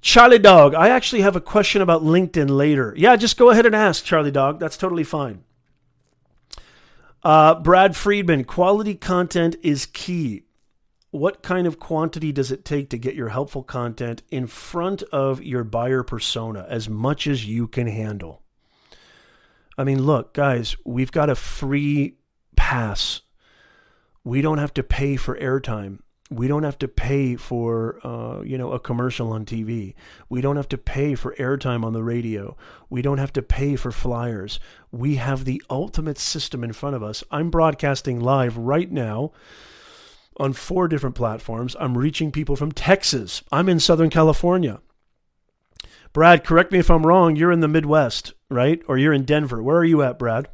Charlie 0.00 0.38
Dog, 0.38 0.74
I 0.74 0.88
actually 0.88 1.20
have 1.20 1.36
a 1.36 1.40
question 1.40 1.82
about 1.82 2.02
LinkedIn 2.02 2.48
later. 2.48 2.94
Yeah, 2.96 3.14
just 3.16 3.36
go 3.36 3.50
ahead 3.50 3.66
and 3.66 3.76
ask, 3.76 4.04
Charlie 4.04 4.30
Dog. 4.30 4.58
That's 4.58 4.78
totally 4.78 5.04
fine. 5.04 5.44
Uh, 7.22 7.56
Brad 7.56 7.94
Friedman, 7.94 8.44
quality 8.44 8.94
content 8.94 9.54
is 9.62 9.84
key 9.84 10.44
what 11.12 11.42
kind 11.42 11.66
of 11.66 11.78
quantity 11.78 12.32
does 12.32 12.50
it 12.50 12.64
take 12.64 12.88
to 12.88 12.98
get 12.98 13.14
your 13.14 13.28
helpful 13.28 13.62
content 13.62 14.22
in 14.30 14.46
front 14.46 15.02
of 15.12 15.42
your 15.42 15.62
buyer 15.62 16.02
persona 16.02 16.66
as 16.70 16.88
much 16.88 17.26
as 17.26 17.46
you 17.46 17.68
can 17.68 17.86
handle? 17.86 18.42
I 19.76 19.84
mean, 19.84 20.02
look, 20.04 20.32
guys, 20.32 20.74
we've 20.86 21.12
got 21.12 21.28
a 21.28 21.34
free 21.34 22.16
pass. 22.56 23.20
We 24.24 24.40
don't 24.40 24.56
have 24.56 24.72
to 24.74 24.82
pay 24.82 25.16
for 25.16 25.36
airtime. 25.36 25.98
We 26.30 26.48
don't 26.48 26.62
have 26.62 26.78
to 26.78 26.88
pay 26.88 27.36
for, 27.36 27.98
uh, 28.02 28.40
you 28.40 28.56
know, 28.56 28.72
a 28.72 28.80
commercial 28.80 29.32
on 29.32 29.44
TV. 29.44 29.92
We 30.30 30.40
don't 30.40 30.56
have 30.56 30.70
to 30.70 30.78
pay 30.78 31.14
for 31.14 31.34
airtime 31.34 31.84
on 31.84 31.92
the 31.92 32.02
radio. 32.02 32.56
We 32.88 33.02
don't 33.02 33.18
have 33.18 33.34
to 33.34 33.42
pay 33.42 33.76
for 33.76 33.92
flyers. 33.92 34.58
We 34.90 35.16
have 35.16 35.44
the 35.44 35.62
ultimate 35.68 36.16
system 36.16 36.64
in 36.64 36.72
front 36.72 36.96
of 36.96 37.02
us. 37.02 37.22
I'm 37.30 37.50
broadcasting 37.50 38.18
live 38.18 38.56
right 38.56 38.90
now 38.90 39.32
on 40.36 40.52
four 40.52 40.88
different 40.88 41.14
platforms. 41.14 41.76
I'm 41.78 41.96
reaching 41.96 42.32
people 42.32 42.56
from 42.56 42.72
Texas. 42.72 43.42
I'm 43.52 43.68
in 43.68 43.80
Southern 43.80 44.10
California. 44.10 44.80
Brad, 46.12 46.44
correct 46.44 46.72
me 46.72 46.78
if 46.78 46.90
I'm 46.90 47.06
wrong. 47.06 47.36
You're 47.36 47.52
in 47.52 47.60
the 47.60 47.68
Midwest, 47.68 48.34
right? 48.50 48.82
Or 48.86 48.98
you're 48.98 49.12
in 49.12 49.24
Denver. 49.24 49.62
Where 49.62 49.78
are 49.78 49.84
you 49.84 50.02
at, 50.02 50.18
Brad? 50.18 50.48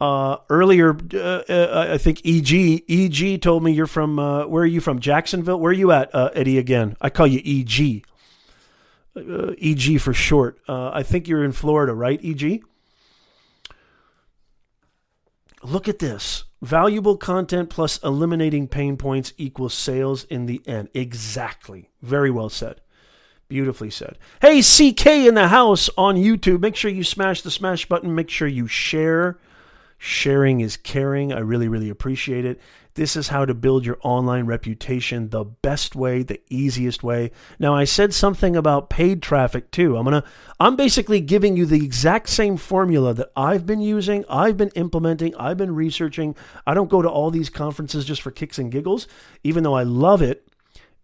Uh, 0.00 0.38
earlier, 0.50 0.96
uh, 1.14 1.42
uh, 1.48 1.86
I 1.92 1.96
think 1.96 2.26
EG 2.26 2.82
EG 2.88 3.40
told 3.40 3.62
me 3.62 3.70
you're 3.70 3.86
from. 3.86 4.18
Uh, 4.18 4.46
where 4.46 4.64
are 4.64 4.66
you 4.66 4.80
from? 4.80 4.98
Jacksonville. 4.98 5.60
Where 5.60 5.70
are 5.70 5.74
you 5.74 5.92
at, 5.92 6.12
uh, 6.12 6.30
Eddie? 6.34 6.58
Again, 6.58 6.96
I 7.00 7.08
call 7.08 7.28
you 7.28 7.40
EG. 7.44 8.04
Uh, 9.14 9.52
EG 9.60 10.00
for 10.00 10.12
short. 10.12 10.58
I 10.68 11.04
think 11.04 11.28
you're 11.28 11.44
in 11.44 11.52
Florida, 11.52 11.94
right? 11.94 12.20
EG. 12.24 12.64
Look 15.62 15.88
at 15.88 16.00
this. 16.00 16.44
Valuable 16.62 17.16
content 17.16 17.68
plus 17.70 17.98
eliminating 18.04 18.68
pain 18.68 18.96
points 18.96 19.32
equals 19.36 19.74
sales 19.74 20.22
in 20.24 20.46
the 20.46 20.62
end. 20.64 20.88
Exactly. 20.94 21.90
Very 22.00 22.30
well 22.30 22.48
said. 22.48 22.80
Beautifully 23.48 23.90
said. 23.90 24.16
Hey, 24.40 24.62
CK 24.62 25.06
in 25.06 25.34
the 25.34 25.48
house 25.48 25.90
on 25.98 26.14
YouTube. 26.14 26.60
Make 26.60 26.76
sure 26.76 26.90
you 26.90 27.02
smash 27.02 27.42
the 27.42 27.50
smash 27.50 27.86
button. 27.86 28.14
Make 28.14 28.30
sure 28.30 28.46
you 28.46 28.68
share. 28.68 29.38
Sharing 29.98 30.60
is 30.60 30.76
caring. 30.76 31.32
I 31.32 31.40
really, 31.40 31.66
really 31.66 31.90
appreciate 31.90 32.44
it. 32.44 32.60
This 32.94 33.16
is 33.16 33.28
how 33.28 33.46
to 33.46 33.54
build 33.54 33.86
your 33.86 33.98
online 34.02 34.44
reputation 34.44 35.30
the 35.30 35.44
best 35.44 35.96
way, 35.96 36.22
the 36.22 36.40
easiest 36.50 37.02
way. 37.02 37.30
Now, 37.58 37.74
I 37.74 37.84
said 37.84 38.12
something 38.12 38.54
about 38.54 38.90
paid 38.90 39.22
traffic 39.22 39.70
too. 39.70 39.96
I'm 39.96 40.04
going 40.04 40.20
to 40.20 40.28
I'm 40.60 40.76
basically 40.76 41.20
giving 41.20 41.56
you 41.56 41.64
the 41.64 41.84
exact 41.84 42.28
same 42.28 42.56
formula 42.56 43.14
that 43.14 43.32
I've 43.34 43.66
been 43.66 43.80
using, 43.80 44.24
I've 44.28 44.56
been 44.56 44.70
implementing, 44.74 45.34
I've 45.36 45.56
been 45.56 45.74
researching. 45.74 46.36
I 46.66 46.74
don't 46.74 46.90
go 46.90 47.02
to 47.02 47.08
all 47.08 47.30
these 47.30 47.50
conferences 47.50 48.04
just 48.04 48.22
for 48.22 48.30
kicks 48.30 48.58
and 48.58 48.70
giggles, 48.70 49.08
even 49.42 49.64
though 49.64 49.74
I 49.74 49.82
love 49.84 50.22
it. 50.22 50.46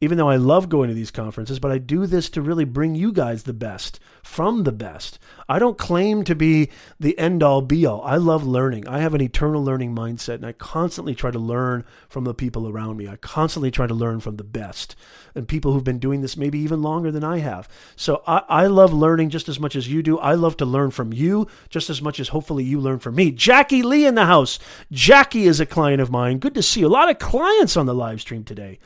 Even 0.00 0.16
though 0.16 0.28
I 0.28 0.36
love 0.36 0.68
going 0.68 0.88
to 0.88 0.94
these 0.94 1.10
conferences, 1.10 1.58
but 1.58 1.72
I 1.72 1.78
do 1.78 2.06
this 2.06 2.30
to 2.30 2.42
really 2.42 2.64
bring 2.64 2.94
you 2.94 3.12
guys 3.12 3.42
the 3.42 3.52
best 3.52 3.98
from 4.22 4.62
the 4.62 4.72
best. 4.72 5.18
I 5.48 5.58
don't 5.58 5.76
claim 5.76 6.22
to 6.24 6.34
be 6.34 6.70
the 7.00 7.18
end 7.18 7.42
all 7.42 7.62
be 7.62 7.84
all. 7.84 8.02
I 8.02 8.16
love 8.16 8.46
learning. 8.46 8.86
I 8.86 9.00
have 9.00 9.14
an 9.14 9.20
eternal 9.20 9.64
learning 9.64 9.94
mindset, 9.94 10.36
and 10.36 10.46
I 10.46 10.52
constantly 10.52 11.14
try 11.14 11.30
to 11.30 11.38
learn 11.38 11.84
from 12.08 12.24
the 12.24 12.34
people 12.34 12.68
around 12.68 12.96
me. 12.96 13.08
I 13.08 13.16
constantly 13.16 13.70
try 13.70 13.86
to 13.86 13.94
learn 13.94 14.20
from 14.20 14.36
the 14.36 14.44
best 14.44 14.94
and 15.34 15.48
people 15.48 15.72
who've 15.72 15.84
been 15.84 15.98
doing 15.98 16.20
this 16.20 16.36
maybe 16.36 16.58
even 16.58 16.82
longer 16.82 17.10
than 17.10 17.24
I 17.24 17.38
have. 17.38 17.68
So 17.96 18.22
I, 18.26 18.42
I 18.48 18.66
love 18.66 18.92
learning 18.92 19.30
just 19.30 19.48
as 19.48 19.58
much 19.58 19.74
as 19.76 19.88
you 19.88 20.02
do. 20.02 20.18
I 20.18 20.34
love 20.34 20.56
to 20.58 20.64
learn 20.64 20.90
from 20.90 21.12
you 21.12 21.48
just 21.70 21.90
as 21.90 22.02
much 22.02 22.20
as 22.20 22.28
hopefully 22.28 22.64
you 22.64 22.80
learn 22.80 22.98
from 22.98 23.14
me. 23.14 23.30
Jackie 23.30 23.82
Lee 23.82 24.06
in 24.06 24.14
the 24.14 24.26
house. 24.26 24.58
Jackie 24.92 25.46
is 25.46 25.60
a 25.60 25.66
client 25.66 26.00
of 26.00 26.10
mine. 26.10 26.38
Good 26.38 26.54
to 26.54 26.62
see 26.62 26.80
you. 26.80 26.86
A 26.86 26.88
lot 26.88 27.10
of 27.10 27.18
clients 27.18 27.76
on 27.76 27.86
the 27.86 27.94
live 27.94 28.20
stream 28.20 28.44
today. 28.44 28.78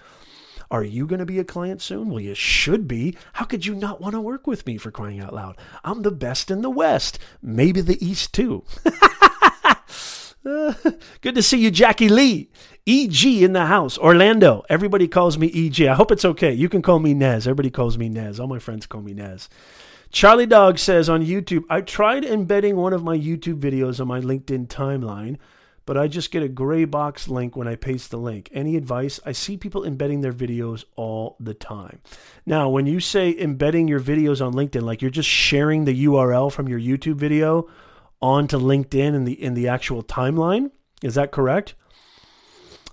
Are 0.73 0.83
you 0.83 1.07
going 1.07 1.19
to 1.19 1.27
be 1.27 1.39
a 1.39 1.45
client 1.45 1.83
soon? 1.83 2.09
Well, 2.09 2.21
you 2.21 2.35
should 2.35 2.89
be. 2.89 3.15
How 3.35 3.45
could 3.45 3.67
you 3.67 3.75
not 3.75 4.01
want 4.01 4.15
to 4.15 4.23
work 4.23 4.47
with 4.47 4.67
me 4.67 4.79
for 4.79 4.91
crying 4.91 5.21
out 5.21 5.35
loud? 5.35 5.59
I'm 5.85 6.01
the 6.01 6.11
best 6.11 6.51
in 6.51 6.63
the 6.63 6.71
West, 6.71 7.19
maybe 7.43 7.83
the 7.83 8.03
East 8.03 8.33
too. 8.33 8.65
good 11.21 11.35
to 11.35 11.43
see 11.43 11.59
you, 11.59 11.71
Jackie 11.71 12.09
Lee. 12.09 12.49
EG 12.87 13.23
in 13.23 13.53
the 13.53 13.67
house. 13.67 13.99
Orlando. 13.99 14.63
Everybody 14.71 15.09
calls 15.09 15.37
me 15.37 15.53
EG. 15.55 15.83
I 15.83 15.93
hope 15.93 16.11
it's 16.11 16.25
okay. 16.25 16.55
You 16.55 16.71
can 16.71 16.81
call 16.81 17.01
me 17.01 17.13
Nez. 17.13 17.47
Everybody 17.47 17.69
calls 17.69 17.99
me 17.99 18.09
Nez. 18.09 18.41
All 18.41 18.49
my 18.49 18.59
friends 18.59 18.87
call 18.87 19.03
me 19.03 19.13
Nez. 19.13 19.51
Charlie 20.11 20.47
Dog 20.47 20.79
says 20.79 21.11
on 21.11 21.23
YouTube, 21.23 21.65
I 21.69 21.83
tried 21.83 22.25
embedding 22.25 22.77
one 22.77 22.95
of 22.95 23.05
my 23.05 23.19
YouTube 23.19 23.61
videos 23.61 24.01
on 24.01 24.09
my 24.09 24.21
LinkedIn 24.21 24.69
timeline 24.69 25.37
but 25.85 25.97
I 25.97 26.07
just 26.07 26.31
get 26.31 26.43
a 26.43 26.49
gray 26.49 26.85
box 26.85 27.29
link 27.29 27.57
when 27.57 27.67
I 27.67 27.77
paste 27.77 28.11
the 28.11 28.19
link. 28.19 28.49
Any 28.53 28.77
advice? 28.77 29.19
I 29.27 29.33
see 29.33 29.57
people 29.57 29.85
embedding 29.85 30.21
their 30.21 30.33
videos 30.33 30.85
all 30.97 31.37
the 31.41 31.55
time. 31.55 32.01
Now, 32.47 32.69
when 32.69 32.87
you 32.87 33.01
say 33.01 33.37
embedding 33.37 33.89
your 33.89 34.01
videos 34.01 34.45
on 34.45 34.55
LinkedIn, 34.55 34.83
like 34.83 35.03
you're 35.03 35.11
just 35.11 35.29
sharing 35.29 35.85
the 35.85 36.07
URL 36.07 36.53
from 36.53 36.69
your 36.69 36.79
YouTube 36.79 37.17
video 37.17 37.69
onto 38.21 38.59
LinkedIn 38.59 39.15
in 39.15 39.25
the 39.25 39.43
in 39.43 39.55
the 39.55 39.69
actual 39.69 40.03
timeline, 40.03 40.71
is 41.03 41.17
that 41.17 41.33
correct? 41.33 41.75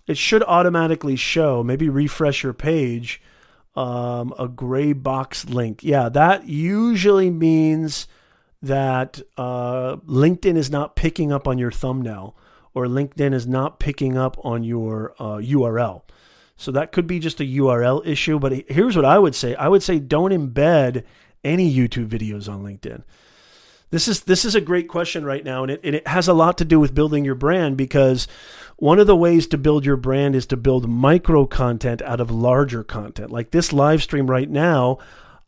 It 0.07 0.17
should 0.17 0.41
automatically 0.43 1.15
show. 1.15 1.63
Maybe 1.63 1.87
refresh 1.87 2.41
your 2.41 2.53
page. 2.53 3.21
Um, 3.75 4.33
a 4.37 4.47
gray 4.47 4.93
box 4.93 5.45
link. 5.45 5.83
Yeah, 5.83 6.09
that 6.09 6.49
usually 6.49 7.29
means 7.29 8.07
that 8.61 9.21
uh, 9.37 9.97
LinkedIn 9.97 10.57
is 10.57 10.71
not 10.71 10.95
picking 10.95 11.31
up 11.31 11.47
on 11.47 11.59
your 11.59 11.71
thumbnail 11.71 12.35
or 12.73 12.85
LinkedIn 12.85 13.33
is 13.33 13.47
not 13.47 13.79
picking 13.79 14.17
up 14.17 14.37
on 14.45 14.63
your 14.63 15.13
uh, 15.19 15.37
URL. 15.37 16.03
So 16.57 16.71
that 16.71 16.91
could 16.91 17.07
be 17.07 17.19
just 17.19 17.39
a 17.39 17.45
URL 17.45 18.05
issue. 18.05 18.37
But 18.37 18.69
here's 18.69 18.95
what 18.95 19.05
I 19.05 19.17
would 19.17 19.35
say 19.35 19.55
I 19.55 19.67
would 19.67 19.83
say 19.83 19.99
don't 19.99 20.31
embed 20.31 21.03
any 21.43 21.73
YouTube 21.73 22.07
videos 22.07 22.49
on 22.49 22.63
LinkedIn. 22.63 23.03
This 23.91 24.07
is 24.07 24.21
this 24.21 24.45
is 24.45 24.55
a 24.55 24.61
great 24.61 24.87
question 24.87 25.25
right 25.25 25.43
now, 25.43 25.63
and 25.63 25.71
it, 25.71 25.81
and 25.83 25.95
it 25.95 26.07
has 26.07 26.27
a 26.27 26.33
lot 26.33 26.59
to 26.59 26.65
do 26.65 26.79
with 26.79 26.93
building 26.93 27.25
your 27.25 27.35
brand 27.35 27.75
because 27.75 28.27
one 28.75 28.99
of 28.99 29.07
the 29.07 29.15
ways 29.15 29.47
to 29.47 29.57
build 29.57 29.85
your 29.85 29.97
brand 29.97 30.35
is 30.35 30.45
to 30.47 30.57
build 30.57 30.87
micro 30.87 31.45
content 31.45 32.01
out 32.03 32.19
of 32.19 32.29
larger 32.29 32.83
content. 32.83 33.31
Like 33.31 33.51
this 33.51 33.73
live 33.73 34.03
stream 34.03 34.29
right 34.29 34.49
now, 34.49 34.99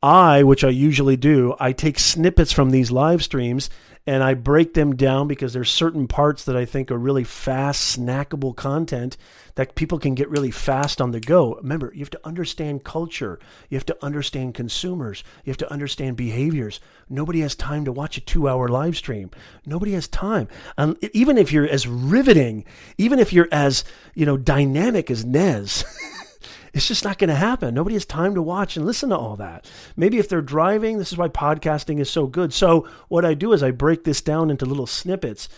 I, 0.02 0.44
which 0.44 0.64
I 0.64 0.70
usually 0.70 1.18
do, 1.18 1.56
I 1.60 1.72
take 1.72 2.00
snippets 2.00 2.52
from 2.52 2.72
these 2.72 2.92
live 2.92 3.24
streams 3.24 3.70
and 4.08 4.24
I 4.24 4.34
break 4.34 4.74
them 4.74 4.96
down 4.96 5.28
because 5.28 5.54
there's 5.54 5.70
certain 5.70 6.08
parts 6.08 6.44
that 6.46 6.58
I 6.58 6.66
think 6.66 6.90
are 6.90 6.98
really 6.98 7.24
fast, 7.24 8.00
snackable 8.00 8.56
content 8.56 9.16
that 9.56 9.76
people 9.76 10.00
can 10.00 10.16
get 10.16 10.30
really 10.30 10.50
fast 10.50 11.00
on 11.00 11.12
the 11.12 11.20
go. 11.20 11.56
Remember, 11.56 11.92
you 11.94 12.00
have 12.00 12.10
to 12.12 12.26
understand 12.26 12.84
culture. 12.84 13.40
You 13.70 13.78
have 13.78 13.86
to 13.86 13.98
understand 14.04 14.56
consumers. 14.56 15.24
You 15.46 15.52
have 15.52 15.58
to 15.58 15.72
understand 15.72 16.18
behaviors. 16.18 16.80
Nobody 17.10 17.42
has 17.42 17.56
time 17.56 17.86
to 17.86 17.92
watch 17.92 18.18
a 18.18 18.22
two 18.22 18.50
hour 18.50 18.68
live 18.68 18.98
stream. 18.98 19.30
Nobody 19.66 19.92
has 19.94 20.08
time. 20.08 20.48
Um, 20.78 20.98
even 21.14 21.38
if 21.38 21.52
you're 21.52 21.68
as 21.68 21.88
riveting, 21.88 22.66
even 22.98 23.20
if 23.20 23.32
you're 23.32 23.50
as, 23.52 23.84
you 24.16 24.26
know, 24.26 24.38
dynamic 24.38 25.12
as 25.12 25.26
Nez. 25.26 25.84
It's 26.74 26.88
just 26.88 27.04
not 27.04 27.18
going 27.18 27.30
to 27.30 27.36
happen. 27.36 27.74
Nobody 27.74 27.96
has 27.96 28.06
time 28.06 28.34
to 28.36 28.42
watch 28.42 28.78
and 28.78 28.86
listen 28.86 29.10
to 29.10 29.18
all 29.18 29.36
that. 29.36 29.70
Maybe 29.98 30.20
if 30.20 30.30
they're 30.30 30.42
driving, 30.42 30.98
this 30.98 31.12
is 31.12 31.18
why 31.18 31.28
podcasting 31.28 32.00
is 32.00 32.10
so 32.10 32.28
good. 32.28 32.54
So, 32.54 32.88
what 33.10 33.26
I 33.26 33.34
do 33.34 33.52
is 33.52 33.62
I 33.62 33.72
break 33.72 34.04
this 34.04 34.22
down 34.22 34.50
into 34.50 34.66
little 34.66 34.88
snippets. 34.88 35.50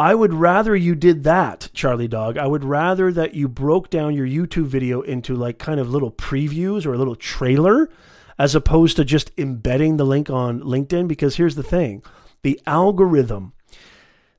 I 0.00 0.14
would 0.14 0.32
rather 0.32 0.76
you 0.76 0.94
did 0.94 1.24
that, 1.24 1.70
Charlie 1.74 2.08
Dog. 2.08 2.38
I 2.38 2.46
would 2.46 2.64
rather 2.64 3.12
that 3.12 3.34
you 3.34 3.48
broke 3.48 3.90
down 3.90 4.14
your 4.14 4.26
YouTube 4.26 4.66
video 4.66 5.00
into 5.00 5.34
like 5.34 5.58
kind 5.58 5.80
of 5.80 5.90
little 5.90 6.12
previews 6.12 6.86
or 6.86 6.94
a 6.94 6.98
little 6.98 7.16
trailer 7.16 7.90
as 8.38 8.54
opposed 8.54 8.96
to 8.96 9.04
just 9.04 9.32
embedding 9.36 9.96
the 9.96 10.06
link 10.06 10.30
on 10.30 10.60
LinkedIn. 10.60 11.08
Because 11.08 11.36
here's 11.36 11.56
the 11.56 11.64
thing 11.64 12.02
the 12.42 12.60
algorithm 12.66 13.52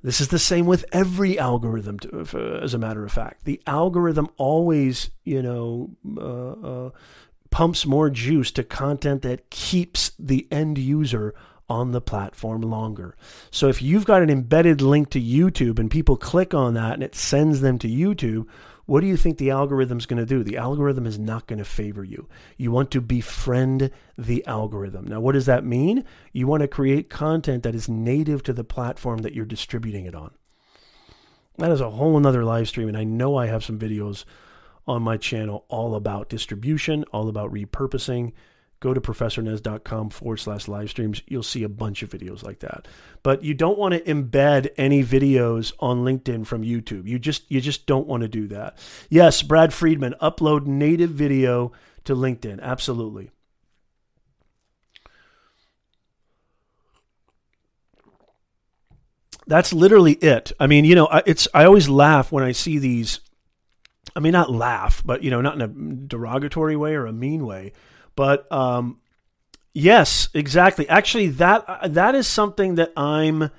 this 0.01 0.21
is 0.21 0.29
the 0.29 0.39
same 0.39 0.65
with 0.65 0.85
every 0.91 1.37
algorithm, 1.37 1.99
to, 1.99 2.59
as 2.61 2.73
a 2.73 2.77
matter 2.77 3.03
of 3.03 3.11
fact. 3.11 3.45
The 3.45 3.61
algorithm 3.67 4.29
always, 4.37 5.09
you 5.23 5.41
know, 5.41 5.91
uh, 6.17 6.85
uh, 6.87 6.89
pumps 7.49 7.85
more 7.85 8.09
juice 8.09 8.51
to 8.51 8.63
content 8.63 9.21
that 9.23 9.49
keeps 9.49 10.11
the 10.17 10.47
end 10.51 10.77
user 10.77 11.33
on 11.69 11.91
the 11.91 12.01
platform 12.01 12.61
longer. 12.61 13.15
So 13.51 13.67
if 13.67 13.81
you've 13.81 14.05
got 14.05 14.23
an 14.23 14.29
embedded 14.29 14.81
link 14.81 15.11
to 15.11 15.21
YouTube 15.21 15.77
and 15.79 15.91
people 15.91 16.17
click 16.17 16.53
on 16.53 16.73
that 16.73 16.93
and 16.93 17.03
it 17.03 17.13
sends 17.13 17.61
them 17.61 17.77
to 17.79 17.87
YouTube, 17.87 18.47
what 18.89 19.01
do 19.01 19.07
you 19.07 19.17
think 19.17 19.37
the 19.37 19.51
algorithm's 19.51 20.07
going 20.07 20.19
to 20.19 20.25
do? 20.25 20.43
The 20.43 20.57
algorithm 20.57 21.05
is 21.05 21.19
not 21.19 21.45
going 21.45 21.59
to 21.59 21.65
favor 21.65 22.03
you. 22.03 22.27
You 22.57 22.71
want 22.71 22.89
to 22.91 23.01
befriend 23.01 23.91
the 24.17 24.43
algorithm. 24.47 25.05
Now, 25.05 25.19
what 25.19 25.33
does 25.33 25.45
that 25.45 25.63
mean? 25.63 26.03
You 26.33 26.47
want 26.47 26.61
to 26.61 26.67
create 26.67 27.07
content 27.07 27.61
that 27.61 27.75
is 27.75 27.87
native 27.87 28.41
to 28.43 28.53
the 28.53 28.63
platform 28.63 29.19
that 29.19 29.35
you're 29.35 29.45
distributing 29.45 30.05
it 30.05 30.15
on. 30.15 30.31
That 31.59 31.69
is 31.69 31.81
a 31.81 31.91
whole 31.91 32.17
another 32.17 32.43
live 32.43 32.67
stream, 32.67 32.87
and 32.87 32.97
I 32.97 33.03
know 33.03 33.37
I 33.37 33.45
have 33.45 33.63
some 33.63 33.77
videos 33.77 34.25
on 34.87 35.03
my 35.03 35.17
channel 35.17 35.65
all 35.67 35.93
about 35.93 36.27
distribution, 36.27 37.03
all 37.13 37.29
about 37.29 37.53
repurposing 37.53 38.31
go 38.79 38.93
to 38.93 39.01
professornez.com 39.01 40.09
forward 40.09 40.37
slash 40.37 40.67
live 40.67 40.89
streams. 40.89 41.21
You'll 41.27 41.43
see 41.43 41.63
a 41.63 41.69
bunch 41.69 42.01
of 42.01 42.09
videos 42.09 42.43
like 42.43 42.59
that. 42.59 42.87
But 43.23 43.43
you 43.43 43.53
don't 43.53 43.77
want 43.77 43.93
to 43.93 44.01
embed 44.01 44.69
any 44.77 45.03
videos 45.03 45.73
on 45.79 46.03
LinkedIn 46.03 46.45
from 46.45 46.63
YouTube. 46.63 47.07
You 47.07 47.19
just 47.19 47.49
you 47.51 47.59
just 47.59 47.85
don't 47.85 48.07
want 48.07 48.21
to 48.21 48.29
do 48.29 48.47
that. 48.47 48.77
Yes, 49.09 49.41
Brad 49.41 49.73
Friedman, 49.73 50.15
upload 50.21 50.65
native 50.65 51.11
video 51.11 51.73
to 52.05 52.15
LinkedIn. 52.15 52.61
Absolutely. 52.61 53.31
That's 59.45 59.73
literally 59.73 60.13
it. 60.13 60.51
I 60.59 60.67
mean, 60.67 60.85
you 60.85 60.95
know, 60.95 61.09
it's 61.25 61.47
I 61.53 61.65
always 61.65 61.89
laugh 61.89 62.31
when 62.31 62.43
I 62.43 62.51
see 62.53 62.77
these 62.77 63.19
I 64.15 64.21
mean 64.21 64.31
not 64.31 64.51
laugh, 64.51 65.01
but 65.03 65.23
you 65.23 65.31
know, 65.31 65.41
not 65.41 65.55
in 65.55 65.61
a 65.61 65.67
derogatory 66.07 66.77
way 66.77 66.93
or 66.93 67.05
a 67.05 67.11
mean 67.11 67.45
way 67.45 67.73
but 68.19 68.51
um, 68.51 68.99
yes, 69.71 70.27
exactly. 70.33 70.89
Actually, 70.89 71.27
that 71.27 71.93
that 71.93 72.15
is 72.15 72.27
something 72.27 72.75
that 72.75 72.91
I'm. 72.97 73.49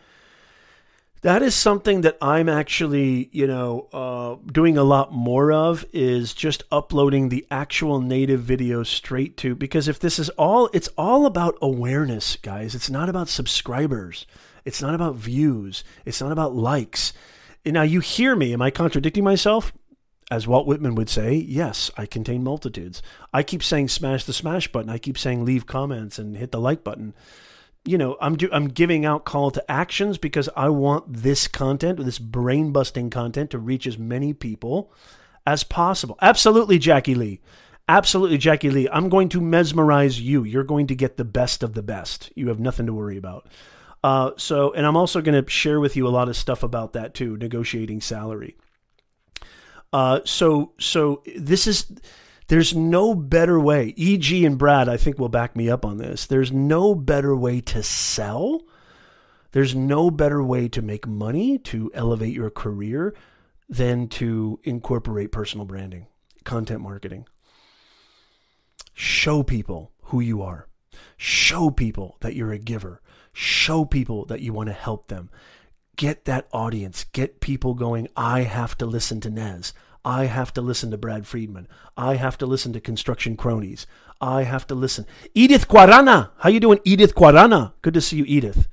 That 1.23 1.43
is 1.43 1.55
something 1.55 2.03
that 2.03 2.19
I'm 2.21 2.47
actually, 2.47 3.31
you 3.33 3.47
know, 3.47 3.89
uh, 3.91 4.37
doing 4.53 4.77
a 4.77 4.83
lot 4.83 5.15
more 5.15 5.51
of 5.51 5.87
is 5.95 6.35
just 6.35 6.63
uploading 6.71 7.31
the 7.31 7.47
actual 7.51 8.01
native 8.03 8.41
video 8.41 8.83
straight 8.83 9.39
to 9.39 9.55
because 9.55 9.89
if 9.89 9.99
this 9.99 10.19
is 10.19 10.29
all, 10.31 10.69
it's 10.75 10.89
all 10.99 11.25
about 11.25 11.57
awareness, 11.63 12.37
guys. 12.37 12.75
It's 12.75 12.91
not 12.91 13.09
about 13.09 13.29
subscribers. 13.29 14.27
It's 14.67 14.83
not 14.83 14.95
about 14.95 15.15
views. 15.15 15.85
It's 16.05 16.21
not 16.21 16.33
about 16.33 16.55
likes. 16.55 17.15
Now 17.65 17.83
you 17.83 18.01
hear 18.01 18.37
me. 18.37 18.53
Am 18.53 18.61
I 18.61 18.71
contradicting 18.71 19.25
myself? 19.25 19.73
As 20.31 20.47
Walt 20.47 20.67
Whitman 20.67 20.95
would 20.95 21.11
say, 21.11 21.35
yes, 21.35 21.91
I 21.97 22.07
contain 22.07 22.45
multitudes. 22.45 23.03
I 23.33 23.43
keep 23.43 23.63
saying 23.63 23.89
smash 23.89 24.25
the 24.25 24.33
smash 24.33 24.71
button. 24.71 24.91
I 24.91 24.99
keep 24.99 25.19
saying 25.19 25.45
leave 25.45 25.67
comments 25.67 26.19
and 26.19 26.37
hit 26.37 26.53
the 26.53 26.61
like 26.61 26.85
button. 26.85 27.15
You 27.85 27.99
know, 27.99 28.17
I'm 28.21 28.37
do, 28.37 28.49
I'm 28.53 28.69
giving 28.69 29.05
out 29.05 29.25
call 29.25 29.51
to 29.53 29.71
actions 29.71 30.19
because 30.19 30.49
I 30.55 30.69
want 30.69 31.13
this 31.23 31.49
content, 31.49 32.05
this 32.05 32.19
brain 32.19 32.73
busting 32.73 33.11
content, 33.11 33.51
to 33.51 33.59
reach 33.59 33.87
as 33.87 33.99
many 33.99 34.33
people 34.33 34.93
as 35.47 35.65
possible. 35.65 36.19
Absolutely, 36.21 36.79
Jackie 36.79 37.15
Lee. 37.15 37.41
Absolutely, 37.89 38.39
Jackie 38.39 38.71
Lee. 38.71 38.89
I'm 38.93 39.09
going 39.09 39.31
to 39.31 39.41
mesmerize 39.41 40.21
you. 40.21 40.45
You're 40.45 40.63
going 40.63 40.87
to 40.89 40.95
get 40.95 41.17
the 41.17 41.25
best 41.25 41.65
of 41.65 41.75
the 41.75 41.83
best. 41.83 42.31
You 42.37 42.49
have 42.49 42.61
nothing 42.61 42.87
to 42.87 42.93
worry 42.93 43.17
about. 43.17 43.49
Uh, 44.05 44.31
so, 44.37 44.73
and 44.73 44.87
I'm 44.87 44.97
also 44.97 45.21
going 45.21 45.43
to 45.43 45.51
share 45.51 45.81
with 45.81 45.97
you 45.97 46.07
a 46.07 46.11
lot 46.11 46.29
of 46.29 46.37
stuff 46.37 46.63
about 46.63 46.93
that 46.93 47.15
too, 47.15 47.37
negotiating 47.37 48.01
salary. 48.01 48.57
Uh, 49.93 50.21
so 50.25 50.73
so 50.79 51.23
this 51.37 51.67
is 51.67 51.87
there's 52.49 52.75
no 52.75 53.15
better 53.15 53.61
way. 53.61 53.95
EG 53.97 54.43
and 54.43 54.59
Brad, 54.59 54.89
I 54.89 54.97
think, 54.97 55.19
will 55.19 55.29
back 55.29 55.55
me 55.55 55.71
up 55.71 55.85
on 55.85 55.99
this. 55.99 56.27
There's 56.27 56.51
no 56.51 56.95
better 56.95 57.35
way 57.37 57.61
to 57.61 57.83
sell. 57.83 58.63
There's 59.53 59.75
no 59.75 60.11
better 60.11 60.43
way 60.43 60.69
to 60.69 60.83
make 60.83 61.07
money 61.07 61.59
to 61.59 61.91
elevate 61.95 62.35
your 62.35 62.51
career 62.51 63.15
than 63.69 64.09
to 64.09 64.59
incorporate 64.65 65.31
personal 65.31 65.65
branding, 65.65 66.07
content 66.45 66.81
marketing. 66.81 67.27
Show 68.95 69.43
people 69.43 69.93
who 70.05 70.21
you 70.21 70.43
are. 70.43 70.67
Show 71.17 71.71
people 71.71 72.17
that 72.21 72.35
you're 72.35 72.53
a 72.53 72.59
giver. 72.59 73.01
Show 73.33 73.85
people 73.85 74.25
that 74.27 74.41
you 74.41 74.53
want 74.53 74.69
to 74.69 74.73
help 74.73 75.07
them. 75.07 75.31
Get 76.01 76.25
that 76.25 76.49
audience. 76.51 77.05
Get 77.13 77.41
people 77.41 77.75
going, 77.75 78.09
I 78.17 78.41
have 78.45 78.79
to 78.79 78.87
listen 78.87 79.21
to 79.21 79.29
Nez. 79.29 79.75
I 80.03 80.25
have 80.25 80.51
to 80.55 80.63
listen 80.63 80.91
to 80.93 80.97
Brad 80.97 81.27
Friedman. 81.27 81.69
I 81.95 82.15
have 82.15 82.39
to 82.39 82.47
listen 82.47 82.73
to 82.73 82.81
Construction 82.81 83.37
Cronies. 83.37 83.87
I 84.19 84.45
have 84.45 84.67
to 84.69 84.75
listen. 84.75 85.05
Edith 85.35 85.69
Guarana. 85.69 86.31
How 86.39 86.49
you 86.49 86.59
doing, 86.59 86.79
Edith 86.87 87.15
Guarana? 87.15 87.75
Good 87.83 87.93
to 87.93 88.01
see 88.01 88.17
you, 88.17 88.25
Edith. 88.27 88.67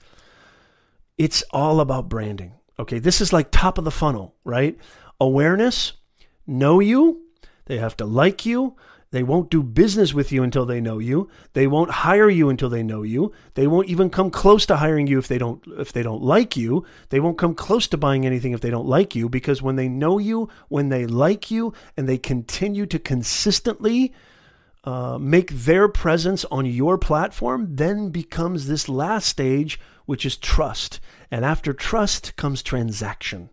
It's 1.17 1.43
all 1.51 1.81
about 1.81 2.07
branding. 2.07 2.53
Okay, 2.79 2.97
this 2.97 3.19
is 3.19 3.33
like 3.33 3.51
top 3.51 3.77
of 3.77 3.83
the 3.83 3.91
funnel, 3.91 4.33
right? 4.45 4.77
Awareness, 5.19 5.91
know 6.45 6.79
you, 6.79 7.23
they 7.65 7.77
have 7.77 7.97
to 7.97 8.05
like 8.05 8.45
you, 8.45 8.77
they 9.11 9.23
won't 9.23 9.49
do 9.49 9.63
business 9.63 10.13
with 10.13 10.31
you 10.31 10.43
until 10.43 10.65
they 10.65 10.81
know 10.81 10.99
you. 10.99 11.29
They 11.53 11.65
won't 11.65 11.91
hire 11.91 12.29
you 12.29 12.49
until 12.49 12.69
they 12.69 12.83
know 12.83 13.03
you. 13.03 13.31
They 13.53 13.65
won't 13.65 13.87
even 13.87 14.09
come 14.09 14.29
close 14.29 14.65
to 14.65 14.77
hiring 14.77 15.07
you 15.07 15.17
if 15.17 15.27
they 15.27 15.37
don't 15.37 15.63
if 15.77 15.93
they 15.93 16.03
don't 16.03 16.21
like 16.21 16.57
you. 16.57 16.85
They 17.09 17.21
won't 17.21 17.37
come 17.37 17.55
close 17.55 17.87
to 17.87 17.97
buying 17.97 18.25
anything 18.25 18.51
if 18.51 18.59
they 18.59 18.69
don't 18.69 18.87
like 18.87 19.15
you 19.15 19.29
because 19.29 19.61
when 19.61 19.77
they 19.77 19.87
know 19.87 20.17
you, 20.17 20.49
when 20.67 20.89
they 20.89 21.05
like 21.05 21.49
you 21.49 21.73
and 21.95 22.07
they 22.07 22.17
continue 22.17 22.85
to 22.87 22.99
consistently 22.99 24.13
uh, 24.83 25.17
make 25.17 25.51
their 25.51 25.87
presence 25.87 26.43
on 26.45 26.65
your 26.65 26.97
platform, 26.97 27.75
then 27.75 28.09
becomes 28.09 28.67
this 28.67 28.89
last 28.89 29.27
stage, 29.27 29.79
which 30.05 30.25
is 30.25 30.37
trust. 30.37 30.99
And 31.31 31.45
after 31.45 31.73
trust 31.73 32.35
comes 32.35 32.61
transaction. 32.61 33.49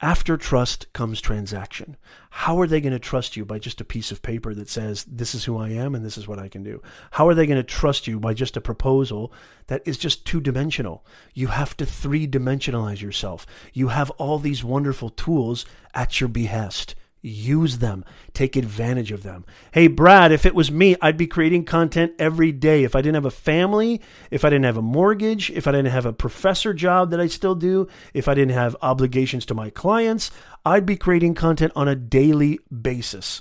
After 0.00 0.36
trust 0.36 0.92
comes 0.92 1.20
transaction. 1.20 1.96
How 2.30 2.60
are 2.60 2.66
they 2.66 2.80
going 2.80 2.92
to 2.92 2.98
trust 2.98 3.36
you 3.36 3.44
by 3.44 3.58
just 3.58 3.80
a 3.80 3.84
piece 3.84 4.10
of 4.10 4.22
paper 4.22 4.52
that 4.52 4.68
says, 4.68 5.04
this 5.04 5.34
is 5.34 5.44
who 5.44 5.56
I 5.56 5.68
am 5.68 5.94
and 5.94 6.04
this 6.04 6.18
is 6.18 6.26
what 6.26 6.38
I 6.38 6.48
can 6.48 6.64
do? 6.64 6.82
How 7.12 7.28
are 7.28 7.34
they 7.34 7.46
going 7.46 7.58
to 7.58 7.62
trust 7.62 8.06
you 8.06 8.18
by 8.18 8.34
just 8.34 8.56
a 8.56 8.60
proposal 8.60 9.32
that 9.68 9.82
is 9.86 9.96
just 9.96 10.26
two 10.26 10.40
dimensional? 10.40 11.06
You 11.32 11.46
have 11.46 11.76
to 11.76 11.86
three 11.86 12.26
dimensionalize 12.26 13.00
yourself. 13.00 13.46
You 13.72 13.88
have 13.88 14.10
all 14.12 14.38
these 14.38 14.64
wonderful 14.64 15.10
tools 15.10 15.64
at 15.94 16.20
your 16.20 16.28
behest. 16.28 16.96
Use 17.26 17.78
them. 17.78 18.04
Take 18.34 18.54
advantage 18.54 19.10
of 19.10 19.22
them. 19.22 19.46
Hey, 19.72 19.86
Brad, 19.86 20.30
if 20.30 20.44
it 20.44 20.54
was 20.54 20.70
me, 20.70 20.94
I'd 21.00 21.16
be 21.16 21.26
creating 21.26 21.64
content 21.64 22.12
every 22.18 22.52
day. 22.52 22.84
If 22.84 22.94
I 22.94 23.00
didn't 23.00 23.14
have 23.14 23.24
a 23.24 23.30
family, 23.30 24.02
if 24.30 24.44
I 24.44 24.50
didn't 24.50 24.66
have 24.66 24.76
a 24.76 24.82
mortgage, 24.82 25.50
if 25.50 25.66
I 25.66 25.72
didn't 25.72 25.92
have 25.92 26.04
a 26.04 26.12
professor 26.12 26.74
job 26.74 27.10
that 27.12 27.20
I 27.20 27.28
still 27.28 27.54
do, 27.54 27.88
if 28.12 28.28
I 28.28 28.34
didn't 28.34 28.52
have 28.52 28.76
obligations 28.82 29.46
to 29.46 29.54
my 29.54 29.70
clients, 29.70 30.30
I'd 30.66 30.84
be 30.84 30.96
creating 30.96 31.32
content 31.32 31.72
on 31.74 31.88
a 31.88 31.96
daily 31.96 32.58
basis. 32.70 33.40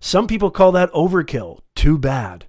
Some 0.00 0.26
people 0.26 0.50
call 0.50 0.72
that 0.72 0.92
overkill. 0.92 1.60
Too 1.76 1.98
bad. 1.98 2.46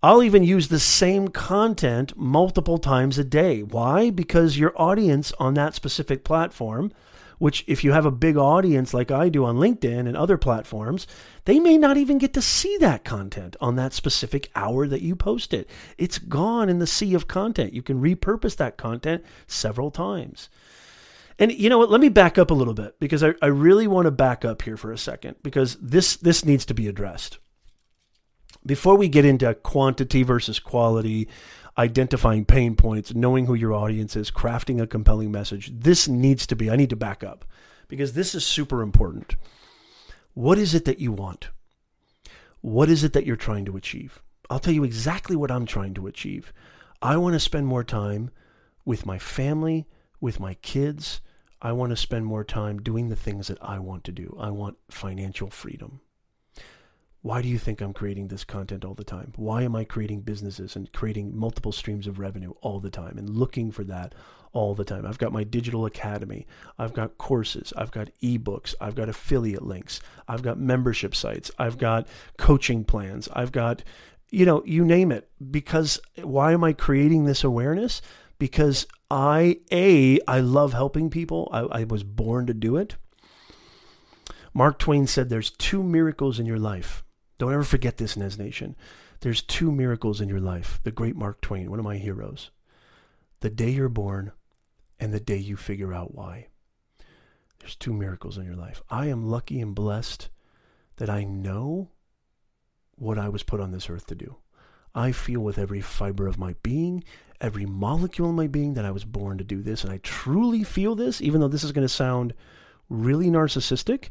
I'll 0.00 0.22
even 0.22 0.44
use 0.44 0.68
the 0.68 0.78
same 0.78 1.26
content 1.26 2.16
multiple 2.16 2.78
times 2.78 3.18
a 3.18 3.24
day. 3.24 3.64
Why? 3.64 4.10
Because 4.10 4.58
your 4.58 4.80
audience 4.80 5.32
on 5.40 5.54
that 5.54 5.74
specific 5.74 6.22
platform 6.22 6.92
which 7.38 7.64
if 7.66 7.84
you 7.84 7.92
have 7.92 8.06
a 8.06 8.10
big 8.10 8.36
audience 8.36 8.94
like 8.94 9.10
I 9.10 9.28
do 9.28 9.44
on 9.44 9.56
LinkedIn 9.56 10.06
and 10.06 10.16
other 10.16 10.38
platforms, 10.38 11.06
they 11.44 11.58
may 11.60 11.78
not 11.78 11.96
even 11.96 12.18
get 12.18 12.32
to 12.34 12.42
see 12.42 12.76
that 12.78 13.04
content 13.04 13.56
on 13.60 13.76
that 13.76 13.92
specific 13.92 14.50
hour 14.54 14.86
that 14.86 15.02
you 15.02 15.16
post 15.16 15.52
it. 15.52 15.68
It's 15.98 16.18
gone 16.18 16.68
in 16.68 16.78
the 16.78 16.86
sea 16.86 17.14
of 17.14 17.28
content. 17.28 17.72
You 17.72 17.82
can 17.82 18.00
repurpose 18.00 18.56
that 18.56 18.76
content 18.76 19.24
several 19.46 19.90
times. 19.90 20.48
And 21.38 21.52
you 21.52 21.68
know 21.68 21.78
what? 21.78 21.90
Let 21.90 22.00
me 22.00 22.08
back 22.08 22.38
up 22.38 22.50
a 22.50 22.54
little 22.54 22.74
bit 22.74 22.98
because 22.98 23.22
I, 23.22 23.34
I 23.42 23.46
really 23.46 23.86
want 23.86 24.06
to 24.06 24.10
back 24.10 24.44
up 24.44 24.62
here 24.62 24.76
for 24.76 24.90
a 24.90 24.98
second 24.98 25.36
because 25.42 25.76
this 25.76 26.16
this 26.16 26.44
needs 26.44 26.64
to 26.66 26.74
be 26.74 26.88
addressed. 26.88 27.38
Before 28.64 28.96
we 28.96 29.08
get 29.08 29.24
into 29.24 29.52
quantity 29.54 30.22
versus 30.22 30.58
quality, 30.58 31.28
identifying 31.78 32.44
pain 32.44 32.74
points, 32.74 33.14
knowing 33.14 33.46
who 33.46 33.54
your 33.54 33.72
audience 33.72 34.16
is, 34.16 34.30
crafting 34.30 34.80
a 34.80 34.86
compelling 34.86 35.30
message. 35.30 35.70
This 35.72 36.08
needs 36.08 36.46
to 36.46 36.56
be, 36.56 36.70
I 36.70 36.76
need 36.76 36.90
to 36.90 36.96
back 36.96 37.22
up 37.22 37.44
because 37.88 38.14
this 38.14 38.34
is 38.34 38.46
super 38.46 38.82
important. 38.82 39.36
What 40.34 40.58
is 40.58 40.74
it 40.74 40.84
that 40.86 41.00
you 41.00 41.12
want? 41.12 41.50
What 42.60 42.88
is 42.88 43.04
it 43.04 43.12
that 43.12 43.26
you're 43.26 43.36
trying 43.36 43.64
to 43.66 43.76
achieve? 43.76 44.22
I'll 44.48 44.58
tell 44.58 44.74
you 44.74 44.84
exactly 44.84 45.36
what 45.36 45.50
I'm 45.50 45.66
trying 45.66 45.94
to 45.94 46.06
achieve. 46.06 46.52
I 47.02 47.16
want 47.16 47.34
to 47.34 47.40
spend 47.40 47.66
more 47.66 47.84
time 47.84 48.30
with 48.84 49.04
my 49.04 49.18
family, 49.18 49.86
with 50.20 50.40
my 50.40 50.54
kids. 50.54 51.20
I 51.60 51.72
want 51.72 51.90
to 51.90 51.96
spend 51.96 52.26
more 52.26 52.44
time 52.44 52.78
doing 52.82 53.08
the 53.08 53.16
things 53.16 53.48
that 53.48 53.58
I 53.60 53.78
want 53.78 54.04
to 54.04 54.12
do. 54.12 54.36
I 54.40 54.50
want 54.50 54.78
financial 54.90 55.50
freedom. 55.50 56.00
Why 57.26 57.42
do 57.42 57.48
you 57.48 57.58
think 57.58 57.80
I'm 57.80 57.92
creating 57.92 58.28
this 58.28 58.44
content 58.44 58.84
all 58.84 58.94
the 58.94 59.02
time? 59.02 59.32
Why 59.34 59.62
am 59.62 59.74
I 59.74 59.82
creating 59.82 60.20
businesses 60.20 60.76
and 60.76 60.92
creating 60.92 61.36
multiple 61.36 61.72
streams 61.72 62.06
of 62.06 62.20
revenue 62.20 62.52
all 62.60 62.78
the 62.78 62.88
time 62.88 63.18
and 63.18 63.28
looking 63.28 63.72
for 63.72 63.82
that 63.82 64.14
all 64.52 64.76
the 64.76 64.84
time? 64.84 65.04
I've 65.04 65.18
got 65.18 65.32
my 65.32 65.42
digital 65.42 65.86
academy. 65.86 66.46
I've 66.78 66.92
got 66.92 67.18
courses. 67.18 67.72
I've 67.76 67.90
got 67.90 68.10
ebooks. 68.22 68.76
I've 68.80 68.94
got 68.94 69.08
affiliate 69.08 69.64
links. 69.64 69.98
I've 70.28 70.42
got 70.42 70.60
membership 70.60 71.16
sites. 71.16 71.50
I've 71.58 71.78
got 71.78 72.06
coaching 72.38 72.84
plans. 72.84 73.28
I've 73.32 73.50
got, 73.50 73.82
you 74.30 74.46
know, 74.46 74.62
you 74.64 74.84
name 74.84 75.10
it. 75.10 75.28
Because 75.50 75.98
why 76.22 76.52
am 76.52 76.62
I 76.62 76.74
creating 76.74 77.24
this 77.24 77.42
awareness? 77.42 78.02
Because 78.38 78.86
I, 79.10 79.58
A, 79.72 80.20
I 80.28 80.38
love 80.38 80.74
helping 80.74 81.10
people. 81.10 81.48
I, 81.50 81.80
I 81.80 81.82
was 81.82 82.04
born 82.04 82.46
to 82.46 82.54
do 82.54 82.76
it. 82.76 82.94
Mark 84.54 84.78
Twain 84.78 85.08
said 85.08 85.28
there's 85.28 85.50
two 85.50 85.82
miracles 85.82 86.38
in 86.38 86.46
your 86.46 86.60
life 86.60 87.02
don't 87.38 87.52
ever 87.52 87.64
forget 87.64 87.96
this, 87.96 88.16
Nez 88.16 88.38
Nation. 88.38 88.76
There's 89.20 89.42
two 89.42 89.70
miracles 89.70 90.20
in 90.20 90.28
your 90.28 90.40
life. 90.40 90.80
The 90.84 90.90
great 90.90 91.16
Mark 91.16 91.40
Twain, 91.40 91.70
one 91.70 91.78
of 91.78 91.84
my 91.84 91.96
heroes. 91.96 92.50
The 93.40 93.50
day 93.50 93.70
you're 93.70 93.88
born 93.88 94.32
and 94.98 95.12
the 95.12 95.20
day 95.20 95.36
you 95.36 95.56
figure 95.56 95.92
out 95.92 96.14
why. 96.14 96.48
There's 97.58 97.76
two 97.76 97.92
miracles 97.92 98.38
in 98.38 98.44
your 98.44 98.56
life. 98.56 98.82
I 98.90 99.06
am 99.06 99.28
lucky 99.28 99.60
and 99.60 99.74
blessed 99.74 100.28
that 100.96 101.10
I 101.10 101.24
know 101.24 101.90
what 102.96 103.18
I 103.18 103.28
was 103.28 103.42
put 103.42 103.60
on 103.60 103.72
this 103.72 103.90
earth 103.90 104.06
to 104.06 104.14
do. 104.14 104.36
I 104.94 105.12
feel 105.12 105.40
with 105.40 105.58
every 105.58 105.82
fiber 105.82 106.26
of 106.26 106.38
my 106.38 106.54
being, 106.62 107.04
every 107.40 107.66
molecule 107.66 108.30
in 108.30 108.36
my 108.36 108.46
being 108.46 108.74
that 108.74 108.86
I 108.86 108.90
was 108.90 109.04
born 109.04 109.36
to 109.38 109.44
do 109.44 109.60
this. 109.60 109.84
And 109.84 109.92
I 109.92 109.98
truly 109.98 110.64
feel 110.64 110.94
this, 110.94 111.20
even 111.20 111.40
though 111.40 111.48
this 111.48 111.64
is 111.64 111.72
going 111.72 111.86
to 111.86 111.92
sound 111.92 112.32
really 112.88 113.26
narcissistic, 113.26 114.08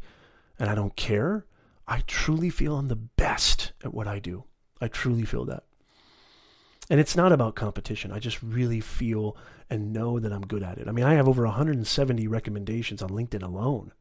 and 0.59 0.69
I 0.69 0.75
don't 0.75 0.95
care. 0.95 1.45
I 1.87 2.01
truly 2.07 2.49
feel 2.49 2.77
I'm 2.77 2.87
the 2.87 2.95
best 2.95 3.73
at 3.83 3.93
what 3.93 4.07
I 4.07 4.19
do. 4.19 4.45
I 4.81 4.87
truly 4.87 5.25
feel 5.25 5.45
that. 5.45 5.63
And 6.89 6.99
it's 6.99 7.15
not 7.15 7.31
about 7.31 7.55
competition. 7.55 8.11
I 8.11 8.19
just 8.19 8.41
really 8.43 8.79
feel 8.79 9.35
and 9.69 9.91
know 9.91 10.19
that 10.19 10.31
I'm 10.31 10.45
good 10.45 10.63
at 10.63 10.77
it. 10.77 10.87
I 10.87 10.91
mean, 10.91 11.05
I 11.05 11.15
have 11.15 11.27
over 11.27 11.43
170 11.43 12.27
recommendations 12.27 13.01
on 13.01 13.09
LinkedIn 13.09 13.41
alone. 13.41 13.91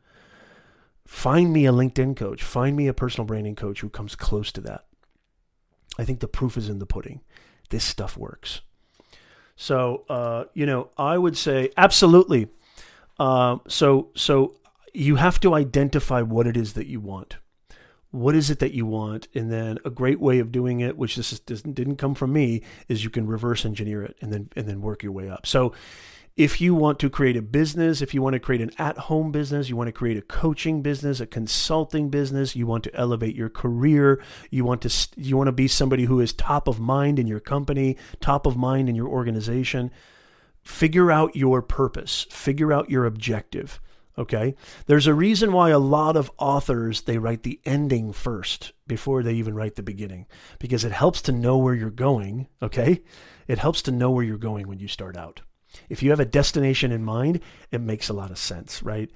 Find 1.07 1.53
me 1.53 1.67
a 1.67 1.73
LinkedIn 1.73 2.17
coach. 2.17 2.43
Find 2.43 2.77
me 2.77 2.87
a 2.87 2.95
personal 2.95 3.27
branding 3.27 3.57
coach 3.57 3.81
who 3.81 3.89
comes 3.89 4.15
close 4.15 4.53
to 4.53 4.61
that. 4.63 4.85
I 5.99 6.05
think 6.05 6.21
the 6.21 6.29
proof 6.29 6.57
is 6.57 6.69
in 6.69 6.79
the 6.79 6.87
pudding. 6.87 7.21
This 7.71 7.85
stuff 7.85 8.17
works. 8.17 8.61
So, 9.57 10.05
uh, 10.09 10.45
you 10.53 10.67
know, 10.67 10.91
I 10.99 11.17
would 11.17 11.37
say 11.37 11.71
absolutely. 11.77 12.49
Uh, 13.19 13.59
so, 13.69 14.11
so 14.15 14.57
you 14.93 15.17
have 15.17 15.41
to 15.41 15.55
identify 15.55 16.21
what 16.21 16.47
it 16.47 16.57
is 16.57 16.73
that 16.75 16.87
you 16.87 17.01
want 17.01 17.37
what 18.15 18.37
is 18.37 18.49
it 18.49 18.61
that 18.61 18.73
you 18.73 18.87
want? 18.87 19.27
And 19.35 19.51
then 19.51 19.79
a 19.85 19.91
great 19.91 20.21
way 20.21 20.39
of 20.39 20.53
doing 20.53 20.81
it 20.81 20.97
which 20.97 21.17
this, 21.17 21.33
is, 21.33 21.41
this 21.41 21.63
didn't 21.63 21.97
come 21.97 22.15
from 22.15 22.33
me 22.33 22.63
is 22.89 23.03
you 23.03 23.11
can 23.11 23.27
reverse 23.27 23.65
engineer 23.65 24.05
it 24.05 24.17
and 24.21 24.33
then 24.33 24.49
and 24.55 24.69
then 24.69 24.81
work 24.81 25.03
your 25.03 25.13
way 25.13 25.29
up. 25.29 25.47
So 25.47 25.73
if 26.37 26.61
you 26.61 26.75
want 26.75 26.99
to 27.01 27.11
create 27.11 27.37
a 27.37 27.43
business 27.43 28.03
if 28.03 28.15
you 28.15 28.23
want 28.23 28.35
to 28.35 28.41
create 28.41 28.61
an 28.61 28.71
at-home 28.79 29.31
business 29.31 29.69
you 29.69 29.77
want 29.77 29.87
to 29.87 29.93
create 29.93 30.17
a 30.17 30.23
coaching 30.23 30.83
business 30.83 31.21
a 31.21 31.27
consulting 31.27 32.09
business 32.09 32.57
you 32.57 32.67
want 32.67 32.83
to 32.83 32.95
elevate 32.95 33.37
your 33.37 33.49
career 33.49 34.21
you 34.51 34.65
want 34.65 34.83
to 34.83 35.09
you 35.17 35.37
want 35.37 35.47
to 35.47 35.53
be 35.53 35.69
somebody 35.69 36.05
who 36.05 36.19
is 36.19 36.33
top 36.33 36.67
of 36.67 36.81
mind 36.81 37.21
in 37.21 37.27
your 37.29 37.39
company 37.39 37.97
top 38.21 38.47
of 38.47 38.57
mind 38.57 38.89
in 38.89 38.97
your 38.97 39.07
organization 39.07 39.93
figure 40.63 41.13
out 41.13 41.37
your 41.37 41.63
purpose 41.63 42.27
figure 42.31 42.73
out 42.73 42.91
your 42.91 43.07
objective 43.07 43.81
Okay. 44.17 44.55
There's 44.87 45.07
a 45.07 45.15
reason 45.15 45.53
why 45.53 45.71
a 45.71 45.79
lot 45.79 46.17
of 46.17 46.31
authors 46.39 47.03
they 47.03 47.19
write 47.19 47.43
the 47.43 47.61
ending 47.65 48.13
first 48.13 48.73
before 48.87 49.23
they 49.23 49.35
even 49.35 49.55
write 49.55 49.75
the 49.75 49.83
beginning 49.83 50.27
because 50.59 50.85
it 50.85 50.93
helps 50.93 51.21
to 51.23 51.33
know 51.33 51.59
where 51.59 51.75
you're 51.75 51.91
going. 51.91 52.47
Okay. 52.63 53.03
It 53.49 53.59
helps 53.59 53.83
to 53.83 53.93
know 53.93 54.11
where 54.11 54.25
you're 54.25 54.39
going 54.39 54.69
when 54.69 54.79
you 54.79 54.89
start 54.89 55.17
out. 55.17 55.41
If 55.89 56.03
you 56.03 56.11
have 56.11 56.21
a 56.21 56.25
destination 56.25 56.93
in 56.93 57.05
mind, 57.05 57.41
it 57.73 57.81
makes 57.81 58.09
a 58.09 58.15
lot 58.15 58.31
of 58.31 58.39
sense, 58.39 58.83
right? 58.83 59.11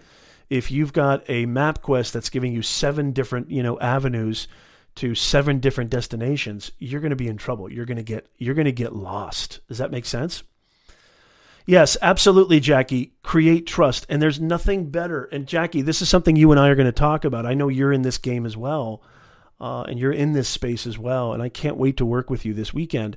If 0.51 0.71
you've 0.71 0.93
got 0.93 1.23
a 1.29 1.47
map 1.47 1.83
quest 1.83 2.13
that's 2.13 2.31
giving 2.31 2.53
you 2.53 2.63
seven 2.63 3.13
different, 3.13 3.51
you 3.51 3.63
know, 3.63 3.79
avenues 3.79 4.49
to 4.97 5.15
seven 5.15 5.61
different 5.61 5.91
destinations, 5.91 6.73
you're 6.79 7.01
going 7.01 7.11
to 7.11 7.17
be 7.17 7.29
in 7.29 7.37
trouble. 7.37 7.71
You're 7.71 7.87
going 7.87 7.99
to 7.99 8.03
get 8.03 8.27
you're 8.39 8.55
going 8.55 8.65
to 8.65 8.73
get 8.73 8.95
lost. 8.95 9.61
Does 9.69 9.79
that 9.79 9.93
make 9.93 10.07
sense? 10.07 10.43
Yes, 11.69 11.99
absolutely, 12.03 12.61
Jackie. 12.61 13.15
Create 13.23 13.67
trust. 13.69 14.07
And 14.11 14.23
there's 14.23 14.41
nothing 14.41 14.91
better. 14.91 15.27
And 15.27 15.47
Jackie, 15.47 15.83
this 15.83 16.03
is 16.03 16.09
something 16.11 16.37
you 16.37 16.51
and 16.53 16.61
I 16.61 16.69
are 16.71 16.77
going 16.77 16.87
to 16.87 16.93
talk 16.93 17.27
about. 17.27 17.47
I 17.47 17.55
know 17.55 17.69
you're 17.69 17.93
in 17.93 18.03
this 18.03 18.19
game 18.19 18.47
as 18.47 18.57
well. 18.57 19.03
uh, 19.61 19.83
and 19.83 19.99
you're 19.99 20.13
in 20.13 20.33
this 20.33 20.49
space 20.49 20.87
as 20.87 20.99
well. 20.99 21.33
And 21.33 21.43
I 21.43 21.49
can't 21.49 21.77
wait 21.77 21.97
to 21.99 22.07
work 22.07 22.31
with 22.31 22.45
you 22.45 22.55
this 22.55 22.75
weekend. 22.75 23.17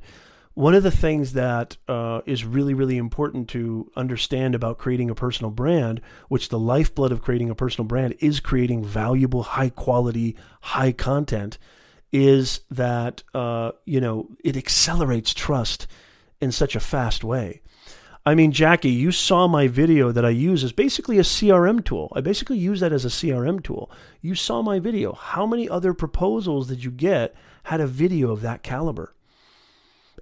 One 0.55 0.73
of 0.75 0.83
the 0.83 0.91
things 0.91 1.33
that 1.33 1.77
uh, 1.87 2.21
is 2.25 2.45
really, 2.45 2.73
really 2.73 2.97
important 2.97 3.49
to 3.49 3.91
understand 3.95 4.55
about 4.55 4.77
creating 4.79 5.09
a 5.09 5.15
personal 5.15 5.51
brand, 5.51 6.01
which 6.29 6.49
the 6.49 6.59
lifeblood 6.59 7.11
of 7.11 7.21
creating 7.21 7.49
a 7.49 7.55
personal 7.55 7.87
brand 7.87 8.15
is 8.19 8.39
creating 8.41 8.83
valuable, 8.83 9.43
high 9.43 9.69
quality, 9.69 10.35
high 10.61 10.91
content, 10.91 11.57
is 12.11 12.61
that 12.71 13.23
uh, 13.33 13.71
you 13.85 14.01
know 14.01 14.29
it 14.43 14.57
accelerates 14.57 15.33
trust 15.33 15.87
in 16.41 16.51
such 16.51 16.75
a 16.75 16.81
fast 16.81 17.23
way. 17.23 17.61
I 18.23 18.35
mean, 18.35 18.51
Jackie, 18.51 18.91
you 18.91 19.11
saw 19.11 19.47
my 19.47 19.67
video 19.67 20.11
that 20.11 20.23
I 20.23 20.29
use 20.29 20.63
as 20.63 20.71
basically 20.71 21.17
a 21.17 21.23
CRM 21.23 21.83
tool. 21.83 22.11
I 22.15 22.21
basically 22.21 22.57
use 22.57 22.79
that 22.79 22.93
as 22.93 23.03
a 23.03 23.09
CRM 23.09 23.63
tool. 23.63 23.89
You 24.21 24.35
saw 24.35 24.61
my 24.61 24.79
video. 24.79 25.13
How 25.13 25.47
many 25.47 25.67
other 25.67 25.93
proposals 25.95 26.67
did 26.67 26.83
you 26.83 26.91
get 26.91 27.33
had 27.63 27.81
a 27.81 27.87
video 27.87 28.31
of 28.31 28.41
that 28.41 28.61
caliber? 28.61 29.15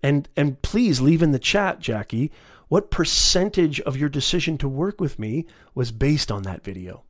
And 0.02 0.30
and 0.38 0.62
please 0.62 1.02
leave 1.02 1.22
in 1.22 1.32
the 1.32 1.40
chat, 1.40 1.80
Jackie, 1.80 2.32
what 2.70 2.90
percentage 2.90 3.82
of 3.82 3.98
your 3.98 4.10
decision 4.10 4.58
to 4.60 4.70
work 4.70 5.02
with 5.02 5.20
me 5.20 5.46
was 5.76 5.92
based 5.92 6.32
on 6.32 6.44
that 6.44 6.64
video? 6.64 7.04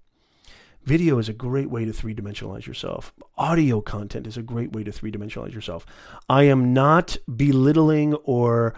Video 0.85 1.19
is 1.19 1.29
a 1.29 1.33
great 1.33 1.69
way 1.69 1.85
to 1.85 1.93
three 1.93 2.15
dimensionalize 2.15 2.65
yourself. 2.65 3.13
Audio 3.37 3.79
content 3.81 4.25
is 4.25 4.37
a 4.37 4.41
great 4.41 4.71
way 4.71 4.83
to 4.83 4.91
three 4.91 5.11
dimensionalize 5.11 5.53
yourself. 5.53 5.85
I 6.27 6.43
am 6.43 6.73
not 6.73 7.17
belittling 7.35 8.15
or, 8.23 8.73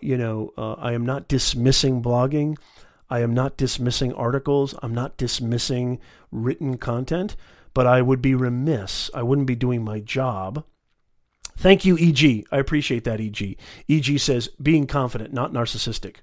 you 0.00 0.16
know, 0.16 0.52
uh, 0.56 0.74
I 0.74 0.92
am 0.92 1.04
not 1.04 1.28
dismissing 1.28 2.02
blogging. 2.02 2.56
I 3.08 3.20
am 3.20 3.34
not 3.34 3.56
dismissing 3.56 4.12
articles. 4.14 4.74
I'm 4.82 4.94
not 4.94 5.16
dismissing 5.16 6.00
written 6.30 6.76
content, 6.76 7.36
but 7.72 7.86
I 7.86 8.02
would 8.02 8.20
be 8.20 8.34
remiss. 8.34 9.10
I 9.14 9.22
wouldn't 9.22 9.46
be 9.46 9.54
doing 9.54 9.84
my 9.84 10.00
job 10.00 10.64
Thank 11.56 11.84
you, 11.84 11.96
EG. 11.98 12.46
I 12.52 12.58
appreciate 12.58 13.04
that, 13.04 13.20
EG. 13.20 13.56
EG 13.88 14.20
says, 14.20 14.48
being 14.60 14.86
confident, 14.86 15.32
not 15.32 15.52
narcissistic. 15.52 16.16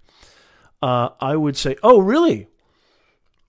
Uh, 0.82 1.10
I 1.20 1.36
would 1.36 1.58
say, 1.58 1.76
oh, 1.82 2.00
really? 2.00 2.48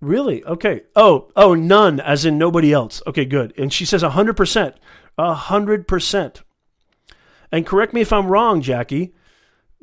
Really? 0.01 0.43
Okay. 0.45 0.83
Oh, 0.97 1.31
oh, 1.37 1.55
none, 1.55 2.01
as 2.01 2.25
in 2.25 2.39
nobody 2.39 2.73
else. 2.73 3.03
Okay, 3.07 3.25
good. 3.25 3.53
And 3.59 3.73
she 3.73 3.85
says 3.85 4.03
100%. 4.03 4.75
100%. 5.19 6.43
And 7.53 7.67
correct 7.67 7.93
me 7.93 8.01
if 8.01 8.13
I'm 8.13 8.29
wrong, 8.29 8.63
Jackie. 8.63 9.15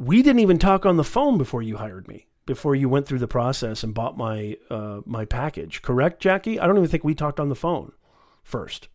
We 0.02 0.24
didn't 0.24 0.39
even 0.39 0.58
talk 0.58 0.84
on 0.84 0.97
the 0.97 1.04
phone 1.04 1.38
before 1.38 1.62
you 1.62 1.78
hired 1.78 2.08
me, 2.08 2.26
before 2.47 2.74
you 2.74 2.89
went 2.89 3.06
through 3.06 3.20
the 3.20 3.28
process 3.28 3.84
and 3.84 3.93
bought 3.93 4.18
my 4.18 4.58
uh, 4.72 5.02
my 5.06 5.26
package. 5.26 5.84
Correct, 5.84 6.20
Jackie? 6.20 6.60
I 6.60 6.66
don't 6.66 6.78
even 6.78 6.89
think 6.89 7.04
we 7.04 7.14
talked 7.14 7.39
on 7.39 7.49
the 7.49 7.56
phone 7.56 7.91
first. 8.41 8.88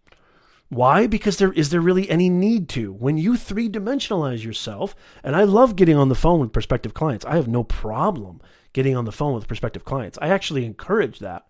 Why? 0.68 1.07
Because 1.07 1.36
there 1.36 1.52
is 1.52 1.70
there 1.70 1.80
really 1.80 2.11
any 2.11 2.28
need 2.28 2.68
to. 2.70 2.92
When 2.92 3.18
you 3.18 3.36
three 3.36 3.68
dimensionalize 3.68 4.42
yourself, 4.42 4.96
and 5.22 5.36
I 5.36 5.44
love 5.44 5.76
getting 5.76 5.96
on 5.96 6.09
the 6.09 6.16
phone 6.16 6.40
with 6.40 6.52
prospective 6.52 6.92
clients. 6.92 7.24
I 7.24 7.36
have 7.36 7.46
no 7.46 7.62
problem 7.62 8.40
getting 8.72 8.96
on 8.96 9.04
the 9.04 9.12
phone 9.12 9.32
with 9.32 9.46
prospective 9.46 9.84
clients. 9.84 10.18
I 10.20 10.28
actually 10.30 10.64
encourage 10.64 11.20
that. 11.20 11.46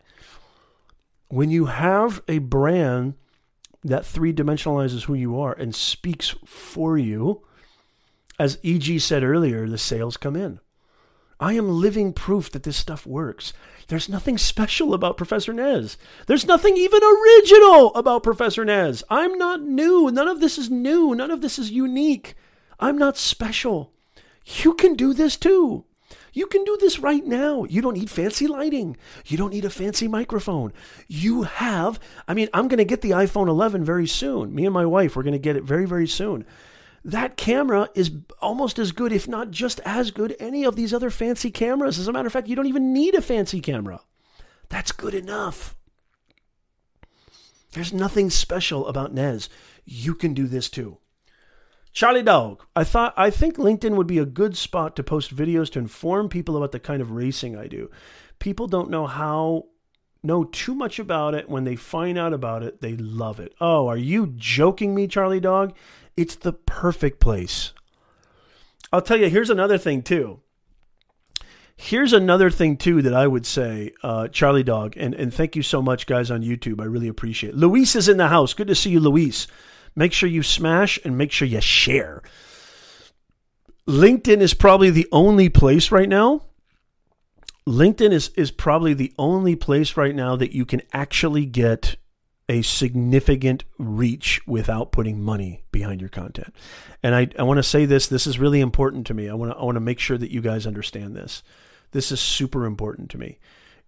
When 1.28 1.48
you 1.48 1.64
have 1.64 2.22
a 2.28 2.38
brand 2.38 3.14
that 3.82 4.04
three 4.04 4.34
dimensionalizes 4.34 5.04
who 5.04 5.14
you 5.14 5.40
are 5.40 5.54
and 5.54 5.74
speaks 5.74 6.34
for 6.44 6.98
you, 6.98 7.45
as 8.38 8.58
EG 8.64 9.00
said 9.00 9.22
earlier, 9.22 9.68
the 9.68 9.78
sales 9.78 10.16
come 10.16 10.36
in. 10.36 10.60
I 11.38 11.52
am 11.52 11.68
living 11.68 12.12
proof 12.12 12.50
that 12.52 12.62
this 12.62 12.76
stuff 12.76 13.06
works. 13.06 13.52
There's 13.88 14.08
nothing 14.08 14.38
special 14.38 14.94
about 14.94 15.18
Professor 15.18 15.52
Nez. 15.52 15.98
There's 16.26 16.46
nothing 16.46 16.76
even 16.76 17.02
original 17.02 17.94
about 17.94 18.22
Professor 18.22 18.64
Nez. 18.64 19.04
I'm 19.10 19.36
not 19.36 19.60
new. 19.60 20.10
None 20.10 20.28
of 20.28 20.40
this 20.40 20.56
is 20.56 20.70
new. 20.70 21.14
None 21.14 21.30
of 21.30 21.42
this 21.42 21.58
is 21.58 21.70
unique. 21.70 22.34
I'm 22.80 22.96
not 22.96 23.18
special. 23.18 23.92
You 24.62 24.74
can 24.74 24.94
do 24.94 25.12
this 25.12 25.36
too. 25.36 25.84
You 26.32 26.46
can 26.46 26.64
do 26.64 26.76
this 26.78 26.98
right 26.98 27.24
now. 27.24 27.64
You 27.64 27.82
don't 27.82 27.98
need 27.98 28.10
fancy 28.10 28.46
lighting. 28.46 28.96
You 29.26 29.36
don't 29.36 29.52
need 29.52 29.64
a 29.64 29.70
fancy 29.70 30.08
microphone. 30.08 30.72
You 31.06 31.42
have, 31.42 31.98
I 32.28 32.34
mean, 32.34 32.48
I'm 32.52 32.68
going 32.68 32.78
to 32.78 32.84
get 32.84 33.00
the 33.00 33.10
iPhone 33.10 33.48
11 33.48 33.84
very 33.84 34.06
soon. 34.06 34.54
Me 34.54 34.64
and 34.64 34.74
my 34.74 34.86
wife, 34.86 35.16
we're 35.16 35.22
going 35.22 35.32
to 35.32 35.38
get 35.38 35.56
it 35.56 35.64
very, 35.64 35.86
very 35.86 36.06
soon 36.06 36.46
that 37.06 37.36
camera 37.36 37.88
is 37.94 38.10
almost 38.42 38.80
as 38.80 38.90
good, 38.90 39.12
if 39.12 39.28
not 39.28 39.52
just 39.52 39.80
as 39.84 40.10
good, 40.10 40.34
any 40.40 40.64
of 40.64 40.74
these 40.74 40.92
other 40.92 41.08
fancy 41.08 41.52
cameras. 41.52 42.00
As 42.00 42.08
a 42.08 42.12
matter 42.12 42.26
of 42.26 42.32
fact, 42.32 42.48
you 42.48 42.56
don't 42.56 42.66
even 42.66 42.92
need 42.92 43.14
a 43.14 43.22
fancy 43.22 43.60
camera. 43.60 44.00
That's 44.70 44.90
good 44.90 45.14
enough. 45.14 45.76
There's 47.72 47.92
nothing 47.92 48.28
special 48.28 48.88
about 48.88 49.14
Nez. 49.14 49.48
You 49.84 50.16
can 50.16 50.34
do 50.34 50.48
this 50.48 50.68
too. 50.68 50.98
Charlie 51.92 52.24
Dog, 52.24 52.64
I 52.74 52.82
thought 52.82 53.14
I 53.16 53.30
think 53.30 53.56
LinkedIn 53.56 53.94
would 53.94 54.08
be 54.08 54.18
a 54.18 54.26
good 54.26 54.56
spot 54.56 54.96
to 54.96 55.04
post 55.04 55.34
videos 55.34 55.70
to 55.72 55.78
inform 55.78 56.28
people 56.28 56.56
about 56.56 56.72
the 56.72 56.80
kind 56.80 57.00
of 57.00 57.12
racing 57.12 57.56
I 57.56 57.68
do. 57.68 57.88
People 58.40 58.66
don't 58.66 58.90
know 58.90 59.06
how 59.06 59.66
know 60.26 60.44
too 60.44 60.74
much 60.74 60.98
about 60.98 61.34
it. 61.34 61.48
When 61.48 61.64
they 61.64 61.76
find 61.76 62.18
out 62.18 62.32
about 62.32 62.62
it, 62.62 62.80
they 62.80 62.96
love 62.96 63.40
it. 63.40 63.54
Oh, 63.60 63.86
are 63.86 63.96
you 63.96 64.34
joking 64.36 64.94
me, 64.94 65.06
Charlie 65.06 65.40
Dog? 65.40 65.74
It's 66.16 66.34
the 66.34 66.52
perfect 66.52 67.20
place. 67.20 67.72
I'll 68.92 69.02
tell 69.02 69.16
you, 69.16 69.28
here's 69.28 69.50
another 69.50 69.78
thing, 69.78 70.02
too. 70.02 70.40
Here's 71.76 72.12
another 72.14 72.50
thing, 72.50 72.78
too, 72.78 73.02
that 73.02 73.12
I 73.12 73.26
would 73.26 73.44
say, 73.44 73.92
uh, 74.02 74.28
Charlie 74.28 74.62
Dog, 74.62 74.94
and, 74.96 75.14
and 75.14 75.32
thank 75.32 75.56
you 75.56 75.62
so 75.62 75.82
much, 75.82 76.06
guys, 76.06 76.30
on 76.30 76.42
YouTube. 76.42 76.80
I 76.80 76.84
really 76.84 77.08
appreciate 77.08 77.50
it. 77.50 77.56
Luis 77.56 77.94
is 77.94 78.08
in 78.08 78.16
the 78.16 78.28
house. 78.28 78.54
Good 78.54 78.68
to 78.68 78.74
see 78.74 78.90
you, 78.90 79.00
Luis. 79.00 79.46
Make 79.94 80.12
sure 80.12 80.28
you 80.28 80.42
smash 80.42 80.98
and 81.04 81.18
make 81.18 81.32
sure 81.32 81.46
you 81.46 81.60
share. 81.60 82.22
LinkedIn 83.86 84.40
is 84.40 84.54
probably 84.54 84.90
the 84.90 85.06
only 85.12 85.48
place 85.48 85.92
right 85.92 86.08
now. 86.08 86.45
LinkedIn 87.68 88.12
is, 88.12 88.28
is 88.36 88.50
probably 88.50 88.94
the 88.94 89.12
only 89.18 89.56
place 89.56 89.96
right 89.96 90.14
now 90.14 90.36
that 90.36 90.54
you 90.54 90.64
can 90.64 90.82
actually 90.92 91.44
get 91.44 91.96
a 92.48 92.62
significant 92.62 93.64
reach 93.76 94.40
without 94.46 94.92
putting 94.92 95.20
money 95.20 95.64
behind 95.72 96.00
your 96.00 96.10
content. 96.10 96.54
And 97.02 97.14
I, 97.14 97.28
I 97.36 97.42
want 97.42 97.58
to 97.58 97.64
say 97.64 97.84
this, 97.86 98.06
this 98.06 98.26
is 98.26 98.38
really 98.38 98.60
important 98.60 99.06
to 99.08 99.14
me. 99.14 99.28
I 99.28 99.34
want 99.34 99.50
to 99.50 99.58
I 99.58 99.64
want 99.64 99.76
to 99.76 99.80
make 99.80 99.98
sure 99.98 100.16
that 100.16 100.30
you 100.30 100.40
guys 100.40 100.66
understand 100.66 101.16
this. 101.16 101.42
This 101.90 102.12
is 102.12 102.20
super 102.20 102.64
important 102.64 103.10
to 103.10 103.18
me. 103.18 103.38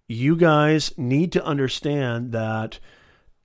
You 0.07 0.35
guys 0.35 0.93
need 0.97 1.31
to 1.33 1.45
understand 1.45 2.33
that 2.33 2.79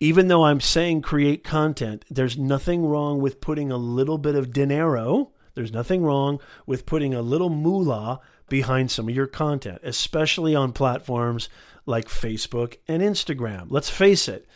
even 0.00 0.26
though 0.26 0.44
I'm 0.44 0.60
saying 0.60 1.02
create 1.02 1.44
content, 1.44 2.04
there's 2.10 2.36
nothing 2.36 2.84
wrong 2.84 3.20
with 3.20 3.40
putting 3.40 3.70
a 3.70 3.76
little 3.76 4.18
bit 4.18 4.34
of 4.34 4.52
dinero, 4.52 5.30
there's 5.54 5.72
nothing 5.72 6.02
wrong 6.02 6.40
with 6.66 6.86
putting 6.86 7.14
a 7.14 7.22
little 7.22 7.50
moolah 7.50 8.20
behind 8.48 8.90
some 8.90 9.08
of 9.08 9.14
your 9.14 9.26
content, 9.26 9.80
especially 9.82 10.54
on 10.54 10.72
platforms 10.72 11.48
like 11.86 12.06
Facebook 12.06 12.76
and 12.88 13.02
Instagram. 13.02 13.66
Let's 13.68 13.90
face 13.90 14.28
it, 14.28 14.46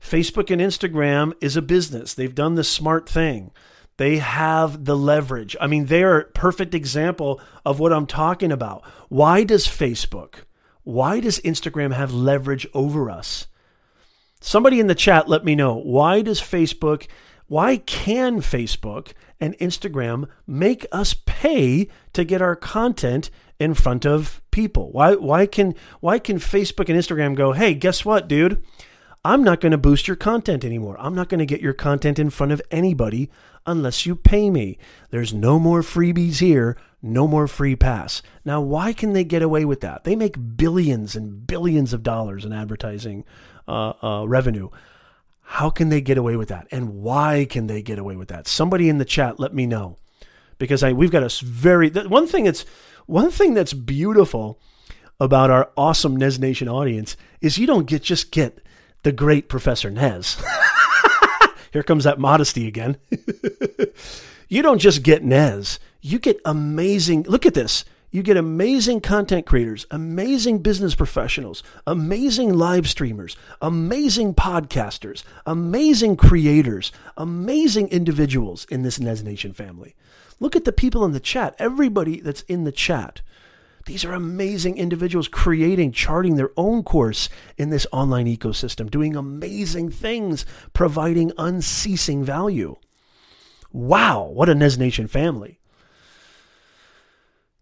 Facebook 0.00 0.50
and 0.50 0.60
Instagram 0.60 1.32
is 1.40 1.56
a 1.56 1.62
business. 1.62 2.14
They've 2.14 2.34
done 2.34 2.54
the 2.54 2.64
smart 2.64 3.08
thing. 3.08 3.50
They 3.96 4.18
have 4.18 4.84
the 4.84 4.96
leverage. 4.96 5.56
I 5.60 5.66
mean, 5.66 5.86
they're 5.86 6.18
a 6.18 6.24
perfect 6.24 6.74
example 6.74 7.40
of 7.64 7.78
what 7.78 7.92
I'm 7.92 8.06
talking 8.06 8.50
about. 8.50 8.84
Why 9.08 9.44
does 9.44 9.66
Facebook, 9.66 10.42
why 10.82 11.20
does 11.20 11.40
Instagram 11.40 11.94
have 11.94 12.12
leverage 12.12 12.66
over 12.74 13.08
us? 13.08 13.46
Somebody 14.40 14.80
in 14.80 14.88
the 14.88 14.94
chat 14.94 15.28
let 15.28 15.44
me 15.44 15.54
know. 15.54 15.76
Why 15.76 16.20
does 16.20 16.40
Facebook, 16.40 17.06
why 17.46 17.78
can 17.78 18.40
Facebook 18.40 19.12
and 19.40 19.56
Instagram 19.58 20.28
make 20.46 20.86
us 20.92 21.14
pay 21.26 21.88
to 22.12 22.24
get 22.24 22.42
our 22.42 22.56
content 22.56 23.30
in 23.58 23.74
front 23.74 24.04
of 24.04 24.40
people? 24.50 24.90
Why 24.92 25.14
why 25.14 25.46
can 25.46 25.74
why 26.00 26.18
can 26.18 26.38
Facebook 26.38 26.88
and 26.88 26.98
Instagram 26.98 27.34
go, 27.34 27.52
"Hey, 27.52 27.74
guess 27.74 28.04
what, 28.04 28.28
dude? 28.28 28.62
I'm 29.26 29.42
not 29.42 29.60
going 29.60 29.72
to 29.72 29.78
boost 29.78 30.06
your 30.06 30.16
content 30.16 30.66
anymore. 30.66 30.96
I'm 30.98 31.14
not 31.14 31.30
going 31.30 31.38
to 31.38 31.46
get 31.46 31.62
your 31.62 31.72
content 31.72 32.18
in 32.18 32.28
front 32.28 32.52
of 32.52 32.60
anybody 32.70 33.30
unless 33.64 34.04
you 34.04 34.16
pay 34.16 34.50
me. 34.50 34.76
There's 35.08 35.32
no 35.32 35.58
more 35.58 35.80
freebies 35.80 36.40
here, 36.40 36.76
no 37.00 37.26
more 37.26 37.48
free 37.48 37.74
pass. 37.74 38.20
Now, 38.44 38.60
why 38.60 38.92
can 38.92 39.14
they 39.14 39.24
get 39.24 39.40
away 39.40 39.64
with 39.64 39.80
that? 39.80 40.04
They 40.04 40.14
make 40.14 40.56
billions 40.56 41.16
and 41.16 41.46
billions 41.46 41.94
of 41.94 42.02
dollars 42.02 42.44
in 42.44 42.52
advertising 42.52 43.24
uh, 43.66 43.94
uh, 44.02 44.24
revenue. 44.28 44.68
How 45.44 45.70
can 45.70 45.88
they 45.88 46.00
get 46.00 46.18
away 46.18 46.36
with 46.36 46.48
that? 46.48 46.66
And 46.70 47.02
why 47.02 47.46
can 47.48 47.66
they 47.66 47.82
get 47.82 47.98
away 47.98 48.16
with 48.16 48.28
that? 48.28 48.48
Somebody 48.48 48.88
in 48.88 48.98
the 48.98 49.04
chat, 49.04 49.38
let 49.38 49.54
me 49.54 49.66
know, 49.66 49.98
because 50.58 50.82
I 50.82 50.92
we've 50.92 51.10
got 51.10 51.22
a 51.22 51.44
very 51.44 51.90
one 51.90 52.26
thing 52.26 52.44
that's 52.44 52.64
one 53.06 53.30
thing 53.30 53.54
that's 53.54 53.72
beautiful 53.72 54.58
about 55.20 55.50
our 55.50 55.70
awesome 55.76 56.16
Nez 56.16 56.38
Nation 56.38 56.68
audience 56.68 57.16
is 57.40 57.58
you 57.58 57.66
don't 57.66 57.86
get 57.86 58.02
just 58.02 58.32
get 58.32 58.60
the 59.02 59.12
great 59.12 59.48
Professor 59.48 59.90
Nez. 59.90 60.42
Here 61.72 61.82
comes 61.82 62.04
that 62.04 62.18
modesty 62.18 62.66
again. 62.66 62.96
you 64.48 64.62
don't 64.62 64.78
just 64.78 65.02
get 65.02 65.22
Nez, 65.22 65.78
you 66.00 66.18
get 66.18 66.40
amazing. 66.44 67.24
Look 67.24 67.46
at 67.46 67.54
this. 67.54 67.84
You 68.14 68.22
get 68.22 68.36
amazing 68.36 69.00
content 69.00 69.44
creators, 69.44 69.86
amazing 69.90 70.58
business 70.58 70.94
professionals, 70.94 71.64
amazing 71.84 72.54
live 72.54 72.88
streamers, 72.88 73.36
amazing 73.60 74.34
podcasters, 74.34 75.24
amazing 75.46 76.14
creators, 76.16 76.92
amazing 77.16 77.88
individuals 77.88 78.66
in 78.66 78.82
this 78.82 79.00
Nez 79.00 79.24
Nation 79.24 79.52
family. 79.52 79.96
Look 80.38 80.54
at 80.54 80.64
the 80.64 80.70
people 80.70 81.04
in 81.04 81.10
the 81.10 81.18
chat, 81.18 81.56
everybody 81.58 82.20
that's 82.20 82.42
in 82.42 82.62
the 82.62 82.70
chat. 82.70 83.20
These 83.86 84.04
are 84.04 84.12
amazing 84.12 84.78
individuals 84.78 85.26
creating, 85.26 85.90
charting 85.90 86.36
their 86.36 86.52
own 86.56 86.84
course 86.84 87.28
in 87.58 87.70
this 87.70 87.84
online 87.90 88.26
ecosystem, 88.26 88.92
doing 88.92 89.16
amazing 89.16 89.90
things, 89.90 90.46
providing 90.72 91.32
unceasing 91.36 92.22
value. 92.22 92.76
Wow, 93.72 94.22
what 94.22 94.48
a 94.48 94.54
Nez 94.54 94.78
Nation 94.78 95.08
family. 95.08 95.58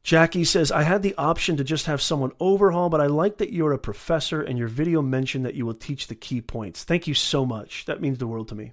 Jackie 0.03 0.45
says, 0.45 0.73
I 0.73 0.83
had 0.83 1.03
the 1.03 1.15
option 1.17 1.57
to 1.57 1.65
just 1.65 1.87
have 1.87 2.03
someone 2.03 2.33
overhaul, 2.41 2.89
but 2.89 3.01
I 3.01 3.07
like 3.07 3.39
that 3.39 3.53
you're 3.53 3.73
a 3.73 3.79
professor 3.79 4.43
and 4.43 4.59
your 4.59 4.69
video 4.69 5.01
mentioned 5.01 5.45
that 5.45 5.55
you 5.55 5.65
will 5.65 5.75
teach 5.75 6.09
the 6.09 6.17
key 6.17 6.41
points. 6.41 6.83
Thank 6.83 7.07
you 7.07 7.15
so 7.15 7.47
much. 7.47 7.85
That 7.85 8.01
means 8.01 8.19
the 8.19 8.27
world 8.27 8.49
to 8.49 8.57
me. 8.57 8.73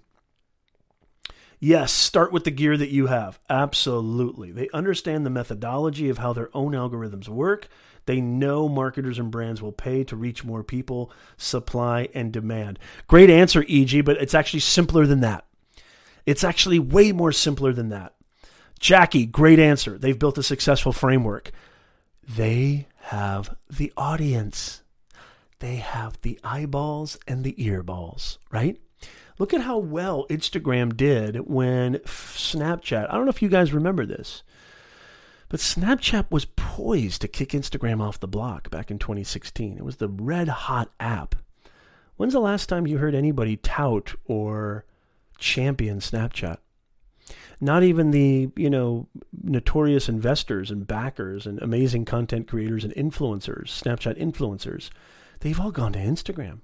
Yes, 1.60 1.92
start 1.92 2.32
with 2.32 2.46
the 2.46 2.52
gear 2.52 2.78
that 2.78 2.90
you 2.90 3.08
have. 3.08 3.38
Absolutely. 3.50 4.52
They 4.52 4.70
understand 4.74 5.26
the 5.26 5.30
methodology 5.30 6.10
of 6.10 6.18
how 6.18 6.34
their 6.34 6.50
own 6.56 6.72
algorithms 6.72 7.28
work. 7.28 7.68
They 8.06 8.22
know 8.22 8.70
marketers 8.70 9.20
and 9.20 9.30
brands 9.30 9.62
will 9.62 9.74
pay 9.74 10.04
to 10.06 10.16
reach 10.16 10.46
more 10.46 10.64
people, 10.64 11.12
supply 11.38 12.08
and 12.16 12.32
demand. 12.32 12.80
Great 13.08 13.30
answer, 13.30 13.66
EG, 13.70 14.04
but 14.06 14.18
it's 14.18 14.34
actually 14.34 14.62
simpler 14.62 15.06
than 15.06 15.20
that. 15.20 15.46
It's 16.26 16.44
actually 16.44 16.80
way 16.80 17.12
more 17.12 17.34
simpler 17.34 17.74
than 17.74 17.90
that. 17.90 18.16
Jackie, 18.80 19.26
great 19.26 19.60
answer. 19.60 19.98
They've 19.98 20.18
built 20.18 20.38
a 20.38 20.44
successful 20.44 20.94
framework. 20.94 21.52
They 22.28 22.88
have 23.02 23.56
the 23.70 23.92
audience. 23.98 24.82
They 25.60 25.78
have 25.78 26.22
the 26.22 26.40
eyeballs 26.44 27.18
and 27.28 27.44
the 27.44 27.54
earballs, 27.54 28.38
right? 28.52 28.80
Look 29.38 29.54
at 29.54 29.62
how 29.62 29.78
well 29.78 30.26
Instagram 30.30 30.96
did 30.96 31.48
when 31.48 31.96
Snapchat, 32.00 33.10
I 33.10 33.14
don't 33.14 33.26
know 33.26 33.30
if 33.30 33.42
you 33.42 33.50
guys 33.50 33.74
remember 33.74 34.06
this, 34.06 34.44
but 35.50 35.60
Snapchat 35.60 36.30
was 36.30 36.46
poised 36.46 37.22
to 37.22 37.28
kick 37.28 37.50
Instagram 37.50 38.02
off 38.02 38.20
the 38.20 38.28
block 38.28 38.70
back 38.70 38.92
in 38.92 39.00
2016. 39.00 39.78
It 39.78 39.86
was 39.86 39.98
the 39.98 40.10
red 40.10 40.48
hot 40.48 40.92
app. 41.00 41.36
When's 42.18 42.34
the 42.34 42.40
last 42.40 42.68
time 42.68 42.86
you 42.86 42.98
heard 42.98 43.16
anybody 43.16 43.58
tout 43.58 44.14
or 44.26 44.86
champion 45.38 46.00
Snapchat? 46.00 46.58
Not 47.62 47.84
even 47.84 48.12
the 48.12 48.50
you 48.56 48.70
know 48.70 49.08
notorious 49.44 50.10
investors 50.10 50.72
and 50.72 50.88
backers 50.88 51.46
and 51.46 51.62
amazing 51.62 52.06
content 52.06 52.48
creators 52.48 52.84
and 52.84 52.94
influencers 52.96 53.68
snapchat 53.68 54.20
influencers 54.20 54.90
they've 55.42 55.60
all 55.60 55.72
gone 55.72 55.94
to 55.94 56.00
instagram 56.00 56.60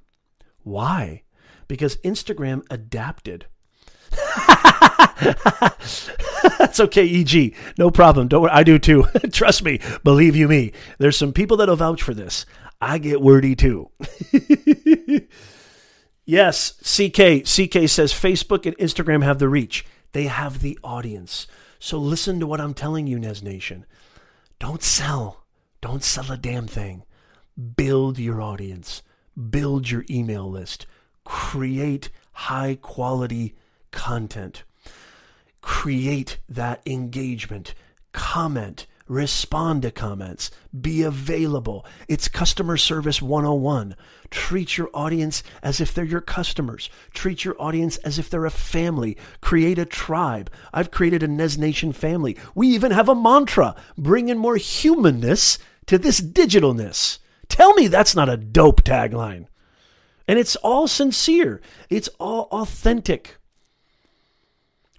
why 0.63 1.21
because 1.67 1.97
instagram 1.97 2.63
adapted 2.69 3.45
That's 6.57 6.79
okay, 6.79 7.21
EG. 7.21 7.55
No 7.77 7.91
problem. 7.91 8.27
Don't 8.27 8.43
worry. 8.43 8.51
I 8.51 8.63
do 8.63 8.79
too. 8.79 9.05
Trust 9.31 9.63
me. 9.63 9.79
Believe 10.03 10.35
you 10.35 10.47
me. 10.47 10.71
There's 10.97 11.17
some 11.17 11.33
people 11.33 11.57
that'll 11.57 11.75
vouch 11.75 12.01
for 12.01 12.13
this. 12.13 12.45
I 12.81 12.97
get 12.97 13.21
wordy 13.21 13.55
too. 13.55 13.89
yes, 16.25 16.71
CK. 16.81 17.43
CK 17.43 17.89
says 17.89 18.13
Facebook 18.13 18.65
and 18.65 18.77
Instagram 18.77 19.23
have 19.23 19.39
the 19.39 19.49
reach. 19.49 19.85
They 20.15 20.27
have 20.27 20.61
the 20.61 20.79
audience. 20.81 21.45
So 21.77 21.99
listen 21.99 22.39
to 22.39 22.47
what 22.47 22.61
I'm 22.61 22.73
telling 22.73 23.05
you, 23.05 23.19
Nez 23.19 23.43
Nation. 23.43 23.85
Don't 24.59 24.81
sell. 24.81 25.43
Don't 25.81 26.05
sell 26.05 26.31
a 26.31 26.37
damn 26.37 26.67
thing. 26.67 27.03
Build 27.75 28.17
your 28.17 28.41
audience. 28.41 29.03
Build 29.49 29.89
your 29.89 30.05
email 30.09 30.49
list. 30.49 30.85
Create 31.25 32.11
high 32.31 32.77
quality 32.81 33.55
content. 33.91 34.63
Create 35.59 36.37
that 36.47 36.81
engagement. 36.85 37.73
Comment 38.13 38.87
respond 39.07 39.83
to 39.83 39.91
comments, 39.91 40.49
be 40.79 41.03
available. 41.03 41.85
It's 42.07 42.27
customer 42.27 42.77
service 42.77 43.21
101. 43.21 43.95
Treat 44.31 44.77
your 44.77 44.89
audience 44.93 45.43
as 45.61 45.79
if 45.79 45.93
they're 45.93 46.03
your 46.03 46.21
customers. 46.21 46.89
Treat 47.13 47.45
your 47.45 47.55
audience 47.61 47.97
as 47.97 48.17
if 48.17 48.29
they're 48.29 48.45
a 48.45 48.51
family. 48.51 49.17
Create 49.41 49.77
a 49.77 49.85
tribe. 49.85 50.49
I've 50.73 50.91
created 50.91 51.21
a 51.23 51.27
Nez 51.27 51.57
Nation 51.57 51.93
family. 51.93 52.35
We 52.55 52.67
even 52.69 52.91
have 52.91 53.09
a 53.09 53.15
mantra 53.15 53.75
bring 53.97 54.29
in 54.29 54.37
more 54.37 54.57
humanness 54.57 55.59
to 55.85 55.97
this 55.97 56.19
digitalness. 56.19 57.19
Tell 57.47 57.73
me 57.75 57.87
that's 57.87 58.15
not 58.15 58.29
a 58.29 58.37
dope 58.37 58.83
tagline. 58.83 59.47
And 60.27 60.39
it's 60.39 60.55
all 60.57 60.87
sincere, 60.87 61.61
it's 61.89 62.09
all 62.19 62.47
authentic. 62.51 63.37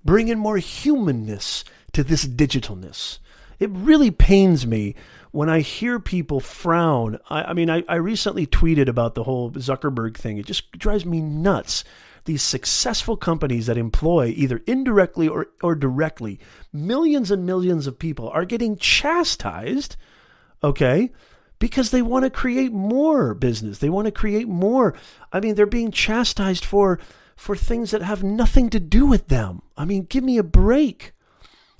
Bring 0.05 0.29
in 0.29 0.39
more 0.39 0.59
humanness 0.59 1.65
to 1.93 2.05
this 2.05 2.25
digitalness. 2.25 3.19
It 3.59 3.71
really 3.71 4.11
pains 4.11 4.67
me 4.67 4.95
when 5.31 5.49
I 5.49 5.61
hear 5.61 5.99
people 5.99 6.41
frown. 6.41 7.19
I, 7.29 7.45
I 7.45 7.53
mean, 7.53 7.71
I, 7.71 7.83
I 7.89 7.97
recently 7.97 8.47
tweeted 8.47 8.89
about 8.89 9.15
the 9.15 9.25
whole 9.25 9.51
Zuckerberg 9.53 10.17
thing. 10.17 10.39
It 10.39 10.47
just 10.47 10.73
drives 10.73 11.05
me 11.05 11.21
nuts 11.21 11.85
these 12.27 12.43
successful 12.43 13.17
companies 13.17 13.67
that 13.67 13.79
employ 13.79 14.35
either 14.37 14.61
indirectly 14.67 15.29
or, 15.29 15.49
or 15.63 15.75
directly 15.75 16.39
millions 16.73 17.31
and 17.31 17.47
millions 17.47 17.87
of 17.87 17.99
people 17.99 18.29
are 18.31 18.45
getting 18.45 18.77
chastised, 18.77 19.97
okay, 20.63 21.11
because 21.59 21.91
they 21.91 22.03
want 22.03 22.25
to 22.25 22.31
create 22.31 22.73
more 22.73 23.33
business. 23.33 23.79
They 23.79 23.89
want 23.89 24.07
to 24.07 24.13
create 24.13 24.49
more. 24.49 24.95
I 25.33 25.41
mean, 25.41 25.55
they're 25.55 25.67
being 25.67 25.91
chastised 25.91 26.65
for 26.65 27.01
for 27.37 27.55
things 27.55 27.91
that 27.91 28.03
have 28.03 28.25
nothing 28.25 28.71
to 28.71 28.81
do 28.81 29.05
with 29.05 29.29
them. 29.29 29.61
I 29.77 29.85
mean, 29.85 30.05
give 30.05 30.25
me 30.25 30.39
a 30.39 30.43
break. 30.43 31.13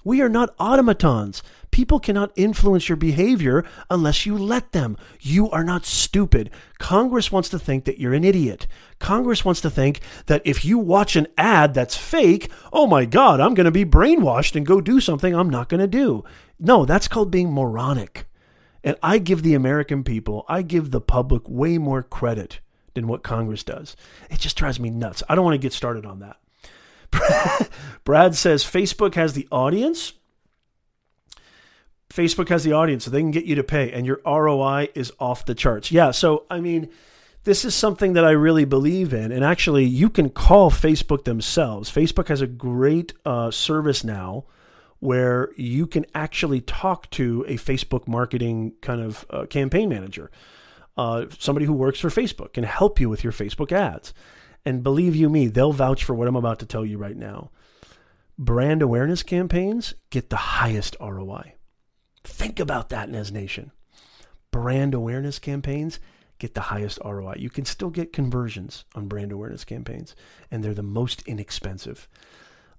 We 0.05 0.21
are 0.21 0.29
not 0.29 0.55
automatons. 0.61 1.43
People 1.77 2.01
cannot 2.01 2.33
influence 2.37 2.89
your 2.89 2.97
behavior 2.97 3.63
unless 3.91 4.25
you 4.25 4.39
let 4.39 4.73
them. 4.73 4.97
You 5.21 5.51
are 5.51 5.63
not 5.63 5.85
stupid. 5.85 6.49
Congress 6.79 7.31
wants 7.31 7.51
to 7.51 7.59
think 7.59 7.85
that 7.85 7.99
you're 7.99 8.15
an 8.15 8.25
idiot. 8.25 8.67
Congress 8.99 9.45
wants 9.45 9.61
to 9.61 9.69
think 9.69 10.01
that 10.25 10.41
if 10.47 10.65
you 10.65 10.79
watch 10.79 11.17
an 11.17 11.27
ad 11.37 11.75
that's 11.75 11.95
fake, 11.95 12.51
oh 12.73 12.87
my 12.87 13.05
God, 13.05 13.41
I'm 13.41 13.53
going 13.53 13.67
to 13.67 13.71
be 13.71 13.85
brainwashed 13.85 14.57
and 14.57 14.65
go 14.65 14.81
do 14.81 15.03
something 15.03 15.35
I'm 15.35 15.51
not 15.51 15.69
going 15.69 15.83
to 15.83 15.87
do. 15.87 16.25
No, 16.59 16.87
that's 16.87 17.09
called 17.09 17.31
being 17.31 17.53
moronic. 17.53 18.25
And 18.83 18.97
I 19.03 19.19
give 19.19 19.43
the 19.43 19.53
American 19.53 20.03
people, 20.03 20.47
I 20.49 20.63
give 20.63 20.93
the 20.93 21.03
public 21.03 21.47
way 21.47 21.77
more 21.77 22.03
credit 22.03 22.61
than 22.95 23.07
what 23.07 23.23
Congress 23.23 23.63
does. 23.63 23.97
It 24.31 24.41
just 24.41 24.57
drives 24.57 24.81
me 24.81 24.89
nuts. 24.89 25.23
I 25.29 25.35
don't 25.35 25.45
want 25.45 25.57
to 25.57 25.59
get 25.59 25.75
started 25.75 26.07
on 26.07 26.21
that. 26.21 27.71
Brad 28.05 28.35
says 28.35 28.65
Facebook 28.65 29.15
has 29.17 29.35
the 29.35 29.47
audience 29.53 30.15
Facebook 32.11 32.49
has 32.49 32.65
the 32.65 32.73
audience, 32.73 33.05
so 33.05 33.11
they 33.11 33.21
can 33.21 33.31
get 33.31 33.45
you 33.45 33.57
to 33.57 33.65
pay, 33.65 33.93
and 33.93 34.07
your 34.07 34.21
ROI 34.25 34.89
is 34.95 35.13
off 35.19 35.45
the 35.45 35.55
charts. 35.55 35.91
Yeah, 35.91 36.13
so 36.13 36.47
I 36.51 36.61
mean, 36.61 36.89
this 37.45 37.65
is 37.65 37.75
something 37.75 38.15
that 38.15 38.25
I 38.25 38.31
really 38.31 38.65
believe 38.65 39.13
in, 39.13 39.33
and 39.33 39.45
actually, 39.45 39.85
you 39.85 40.11
can 40.11 40.31
call 40.31 40.71
Facebook 40.71 41.25
themselves. 41.25 41.91
Facebook 41.91 42.29
has 42.29 42.41
a 42.41 42.47
great 42.47 43.13
uh, 43.25 43.51
service 43.51 44.05
now 44.05 44.45
where 45.01 45.51
you 45.57 45.87
can 45.87 46.07
actually 46.15 46.61
talk 46.61 47.11
to 47.11 47.45
a 47.47 47.57
Facebook 47.57 48.09
marketing 48.09 48.73
kind 48.81 49.01
of 49.01 49.27
uh, 49.31 49.47
campaign 49.47 49.89
manager, 49.89 50.31
uh, 50.97 51.27
somebody 51.39 51.67
who 51.67 51.73
works 51.73 52.01
for 52.01 52.09
Facebook, 52.09 52.55
can 52.55 52.65
help 52.65 52.99
you 52.99 53.09
with 53.09 53.23
your 53.23 53.33
Facebook 53.33 53.73
ads. 53.73 54.15
And 54.65 54.83
believe 54.83 55.15
you 55.15 55.29
me, 55.29 55.47
they'll 55.47 55.73
vouch 55.73 56.03
for 56.03 56.15
what 56.15 56.27
I'm 56.27 56.37
about 56.37 56.59
to 56.61 56.67
tell 56.67 56.85
you 56.85 56.99
right 56.99 57.17
now. 57.17 57.51
Brand 58.39 58.83
awareness 58.83 59.23
campaigns 59.23 59.95
get 60.11 60.31
the 60.31 60.37
highest 60.37 60.97
ROI. 61.01 61.56
Think 62.27 62.59
about 62.59 62.89
that, 62.89 63.09
Nez 63.09 63.31
Nation. 63.31 63.71
Brand 64.51 64.95
awareness 64.95 65.39
campaigns 65.39 66.01
get 66.39 66.55
the 66.55 66.63
highest 66.63 66.99
ROI. 67.05 67.37
You 67.39 67.51
can 67.51 67.65
still 67.65 67.89
get 67.89 68.13
conversions 68.13 68.85
on 68.95 69.07
brand 69.07 69.33
awareness 69.33 69.65
campaigns, 69.65 70.15
and 70.51 70.63
they're 70.63 70.75
the 70.75 70.83
most 70.83 71.23
inexpensive. 71.23 72.09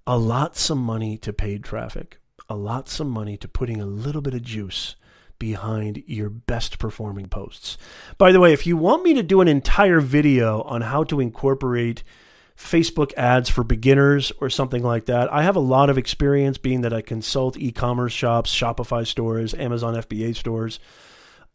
A 0.06 0.18
lot 0.18 0.56
some 0.56 0.78
money 0.78 1.16
to 1.18 1.32
paid 1.32 1.64
traffic, 1.64 2.18
a 2.48 2.56
lot 2.56 2.88
some 2.88 3.08
money 3.08 3.36
to 3.38 3.48
putting 3.48 3.80
a 3.80 3.86
little 3.86 4.22
bit 4.22 4.34
of 4.34 4.42
juice 4.42 4.96
behind 5.38 6.02
your 6.06 6.28
best 6.28 6.78
performing 6.78 7.26
posts. 7.26 7.78
By 8.16 8.32
the 8.32 8.40
way, 8.40 8.52
if 8.52 8.66
you 8.66 8.76
want 8.76 9.02
me 9.02 9.14
to 9.14 9.22
do 9.22 9.40
an 9.40 9.48
entire 9.48 10.00
video 10.00 10.62
on 10.62 10.82
how 10.82 11.04
to 11.04 11.20
incorporate 11.20 12.02
Facebook 12.58 13.14
ads 13.14 13.48
for 13.48 13.62
beginners 13.62 14.32
or 14.40 14.50
something 14.50 14.82
like 14.82 15.06
that. 15.06 15.32
I 15.32 15.44
have 15.44 15.54
a 15.54 15.60
lot 15.60 15.90
of 15.90 15.96
experience 15.96 16.58
being 16.58 16.80
that 16.80 16.92
I 16.92 17.02
consult 17.02 17.56
e 17.56 17.70
commerce 17.70 18.12
shops, 18.12 18.54
Shopify 18.54 19.06
stores, 19.06 19.54
Amazon 19.54 19.94
FBA 19.94 20.34
stores. 20.34 20.80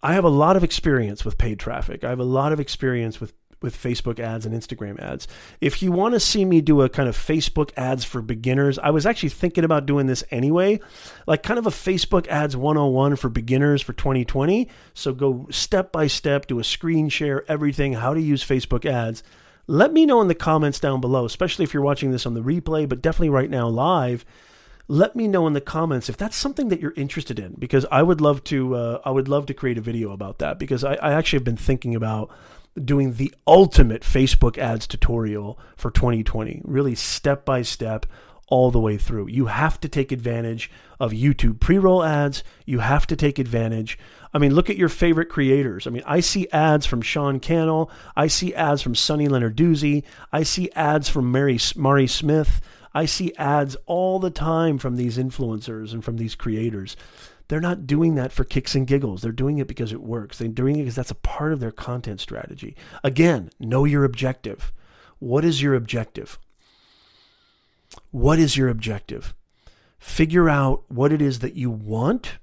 I 0.01 0.13
have 0.13 0.23
a 0.23 0.29
lot 0.29 0.55
of 0.55 0.63
experience 0.63 1.25
with 1.25 1.37
paid 1.37 1.59
traffic. 1.59 2.03
I 2.03 2.09
have 2.09 2.19
a 2.19 2.25
lot 2.25 2.53
of 2.53 2.59
experience 2.59 3.19
with 3.19 3.33
with 3.61 3.81
Facebook 3.81 4.19
ads 4.19 4.45
and 4.45 4.53
Instagram 4.53 4.99
ads. 4.99 5.25
If 5.61 5.81
you 5.81 5.93
want 5.93 6.13
to 6.13 6.19
see 6.19 6.43
me 6.43 6.59
do 6.59 6.81
a 6.81 6.89
kind 6.89 7.07
of 7.07 7.17
Facebook 7.17 7.71
ads 7.77 8.03
for 8.03 8.21
beginners, 8.21 8.77
I 8.77 8.91
was 8.91 9.05
actually 9.05 9.29
thinking 9.29 9.63
about 9.63 9.85
doing 9.85 10.05
this 10.05 10.21
anyway, 10.31 10.81
like 11.25 11.43
kind 11.43 11.57
of 11.57 11.65
a 11.65 11.71
Facebook 11.71 12.27
ads 12.27 12.57
101 12.57 13.15
for 13.15 13.29
beginners 13.29 13.81
for 13.81 13.93
2020. 13.93 14.69
So 14.93 15.13
go 15.13 15.47
step 15.49 15.93
by 15.93 16.07
step, 16.07 16.47
do 16.47 16.59
a 16.59 16.63
screen 16.63 17.07
share, 17.07 17.49
everything, 17.49 17.93
how 17.93 18.13
to 18.13 18.21
use 18.21 18.43
Facebook 18.43 18.85
ads. 18.85 19.23
Let 19.67 19.93
me 19.93 20.05
know 20.05 20.21
in 20.21 20.27
the 20.27 20.35
comments 20.35 20.79
down 20.79 20.99
below, 20.99 21.25
especially 21.25 21.63
if 21.63 21.73
you're 21.73 21.83
watching 21.83 22.11
this 22.11 22.25
on 22.25 22.33
the 22.33 22.41
replay, 22.41 22.87
but 22.87 23.01
definitely 23.01 23.29
right 23.29 23.49
now 23.49 23.67
live. 23.67 24.25
Let 24.89 25.15
me 25.15 25.27
know 25.29 25.47
in 25.47 25.53
the 25.53 25.61
comments 25.61 26.09
if 26.09 26.17
that's 26.17 26.35
something 26.35 26.67
that 26.67 26.81
you're 26.81 26.93
interested 26.97 27.39
in 27.39 27.55
because 27.57 27.85
I 27.89 28.03
would 28.03 28.19
love 28.19 28.43
to 28.45 28.75
uh, 28.75 29.01
I 29.05 29.11
would 29.11 29.29
love 29.29 29.45
to 29.45 29.53
create 29.53 29.77
a 29.77 29.81
video 29.81 30.11
about 30.11 30.39
that 30.39 30.59
because 30.59 30.83
I, 30.83 30.95
I 30.95 31.13
actually 31.13 31.37
have 31.37 31.45
been 31.45 31.55
thinking 31.55 31.95
about 31.95 32.29
doing 32.83 33.13
the 33.13 33.33
ultimate 33.47 34.01
Facebook 34.01 34.57
ads 34.57 34.85
tutorial 34.85 35.57
for 35.77 35.91
2020 35.91 36.61
really 36.65 36.95
step 36.95 37.45
by 37.45 37.61
step 37.61 38.05
all 38.47 38.71
the 38.71 38.79
way 38.79 38.97
through. 38.97 39.27
You 39.29 39.45
have 39.45 39.79
to 39.81 39.87
take 39.87 40.11
advantage 40.11 40.69
of 40.99 41.11
YouTube 41.11 41.59
pre-roll 41.59 42.03
ads. 42.03 42.43
You 42.65 42.79
have 42.79 43.07
to 43.07 43.15
take 43.15 43.39
advantage 43.39 43.97
I 44.33 44.39
mean 44.39 44.55
look 44.55 44.69
at 44.69 44.77
your 44.77 44.89
favorite 44.89 45.29
creators 45.29 45.87
I 45.87 45.89
mean 45.89 46.03
I 46.05 46.19
see 46.19 46.49
ads 46.51 46.85
from 46.85 47.01
Sean 47.01 47.39
Cannell 47.39 47.91
I 48.15 48.27
see 48.27 48.53
ads 48.53 48.81
from 48.81 48.95
Sunny 48.95 49.27
Lenarduzzi 49.27 50.03
I 50.31 50.43
see 50.43 50.71
ads 50.71 51.09
from 51.09 51.31
Mary 51.31 51.59
Mari 51.75 52.07
Smith 52.07 52.61
I 52.93 53.05
see 53.05 53.33
ads 53.35 53.75
all 53.85 54.19
the 54.19 54.29
time 54.29 54.77
from 54.77 54.95
these 54.95 55.17
influencers 55.17 55.93
and 55.93 56.03
from 56.03 56.17
these 56.17 56.35
creators. 56.35 56.95
They're 57.47 57.59
not 57.59 57.87
doing 57.87 58.15
that 58.15 58.31
for 58.31 58.43
kicks 58.43 58.75
and 58.75 58.87
giggles. 58.87 59.21
They're 59.21 59.31
doing 59.31 59.57
it 59.57 59.67
because 59.67 59.91
it 59.91 60.01
works. 60.01 60.37
They're 60.37 60.47
doing 60.47 60.75
it 60.75 60.83
because 60.83 60.95
that's 60.95 61.11
a 61.11 61.15
part 61.15 61.53
of 61.53 61.59
their 61.59 61.71
content 61.71 62.21
strategy. 62.21 62.75
Again, 63.03 63.49
know 63.59 63.85
your 63.85 64.05
objective. 64.05 64.71
What 65.19 65.43
is 65.43 65.61
your 65.61 65.75
objective? 65.75 66.39
What 68.11 68.39
is 68.39 68.57
your 68.57 68.69
objective? 68.69 69.33
Figure 69.97 70.49
out 70.49 70.83
what 70.87 71.11
it 71.11 71.21
is 71.21 71.39
that 71.39 71.55
you 71.55 71.69
want. 71.69 72.37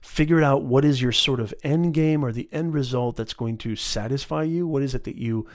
Figure 0.00 0.42
out 0.42 0.62
what 0.62 0.84
is 0.84 1.02
your 1.02 1.12
sort 1.12 1.40
of 1.40 1.54
end 1.62 1.94
game 1.94 2.24
or 2.24 2.32
the 2.32 2.48
end 2.52 2.74
result 2.74 3.16
that's 3.16 3.34
going 3.34 3.58
to 3.58 3.76
satisfy 3.76 4.42
you. 4.42 4.66
What 4.66 4.82
is 4.82 4.94
it 4.94 5.04
that 5.04 5.16
you 5.16 5.46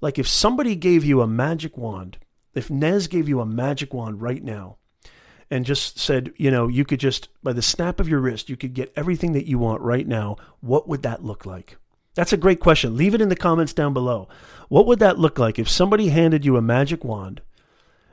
like? 0.00 0.18
If 0.18 0.28
somebody 0.28 0.76
gave 0.76 1.04
you 1.04 1.20
a 1.20 1.26
magic 1.26 1.78
wand 1.78 2.18
if 2.54 2.70
Nez 2.70 3.08
gave 3.08 3.28
you 3.28 3.40
a 3.40 3.46
magic 3.46 3.92
wand 3.92 4.22
right 4.22 4.42
now 4.42 4.76
and 5.50 5.66
just 5.66 5.98
said, 5.98 6.32
you 6.36 6.50
know, 6.50 6.68
you 6.68 6.84
could 6.84 7.00
just, 7.00 7.28
by 7.42 7.52
the 7.52 7.62
snap 7.62 8.00
of 8.00 8.08
your 8.08 8.20
wrist, 8.20 8.48
you 8.48 8.56
could 8.56 8.74
get 8.74 8.92
everything 8.96 9.32
that 9.32 9.46
you 9.46 9.58
want 9.58 9.82
right 9.82 10.06
now, 10.06 10.36
what 10.60 10.88
would 10.88 11.02
that 11.02 11.24
look 11.24 11.44
like? 11.44 11.76
That's 12.14 12.32
a 12.32 12.38
great 12.38 12.60
question. 12.60 12.96
Leave 12.96 13.14
it 13.14 13.20
in 13.20 13.28
the 13.28 13.36
comments 13.36 13.72
down 13.72 13.92
below. 13.92 14.28
What 14.68 14.86
would 14.86 15.00
that 15.00 15.18
look 15.18 15.38
like 15.38 15.58
if 15.58 15.68
somebody 15.68 16.08
handed 16.08 16.44
you 16.44 16.56
a 16.56 16.62
magic 16.62 17.04
wand 17.04 17.42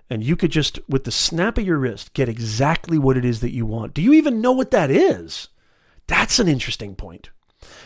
and 0.10 0.24
you 0.24 0.36
could 0.36 0.52
just, 0.52 0.80
with 0.90 1.04
the 1.04 1.12
snap 1.12 1.58
of 1.58 1.66
your 1.66 1.78
wrist, 1.78 2.14
get 2.14 2.28
exactly 2.28 2.98
what 2.98 3.16
it 3.16 3.24
is 3.24 3.42
that 3.42 3.54
you 3.54 3.66
want? 3.66 3.94
Do 3.94 4.02
you 4.02 4.14
even 4.14 4.42
know 4.42 4.52
what 4.52 4.72
that 4.72 4.90
is? 4.90 5.50
That's 6.12 6.40
an 6.40 6.50
interesting 6.50 6.96
point. 6.96 7.30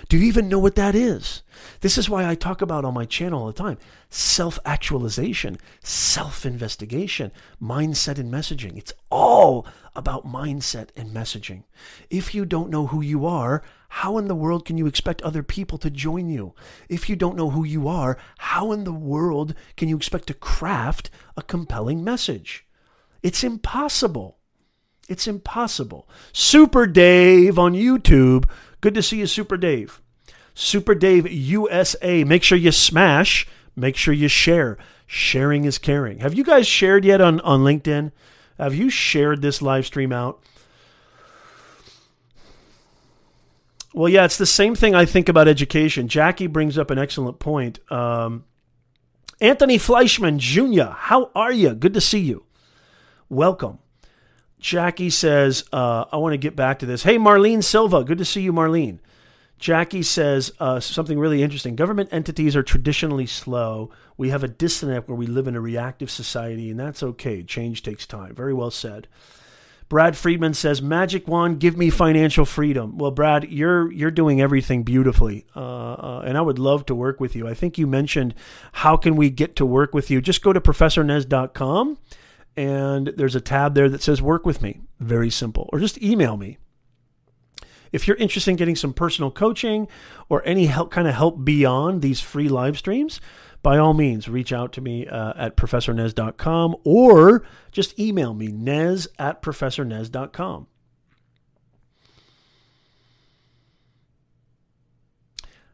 Do 0.09 0.17
you 0.17 0.25
even 0.25 0.49
know 0.49 0.57
what 0.57 0.73
that 0.77 0.95
is? 0.95 1.43
This 1.81 1.95
is 1.95 2.09
why 2.09 2.27
I 2.27 2.33
talk 2.33 2.59
about 2.59 2.83
on 2.83 2.95
my 2.95 3.05
channel 3.05 3.41
all 3.41 3.45
the 3.45 3.53
time 3.53 3.77
self 4.09 4.57
actualization, 4.65 5.59
self 5.83 6.43
investigation, 6.43 7.31
mindset 7.61 8.17
and 8.17 8.33
messaging. 8.33 8.79
It's 8.79 8.93
all 9.11 9.67
about 9.95 10.25
mindset 10.25 10.89
and 10.97 11.11
messaging. 11.11 11.65
If 12.09 12.33
you 12.33 12.45
don't 12.45 12.71
know 12.71 12.87
who 12.87 12.99
you 12.99 13.27
are, 13.27 13.61
how 13.89 14.17
in 14.17 14.27
the 14.27 14.33
world 14.33 14.65
can 14.65 14.79
you 14.79 14.87
expect 14.87 15.21
other 15.21 15.43
people 15.43 15.77
to 15.77 15.91
join 15.91 16.27
you? 16.27 16.55
If 16.89 17.07
you 17.07 17.15
don't 17.15 17.37
know 17.37 17.51
who 17.51 17.63
you 17.63 17.87
are, 17.87 18.17
how 18.39 18.71
in 18.71 18.85
the 18.85 18.91
world 18.91 19.53
can 19.77 19.87
you 19.87 19.97
expect 19.97 20.25
to 20.29 20.33
craft 20.33 21.11
a 21.37 21.43
compelling 21.43 22.03
message? 22.03 22.65
It's 23.21 23.43
impossible. 23.43 24.34
It's 25.07 25.27
impossible. 25.27 26.07
Super 26.33 26.87
Dave 26.87 27.59
on 27.59 27.73
YouTube. 27.73 28.49
Good 28.81 28.95
to 28.95 29.03
see 29.03 29.19
you, 29.19 29.27
Super 29.27 29.57
Dave. 29.57 30.01
Super 30.53 30.95
Dave 30.95 31.29
USA. 31.31 32.23
Make 32.23 32.43
sure 32.43 32.57
you 32.57 32.71
smash. 32.71 33.47
Make 33.75 33.95
sure 33.95 34.13
you 34.13 34.27
share. 34.27 34.77
Sharing 35.05 35.65
is 35.65 35.77
caring. 35.77 36.19
Have 36.19 36.33
you 36.33 36.43
guys 36.43 36.65
shared 36.65 37.05
yet 37.05 37.21
on, 37.21 37.39
on 37.41 37.61
LinkedIn? 37.61 38.11
Have 38.57 38.73
you 38.73 38.89
shared 38.89 39.41
this 39.41 39.61
live 39.61 39.85
stream 39.85 40.11
out? 40.11 40.41
Well, 43.93 44.09
yeah, 44.09 44.25
it's 44.25 44.37
the 44.37 44.45
same 44.45 44.75
thing 44.75 44.95
I 44.95 45.05
think 45.05 45.29
about 45.29 45.47
education. 45.47 46.07
Jackie 46.07 46.47
brings 46.47 46.77
up 46.77 46.89
an 46.89 46.97
excellent 46.97 47.39
point. 47.39 47.79
Um, 47.91 48.43
Anthony 49.39 49.77
Fleischman 49.77 50.37
Jr., 50.37 50.91
how 50.93 51.31
are 51.35 51.51
you? 51.51 51.73
Good 51.75 51.93
to 51.93 52.01
see 52.01 52.19
you. 52.19 52.45
Welcome. 53.29 53.79
Jackie 54.65 55.11
says, 55.11 55.63
uh, 55.71 56.05
I 56.11 56.17
want 56.17 56.33
to 56.33 56.39
get 56.39 56.55
back 56.55 56.79
to 56.79 56.87
this. 56.87 57.03
Hey, 57.03 57.19
Marlene 57.19 57.63
Silva. 57.63 58.03
Good 58.03 58.17
to 58.17 58.25
see 58.25 58.41
you, 58.41 58.51
Marlene. 58.51 58.97
Jackie 59.59 60.01
says 60.01 60.51
uh, 60.59 60.79
something 60.79 61.19
really 61.19 61.43
interesting. 61.43 61.75
Government 61.75 62.09
entities 62.11 62.55
are 62.55 62.63
traditionally 62.63 63.27
slow. 63.27 63.91
We 64.17 64.29
have 64.29 64.43
a 64.43 64.47
disconnect 64.47 65.07
where 65.07 65.15
we 65.15 65.27
live 65.27 65.47
in 65.47 65.55
a 65.55 65.61
reactive 65.61 66.09
society, 66.09 66.71
and 66.71 66.79
that's 66.79 67.03
okay. 67.03 67.43
Change 67.43 67.83
takes 67.83 68.07
time. 68.07 68.33
Very 68.33 68.55
well 68.55 68.71
said. 68.71 69.07
Brad 69.87 70.17
Friedman 70.17 70.55
says, 70.55 70.81
"Magic 70.81 71.27
wand, 71.27 71.59
give 71.59 71.77
me 71.77 71.91
financial 71.91 72.43
freedom." 72.43 72.97
Well, 72.97 73.11
Brad, 73.11 73.51
you're 73.51 73.91
you're 73.91 74.09
doing 74.09 74.41
everything 74.41 74.81
beautifully, 74.81 75.45
uh, 75.55 75.59
uh, 75.59 76.23
and 76.25 76.39
I 76.39 76.41
would 76.41 76.57
love 76.57 76.87
to 76.87 76.95
work 76.95 77.19
with 77.19 77.35
you. 77.35 77.47
I 77.47 77.53
think 77.53 77.77
you 77.77 77.85
mentioned 77.85 78.33
how 78.71 78.97
can 78.97 79.15
we 79.15 79.29
get 79.29 79.55
to 79.57 79.65
work 79.65 79.93
with 79.93 80.09
you? 80.09 80.21
Just 80.21 80.41
go 80.41 80.53
to 80.53 80.59
professornez.com, 80.59 81.99
and 82.57 83.07
there's 83.17 83.35
a 83.35 83.41
tab 83.41 83.75
there 83.75 83.89
that 83.89 84.01
says 84.01 84.21
"Work 84.21 84.45
with 84.45 84.61
me." 84.61 84.81
Very 84.99 85.29
simple, 85.29 85.69
or 85.71 85.79
just 85.79 86.01
email 86.01 86.37
me 86.37 86.57
if 87.95 88.09
you're 88.09 88.17
interested 88.17 88.51
in 88.51 88.57
getting 88.57 88.75
some 88.75 88.93
personal 88.93 89.31
coaching 89.31 89.87
or 90.27 90.45
any 90.45 90.65
help, 90.65 90.91
kind 90.91 91.07
of 91.07 91.15
help 91.15 91.45
beyond 91.45 92.01
these 92.01 92.19
free 92.19 92.49
live 92.49 92.77
streams, 92.77 93.21
by 93.63 93.77
all 93.77 93.93
means, 93.93 94.27
reach 94.27 94.51
out 94.51 94.73
to 94.73 94.81
me 94.81 95.07
uh, 95.07 95.33
at 95.37 95.55
professornez.com 95.55 96.75
or 96.83 97.47
just 97.71 97.97
email 97.97 98.33
me, 98.33 98.47
nez 98.47 99.07
at 99.17 99.41
professornez.com. 99.41 100.67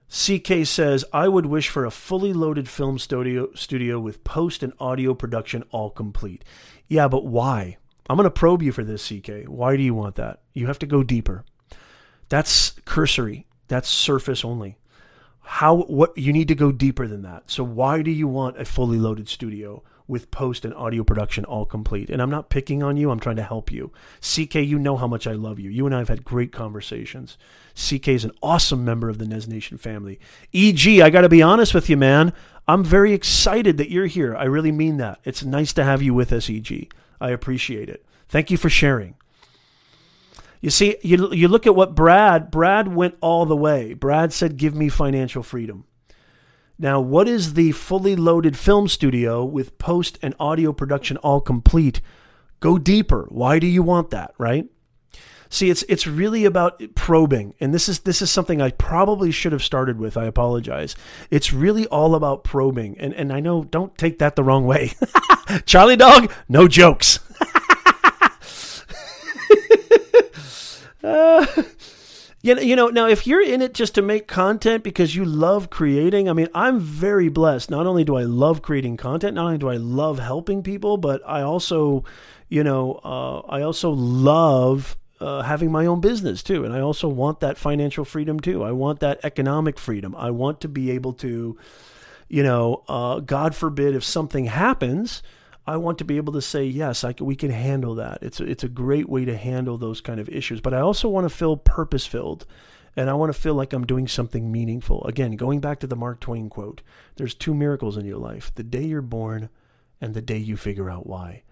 CK 0.08 0.66
says, 0.66 1.06
I 1.14 1.28
would 1.28 1.46
wish 1.46 1.70
for 1.70 1.86
a 1.86 1.92
fully 1.92 2.34
loaded 2.34 2.70
film 2.70 3.00
studio, 3.00 3.50
studio 3.56 4.00
with 4.00 4.24
post 4.24 4.62
and 4.62 4.74
audio 4.80 5.14
production 5.14 5.64
all 5.72 5.90
complete. 5.90 6.44
Yeah, 6.92 7.08
but 7.08 7.26
why? 7.26 7.78
I'm 8.10 8.18
going 8.18 8.26
to 8.26 8.30
probe 8.30 8.62
you 8.62 8.74
for 8.74 8.84
this, 8.84 9.08
CK. 9.08 9.46
Why 9.48 9.78
do 9.78 9.82
you 9.82 9.94
want 9.94 10.16
that? 10.16 10.42
You 10.54 10.68
have 10.68 10.80
to 10.80 10.86
go 10.86 11.04
deeper. 11.04 11.46
That's 12.28 12.72
cursory. 12.84 13.48
That's 13.70 13.88
surface 13.88 14.44
only. 14.44 14.78
How 15.40 15.84
what 15.84 16.18
you 16.18 16.34
need 16.34 16.50
to 16.50 16.56
go 16.56 16.74
deeper 16.74 17.08
than 17.08 17.22
that. 17.22 17.50
So 17.50 17.64
why 17.64 18.02
do 18.02 18.12
you 18.12 18.28
want 18.28 18.60
a 18.60 18.66
fully 18.66 18.98
loaded 18.98 19.30
studio 19.30 19.84
with 20.12 20.30
post 20.30 20.66
and 20.66 20.74
audio 20.76 21.04
production 21.04 21.46
all 21.46 21.66
complete? 21.66 22.10
And 22.10 22.22
I'm 22.22 22.30
not 22.30 22.50
picking 22.50 22.84
on 22.84 22.98
you, 22.98 23.10
I'm 23.10 23.20
trying 23.20 23.38
to 23.38 23.44
help 23.44 23.72
you. 23.72 23.92
CK, 24.20 24.56
you 24.56 24.78
know 24.78 24.98
how 24.98 25.08
much 25.08 25.26
I 25.26 25.32
love 25.32 25.60
you. 25.60 25.70
You 25.72 25.86
and 25.88 25.96
I 25.96 26.00
have 26.00 26.10
had 26.10 26.24
great 26.24 26.52
conversations. 26.52 27.38
CK 27.74 28.10
is 28.10 28.26
an 28.26 28.34
awesome 28.44 28.86
member 28.86 29.10
of 29.10 29.18
the 29.18 29.26
Nez 29.26 29.48
Nation 29.48 29.78
family. 29.78 30.20
EG, 30.54 31.00
I 31.00 31.10
got 31.10 31.22
to 31.22 31.30
be 31.30 31.42
honest 31.42 31.74
with 31.74 31.90
you, 31.90 31.98
man. 31.98 32.34
I'm 32.68 32.84
very 32.84 33.14
excited 33.14 33.78
that 33.78 33.90
you're 33.90 34.06
here. 34.06 34.36
I 34.36 34.44
really 34.44 34.72
mean 34.72 34.98
that. 34.98 35.20
It's 35.24 35.44
nice 35.44 35.74
to 35.74 35.84
have 35.84 36.02
you 36.02 36.14
with 36.14 36.32
us, 36.32 36.50
EG. 36.50 36.94
I 37.20 37.32
appreciate 37.32 37.90
it. 37.90 38.06
Thank 38.28 38.52
you 38.52 38.58
for 38.58 38.70
sharing. 38.70 39.16
You 40.62 40.70
see, 40.70 40.98
you, 41.02 41.34
you 41.34 41.48
look 41.48 41.66
at 41.66 41.76
what 41.76 41.96
Brad, 41.96 42.52
Brad 42.52 42.88
went 42.94 43.16
all 43.20 43.46
the 43.46 43.56
way. 43.56 43.94
Brad 43.94 44.32
said, 44.32 44.58
Give 44.58 44.76
me 44.76 44.90
financial 44.90 45.42
freedom. 45.42 45.86
Now, 46.82 47.00
what 47.00 47.28
is 47.28 47.54
the 47.54 47.74
fully 47.74 48.16
loaded 48.16 48.58
film 48.58 48.88
studio 48.88 49.46
with 49.46 49.78
post 49.78 50.18
and 50.24 50.34
audio 50.40 50.74
production 50.74 51.16
all 51.18 51.40
complete? 51.40 52.02
Go 52.60 52.80
deeper. 52.80 53.28
Why 53.30 53.60
do 53.60 53.68
you 53.68 53.84
want 53.84 54.10
that, 54.10 54.34
right? 54.40 54.66
See, 55.48 55.70
it's 55.70 55.84
it's 55.84 56.08
really 56.08 56.44
about 56.44 56.82
probing, 56.96 57.54
and 57.60 57.72
this 57.72 57.88
is 57.88 58.00
this 58.00 58.20
is 58.24 58.32
something 58.32 58.64
I 58.64 58.72
probably 58.72 59.30
should 59.30 59.52
have 59.52 59.64
started 59.64 60.00
with. 60.00 60.18
I 60.18 60.26
apologize. 60.26 60.96
It's 61.30 61.54
really 61.54 61.86
all 61.86 62.16
about 62.16 62.44
probing, 62.44 62.98
and 62.98 63.14
and 63.14 63.32
I 63.32 63.42
know 63.42 63.64
don't 63.64 63.96
take 63.96 64.18
that 64.18 64.36
the 64.36 64.44
wrong 64.44 64.66
way. 64.66 64.94
Charlie 65.68 65.98
Dog, 65.98 66.32
no 66.50 66.68
jokes. 66.68 67.20
Uh, 71.04 71.46
you 72.44 72.56
know, 72.56 72.62
you 72.62 72.76
know, 72.76 72.88
now 72.88 73.08
if 73.08 73.28
you're 73.28 73.44
in 73.44 73.62
it 73.62 73.74
just 73.74 73.96
to 73.96 74.02
make 74.02 74.28
content 74.28 74.84
because 74.84 75.16
you 75.16 75.26
love 75.26 75.70
creating, 75.70 76.30
I 76.30 76.34
mean, 76.34 76.48
I'm 76.56 76.80
very 76.80 77.30
blessed. 77.30 77.70
Not 77.70 77.86
only 77.86 78.04
do 78.04 78.18
I 78.18 78.24
love 78.24 78.62
creating 78.62 78.98
content, 78.98 79.36
not 79.36 79.46
only 79.46 79.58
do 79.60 79.70
I 79.70 79.78
love 79.78 80.20
helping 80.20 80.64
people, 80.64 80.98
but 80.98 81.22
I 81.28 81.42
also, 81.42 82.04
you 82.50 82.64
know, 82.64 83.00
uh, 83.04 83.40
I 83.42 83.62
also 83.62 83.92
love 83.92 84.98
uh, 85.20 85.44
having 85.44 85.72
my 85.72 85.86
own 85.86 86.02
business 86.02 86.42
too. 86.42 86.66
And 86.66 86.74
I 86.74 86.80
also 86.80 87.08
want 87.08 87.42
that 87.42 87.58
financial 87.58 88.04
freedom 88.04 88.40
too. 88.40 88.64
I 88.64 88.72
want 88.72 89.02
that 89.02 89.20
economic 89.24 89.78
freedom. 89.78 90.16
I 90.16 90.32
want 90.32 90.62
to 90.62 90.68
be 90.68 90.90
able 90.92 91.14
to, 91.14 91.58
you 92.28 92.44
know, 92.44 92.84
uh, 92.88 93.20
God 93.20 93.54
forbid 93.54 93.96
if 93.96 94.04
something 94.04 94.46
happens, 94.46 95.22
I 95.66 95.78
want 95.78 96.00
to 96.00 96.06
be 96.06 96.18
able 96.18 96.34
to 96.34 96.42
say 96.42 96.66
yes, 96.66 97.04
I 97.04 97.14
can, 97.14 97.26
we 97.26 97.36
can 97.36 97.52
handle 97.52 97.96
that. 97.96 98.20
It's 98.22 98.40
a, 98.40 98.46
it's 98.46 98.64
a 98.64 98.70
great 98.70 99.08
way 99.08 99.26
to 99.26 99.38
handle 99.38 99.78
those 99.78 100.02
kind 100.02 100.20
of 100.20 100.28
issues. 100.30 100.60
But 100.60 100.74
I 100.74 100.80
also 100.80 101.08
want 101.08 101.26
to 101.26 101.36
feel 101.36 101.56
purpose 101.56 102.06
filled, 102.08 102.46
and 102.96 103.10
I 103.10 103.14
want 103.14 103.34
to 103.34 103.40
feel 103.40 103.54
like 103.54 103.72
I'm 103.72 103.86
doing 103.86 104.08
something 104.08 104.52
meaningful. 104.52 105.04
Again, 105.06 105.36
going 105.36 105.60
back 105.60 105.80
to 105.80 105.88
the 105.88 105.96
Mark 105.96 106.20
Twain 106.20 106.50
quote, 106.50 106.82
there's 107.16 107.36
two 107.36 107.54
miracles 107.54 107.96
in 107.96 108.06
your 108.06 108.18
life: 108.18 108.52
the 108.56 108.64
day 108.64 108.84
you're 108.84 109.02
born, 109.02 109.50
and 110.00 110.14
the 110.14 110.22
day 110.22 110.38
you 110.38 110.58
figure 110.58 110.90
out 110.90 111.06
why. 111.06 111.44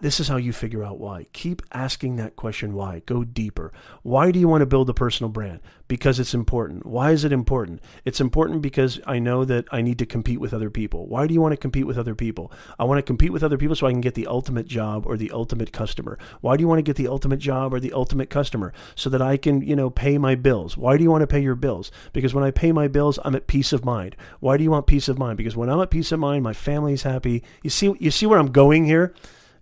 This 0.00 0.18
is 0.18 0.28
how 0.28 0.36
you 0.36 0.52
figure 0.52 0.82
out 0.82 0.98
why. 0.98 1.26
Keep 1.32 1.62
asking 1.72 2.16
that 2.16 2.36
question 2.36 2.74
why. 2.74 3.02
Go 3.06 3.22
deeper. 3.22 3.72
Why 4.02 4.30
do 4.32 4.40
you 4.40 4.48
want 4.48 4.62
to 4.62 4.66
build 4.66 4.90
a 4.90 4.94
personal 4.94 5.30
brand? 5.30 5.60
Because 5.86 6.18
it's 6.18 6.34
important. 6.34 6.84
Why 6.84 7.12
is 7.12 7.24
it 7.24 7.32
important? 7.32 7.80
It's 8.04 8.20
important 8.20 8.62
because 8.62 8.98
I 9.06 9.18
know 9.18 9.44
that 9.44 9.66
I 9.70 9.82
need 9.82 9.98
to 9.98 10.06
compete 10.06 10.40
with 10.40 10.52
other 10.52 10.70
people. 10.70 11.06
Why 11.06 11.26
do 11.26 11.34
you 11.34 11.40
want 11.40 11.52
to 11.52 11.58
compete 11.58 11.86
with 11.86 11.98
other 11.98 12.14
people? 12.14 12.50
I 12.78 12.84
want 12.84 12.98
to 12.98 13.02
compete 13.02 13.32
with 13.32 13.44
other 13.44 13.58
people 13.58 13.76
so 13.76 13.86
I 13.86 13.92
can 13.92 14.00
get 14.00 14.14
the 14.14 14.26
ultimate 14.26 14.66
job 14.66 15.06
or 15.06 15.16
the 15.16 15.30
ultimate 15.30 15.72
customer. 15.72 16.18
Why 16.40 16.56
do 16.56 16.62
you 16.62 16.68
want 16.68 16.78
to 16.78 16.82
get 16.82 16.96
the 16.96 17.08
ultimate 17.08 17.38
job 17.38 17.72
or 17.72 17.78
the 17.78 17.92
ultimate 17.92 18.30
customer? 18.30 18.72
So 18.96 19.10
that 19.10 19.22
I 19.22 19.36
can, 19.36 19.60
you 19.60 19.76
know, 19.76 19.90
pay 19.90 20.18
my 20.18 20.34
bills. 20.34 20.76
Why 20.76 20.96
do 20.96 21.04
you 21.04 21.10
want 21.10 21.22
to 21.22 21.28
pay 21.28 21.40
your 21.40 21.54
bills? 21.54 21.92
Because 22.12 22.34
when 22.34 22.44
I 22.44 22.50
pay 22.50 22.72
my 22.72 22.88
bills, 22.88 23.18
I'm 23.24 23.36
at 23.36 23.46
peace 23.46 23.72
of 23.72 23.84
mind. 23.84 24.16
Why 24.40 24.56
do 24.56 24.64
you 24.64 24.70
want 24.70 24.86
peace 24.86 25.08
of 25.08 25.18
mind? 25.18 25.36
Because 25.36 25.56
when 25.56 25.68
I'm 25.68 25.80
at 25.80 25.90
peace 25.90 26.10
of 26.10 26.18
mind, 26.18 26.42
my 26.42 26.54
family's 26.54 27.02
happy. 27.02 27.44
You 27.62 27.70
see 27.70 27.94
you 28.00 28.10
see 28.10 28.26
where 28.26 28.38
I'm 28.38 28.50
going 28.50 28.86
here? 28.86 29.14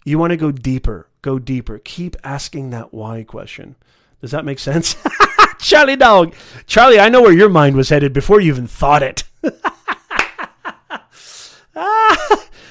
You 0.05 0.18
want 0.18 0.30
to 0.30 0.36
go 0.36 0.50
deeper. 0.50 1.09
Go 1.22 1.38
deeper. 1.38 1.78
Keep 1.78 2.16
asking 2.24 2.70
that 2.70 2.92
why 2.92 3.22
question. 3.22 3.76
Does 4.20 4.32
that 4.32 4.44
make 4.44 4.59
sense? 4.59 4.96
Charlie 5.59 5.96
dog. 5.96 6.34
Charlie, 6.66 7.00
I 7.00 7.09
know 7.09 7.22
where 7.22 7.32
your 7.32 7.48
mind 7.48 7.76
was 7.76 7.88
headed 7.88 8.12
before 8.12 8.40
you 8.40 8.53
even 8.53 8.66
thought 8.66 9.03
it. 9.03 9.24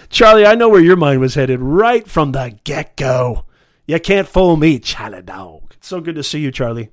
Charlie, 0.10 0.46
I 0.46 0.56
know 0.56 0.70
where 0.70 0.82
your 0.82 0.98
mind 0.98 1.22
was 1.22 1.36
headed 1.36 1.62
right 1.62 2.08
from 2.08 2.34
the 2.34 2.58
get 2.64 2.98
go. 2.98 3.46
You 3.88 4.00
can't 4.00 4.28
fool 4.28 4.58
me, 4.58 4.80
Charlie 4.80 5.22
dog. 5.22 5.74
So 5.80 6.02
good 6.02 6.16
to 6.16 6.24
see 6.24 6.40
you, 6.40 6.52
Charlie. 6.52 6.90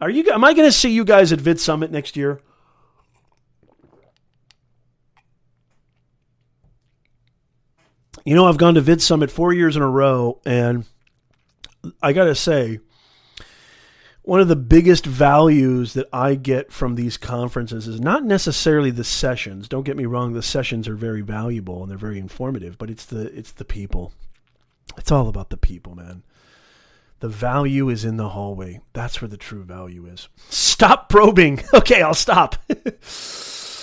Are 0.00 0.10
you? 0.10 0.30
Am 0.32 0.42
I 0.42 0.52
going 0.52 0.66
to 0.66 0.72
see 0.72 0.90
you 0.90 1.04
guys 1.04 1.32
at 1.32 1.40
Vid 1.40 1.60
Summit 1.60 1.92
next 1.92 2.16
year? 2.16 2.40
You 8.24 8.34
know, 8.34 8.46
I've 8.46 8.58
gone 8.58 8.74
to 8.74 8.80
Vid 8.80 9.02
Summit 9.02 9.30
four 9.30 9.52
years 9.52 9.76
in 9.76 9.82
a 9.82 9.88
row, 9.88 10.40
and 10.44 10.84
I 12.02 12.12
got 12.12 12.24
to 12.24 12.34
say, 12.34 12.78
one 14.22 14.40
of 14.40 14.46
the 14.46 14.56
biggest 14.56 15.04
values 15.04 15.94
that 15.94 16.08
I 16.12 16.36
get 16.36 16.72
from 16.72 16.94
these 16.94 17.16
conferences 17.16 17.88
is 17.88 18.00
not 18.00 18.24
necessarily 18.24 18.92
the 18.92 19.02
sessions. 19.02 19.68
Don't 19.68 19.82
get 19.82 19.96
me 19.96 20.06
wrong; 20.06 20.32
the 20.32 20.42
sessions 20.42 20.86
are 20.86 20.94
very 20.94 21.22
valuable 21.22 21.82
and 21.82 21.90
they're 21.90 21.98
very 21.98 22.20
informative, 22.20 22.78
but 22.78 22.90
it's 22.90 23.04
the 23.04 23.36
it's 23.36 23.52
the 23.52 23.64
people. 23.64 24.12
It's 24.96 25.10
all 25.10 25.28
about 25.28 25.50
the 25.50 25.56
people, 25.56 25.96
man. 25.96 26.22
The 27.18 27.28
value 27.28 27.88
is 27.88 28.04
in 28.04 28.16
the 28.16 28.30
hallway. 28.30 28.80
That's 28.92 29.20
where 29.20 29.28
the 29.28 29.36
true 29.36 29.62
value 29.62 30.06
is. 30.06 30.28
Stop 30.48 31.08
probing. 31.08 31.62
Okay, 31.74 32.02
I'll 32.02 32.14
stop. 32.14 32.56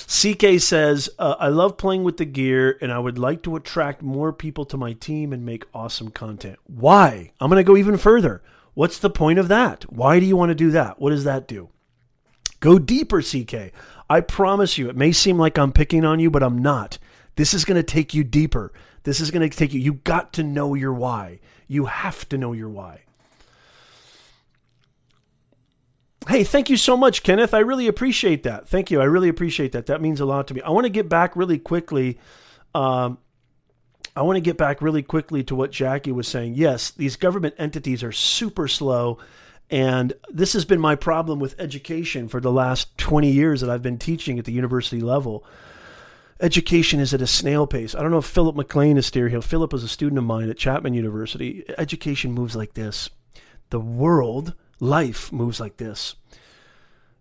CK 0.09 0.59
says, 0.59 1.07
uh, 1.19 1.35
I 1.39 1.49
love 1.49 1.77
playing 1.77 2.03
with 2.03 2.17
the 2.17 2.25
gear 2.25 2.79
and 2.81 2.91
I 2.91 2.97
would 2.97 3.19
like 3.19 3.43
to 3.43 3.55
attract 3.55 4.01
more 4.01 4.33
people 4.33 4.65
to 4.65 4.75
my 4.75 4.93
team 4.93 5.31
and 5.31 5.45
make 5.45 5.67
awesome 5.71 6.09
content. 6.09 6.57
Why? 6.65 7.31
I'm 7.39 7.47
going 7.47 7.63
to 7.63 7.67
go 7.67 7.77
even 7.77 7.95
further. 7.95 8.41
What's 8.73 8.97
the 8.97 9.11
point 9.11 9.37
of 9.37 9.49
that? 9.49 9.83
Why 9.83 10.19
do 10.19 10.25
you 10.25 10.35
want 10.35 10.49
to 10.49 10.55
do 10.55 10.71
that? 10.71 10.99
What 10.99 11.11
does 11.11 11.25
that 11.25 11.47
do? 11.47 11.69
Go 12.59 12.79
deeper, 12.79 13.21
CK. 13.21 13.71
I 14.09 14.21
promise 14.21 14.79
you, 14.79 14.89
it 14.89 14.95
may 14.95 15.11
seem 15.11 15.37
like 15.37 15.59
I'm 15.59 15.71
picking 15.71 16.03
on 16.03 16.19
you, 16.19 16.31
but 16.31 16.41
I'm 16.41 16.57
not. 16.57 16.97
This 17.35 17.53
is 17.53 17.63
going 17.63 17.77
to 17.77 17.83
take 17.83 18.15
you 18.15 18.23
deeper. 18.23 18.73
This 19.03 19.19
is 19.19 19.29
going 19.29 19.47
to 19.47 19.55
take 19.55 19.73
you, 19.73 19.79
you 19.79 19.93
got 19.93 20.33
to 20.33 20.43
know 20.43 20.73
your 20.73 20.93
why. 20.93 21.39
You 21.67 21.85
have 21.85 22.27
to 22.29 22.37
know 22.37 22.53
your 22.53 22.69
why. 22.69 23.03
Hey, 26.27 26.43
thank 26.43 26.69
you 26.69 26.77
so 26.77 26.97
much, 26.97 27.23
Kenneth. 27.23 27.53
I 27.53 27.59
really 27.59 27.87
appreciate 27.87 28.43
that. 28.43 28.67
Thank 28.67 28.91
you. 28.91 29.01
I 29.01 29.05
really 29.05 29.29
appreciate 29.29 29.71
that. 29.71 29.85
That 29.87 30.01
means 30.01 30.19
a 30.19 30.25
lot 30.25 30.47
to 30.47 30.53
me. 30.53 30.61
I 30.61 30.69
want 30.69 30.85
to 30.85 30.89
get 30.89 31.09
back 31.09 31.35
really 31.35 31.57
quickly. 31.57 32.19
Um, 32.75 33.17
I 34.15 34.21
want 34.23 34.35
to 34.35 34.41
get 34.41 34.57
back 34.57 34.81
really 34.81 35.01
quickly 35.01 35.43
to 35.45 35.55
what 35.55 35.71
Jackie 35.71 36.11
was 36.11 36.27
saying. 36.27 36.55
Yes, 36.55 36.91
these 36.91 37.15
government 37.15 37.55
entities 37.57 38.03
are 38.03 38.11
super 38.11 38.67
slow. 38.67 39.17
And 39.69 40.13
this 40.29 40.53
has 40.53 40.65
been 40.65 40.79
my 40.79 40.95
problem 40.95 41.39
with 41.39 41.59
education 41.59 42.27
for 42.27 42.41
the 42.41 42.51
last 42.51 42.97
20 42.97 43.29
years 43.31 43.61
that 43.61 43.69
I've 43.69 43.83
been 43.83 43.99
teaching 43.99 44.39
at 44.39 44.45
the 44.45 44.51
university 44.51 44.99
level. 44.99 45.45
Education 46.41 46.99
is 46.99 47.13
at 47.13 47.21
a 47.21 47.27
snail 47.27 47.67
pace. 47.67 47.93
I 47.93 48.01
don't 48.01 48.11
know 48.11 48.17
if 48.17 48.25
Philip 48.25 48.55
McLean 48.55 48.97
is 48.97 49.05
still 49.05 49.27
here. 49.27 49.41
Philip 49.41 49.71
was 49.71 49.83
a 49.83 49.87
student 49.87 50.17
of 50.17 50.23
mine 50.23 50.49
at 50.49 50.57
Chapman 50.57 50.93
University. 50.93 51.65
Education 51.77 52.31
moves 52.31 52.55
like 52.55 52.73
this. 52.73 53.09
The 53.69 53.79
world 53.79 54.53
Life 54.79 55.31
moves 55.31 55.59
like 55.59 55.77
this. 55.77 56.15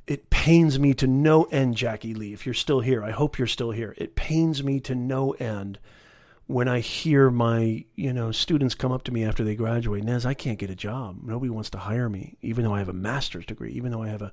It 0.07 0.31
pains 0.31 0.79
me 0.79 0.95
to 0.95 1.07
no 1.07 1.45
end, 1.45 1.77
Jackie 1.77 2.15
Lee, 2.15 2.33
if 2.33 2.47
you're 2.47 2.55
still 2.55 2.81
here. 2.81 3.03
I 3.05 3.11
hope 3.11 3.39
you're 3.39 3.47
still 3.47 3.73
here. 3.73 3.95
It 3.99 4.15
pains 4.15 4.63
me 4.63 4.81
to 4.81 4.95
no 4.95 5.33
end 5.33 5.79
when 6.49 6.67
I 6.67 6.81
hear 6.81 7.31
my, 7.31 7.85
you 7.95 8.11
know, 8.11 8.33
students 8.33 8.75
come 8.75 8.91
up 8.91 9.03
to 9.05 9.13
me 9.13 9.23
after 9.23 9.45
they 9.45 9.55
graduate, 9.55 10.03
Nez, 10.03 10.25
I 10.25 10.33
can't 10.33 10.59
get 10.59 10.71
a 10.71 10.75
job. 10.75 11.19
Nobody 11.23 11.51
wants 11.51 11.69
to 11.71 11.79
hire 11.79 12.09
me, 12.09 12.39
even 12.41 12.65
though 12.65 12.75
I 12.75 12.79
have 12.79 12.89
a 12.89 12.95
master's 12.95 13.45
degree, 13.45 13.73
even 13.73 13.93
though 13.93 14.03
I 14.03 14.09
have 14.09 14.23
a, 14.23 14.33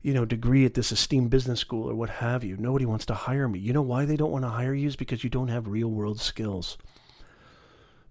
you 0.00 0.14
know, 0.14 0.24
degree 0.24 0.64
at 0.64 0.74
this 0.74 0.92
esteemed 0.92 1.30
business 1.30 1.58
school 1.58 1.90
or 1.90 1.94
what 1.96 2.08
have 2.08 2.44
you. 2.44 2.56
Nobody 2.56 2.86
wants 2.86 3.04
to 3.06 3.14
hire 3.14 3.48
me. 3.48 3.58
You 3.58 3.72
know 3.72 3.82
why 3.82 4.04
they 4.04 4.16
don't 4.16 4.30
want 4.30 4.44
to 4.44 4.48
hire 4.48 4.72
you 4.72 4.86
is 4.86 4.94
because 4.94 5.24
you 5.24 5.30
don't 5.30 5.48
have 5.48 5.66
real 5.66 5.88
world 5.88 6.20
skills 6.20 6.78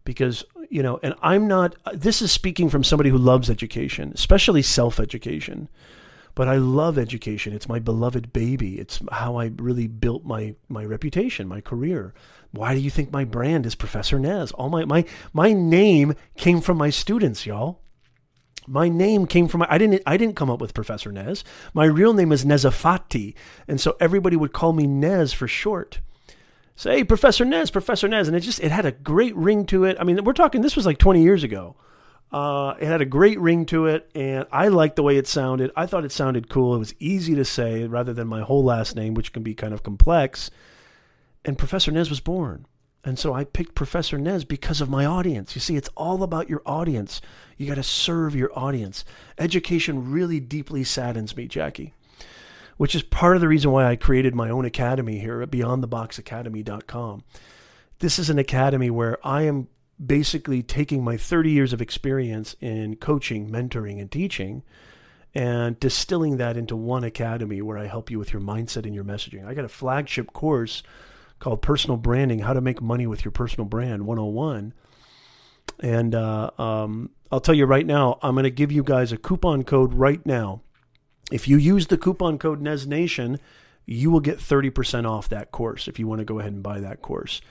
because 0.09 0.43
you 0.71 0.81
know 0.81 0.99
and 1.03 1.13
i'm 1.21 1.47
not 1.47 1.75
this 1.93 2.19
is 2.19 2.31
speaking 2.31 2.67
from 2.67 2.83
somebody 2.83 3.11
who 3.11 3.17
loves 3.17 3.47
education 3.47 4.11
especially 4.15 4.63
self-education 4.63 5.69
but 6.33 6.47
i 6.47 6.55
love 6.55 6.97
education. 6.97 7.53
It's 7.53 7.67
my 7.67 7.79
beloved 7.79 8.33
baby. 8.33 8.79
It's 8.79 8.99
how 9.11 9.35
i 9.35 9.51
really 9.57 9.87
built 9.87 10.23
my 10.25 10.55
my 10.67 10.83
reputation 10.83 11.47
my 11.47 11.61
career. 11.61 12.15
Why 12.49 12.73
do 12.73 12.79
you 12.79 12.89
think 12.89 13.11
my 13.11 13.23
brand 13.23 13.67
is 13.67 13.75
professor 13.75 14.17
nez? 14.17 14.51
All 14.53 14.69
my 14.69 14.83
my 14.85 15.05
my 15.31 15.53
name 15.53 16.15
came 16.37 16.59
from 16.61 16.77
my 16.77 16.89
students 16.89 17.45
y'all. 17.45 17.81
My 18.67 18.89
name 18.89 19.27
came 19.27 19.47
from 19.47 19.63
I 19.69 19.77
didn't 19.77 20.01
I 20.07 20.17
didn't 20.17 20.37
come 20.37 20.49
up 20.49 20.61
with 20.61 20.73
Professor 20.73 21.11
Nez. 21.11 21.43
My 21.73 21.85
real 21.85 22.13
name 22.13 22.31
is 22.31 22.45
Nezafati, 22.45 23.35
and 23.67 23.81
so 23.81 23.97
everybody 23.99 24.35
would 24.35 24.53
call 24.53 24.73
me 24.73 24.87
Nez 24.87 25.33
for 25.33 25.47
short 25.47 25.99
say, 26.79 26.97
hey, 26.97 27.03
Professor 27.03 27.43
Nez, 27.43 27.71
Professor 27.71 28.07
Nez. 28.07 28.27
And 28.27 28.37
it 28.37 28.39
just, 28.39 28.61
it 28.61 28.71
had 28.71 28.85
a 28.85 28.91
great 28.91 29.35
ring 29.35 29.65
to 29.65 29.83
it. 29.83 29.97
I 29.99 30.05
mean, 30.05 30.23
we're 30.23 30.33
talking, 30.33 30.61
this 30.61 30.77
was 30.77 30.85
like 30.85 30.97
20 30.97 31.21
years 31.21 31.43
ago. 31.43 31.75
Uh, 32.31 32.75
it 32.79 32.85
had 32.85 33.01
a 33.01 33.05
great 33.05 33.39
ring 33.39 33.65
to 33.65 33.87
it, 33.87 34.09
and 34.13 34.45
I 34.51 34.67
liked 34.67 34.95
the 34.95 35.03
way 35.03 35.17
it 35.17 35.27
sounded. 35.27 35.71
I 35.75 35.87
thought 35.87 36.05
it 36.05 36.11
sounded 36.11 36.47
cool. 36.47 36.75
It 36.75 36.79
was 36.79 36.93
easy 36.99 37.35
to 37.35 37.43
say 37.43 37.85
rather 37.85 38.13
than 38.13 38.27
my 38.27 38.41
whole 38.41 38.63
last 38.63 38.95
name, 38.95 39.13
which 39.15 39.33
can 39.33 39.43
be 39.43 39.55
kind 39.55 39.73
of 39.73 39.83
complex. 39.83 40.51
And 41.43 41.57
Professor 41.57 41.91
Nez 41.91 42.09
was 42.09 42.19
born. 42.19 42.65
And 43.03 43.17
so 43.17 43.33
I 43.33 43.45
picked 43.45 43.75
Professor 43.75 44.17
Nez 44.17 44.45
because 44.45 44.79
of 44.79 44.89
my 44.89 45.05
audience. 45.05 45.55
You 45.55 45.61
see, 45.61 45.75
it's 45.75 45.89
all 45.97 46.21
about 46.21 46.49
your 46.49 46.61
audience. 46.65 47.19
You 47.57 47.67
got 47.67 47.75
to 47.75 47.83
serve 47.83 48.35
your 48.35 48.57
audience. 48.57 49.03
Education 49.37 50.11
really 50.11 50.39
deeply 50.39 50.83
saddens 50.83 51.35
me, 51.35 51.47
Jackie 51.47 51.93
which 52.79 52.95
is 52.95 53.03
part 53.03 53.35
of 53.35 53.41
the 53.41 53.47
reason 53.49 53.71
why 53.71 53.85
I 53.85 53.97
created 53.97 54.33
my 54.33 54.49
own 54.49 54.63
academy 54.63 55.19
here 55.19 55.41
at 55.41 55.51
beyondtheboxacademy.com. 55.51 57.25
This 57.99 58.17
is 58.17 58.29
an 58.29 58.39
academy 58.39 58.89
where 58.89 59.17
I 59.21 59.41
am 59.41 59.67
basically 60.03 60.63
taking 60.63 61.03
my 61.03 61.17
30 61.17 61.51
years 61.51 61.73
of 61.73 61.81
experience 61.81 62.55
in 62.61 62.95
coaching, 62.95 63.49
mentoring, 63.49 63.99
and 63.99 64.09
teaching 64.09 64.63
and 65.35 65.77
distilling 65.81 66.37
that 66.37 66.55
into 66.55 66.77
one 66.77 67.03
academy 67.03 67.61
where 67.61 67.77
I 67.77 67.85
help 67.87 68.09
you 68.09 68.17
with 68.17 68.31
your 68.31 68.41
mindset 68.41 68.85
and 68.85 68.95
your 68.95 69.03
messaging. 69.03 69.45
I 69.45 69.53
got 69.53 69.65
a 69.65 69.69
flagship 69.69 70.31
course 70.31 70.81
called 71.39 71.61
Personal 71.61 71.97
Branding 71.97 72.39
How 72.39 72.53
to 72.53 72.61
Make 72.61 72.81
Money 72.81 73.07
with 73.07 73.25
Your 73.25 73.33
Personal 73.33 73.65
Brand 73.65 74.05
101. 74.05 74.73
And 75.81 76.15
uh, 76.15 76.51
um, 76.57 77.09
I'll 77.29 77.41
tell 77.41 77.55
you 77.55 77.65
right 77.65 77.85
now, 77.85 78.19
I'm 78.21 78.35
going 78.35 78.45
to 78.45 78.49
give 78.49 78.71
you 78.71 78.83
guys 78.83 79.11
a 79.11 79.17
coupon 79.17 79.65
code 79.65 79.93
right 79.93 80.25
now 80.25 80.61
if 81.31 81.47
you 81.47 81.57
use 81.57 81.87
the 81.87 81.97
coupon 81.97 82.37
code 82.37 82.61
NezNation, 82.61 83.39
you 83.85 84.11
will 84.11 84.19
get 84.19 84.37
30% 84.37 85.09
off 85.09 85.29
that 85.29 85.51
course 85.51 85.87
if 85.87 85.99
you 85.99 86.07
want 86.07 86.19
to 86.19 86.25
go 86.25 86.39
ahead 86.39 86.53
and 86.53 86.63
buy 86.63 86.79
that 86.79 87.01
course. 87.01 87.41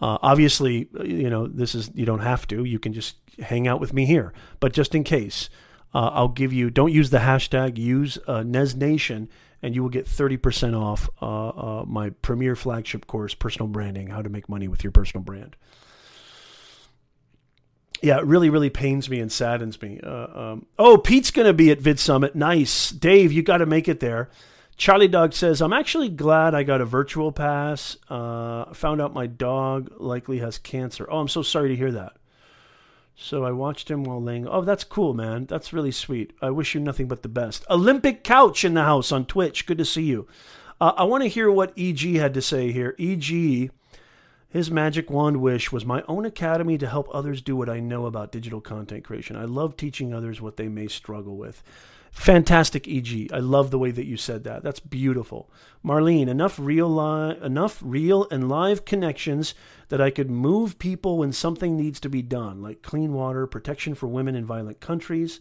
Uh, 0.00 0.18
obviously, 0.22 0.88
you 1.04 1.30
know, 1.30 1.46
this 1.46 1.74
is, 1.74 1.90
you 1.94 2.04
don't 2.04 2.20
have 2.20 2.46
to. 2.48 2.64
You 2.64 2.78
can 2.78 2.92
just 2.92 3.16
hang 3.38 3.68
out 3.68 3.80
with 3.80 3.92
me 3.92 4.04
here. 4.04 4.32
But 4.58 4.72
just 4.72 4.94
in 4.94 5.04
case, 5.04 5.48
uh, 5.94 6.10
I'll 6.12 6.28
give 6.28 6.52
you, 6.52 6.70
don't 6.70 6.92
use 6.92 7.10
the 7.10 7.18
hashtag, 7.18 7.78
use 7.78 8.18
uh, 8.26 8.40
NezNation, 8.40 9.28
and 9.62 9.74
you 9.74 9.82
will 9.82 9.90
get 9.90 10.06
30% 10.06 10.76
off 10.76 11.08
uh, 11.20 11.48
uh, 11.48 11.84
my 11.86 12.10
premier 12.10 12.56
flagship 12.56 13.06
course, 13.06 13.34
Personal 13.34 13.68
Branding 13.68 14.08
How 14.08 14.22
to 14.22 14.28
Make 14.28 14.48
Money 14.48 14.66
with 14.66 14.82
Your 14.82 14.90
Personal 14.90 15.22
Brand 15.22 15.56
yeah, 18.02 18.18
it 18.18 18.26
really, 18.26 18.50
really 18.50 18.70
pains 18.70 19.08
me 19.08 19.20
and 19.20 19.30
saddens 19.30 19.80
me. 19.80 20.00
Uh, 20.02 20.26
um, 20.34 20.66
oh, 20.78 20.98
Pete's 20.98 21.30
going 21.30 21.46
to 21.46 21.52
be 21.52 21.70
at 21.70 21.80
Vid 21.80 21.98
Summit. 21.98 22.34
Nice. 22.34 22.90
Dave, 22.90 23.32
you 23.32 23.42
got 23.42 23.58
to 23.58 23.66
make 23.66 23.88
it 23.88 24.00
there. 24.00 24.28
Charlie 24.76 25.08
Dog 25.08 25.32
says, 25.32 25.62
I'm 25.62 25.72
actually 25.72 26.08
glad 26.08 26.54
I 26.54 26.64
got 26.64 26.80
a 26.80 26.84
virtual 26.84 27.30
pass. 27.30 27.96
Uh, 28.08 28.72
found 28.74 29.00
out 29.00 29.14
my 29.14 29.26
dog 29.26 29.92
likely 29.98 30.38
has 30.38 30.58
cancer. 30.58 31.06
Oh, 31.08 31.20
I'm 31.20 31.28
so 31.28 31.42
sorry 31.42 31.68
to 31.68 31.76
hear 31.76 31.92
that. 31.92 32.16
So 33.14 33.44
I 33.44 33.52
watched 33.52 33.90
him 33.90 34.02
while 34.02 34.20
laying. 34.20 34.48
Oh, 34.48 34.62
that's 34.62 34.82
cool, 34.82 35.14
man. 35.14 35.46
That's 35.46 35.72
really 35.72 35.92
sweet. 35.92 36.32
I 36.42 36.50
wish 36.50 36.74
you 36.74 36.80
nothing 36.80 37.06
but 37.06 37.22
the 37.22 37.28
best. 37.28 37.64
Olympic 37.70 38.24
Couch 38.24 38.64
in 38.64 38.74
the 38.74 38.82
house 38.82 39.12
on 39.12 39.26
Twitch. 39.26 39.66
Good 39.66 39.78
to 39.78 39.84
see 39.84 40.02
you. 40.02 40.26
Uh, 40.80 40.94
I 40.96 41.04
want 41.04 41.22
to 41.22 41.28
hear 41.28 41.48
what 41.50 41.78
EG 41.78 42.00
had 42.16 42.34
to 42.34 42.42
say 42.42 42.72
here. 42.72 42.96
EG, 42.98 43.70
his 44.52 44.70
magic 44.70 45.10
wand 45.10 45.38
wish 45.38 45.72
was 45.72 45.86
my 45.86 46.04
own 46.06 46.26
academy 46.26 46.76
to 46.76 46.86
help 46.86 47.08
others 47.10 47.40
do 47.40 47.56
what 47.56 47.70
I 47.70 47.80
know 47.80 48.04
about 48.04 48.32
digital 48.32 48.60
content 48.60 49.02
creation. 49.02 49.34
I 49.34 49.44
love 49.44 49.76
teaching 49.76 50.12
others 50.12 50.42
what 50.42 50.58
they 50.58 50.68
may 50.68 50.88
struggle 50.88 51.38
with. 51.38 51.62
Fantastic, 52.10 52.86
EG. 52.86 53.32
I 53.32 53.38
love 53.38 53.70
the 53.70 53.78
way 53.78 53.90
that 53.90 54.04
you 54.04 54.18
said 54.18 54.44
that. 54.44 54.62
That's 54.62 54.78
beautiful. 54.78 55.50
Marlene, 55.82 56.28
enough 56.28 56.58
real 56.58 56.94
li- 56.94 57.38
enough 57.42 57.80
real 57.82 58.28
and 58.30 58.50
live 58.50 58.84
connections 58.84 59.54
that 59.88 60.02
I 60.02 60.10
could 60.10 60.30
move 60.30 60.78
people 60.78 61.16
when 61.16 61.32
something 61.32 61.74
needs 61.74 61.98
to 62.00 62.10
be 62.10 62.20
done, 62.20 62.60
like 62.60 62.82
clean 62.82 63.14
water, 63.14 63.46
protection 63.46 63.94
for 63.94 64.06
women 64.06 64.36
in 64.36 64.44
violent 64.44 64.80
countries, 64.80 65.40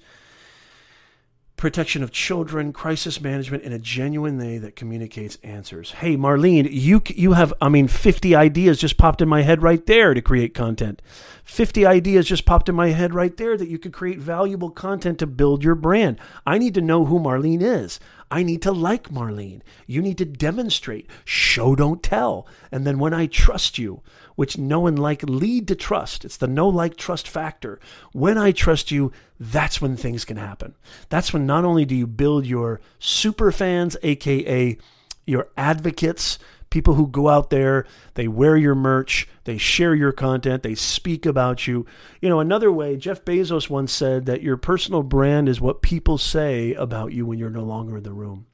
protection 1.62 2.02
of 2.02 2.12
children, 2.12 2.74
crisis 2.74 3.22
management, 3.22 3.64
and 3.64 3.72
a 3.72 3.78
genuine 3.78 4.40
they 4.40 4.58
that 4.58 4.76
communicates 4.76 5.38
answers. 5.44 5.92
Hey, 5.92 6.18
Marlene, 6.18 6.68
you 6.70 7.04
you 7.06 7.34
have 7.34 7.54
I 7.62 7.70
mean 7.70 7.88
50 7.88 8.36
ideas 8.36 8.80
just 8.80 8.98
popped 8.98 9.22
in 9.22 9.30
my 9.30 9.44
head 9.44 9.62
right 9.62 9.86
there 9.86 10.16
to 10.16 10.22
create 10.22 10.56
content. 10.56 11.04
50 11.44 11.86
ideas 11.86 12.28
just 12.28 12.46
popped 12.46 12.68
in 12.68 12.74
my 12.74 12.90
head 12.90 13.14
right 13.14 13.38
there 13.38 13.58
that 13.58 13.70
you 13.70 13.78
could 13.78 13.94
create 13.94 14.18
valuable 14.18 14.72
content 14.72 15.20
to 15.20 15.28
build 15.28 15.64
your 15.64 15.76
brand. 15.76 16.18
I 16.48 16.58
need 16.58 16.74
to 16.74 16.82
know 16.82 17.06
who 17.06 17.20
Marlene 17.20 17.62
is. 17.62 18.00
I 18.32 18.44
need 18.44 18.62
to 18.62 18.72
like 18.72 19.10
Marlene. 19.10 19.62
You 19.86 20.02
need 20.02 20.18
to 20.20 20.26
demonstrate. 20.26 21.08
Show 21.26 21.76
don't 21.76 22.02
tell. 22.02 22.48
And 22.72 22.88
then 22.88 22.98
when 22.98 23.14
I 23.14 23.28
trust 23.28 23.78
you, 23.78 24.02
which 24.36 24.58
know 24.58 24.88
and 24.88 24.98
like 24.98 25.22
lead 25.24 25.68
to 25.68 25.76
trust. 25.76 26.24
It's 26.26 26.38
the 26.38 26.48
no 26.48 26.68
like 26.68 26.96
trust 26.96 27.28
factor. 27.28 27.80
When 28.14 28.38
I 28.38 28.52
trust 28.52 28.90
you, 28.90 29.12
that's 29.40 29.82
when 29.82 29.98
things 29.98 30.26
can 30.26 30.38
happen. 30.38 30.76
That's 31.10 31.34
when 31.34 31.46
not 31.46 31.66
only 31.66 31.86
do 31.86 31.94
you 31.94 32.08
build 32.08 32.46
your 32.46 32.80
super 32.98 33.52
fans, 33.52 33.98
aka 34.02 34.78
your 35.26 35.50
advocates, 35.58 36.40
people 36.72 36.96
who 36.96 37.06
go 37.06 37.30
out 37.30 37.52
there, 37.52 37.86
they 38.16 38.28
wear 38.28 38.58
your 38.58 38.74
merch, 38.74 39.28
they 39.44 39.60
share 39.60 39.94
your 39.94 40.12
content, 40.12 40.64
they 40.64 40.74
speak 40.74 41.28
about 41.28 41.68
you. 41.68 41.86
You 42.20 42.30
know, 42.30 42.40
another 42.40 42.72
way, 42.72 42.98
Jeff 42.98 43.24
Bezos 43.24 43.70
once 43.70 43.92
said 43.92 44.26
that 44.26 44.42
your 44.42 44.58
personal 44.58 45.04
brand 45.04 45.48
is 45.48 45.62
what 45.62 45.84
people 45.84 46.18
say 46.18 46.74
about 46.74 47.14
you 47.14 47.28
when 47.28 47.38
you're 47.38 47.52
no 47.52 47.64
longer 47.64 47.98
in 47.98 48.04
the 48.04 48.14
room. 48.14 48.48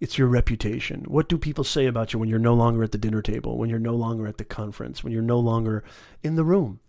It's 0.00 0.16
your 0.16 0.28
reputation. 0.28 1.04
What 1.06 1.28
do 1.28 1.36
people 1.36 1.62
say 1.62 1.86
about 1.86 2.12
you 2.12 2.18
when 2.18 2.30
you're 2.30 2.38
no 2.38 2.54
longer 2.54 2.82
at 2.82 2.90
the 2.90 2.98
dinner 2.98 3.20
table, 3.20 3.58
when 3.58 3.68
you're 3.68 3.78
no 3.78 3.94
longer 3.94 4.26
at 4.26 4.38
the 4.38 4.44
conference, 4.44 5.04
when 5.04 5.12
you're 5.12 5.22
no 5.22 5.38
longer 5.38 5.84
in 6.22 6.36
the 6.36 6.44
room? 6.44 6.80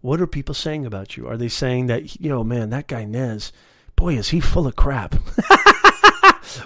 What 0.00 0.20
are 0.20 0.26
people 0.26 0.54
saying 0.54 0.86
about 0.86 1.16
you? 1.16 1.28
Are 1.28 1.36
they 1.36 1.48
saying 1.48 1.86
that, 1.86 2.18
you 2.20 2.30
know, 2.30 2.42
man, 2.42 2.70
that 2.70 2.88
guy 2.88 3.04
Nez, 3.04 3.52
boy, 3.96 4.16
is 4.16 4.30
he 4.30 4.40
full 4.40 4.66
of 4.66 4.76
crap? 4.76 5.14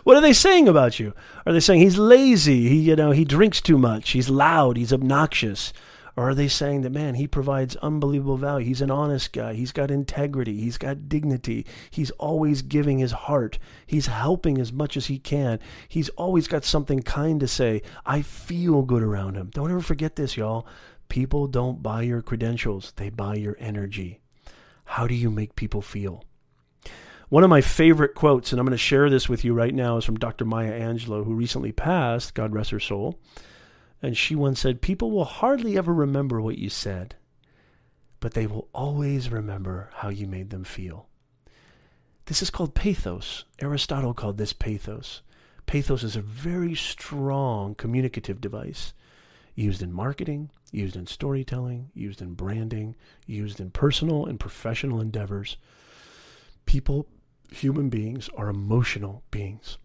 what 0.05 0.17
are 0.17 0.21
they 0.21 0.33
saying 0.33 0.69
about 0.69 0.99
you? 0.99 1.15
Are 1.47 1.53
they 1.53 1.61
saying 1.61 1.81
he's 1.81 1.99
lazy? 1.99 2.69
He, 2.69 2.77
you 2.81 2.97
know, 2.97 3.11
he 3.11 3.25
drinks 3.25 3.61
too 3.61 3.79
much. 3.79 4.11
He's 4.11 4.29
loud. 4.29 4.77
He's 4.77 4.93
obnoxious. 4.93 5.73
Or 6.17 6.31
are 6.31 6.35
they 6.35 6.49
saying 6.49 6.81
that, 6.83 6.91
man, 6.91 7.15
he 7.15 7.29
provides 7.29 7.77
unbelievable 7.77 8.37
value? 8.37 8.67
He's 8.67 8.81
an 8.81 8.91
honest 8.91 9.33
guy. 9.33 9.55
He's 9.55 9.71
got 9.71 9.89
integrity. 9.89 10.59
He's 10.61 10.77
got 10.77 11.09
dignity. 11.09 11.65
He's 11.91 12.11
always 12.13 12.63
giving 12.63 12.99
his 12.99 13.13
heart. 13.13 13.61
He's 13.87 14.07
helping 14.07 14.59
as 14.59 14.73
much 14.73 14.97
as 14.97 15.07
he 15.07 15.21
can. 15.21 15.61
He's 15.89 16.09
always 16.11 16.49
got 16.49 16.65
something 16.65 17.03
kind 17.03 17.39
to 17.39 17.47
say. 17.47 17.83
I 18.05 18.23
feel 18.23 18.83
good 18.83 19.05
around 19.05 19.37
him. 19.37 19.51
Don't 19.55 19.71
ever 19.71 19.81
forget 19.81 20.17
this, 20.17 20.37
y'all. 20.37 20.67
People 21.09 21.47
don't 21.47 21.85
buy 21.85 22.03
your 22.03 22.21
credentials, 22.21 22.93
they 22.97 23.11
buy 23.11 23.37
your 23.37 23.57
energy. 23.61 24.21
How 24.85 25.07
do 25.07 25.15
you 25.15 25.31
make 25.31 25.55
people 25.55 25.83
feel? 25.83 26.25
One 27.29 27.45
of 27.45 27.51
my 27.51 27.61
favorite 27.61 28.15
quotes, 28.15 28.53
and 28.53 28.59
I'm 28.59 28.65
going 28.65 28.73
to 28.73 28.79
share 28.79 29.11
this 29.11 29.29
with 29.29 29.45
you 29.45 29.53
right 29.53 29.75
now, 29.75 29.99
is 29.99 30.05
from 30.05 30.17
Dr. 30.19 30.47
Maya 30.47 30.73
Angelou, 30.73 31.25
who 31.27 31.35
recently 31.35 31.73
passed, 31.73 32.33
God 32.35 32.55
rest 32.55 32.71
her 32.71 32.81
soul. 32.81 33.19
And 34.01 34.17
she 34.17 34.35
once 34.35 34.61
said, 34.61 34.81
People 34.81 35.11
will 35.11 35.27
hardly 35.27 35.77
ever 35.77 35.93
remember 35.93 36.41
what 36.41 36.57
you 36.57 36.71
said, 36.71 37.17
but 38.21 38.33
they 38.33 38.47
will 38.47 38.69
always 38.73 39.31
remember 39.31 39.91
how 39.97 40.09
you 40.09 40.27
made 40.27 40.49
them 40.49 40.65
feel. 40.65 41.07
This 42.27 42.41
is 42.41 42.51
called 42.51 42.75
pathos. 42.75 43.45
Aristotle 43.61 44.15
called 44.15 44.39
this 44.39 44.55
pathos. 44.55 45.21
Pathos 45.67 46.03
is 46.03 46.17
a 46.17 46.23
very 46.23 46.75
strong 46.75 47.75
communicative 47.75 48.41
device 48.41 48.95
used 49.55 49.83
in 49.83 49.93
marketing, 49.93 50.51
used 50.73 50.97
in 50.97 51.07
storytelling, 51.07 51.91
used 51.93 52.23
in 52.23 52.33
branding, 52.33 52.97
used 53.27 53.61
in 53.61 53.71
personal 53.71 54.25
and 54.25 54.41
professional 54.41 55.01
endeavors. 55.01 55.59
People, 56.65 57.07
human 57.51 57.89
beings, 57.89 58.29
are 58.37 58.49
emotional 58.49 59.23
beings 59.31 59.79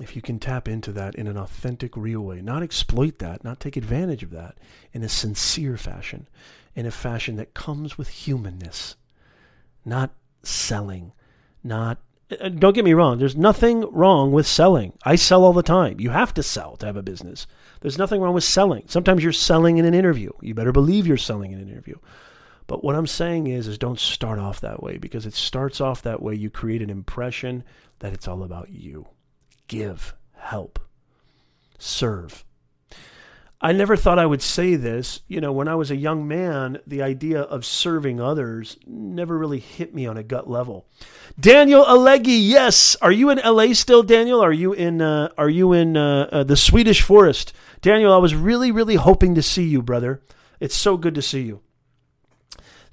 if 0.00 0.14
you 0.14 0.22
can 0.22 0.38
tap 0.38 0.68
into 0.68 0.92
that 0.92 1.14
in 1.14 1.26
an 1.26 1.36
authentic, 1.36 1.96
real 1.96 2.20
way, 2.20 2.40
not 2.40 2.62
exploit 2.62 3.18
that, 3.18 3.44
not 3.44 3.60
take 3.60 3.76
advantage 3.76 4.22
of 4.22 4.30
that, 4.30 4.56
in 4.92 5.02
a 5.02 5.08
sincere 5.08 5.76
fashion, 5.76 6.28
in 6.74 6.86
a 6.86 6.90
fashion 6.90 7.36
that 7.36 7.54
comes 7.54 7.96
with 7.96 8.08
humanness, 8.08 8.96
not 9.84 10.10
selling, 10.42 11.12
not. 11.64 11.98
Uh, 12.40 12.48
don't 12.48 12.74
get 12.74 12.84
me 12.84 12.92
wrong, 12.92 13.18
there's 13.18 13.36
nothing 13.36 13.82
wrong 13.92 14.32
with 14.32 14.46
selling. 14.46 14.92
I 15.04 15.14
sell 15.14 15.44
all 15.44 15.52
the 15.52 15.62
time. 15.62 16.00
You 16.00 16.10
have 16.10 16.34
to 16.34 16.42
sell 16.42 16.76
to 16.76 16.86
have 16.86 16.96
a 16.96 17.02
business. 17.02 17.46
There's 17.80 17.98
nothing 17.98 18.20
wrong 18.20 18.34
with 18.34 18.44
selling. 18.44 18.84
Sometimes 18.88 19.22
you're 19.22 19.32
selling 19.32 19.78
in 19.78 19.84
an 19.84 19.94
interview. 19.94 20.30
You 20.40 20.52
better 20.52 20.72
believe 20.72 21.06
you're 21.06 21.16
selling 21.16 21.52
in 21.52 21.60
an 21.60 21.68
interview. 21.68 21.96
But 22.66 22.82
what 22.82 22.96
I'm 22.96 23.06
saying 23.06 23.46
is 23.46 23.68
is 23.68 23.78
don't 23.78 24.00
start 24.00 24.38
off 24.38 24.60
that 24.60 24.82
way 24.82 24.98
because 24.98 25.26
it 25.26 25.34
starts 25.34 25.80
off 25.80 26.02
that 26.02 26.22
way 26.22 26.34
you 26.34 26.50
create 26.50 26.82
an 26.82 26.90
impression 26.90 27.64
that 28.00 28.12
it's 28.12 28.28
all 28.28 28.42
about 28.42 28.70
you 28.70 29.06
give, 29.68 30.14
help, 30.34 30.78
serve. 31.78 32.44
I 33.60 33.72
never 33.72 33.96
thought 33.96 34.18
I 34.18 34.26
would 34.26 34.42
say 34.42 34.76
this. 34.76 35.22
You 35.28 35.40
know, 35.40 35.50
when 35.50 35.66
I 35.66 35.74
was 35.76 35.90
a 35.90 35.96
young 35.96 36.28
man, 36.28 36.78
the 36.86 37.02
idea 37.02 37.40
of 37.40 37.64
serving 37.64 38.20
others 38.20 38.76
never 38.86 39.36
really 39.36 39.60
hit 39.60 39.94
me 39.94 40.06
on 40.06 40.18
a 40.18 40.22
gut 40.22 40.48
level. 40.48 40.86
Daniel 41.40 41.84
Alegi, 41.84 42.38
yes. 42.38 42.96
Are 43.00 43.10
you 43.10 43.30
in 43.30 43.38
LA 43.38 43.72
still, 43.72 44.02
Daniel? 44.02 44.42
Are 44.42 44.52
you 44.52 44.72
in 44.72 45.00
uh, 45.00 45.30
Are 45.38 45.48
you 45.48 45.72
in 45.72 45.96
uh, 45.96 46.28
uh, 46.30 46.44
the 46.44 46.56
Swedish 46.56 47.00
forest, 47.00 47.54
Daniel? 47.80 48.12
I 48.12 48.18
was 48.18 48.34
really, 48.34 48.70
really 48.70 48.96
hoping 48.96 49.34
to 49.34 49.42
see 49.42 49.64
you, 49.64 49.80
brother. 49.80 50.20
It's 50.60 50.76
so 50.76 50.96
good 50.96 51.14
to 51.14 51.22
see 51.22 51.42
you. 51.42 51.62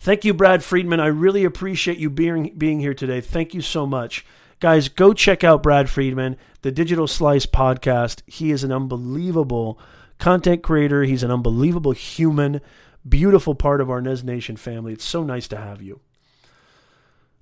Thank 0.04 0.26
you, 0.26 0.34
Brad 0.34 0.66
Friedman. 0.66 1.00
I 1.00 1.06
really 1.06 1.46
appreciate 1.46 1.98
you 1.98 2.10
being 2.10 2.54
being 2.58 2.82
here 2.82 2.94
today. 2.94 3.22
Thank 3.22 3.54
you 3.54 3.62
so 3.62 3.86
much. 3.86 4.26
Guys, 4.60 4.90
go 4.90 5.14
check 5.14 5.46
out 5.46 5.64
Brad 5.64 5.90
Friedman, 5.90 6.36
the 6.62 6.74
Digital 6.74 7.08
Slice 7.08 7.46
podcast. 7.46 8.22
He 8.28 8.52
is 8.52 8.66
an 8.66 8.74
unbelievable 8.74 9.80
content 10.20 10.62
creator. 10.62 11.04
He's 11.04 11.24
an 11.24 11.32
unbelievable 11.32 11.94
human, 11.94 12.60
beautiful 13.08 13.56
part 13.56 13.80
of 13.80 13.90
our 13.90 14.02
Nez 14.02 14.26
Nation 14.26 14.58
family. 14.58 14.92
It's 14.92 15.06
so 15.06 15.24
nice 15.24 15.48
to 15.48 15.58
have 15.58 15.82
you. 15.82 16.02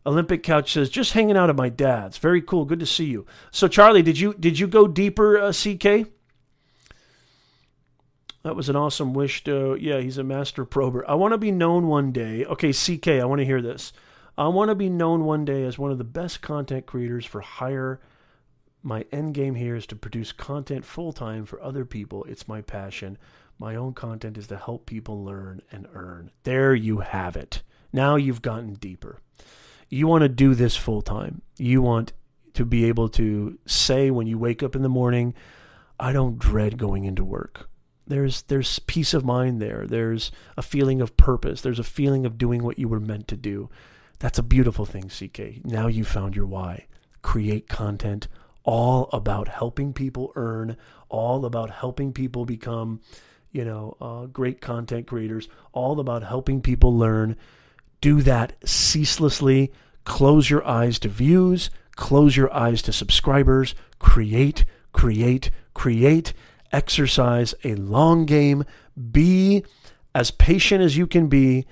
Olympic 0.06 0.44
Couch 0.44 0.72
says, 0.72 0.92
just 0.92 1.14
hanging 1.14 1.38
out 1.38 1.50
at 1.50 1.56
my 1.56 1.70
dad's. 1.70 2.20
Very 2.20 2.44
cool. 2.44 2.66
Good 2.66 2.80
to 2.82 2.86
see 2.86 3.06
you. 3.06 3.26
So, 3.50 3.68
Charlie, 3.68 4.04
did 4.04 4.20
you 4.20 4.36
did 4.36 4.60
you 4.60 4.68
go 4.68 4.88
deeper, 4.88 5.40
uh, 5.40 5.52
CK? 5.52 6.12
That 8.44 8.56
was 8.56 8.70
an 8.70 8.76
awesome 8.76 9.14
wish. 9.14 9.44
To, 9.44 9.78
yeah, 9.80 10.00
he's 10.00 10.18
a 10.18 10.24
master 10.24 10.66
prober. 10.66 11.08
I 11.10 11.16
want 11.16 11.34
to 11.34 11.38
be 11.38 11.52
known 11.52 11.88
one 11.88 12.12
day. 12.12 12.46
Okay, 12.46 12.72
CK, 12.72 13.08
I 13.08 13.26
want 13.26 13.40
to 13.40 13.46
hear 13.46 13.62
this. 13.62 13.94
I 14.38 14.48
want 14.48 14.70
to 14.70 14.76
be 14.76 14.90
known 14.90 15.26
one 15.26 15.46
day 15.46 15.64
as 15.64 15.78
one 15.78 15.92
of 15.92 15.98
the 15.98 16.04
best 16.04 16.42
content 16.42 16.86
creators 16.86 17.26
for 17.26 17.42
hire. 17.42 18.00
My 18.82 19.06
end 19.12 19.36
game 19.36 19.56
here 19.56 19.76
is 19.76 19.86
to 19.88 19.96
produce 19.96 20.32
content 20.32 20.86
full 20.86 21.14
time 21.14 21.46
for 21.46 21.62
other 21.62 21.86
people. 21.86 22.24
It's 22.24 22.48
my 22.48 22.62
passion. 22.62 23.18
My 23.60 23.76
own 23.76 23.94
content 23.94 24.38
is 24.38 24.48
to 24.48 24.58
help 24.58 24.88
people 24.88 25.24
learn 25.24 25.62
and 25.72 25.88
earn. 25.94 26.32
There 26.44 26.74
you 26.74 27.00
have 27.00 27.36
it. 27.36 27.62
Now 27.94 28.16
you've 28.16 28.42
gotten 28.42 28.74
deeper. 28.74 29.20
You 29.90 30.08
want 30.08 30.24
to 30.24 30.30
do 30.30 30.56
this 30.56 30.76
full 30.76 31.04
time. 31.04 31.44
You 31.58 31.82
want 31.82 32.14
to 32.54 32.66
be 32.66 32.86
able 32.86 33.10
to 33.10 33.60
say 33.68 34.10
when 34.10 34.26
you 34.26 34.40
wake 34.40 34.64
up 34.64 34.76
in 34.76 34.82
the 34.82 34.90
morning, 34.90 35.36
I 36.00 36.12
don't 36.12 36.40
dread 36.40 36.78
going 36.78 37.04
into 37.04 37.24
work. 37.24 37.70
There's 38.08 38.42
there's 38.44 38.80
peace 38.80 39.14
of 39.14 39.26
mind 39.26 39.62
there. 39.62 39.86
There's 39.88 40.32
a 40.58 40.62
feeling 40.62 41.02
of 41.02 41.18
purpose. 41.18 41.62
There's 41.62 41.80
a 41.80 41.84
feeling 41.84 42.26
of 42.26 42.38
doing 42.38 42.64
what 42.64 42.80
you 42.80 42.88
were 42.88 43.00
meant 43.00 43.28
to 43.30 43.38
do. 43.38 43.70
That's 44.20 44.40
a 44.40 44.44
beautiful 44.44 44.86
thing, 44.86 45.10
CK. 45.10 45.66
Now 45.66 45.88
you 45.88 46.04
found 46.04 46.36
your 46.36 46.46
why. 46.46 46.86
Create 47.22 47.68
content 47.68 48.28
all 48.64 49.10
about 49.12 49.48
helping 49.48 49.94
people 49.94 50.32
earn, 50.36 50.78
all 51.10 51.46
about 51.46 51.70
helping 51.72 52.14
people 52.14 52.46
become, 52.46 53.02
you 53.52 53.66
know, 53.66 53.98
uh, 54.00 54.26
great 54.28 54.62
content 54.62 55.08
creators, 55.08 55.48
all 55.72 56.00
about 56.00 56.24
helping 56.24 56.62
people 56.62 56.96
learn. 56.96 57.36
Do 58.00 58.22
that 58.22 58.54
ceaselessly. 58.66 59.72
Close 60.04 60.50
your 60.50 60.66
eyes 60.68 60.98
to 61.00 61.10
views, 61.10 61.70
close 61.96 62.36
your 62.36 62.52
eyes 62.54 62.82
to 62.84 62.94
subscribers, 62.94 63.76
create, 64.00 64.66
create, 64.94 65.52
create, 65.74 66.34
exercise 66.72 67.54
a 67.64 67.76
long 67.76 68.26
game, 68.26 68.64
be 69.12 69.64
as 70.14 70.32
patient 70.32 70.82
as 70.82 70.98
you 70.98 71.08
can 71.08 71.28
be, 71.28 71.66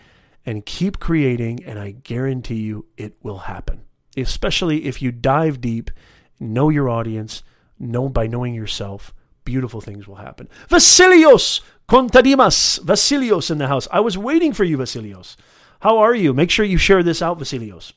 and 0.45 0.65
keep 0.65 0.99
creating, 0.99 1.63
and 1.65 1.77
I 1.77 1.91
guarantee 1.91 2.61
you 2.61 2.85
it 2.97 3.15
will 3.21 3.39
happen. 3.39 3.83
Especially 4.17 4.85
if 4.85 5.01
you 5.01 5.11
dive 5.11 5.61
deep, 5.61 5.91
know 6.39 6.69
your 6.69 6.89
audience, 6.89 7.43
know 7.77 8.09
by 8.09 8.27
knowing 8.27 8.53
yourself, 8.53 9.13
beautiful 9.43 9.81
things 9.81 10.07
will 10.07 10.15
happen. 10.15 10.47
Vasilios 10.69 11.61
Contadimas, 11.89 12.79
Vasilios 12.81 13.49
in 13.49 13.57
the 13.57 13.67
house. 13.67 13.87
I 13.91 13.99
was 13.99 14.17
waiting 14.17 14.53
for 14.53 14.63
you, 14.63 14.77
Vasilios. 14.77 15.35
How 15.79 15.97
are 15.97 16.13
you? 16.13 16.33
Make 16.33 16.51
sure 16.51 16.63
you 16.63 16.77
share 16.77 17.01
this 17.01 17.21
out, 17.21 17.39
Vasilios. 17.39 17.93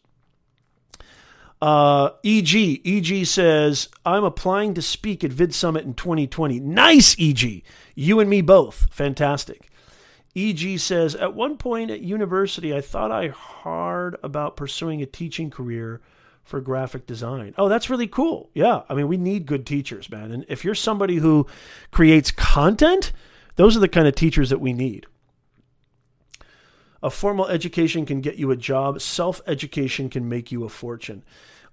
Uh, 1.63 2.11
EG, 2.25 2.85
EG 2.85 3.25
says, 3.25 3.89
I'm 4.05 4.25
applying 4.25 4.75
to 4.75 4.83
speak 4.83 5.23
at 5.23 5.31
Vid 5.31 5.55
Summit 5.55 5.85
in 5.85 5.95
2020. 5.95 6.59
Nice, 6.59 7.15
EG. 7.21 7.63
You 7.95 8.19
and 8.19 8.29
me 8.29 8.41
both. 8.41 8.89
Fantastic. 8.91 9.71
EG 10.35 10.81
says, 10.81 11.15
At 11.15 11.35
one 11.35 11.57
point 11.57 11.93
at 11.93 12.01
university, 12.01 12.75
I 12.75 12.81
thought 12.81 13.13
I 13.13 13.29
hard 13.29 14.17
about 14.25 14.57
pursuing 14.57 15.03
a 15.03 15.07
teaching 15.07 15.51
career 15.51 16.01
for 16.43 16.61
graphic 16.61 17.07
design. 17.07 17.55
Oh, 17.57 17.69
that's 17.69 17.89
really 17.89 18.09
cool. 18.09 18.51
Yeah. 18.55 18.83
I 18.89 18.95
mean, 18.95 19.07
we 19.07 19.17
need 19.17 19.47
good 19.47 19.65
teachers, 19.65 20.11
man. 20.11 20.33
And 20.33 20.45
if 20.49 20.65
you're 20.65 20.75
somebody 20.75 21.19
who 21.19 21.47
creates 21.93 22.33
content, 22.33 23.13
those 23.55 23.77
are 23.77 23.81
the 23.81 23.87
kind 23.87 24.09
of 24.09 24.17
teachers 24.17 24.51
that 24.51 24.61
we 24.61 24.73
need. 24.73 25.07
A 27.05 27.11
formal 27.11 27.47
education 27.47 28.05
can 28.05 28.21
get 28.21 28.35
you 28.35 28.51
a 28.51 28.57
job, 28.57 29.01
self 29.01 29.41
education 29.47 30.11
can 30.11 30.29
make 30.29 30.51
you 30.51 30.65
a 30.65 30.69
fortune. 30.69 31.23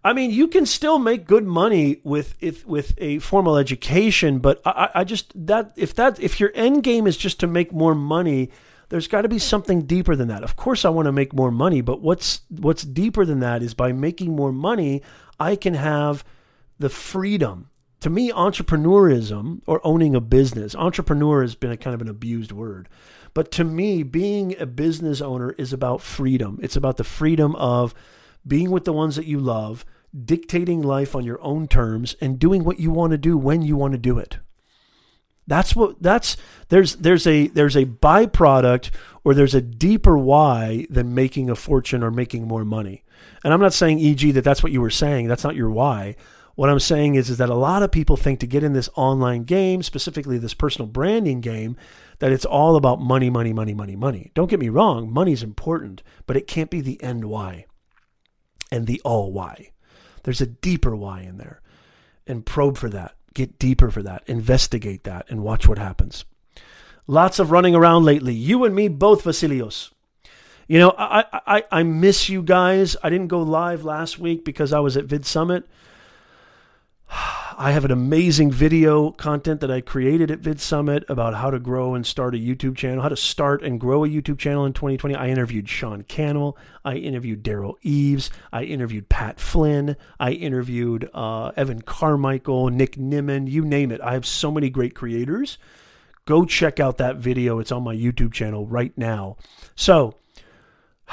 I 0.04 0.14
mean, 0.14 0.32
you 0.32 0.48
can 0.48 0.66
still 0.66 0.98
make 0.98 1.26
good 1.26 1.46
money 1.46 2.00
with 2.04 2.36
if, 2.40 2.66
with 2.66 2.94
a 2.98 3.20
formal 3.20 3.58
education, 3.58 4.40
but 4.40 4.62
I, 4.66 4.90
I 4.96 5.04
just 5.04 5.34
that 5.48 5.74
if 5.76 5.94
that 5.96 6.20
if 6.20 6.40
your 6.40 6.52
end 6.56 6.84
game 6.84 7.06
is 7.06 7.18
just 7.18 7.40
to 7.42 7.48
make 7.48 7.74
more 7.74 7.94
money, 7.94 8.50
there's 8.88 9.08
got 9.08 9.24
to 9.24 9.30
be 9.30 9.40
something 9.40 9.82
deeper 9.82 10.16
than 10.16 10.30
that. 10.30 10.44
Of 10.44 10.56
course, 10.56 10.86
I 10.86 10.90
want 10.90 11.08
to 11.08 11.12
make 11.12 11.34
more 11.34 11.52
money, 11.52 11.82
but 11.82 12.02
what's 12.02 12.42
what's 12.50 12.84
deeper 12.84 13.26
than 13.26 13.42
that 13.42 13.62
is 13.62 13.74
by 13.74 13.92
making 13.92 14.36
more 14.36 14.54
money, 14.54 15.02
I 15.40 15.58
can 15.58 15.74
have 15.74 16.24
the 16.78 16.90
freedom. 16.90 17.70
To 18.00 18.10
me, 18.10 18.32
entrepreneurism 18.32 19.62
or 19.68 19.82
owning 19.84 20.16
a 20.16 20.22
business, 20.22 20.74
entrepreneur 20.76 21.42
has 21.42 21.56
been 21.56 21.72
a 21.72 21.78
kind 21.78 21.94
of 21.94 22.02
an 22.02 22.08
abused 22.08 22.54
word. 22.54 22.88
But 23.34 23.52
to 23.52 23.66
me, 23.66 24.04
being 24.04 24.56
a 24.58 24.66
business 24.66 25.20
owner 25.20 25.52
is 25.58 25.74
about 25.74 26.02
freedom. 26.02 26.60
It's 26.62 26.78
about 26.78 26.96
the 26.96 27.04
freedom 27.04 27.56
of 27.58 27.94
being 28.50 28.72
with 28.72 28.84
the 28.84 28.92
ones 28.92 29.16
that 29.16 29.28
you 29.28 29.40
love, 29.40 29.86
dictating 30.26 30.82
life 30.82 31.16
on 31.16 31.24
your 31.24 31.42
own 31.42 31.68
terms, 31.68 32.16
and 32.20 32.40
doing 32.40 32.66
what 32.66 32.80
you 32.80 32.92
want 32.92 33.12
to 33.12 33.18
do 33.18 33.38
when 33.38 33.62
you 33.62 33.78
want 33.78 33.94
to 33.94 33.98
do 33.98 34.18
it. 34.18 34.40
That's 35.48 35.76
what 35.76 36.02
that's 36.02 36.38
there's 36.68 36.98
there's 36.98 37.26
a 37.26 37.48
there's 37.48 37.76
a 37.76 37.86
byproduct 37.86 38.92
or 39.24 39.34
there's 39.34 39.56
a 39.56 39.62
deeper 39.62 40.18
why 40.18 40.86
than 40.90 41.16
making 41.16 41.50
a 41.50 41.56
fortune 41.56 42.04
or 42.04 42.12
making 42.12 42.48
more 42.48 42.64
money. 42.64 43.04
And 43.44 43.52
I'm 43.52 43.60
not 43.60 43.74
saying 43.74 44.00
EG 44.00 44.34
that 44.34 44.44
that's 44.44 44.62
what 44.62 44.72
you 44.72 44.82
were 44.82 44.92
saying. 44.92 45.28
That's 45.28 45.44
not 45.44 45.56
your 45.56 45.72
why. 45.72 46.16
What 46.54 46.70
I'm 46.70 46.80
saying 46.80 47.16
is 47.16 47.32
is 47.32 47.40
that 47.40 47.50
a 47.50 47.56
lot 47.56 47.82
of 47.82 47.92
people 47.92 48.16
think 48.16 48.40
to 48.42 48.48
get 48.48 48.64
in 48.64 48.74
this 48.74 48.90
online 48.96 49.44
game, 49.44 49.82
specifically 49.82 50.38
this 50.38 50.54
personal 50.54 50.88
branding 50.88 51.42
game, 51.42 51.78
that 52.20 52.32
it's 52.32 52.46
all 52.46 52.76
about 52.76 53.02
money, 53.02 53.32
money, 53.32 53.54
money, 53.54 53.74
money, 53.74 53.96
money. 53.96 54.32
Don't 54.36 54.50
get 54.50 54.60
me 54.60 54.70
wrong, 54.70 55.12
money's 55.12 55.42
important, 55.42 56.04
but 56.28 56.38
it 56.38 56.48
can't 56.48 56.70
be 56.70 56.82
the 56.82 57.02
end 57.02 57.26
why 57.26 57.66
and 58.72 58.88
the 58.88 59.02
all 59.04 59.32
why. 59.32 59.72
There's 60.24 60.42
a 60.42 60.48
deeper 60.48 60.96
why 60.96 61.22
in 61.22 61.38
there. 61.38 61.62
And 62.28 62.46
probe 62.46 62.78
for 62.78 62.90
that 62.90 63.16
get 63.34 63.60
deeper 63.60 63.90
for 63.90 64.04
that, 64.04 64.24
investigate 64.28 65.04
that, 65.06 65.26
and 65.30 65.42
watch 65.42 65.68
what 65.68 65.78
happens. 65.78 66.26
Lots 67.08 67.40
of 67.40 67.52
running 67.52 67.74
around 67.74 68.04
lately. 68.04 68.34
You 68.34 68.66
and 68.66 68.76
me 68.76 68.88
both, 68.88 69.24
Vasilios. 69.24 69.92
You 70.68 70.78
know, 70.78 70.94
I, 70.98 71.26
I, 71.48 71.64
I 71.72 71.84
miss 71.84 72.30
you 72.30 72.44
guys. 72.44 72.96
I 73.02 73.10
didn't 73.10 73.30
go 73.30 73.42
live 73.42 73.84
last 73.84 74.20
week 74.20 74.46
because 74.46 74.72
I 74.72 74.80
was 74.80 74.96
at 74.98 75.06
Vid 75.06 75.26
Summit. 75.26 75.68
I 77.58 77.72
have 77.72 77.86
an 77.86 77.92
amazing 77.92 78.52
video 78.52 79.12
content 79.12 79.62
that 79.62 79.72
I 79.72 79.82
created 79.82 80.32
at 80.32 80.40
Vid 80.40 80.60
Summit 80.60 81.04
about 81.10 81.36
how 81.36 81.52
to 81.52 81.60
grow 81.60 81.94
and 81.94 82.06
start 82.06 82.36
a 82.36 82.38
YouTube 82.38 82.78
channel, 82.78 83.02
how 83.02 83.10
to 83.10 83.18
start 83.18 83.64
and 83.64 83.80
grow 83.80 84.06
a 84.06 84.08
YouTube 84.08 84.38
channel 84.38 84.66
in 84.66 84.74
2020. 84.74 85.16
I 85.16 85.28
interviewed 85.28 85.68
Sean 85.68 86.04
Cannell. 86.04 86.58
I 86.86 86.96
interviewed 86.96 87.44
Derral 87.44 87.76
Eves. 87.82 88.30
I 88.54 88.64
interviewed 88.64 89.10
Pat 89.10 89.40
Flynn. 89.40 89.98
I 90.20 90.32
interviewed 90.32 91.10
uh, 91.14 91.52
Evan 91.58 91.82
Carmichael, 91.82 92.70
Nick 92.70 92.96
Nimmin, 92.96 93.50
you 93.50 93.66
name 93.66 93.92
it. 93.92 94.02
I 94.02 94.14
have 94.14 94.26
so 94.26 94.52
many 94.52 94.70
great 94.70 94.96
creators. 94.96 95.58
Go 96.26 96.46
check 96.46 96.80
out 96.80 96.98
that 96.98 97.18
video. 97.18 97.60
It's 97.60 97.72
on 97.72 97.84
my 97.84 97.96
YouTube 97.96 98.34
channel 98.34 98.68
right 98.68 98.96
now. 98.98 99.38
So, 99.76 100.16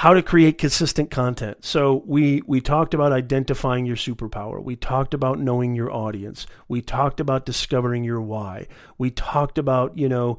how 0.01 0.12
to 0.12 0.23
create 0.23 0.59
consistent 0.59 1.10
content. 1.10 1.64
So 1.64 2.02
we 2.05 2.43
we 2.47 2.60
talked 2.60 2.93
about 2.93 3.12
identifying 3.12 3.86
your 3.86 3.97
superpower. 3.97 4.62
We 4.62 4.77
talked 4.77 5.14
about 5.14 5.39
knowing 5.39 5.74
your 5.74 5.90
audience. 5.90 6.47
We 6.68 6.82
talked 6.82 7.18
about 7.18 7.47
discovering 7.47 8.05
your 8.05 8.20
why. 8.20 8.66
We 8.98 9.10
talked 9.10 9.56
about, 9.56 9.97
you 9.97 10.06
know, 10.06 10.36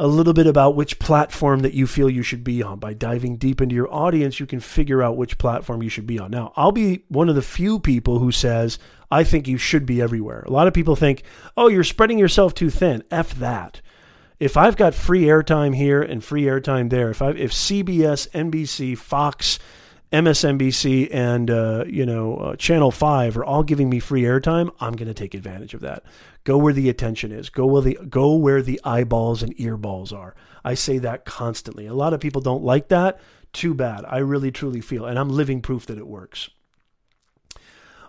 a 0.00 0.08
little 0.08 0.32
bit 0.32 0.48
about 0.48 0.74
which 0.74 0.98
platform 0.98 1.60
that 1.60 1.74
you 1.74 1.86
feel 1.86 2.10
you 2.10 2.24
should 2.24 2.42
be 2.42 2.60
on. 2.60 2.80
By 2.80 2.92
diving 2.92 3.36
deep 3.36 3.60
into 3.60 3.76
your 3.76 3.92
audience, 3.94 4.40
you 4.40 4.46
can 4.46 4.58
figure 4.58 5.00
out 5.00 5.16
which 5.16 5.38
platform 5.38 5.80
you 5.80 5.88
should 5.88 6.06
be 6.06 6.18
on. 6.18 6.32
Now, 6.32 6.52
I'll 6.56 6.72
be 6.72 7.04
one 7.06 7.28
of 7.28 7.36
the 7.36 7.42
few 7.42 7.78
people 7.78 8.18
who 8.18 8.32
says, 8.32 8.80
I 9.12 9.22
think 9.22 9.46
you 9.46 9.58
should 9.58 9.86
be 9.86 10.02
everywhere. 10.02 10.42
A 10.44 10.50
lot 10.50 10.66
of 10.66 10.74
people 10.74 10.96
think, 10.96 11.22
"Oh, 11.56 11.68
you're 11.68 11.84
spreading 11.84 12.18
yourself 12.18 12.52
too 12.52 12.68
thin." 12.68 13.04
F 13.12 13.32
that 13.36 13.80
if 14.40 14.56
I've 14.56 14.76
got 14.76 14.94
free 14.94 15.22
airtime 15.22 15.74
here 15.74 16.00
and 16.00 16.22
free 16.22 16.44
airtime 16.44 16.90
there, 16.90 17.10
if 17.10 17.22
I 17.22 17.30
if 17.30 17.52
CBS, 17.52 18.28
NBC, 18.30 18.96
Fox, 18.96 19.58
MSNBC, 20.12 21.12
and 21.12 21.50
uh, 21.50 21.84
you 21.86 22.06
know 22.06 22.36
uh, 22.36 22.56
Channel 22.56 22.90
Five 22.90 23.36
are 23.36 23.44
all 23.44 23.62
giving 23.62 23.90
me 23.90 23.98
free 23.98 24.22
airtime, 24.22 24.70
I'm 24.80 24.94
going 24.94 25.08
to 25.08 25.14
take 25.14 25.34
advantage 25.34 25.74
of 25.74 25.80
that. 25.80 26.04
Go 26.44 26.56
where 26.56 26.72
the 26.72 26.88
attention 26.88 27.32
is. 27.32 27.50
Go 27.50 27.66
where 27.66 27.82
the 27.82 27.98
go 28.08 28.36
where 28.36 28.62
the 28.62 28.80
eyeballs 28.84 29.42
and 29.42 29.56
earballs 29.56 30.12
are. 30.12 30.34
I 30.64 30.74
say 30.74 30.98
that 30.98 31.24
constantly. 31.24 31.86
A 31.86 31.94
lot 31.94 32.12
of 32.12 32.20
people 32.20 32.40
don't 32.40 32.62
like 32.62 32.88
that. 32.88 33.20
Too 33.52 33.74
bad. 33.74 34.04
I 34.06 34.18
really 34.18 34.52
truly 34.52 34.80
feel, 34.80 35.04
and 35.04 35.18
I'm 35.18 35.30
living 35.30 35.62
proof 35.62 35.86
that 35.86 35.98
it 35.98 36.06
works. 36.06 36.50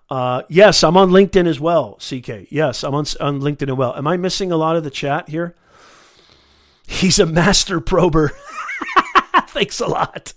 Uh, 0.10 0.42
yes, 0.50 0.84
I'm 0.84 0.98
on 0.98 1.12
LinkedIn 1.12 1.48
as 1.48 1.60
well, 1.60 1.94
CK. 1.96 2.52
Yes, 2.52 2.84
I'm 2.84 2.96
on, 2.96 3.06
on 3.20 3.42
LinkedIn 3.42 3.70
as 3.70 3.76
well. 3.76 3.96
Am 3.96 4.08
I 4.08 4.18
missing 4.18 4.52
a 4.52 4.58
lot 4.58 4.76
of 4.76 4.84
the 4.84 4.90
chat 4.90 5.30
here? 5.30 5.56
He's 6.90 7.20
a 7.20 7.26
master 7.28 7.80
prober. 7.80 8.32
Thanks 9.50 9.80
a 9.80 9.86
lot. 9.86 10.34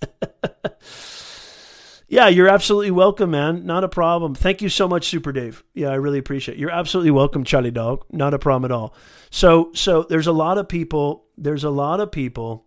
yeah, 2.09 2.29
you're 2.29 2.49
absolutely 2.49 2.91
welcome, 2.91 3.31
man. 3.31 3.65
Not 3.65 3.85
a 3.85 3.89
problem. 3.89 4.35
Thank 4.35 4.61
you 4.61 4.69
so 4.69 4.87
much, 4.87 5.07
Super 5.07 5.33
Dave. 5.33 5.65
Yeah, 5.73 5.89
I 5.89 5.95
really 5.95 6.19
appreciate 6.19 6.59
it. 6.59 6.61
You're 6.61 6.71
absolutely 6.71 7.11
welcome, 7.11 7.43
Charlie 7.43 7.71
Dog. 7.71 8.05
Not 8.13 8.35
a 8.35 8.39
problem 8.39 8.71
at 8.71 8.75
all. 8.75 8.95
So, 9.31 9.71
so 9.75 10.03
there's 10.03 10.27
a 10.27 10.33
lot 10.33 10.59
of 10.59 10.69
people. 10.69 11.25
There's 11.39 11.65
a 11.65 11.71
lot 11.71 12.01
of 12.01 12.13
people 12.13 12.67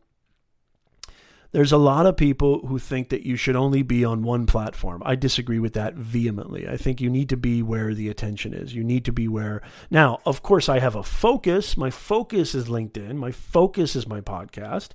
there's 1.56 1.72
a 1.72 1.77
lot 1.77 2.06
of 2.06 2.18
people 2.18 2.68
who 2.68 2.77
think 2.77 3.07
that 3.07 3.26
you 3.26 3.38
should 3.38 3.56
only 3.56 3.82
be 3.82 4.03
on 4.03 4.23
one 4.23 4.45
platform. 4.45 5.02
I 5.06 5.15
disagree 5.15 5.57
with 5.57 5.72
that 5.76 5.94
vehemently. 5.94 6.68
I 6.68 6.76
think 6.76 6.99
you 6.99 7.10
need 7.10 7.30
to 7.30 7.38
be 7.38 7.64
where 7.64 7.94
the 7.94 8.10
attention 8.10 8.53
is. 8.53 8.76
You 8.76 8.84
need 8.84 9.06
to 9.06 9.14
be 9.14 9.30
where. 9.30 9.61
Now, 9.90 10.19
of 10.26 10.44
course, 10.44 10.68
I 10.68 10.80
have 10.80 10.98
a 10.98 11.02
focus. 11.02 11.77
My 11.77 11.90
focus 11.90 12.56
is 12.56 12.68
LinkedIn, 12.68 13.15
my 13.15 13.32
focus 13.32 13.95
is 13.95 14.06
my 14.06 14.19
podcast. 14.19 14.90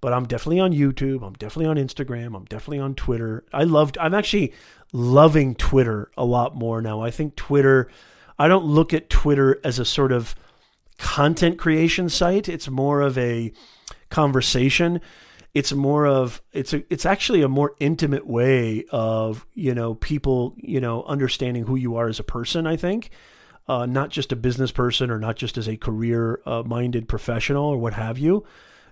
But 0.00 0.12
I'm 0.12 0.24
definitely 0.24 0.60
on 0.60 0.72
YouTube. 0.72 1.26
I'm 1.26 1.32
definitely 1.32 1.66
on 1.66 1.84
Instagram. 1.84 2.36
I'm 2.36 2.44
definitely 2.44 2.78
on 2.78 2.94
Twitter. 2.94 3.42
I 3.52 3.64
loved, 3.64 3.98
I'm 3.98 4.14
actually 4.14 4.52
loving 4.92 5.56
Twitter 5.56 6.12
a 6.16 6.24
lot 6.24 6.54
more 6.54 6.80
now. 6.80 7.00
I 7.00 7.10
think 7.10 7.34
Twitter, 7.34 7.90
I 8.38 8.46
don't 8.46 8.66
look 8.66 8.94
at 8.94 9.10
Twitter 9.10 9.60
as 9.64 9.80
a 9.80 9.84
sort 9.84 10.12
of 10.12 10.36
content 10.96 11.58
creation 11.58 12.08
site, 12.08 12.48
it's 12.48 12.68
more 12.68 13.00
of 13.00 13.18
a 13.18 13.52
conversation 14.10 15.00
it's 15.54 15.72
more 15.72 16.06
of 16.06 16.42
it's 16.52 16.74
a 16.74 16.82
it's 16.92 17.06
actually 17.06 17.40
a 17.40 17.48
more 17.48 17.74
intimate 17.78 18.26
way 18.26 18.84
of 18.90 19.46
you 19.54 19.72
know 19.72 19.94
people 19.94 20.54
you 20.56 20.80
know 20.80 21.04
understanding 21.04 21.64
who 21.64 21.76
you 21.76 21.96
are 21.96 22.08
as 22.08 22.18
a 22.18 22.24
person 22.24 22.66
i 22.66 22.76
think. 22.76 23.10
Uh, 23.66 23.86
not 23.86 24.10
just 24.10 24.30
a 24.30 24.36
business 24.36 24.70
person 24.70 25.10
or 25.10 25.18
not 25.18 25.36
just 25.36 25.56
as 25.56 25.66
a 25.66 25.74
career 25.74 26.42
uh, 26.44 26.62
minded 26.66 27.08
professional 27.08 27.64
or 27.64 27.78
what 27.78 27.94
have 27.94 28.18
you. 28.18 28.44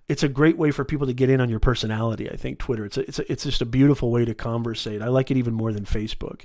It's 0.08 0.22
a 0.22 0.30
great 0.30 0.56
way 0.56 0.70
for 0.70 0.82
people 0.82 1.06
to 1.06 1.12
get 1.12 1.28
in 1.28 1.42
on 1.42 1.50
your 1.50 1.60
personality 1.60 2.30
i 2.30 2.36
think 2.36 2.58
twitter. 2.58 2.86
It's 2.86 2.96
a, 2.96 3.06
it's 3.06 3.18
a, 3.18 3.32
it's 3.32 3.44
just 3.44 3.60
a 3.60 3.66
beautiful 3.66 4.10
way 4.10 4.24
to 4.24 4.34
conversate. 4.34 5.02
I 5.02 5.08
like 5.08 5.30
it 5.30 5.36
even 5.36 5.52
more 5.52 5.72
than 5.72 5.84
facebook. 5.84 6.42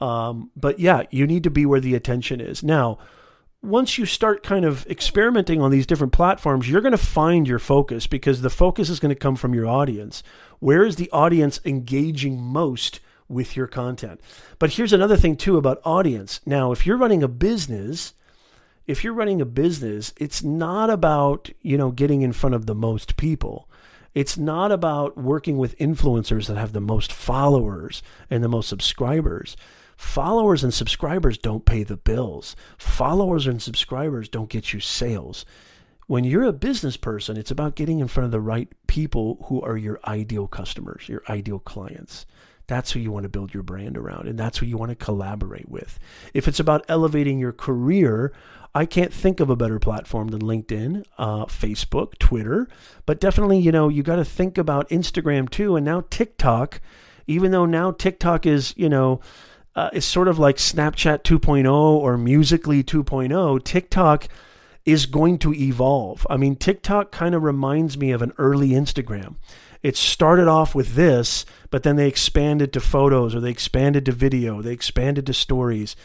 Um, 0.00 0.50
but 0.56 0.80
yeah 0.80 1.04
you 1.10 1.28
need 1.28 1.44
to 1.44 1.50
be 1.50 1.64
where 1.64 1.80
the 1.80 1.94
attention 1.94 2.40
is. 2.40 2.64
Now 2.64 2.98
once 3.62 3.98
you 3.98 4.06
start 4.06 4.42
kind 4.42 4.64
of 4.64 4.86
experimenting 4.86 5.60
on 5.60 5.70
these 5.70 5.86
different 5.86 6.12
platforms, 6.12 6.68
you're 6.68 6.80
going 6.80 6.92
to 6.92 6.98
find 6.98 7.46
your 7.46 7.58
focus 7.58 8.06
because 8.06 8.40
the 8.40 8.50
focus 8.50 8.88
is 8.88 9.00
going 9.00 9.14
to 9.14 9.18
come 9.18 9.36
from 9.36 9.54
your 9.54 9.66
audience. 9.66 10.22
Where 10.60 10.84
is 10.84 10.96
the 10.96 11.10
audience 11.10 11.60
engaging 11.64 12.40
most 12.40 13.00
with 13.30 13.56
your 13.56 13.68
content. 13.68 14.20
But 14.58 14.72
here's 14.72 14.92
another 14.92 15.16
thing 15.16 15.36
too 15.36 15.56
about 15.56 15.80
audience. 15.84 16.40
Now, 16.44 16.72
if 16.72 16.84
you're 16.84 16.98
running 16.98 17.22
a 17.22 17.28
business, 17.28 18.12
if 18.86 19.04
you're 19.04 19.14
running 19.14 19.40
a 19.40 19.46
business, 19.46 20.12
it's 20.18 20.42
not 20.42 20.90
about, 20.90 21.48
you 21.62 21.78
know, 21.78 21.92
getting 21.92 22.22
in 22.22 22.32
front 22.32 22.56
of 22.56 22.66
the 22.66 22.74
most 22.74 23.16
people. 23.16 23.68
It's 24.12 24.36
not 24.36 24.72
about 24.72 25.16
working 25.16 25.56
with 25.56 25.78
influencers 25.78 26.48
that 26.48 26.56
have 26.56 26.72
the 26.72 26.80
most 26.80 27.12
followers 27.12 28.02
and 28.28 28.42
the 28.42 28.48
most 28.48 28.68
subscribers. 28.68 29.56
Followers 30.00 30.64
and 30.64 30.72
subscribers 30.72 31.36
don't 31.36 31.66
pay 31.66 31.84
the 31.84 31.98
bills. 31.98 32.56
Followers 32.78 33.46
and 33.46 33.60
subscribers 33.60 34.30
don't 34.30 34.48
get 34.48 34.72
you 34.72 34.80
sales. 34.80 35.44
When 36.06 36.24
you're 36.24 36.44
a 36.44 36.54
business 36.54 36.96
person, 36.96 37.36
it's 37.36 37.50
about 37.50 37.76
getting 37.76 38.00
in 38.00 38.08
front 38.08 38.24
of 38.24 38.30
the 38.30 38.40
right 38.40 38.66
people 38.86 39.44
who 39.44 39.60
are 39.60 39.76
your 39.76 40.00
ideal 40.06 40.48
customers, 40.48 41.06
your 41.06 41.22
ideal 41.28 41.58
clients. 41.58 42.24
That's 42.66 42.90
who 42.90 42.98
you 42.98 43.12
want 43.12 43.24
to 43.24 43.28
build 43.28 43.52
your 43.52 43.62
brand 43.62 43.98
around, 43.98 44.26
and 44.26 44.38
that's 44.38 44.58
who 44.58 44.66
you 44.66 44.78
want 44.78 44.88
to 44.88 44.96
collaborate 44.96 45.68
with. 45.68 45.98
If 46.32 46.48
it's 46.48 46.58
about 46.58 46.86
elevating 46.88 47.38
your 47.38 47.52
career, 47.52 48.32
I 48.74 48.86
can't 48.86 49.12
think 49.12 49.38
of 49.38 49.50
a 49.50 49.54
better 49.54 49.78
platform 49.78 50.28
than 50.28 50.40
LinkedIn, 50.40 51.04
uh, 51.18 51.44
Facebook, 51.44 52.18
Twitter, 52.18 52.68
but 53.04 53.20
definitely, 53.20 53.58
you 53.58 53.70
know, 53.70 53.90
you 53.90 54.02
got 54.02 54.16
to 54.16 54.24
think 54.24 54.56
about 54.56 54.88
Instagram 54.88 55.50
too, 55.50 55.76
and 55.76 55.84
now 55.84 56.04
TikTok. 56.08 56.80
Even 57.26 57.52
though 57.52 57.66
now 57.66 57.92
TikTok 57.92 58.44
is, 58.44 58.74
you 58.76 58.88
know, 58.88 59.20
uh, 59.80 59.88
is 59.94 60.04
sort 60.04 60.28
of 60.28 60.38
like 60.38 60.56
Snapchat 60.56 61.22
2.0 61.22 61.72
or 61.72 62.18
Musical.ly 62.18 62.82
2.0, 62.82 63.64
TikTok 63.64 64.28
is 64.84 65.06
going 65.06 65.38
to 65.38 65.54
evolve. 65.54 66.26
I 66.28 66.36
mean, 66.36 66.56
TikTok 66.56 67.10
kind 67.10 67.34
of 67.34 67.42
reminds 67.42 67.96
me 67.96 68.10
of 68.10 68.20
an 68.20 68.32
early 68.36 68.70
Instagram. 68.70 69.36
It 69.82 69.96
started 69.96 70.48
off 70.48 70.74
with 70.74 70.96
this, 70.96 71.46
but 71.70 71.82
then 71.82 71.96
they 71.96 72.08
expanded 72.08 72.74
to 72.74 72.80
photos 72.80 73.34
or 73.34 73.40
they 73.40 73.50
expanded 73.50 74.04
to 74.04 74.12
video, 74.12 74.60
they 74.60 74.72
expanded 74.72 75.24
to 75.26 75.32
stories. 75.32 75.96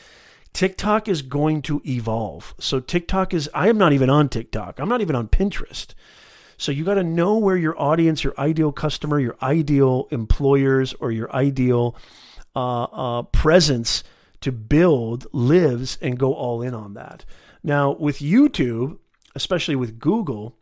TikTok 0.54 1.10
is 1.10 1.22
going 1.22 1.62
to 1.64 1.82
evolve. 1.86 2.56
So 2.58 2.80
TikTok 2.80 3.34
is 3.34 3.50
I 3.54 3.68
am 3.68 3.78
not 3.78 3.92
even 3.92 4.10
on 4.10 4.30
TikTok. 4.30 4.80
I'm 4.80 4.88
not 4.88 5.02
even 5.02 5.18
on 5.18 5.28
Pinterest. 5.28 5.88
So 6.58 6.72
you 6.72 6.86
got 6.86 6.94
to 6.94 7.04
know 7.04 7.38
where 7.38 7.58
your 7.58 7.78
audience, 7.78 8.24
your 8.24 8.36
ideal 8.38 8.72
customer, 8.72 9.20
your 9.20 9.36
ideal 9.42 10.08
employers 10.12 10.94
or 11.02 11.12
your 11.12 11.30
ideal 11.36 11.98
uh, 12.56 12.84
uh, 12.84 13.22
presence 13.24 14.04
to 14.42 14.52
build 14.52 15.28
lives 15.34 15.98
and 16.02 16.20
go 16.20 16.34
all 16.34 16.62
in 16.62 16.74
on 16.74 16.94
that. 16.94 17.26
Now, 17.64 17.92
with 17.92 18.20
YouTube, 18.20 19.00
especially 19.36 19.76
with 19.76 20.00
Google, 20.00 20.56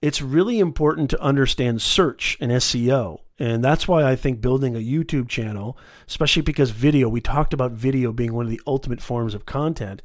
it's 0.00 0.22
really 0.22 0.58
important 0.58 1.10
to 1.10 1.20
understand 1.20 1.82
search 1.82 2.36
and 2.40 2.52
SEO. 2.52 3.20
And 3.38 3.62
that's 3.62 3.86
why 3.86 4.04
I 4.04 4.16
think 4.16 4.40
building 4.40 4.74
a 4.74 4.78
YouTube 4.78 5.28
channel, 5.28 5.76
especially 6.08 6.42
because 6.42 6.70
video, 6.70 7.08
we 7.08 7.20
talked 7.20 7.52
about 7.52 7.72
video 7.72 8.12
being 8.12 8.32
one 8.32 8.46
of 8.46 8.50
the 8.50 8.60
ultimate 8.66 9.02
forms 9.02 9.34
of 9.34 9.44
content. 9.46 10.00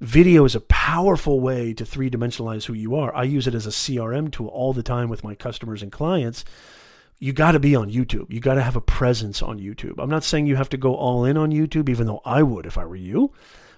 Video 0.00 0.44
is 0.44 0.54
a 0.54 0.60
powerful 0.60 1.40
way 1.40 1.74
to 1.74 1.84
three 1.84 2.08
dimensionalize 2.08 2.66
who 2.66 2.72
you 2.72 2.94
are. 2.94 3.14
I 3.14 3.24
use 3.24 3.46
it 3.46 3.54
as 3.54 3.66
a 3.66 3.70
CRM 3.70 4.30
tool 4.30 4.46
all 4.48 4.72
the 4.72 4.82
time 4.82 5.08
with 5.08 5.24
my 5.24 5.34
customers 5.34 5.82
and 5.82 5.92
clients. 5.92 6.44
You 7.20 7.32
got 7.32 7.52
to 7.52 7.60
be 7.60 7.76
on 7.76 7.90
YouTube. 7.90 8.32
You 8.32 8.40
got 8.40 8.54
to 8.54 8.62
have 8.62 8.76
a 8.76 8.80
presence 8.80 9.42
on 9.42 9.60
YouTube. 9.60 9.94
I'm 9.98 10.10
not 10.10 10.24
saying 10.24 10.46
you 10.46 10.56
have 10.56 10.70
to 10.70 10.76
go 10.76 10.96
all 10.96 11.24
in 11.24 11.36
on 11.36 11.52
YouTube, 11.52 11.88
even 11.88 12.06
though 12.06 12.22
I 12.24 12.42
would 12.42 12.66
if 12.66 12.76
I 12.76 12.84
were 12.84 12.96
you 12.96 13.32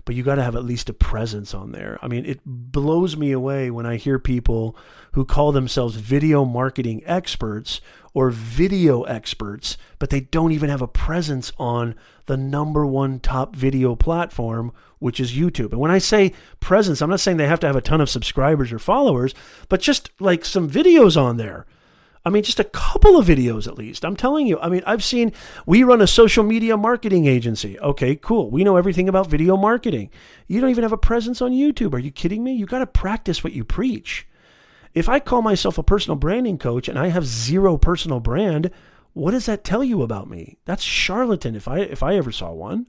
but 0.04 0.14
you 0.14 0.22
got 0.22 0.36
to 0.36 0.42
have 0.42 0.56
at 0.56 0.64
least 0.64 0.88
a 0.88 0.92
presence 0.92 1.54
on 1.54 1.72
there. 1.72 1.98
I 2.02 2.08
mean, 2.08 2.24
it 2.26 2.40
blows 2.44 3.16
me 3.16 3.32
away 3.32 3.70
when 3.70 3.86
I 3.86 3.96
hear 3.96 4.18
people 4.18 4.76
who 5.12 5.24
call 5.24 5.52
themselves 5.52 5.96
video 5.96 6.44
marketing 6.44 7.02
experts 7.06 7.80
or 8.14 8.30
video 8.30 9.02
experts, 9.04 9.76
but 9.98 10.10
they 10.10 10.20
don't 10.20 10.52
even 10.52 10.70
have 10.70 10.82
a 10.82 10.88
presence 10.88 11.52
on 11.58 11.94
the 12.26 12.36
number 12.36 12.84
one 12.84 13.20
top 13.20 13.54
video 13.54 13.94
platform, 13.94 14.72
which 14.98 15.20
is 15.20 15.32
YouTube. 15.32 15.70
And 15.70 15.80
when 15.80 15.90
I 15.90 15.98
say 15.98 16.32
presence, 16.60 17.00
I'm 17.00 17.10
not 17.10 17.20
saying 17.20 17.36
they 17.36 17.46
have 17.46 17.60
to 17.60 17.66
have 17.66 17.76
a 17.76 17.80
ton 17.80 18.00
of 18.00 18.10
subscribers 18.10 18.72
or 18.72 18.78
followers, 18.78 19.34
but 19.68 19.80
just 19.80 20.10
like 20.20 20.44
some 20.44 20.68
videos 20.68 21.20
on 21.20 21.36
there 21.36 21.66
I 22.24 22.30
mean, 22.30 22.44
just 22.44 22.60
a 22.60 22.64
couple 22.64 23.16
of 23.16 23.26
videos 23.26 23.66
at 23.66 23.76
least. 23.76 24.04
I'm 24.04 24.14
telling 24.16 24.46
you. 24.46 24.58
I 24.60 24.68
mean, 24.68 24.82
I've 24.86 25.02
seen, 25.02 25.32
we 25.66 25.82
run 25.82 26.00
a 26.00 26.06
social 26.06 26.44
media 26.44 26.76
marketing 26.76 27.26
agency. 27.26 27.78
Okay, 27.80 28.14
cool. 28.14 28.50
We 28.50 28.62
know 28.62 28.76
everything 28.76 29.08
about 29.08 29.28
video 29.28 29.56
marketing. 29.56 30.10
You 30.46 30.60
don't 30.60 30.70
even 30.70 30.84
have 30.84 30.92
a 30.92 30.98
presence 30.98 31.42
on 31.42 31.50
YouTube. 31.50 31.94
Are 31.94 31.98
you 31.98 32.12
kidding 32.12 32.44
me? 32.44 32.52
You 32.52 32.66
got 32.66 32.78
to 32.78 32.86
practice 32.86 33.42
what 33.42 33.54
you 33.54 33.64
preach. 33.64 34.28
If 34.94 35.08
I 35.08 35.18
call 35.18 35.42
myself 35.42 35.78
a 35.78 35.82
personal 35.82 36.16
branding 36.16 36.58
coach 36.58 36.86
and 36.88 36.98
I 36.98 37.08
have 37.08 37.26
zero 37.26 37.76
personal 37.76 38.20
brand, 38.20 38.70
what 39.14 39.32
does 39.32 39.46
that 39.46 39.64
tell 39.64 39.82
you 39.82 40.02
about 40.02 40.30
me? 40.30 40.58
That's 40.64 40.82
charlatan 40.82 41.56
if 41.56 41.66
I 41.66 41.80
if 41.80 42.02
I 42.02 42.16
ever 42.16 42.30
saw 42.30 42.52
one. 42.52 42.88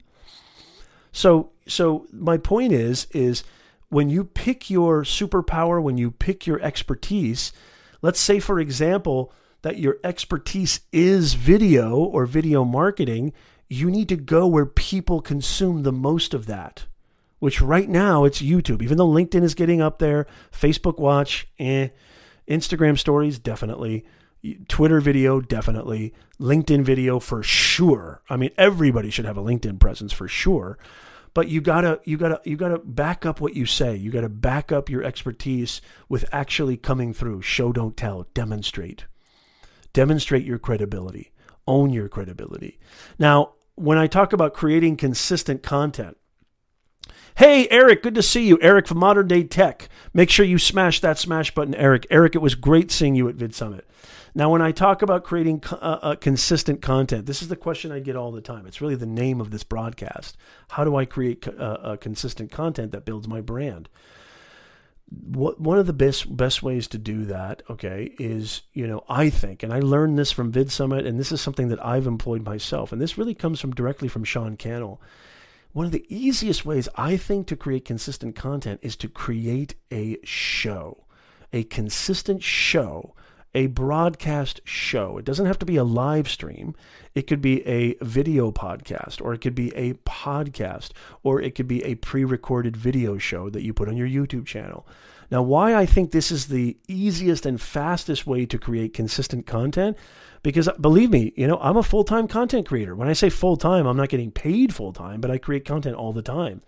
So 1.12 1.50
so 1.66 2.06
my 2.12 2.36
point 2.36 2.72
is 2.72 3.06
is 3.12 3.42
when 3.88 4.10
you 4.10 4.24
pick 4.24 4.70
your 4.70 5.02
superpower, 5.02 5.82
when 5.82 5.98
you 5.98 6.10
pick 6.10 6.46
your 6.46 6.60
expertise, 6.60 7.52
Let's 8.04 8.20
say, 8.20 8.38
for 8.38 8.60
example, 8.60 9.32
that 9.62 9.78
your 9.78 9.96
expertise 10.04 10.80
is 10.92 11.32
video 11.32 11.96
or 11.96 12.26
video 12.26 12.62
marketing. 12.62 13.32
You 13.70 13.90
need 13.90 14.10
to 14.10 14.16
go 14.16 14.46
where 14.46 14.66
people 14.66 15.22
consume 15.22 15.84
the 15.84 15.90
most 15.90 16.34
of 16.34 16.44
that, 16.44 16.84
which 17.38 17.62
right 17.62 17.88
now 17.88 18.24
it's 18.24 18.42
YouTube. 18.42 18.82
Even 18.82 18.98
though 18.98 19.08
LinkedIn 19.08 19.42
is 19.42 19.54
getting 19.54 19.80
up 19.80 20.00
there, 20.00 20.26
Facebook 20.52 20.98
Watch, 20.98 21.48
eh, 21.58 21.88
Instagram 22.46 22.98
stories, 22.98 23.38
definitely. 23.38 24.04
Twitter 24.68 25.00
video, 25.00 25.40
definitely. 25.40 26.12
LinkedIn 26.38 26.84
video 26.84 27.18
for 27.18 27.42
sure. 27.42 28.20
I 28.28 28.36
mean, 28.36 28.50
everybody 28.58 29.08
should 29.08 29.24
have 29.24 29.38
a 29.38 29.42
LinkedIn 29.42 29.80
presence 29.80 30.12
for 30.12 30.28
sure 30.28 30.76
but 31.34 31.48
you 31.48 31.60
gotta 31.60 32.00
you 32.04 32.16
gotta 32.16 32.40
you 32.44 32.56
gotta 32.56 32.78
back 32.78 33.26
up 33.26 33.40
what 33.40 33.54
you 33.54 33.66
say 33.66 33.94
you 33.94 34.10
gotta 34.10 34.28
back 34.28 34.72
up 34.72 34.88
your 34.88 35.02
expertise 35.02 35.80
with 36.08 36.24
actually 36.32 36.76
coming 36.76 37.12
through 37.12 37.42
show 37.42 37.72
don't 37.72 37.96
tell 37.96 38.26
demonstrate 38.32 39.06
demonstrate 39.92 40.44
your 40.44 40.58
credibility 40.58 41.32
own 41.66 41.90
your 41.90 42.08
credibility 42.08 42.78
now 43.18 43.52
when 43.74 43.98
i 43.98 44.06
talk 44.06 44.32
about 44.32 44.54
creating 44.54 44.96
consistent 44.96 45.62
content 45.62 46.16
Hey, 47.36 47.66
Eric, 47.68 48.04
good 48.04 48.14
to 48.14 48.22
see 48.22 48.46
you. 48.46 48.60
Eric 48.62 48.86
from 48.86 48.98
Modern 48.98 49.26
Day 49.26 49.42
Tech. 49.42 49.88
Make 50.12 50.30
sure 50.30 50.46
you 50.46 50.56
smash 50.56 51.00
that 51.00 51.18
smash 51.18 51.52
button, 51.52 51.74
Eric. 51.74 52.06
Eric, 52.08 52.36
it 52.36 52.40
was 52.40 52.54
great 52.54 52.92
seeing 52.92 53.16
you 53.16 53.28
at 53.28 53.36
VidSummit. 53.36 53.80
Now, 54.36 54.50
when 54.50 54.62
I 54.62 54.72
talk 54.72 55.02
about 55.02 55.22
creating 55.22 55.62
uh, 55.70 55.74
uh, 55.76 56.14
consistent 56.16 56.82
content, 56.82 57.26
this 57.26 57.40
is 57.40 57.48
the 57.48 57.56
question 57.56 57.92
I 57.92 58.00
get 58.00 58.16
all 58.16 58.32
the 58.32 58.40
time. 58.40 58.66
It's 58.66 58.80
really 58.80 58.96
the 58.96 59.06
name 59.06 59.40
of 59.40 59.52
this 59.52 59.62
broadcast. 59.62 60.36
How 60.70 60.82
do 60.82 60.96
I 60.96 61.04
create 61.04 61.46
uh, 61.46 61.96
consistent 62.00 62.50
content 62.50 62.90
that 62.92 63.04
builds 63.04 63.28
my 63.28 63.40
brand? 63.40 63.88
What, 65.08 65.60
one 65.60 65.78
of 65.78 65.86
the 65.86 65.92
best 65.92 66.36
best 66.36 66.62
ways 66.62 66.88
to 66.88 66.98
do 66.98 67.26
that, 67.26 67.62
okay, 67.70 68.14
is 68.18 68.62
you 68.72 68.86
know 68.86 69.04
I 69.08 69.30
think, 69.30 69.62
and 69.62 69.72
I 69.72 69.78
learned 69.78 70.18
this 70.18 70.32
from 70.32 70.50
Vid 70.50 70.72
Summit, 70.72 71.06
and 71.06 71.20
this 71.20 71.30
is 71.30 71.40
something 71.40 71.68
that 71.68 71.84
I've 71.84 72.06
employed 72.06 72.44
myself, 72.44 72.90
and 72.90 73.00
this 73.00 73.16
really 73.16 73.34
comes 73.34 73.60
from 73.60 73.72
directly 73.72 74.08
from 74.08 74.24
Sean 74.24 74.56
Cannell. 74.56 75.00
One 75.72 75.86
of 75.86 75.92
the 75.92 76.06
easiest 76.08 76.64
ways 76.64 76.88
I 76.96 77.16
think 77.16 77.46
to 77.48 77.56
create 77.56 77.84
consistent 77.84 78.34
content 78.34 78.80
is 78.82 78.96
to 78.96 79.08
create 79.08 79.74
a 79.92 80.18
show, 80.24 81.04
a 81.52 81.64
consistent 81.64 82.42
show 82.42 83.14
a 83.54 83.66
broadcast 83.68 84.60
show. 84.64 85.18
It 85.18 85.24
doesn't 85.24 85.46
have 85.46 85.58
to 85.60 85.66
be 85.66 85.76
a 85.76 85.84
live 85.84 86.28
stream. 86.28 86.74
It 87.14 87.26
could 87.26 87.40
be 87.40 87.66
a 87.66 87.94
video 88.02 88.50
podcast, 88.50 89.20
or 89.22 89.32
it 89.32 89.40
could 89.40 89.54
be 89.54 89.74
a 89.74 89.94
podcast, 89.94 90.90
or 91.22 91.40
it 91.40 91.54
could 91.54 91.68
be 91.68 91.82
a 91.84 91.94
pre 91.94 92.24
recorded 92.24 92.76
video 92.76 93.18
show 93.18 93.48
that 93.50 93.62
you 93.62 93.72
put 93.72 93.88
on 93.88 93.96
your 93.96 94.08
YouTube 94.08 94.46
channel. 94.46 94.86
Now, 95.30 95.42
why 95.42 95.74
I 95.74 95.86
think 95.86 96.10
this 96.10 96.30
is 96.30 96.46
the 96.46 96.76
easiest 96.88 97.46
and 97.46 97.60
fastest 97.60 98.26
way 98.26 98.46
to 98.46 98.58
create 98.58 98.92
consistent 98.92 99.46
content, 99.46 99.96
because 100.42 100.68
believe 100.80 101.10
me, 101.10 101.32
you 101.36 101.46
know, 101.46 101.58
I'm 101.60 101.76
a 101.76 101.82
full 101.82 102.04
time 102.04 102.28
content 102.28 102.66
creator. 102.66 102.94
When 102.94 103.08
I 103.08 103.14
say 103.14 103.30
full 103.30 103.56
time, 103.56 103.86
I'm 103.86 103.96
not 103.96 104.08
getting 104.08 104.30
paid 104.30 104.74
full 104.74 104.92
time, 104.92 105.20
but 105.20 105.30
I 105.30 105.38
create 105.38 105.64
content 105.64 105.96
all 105.96 106.12
the 106.12 106.22
time 106.22 106.62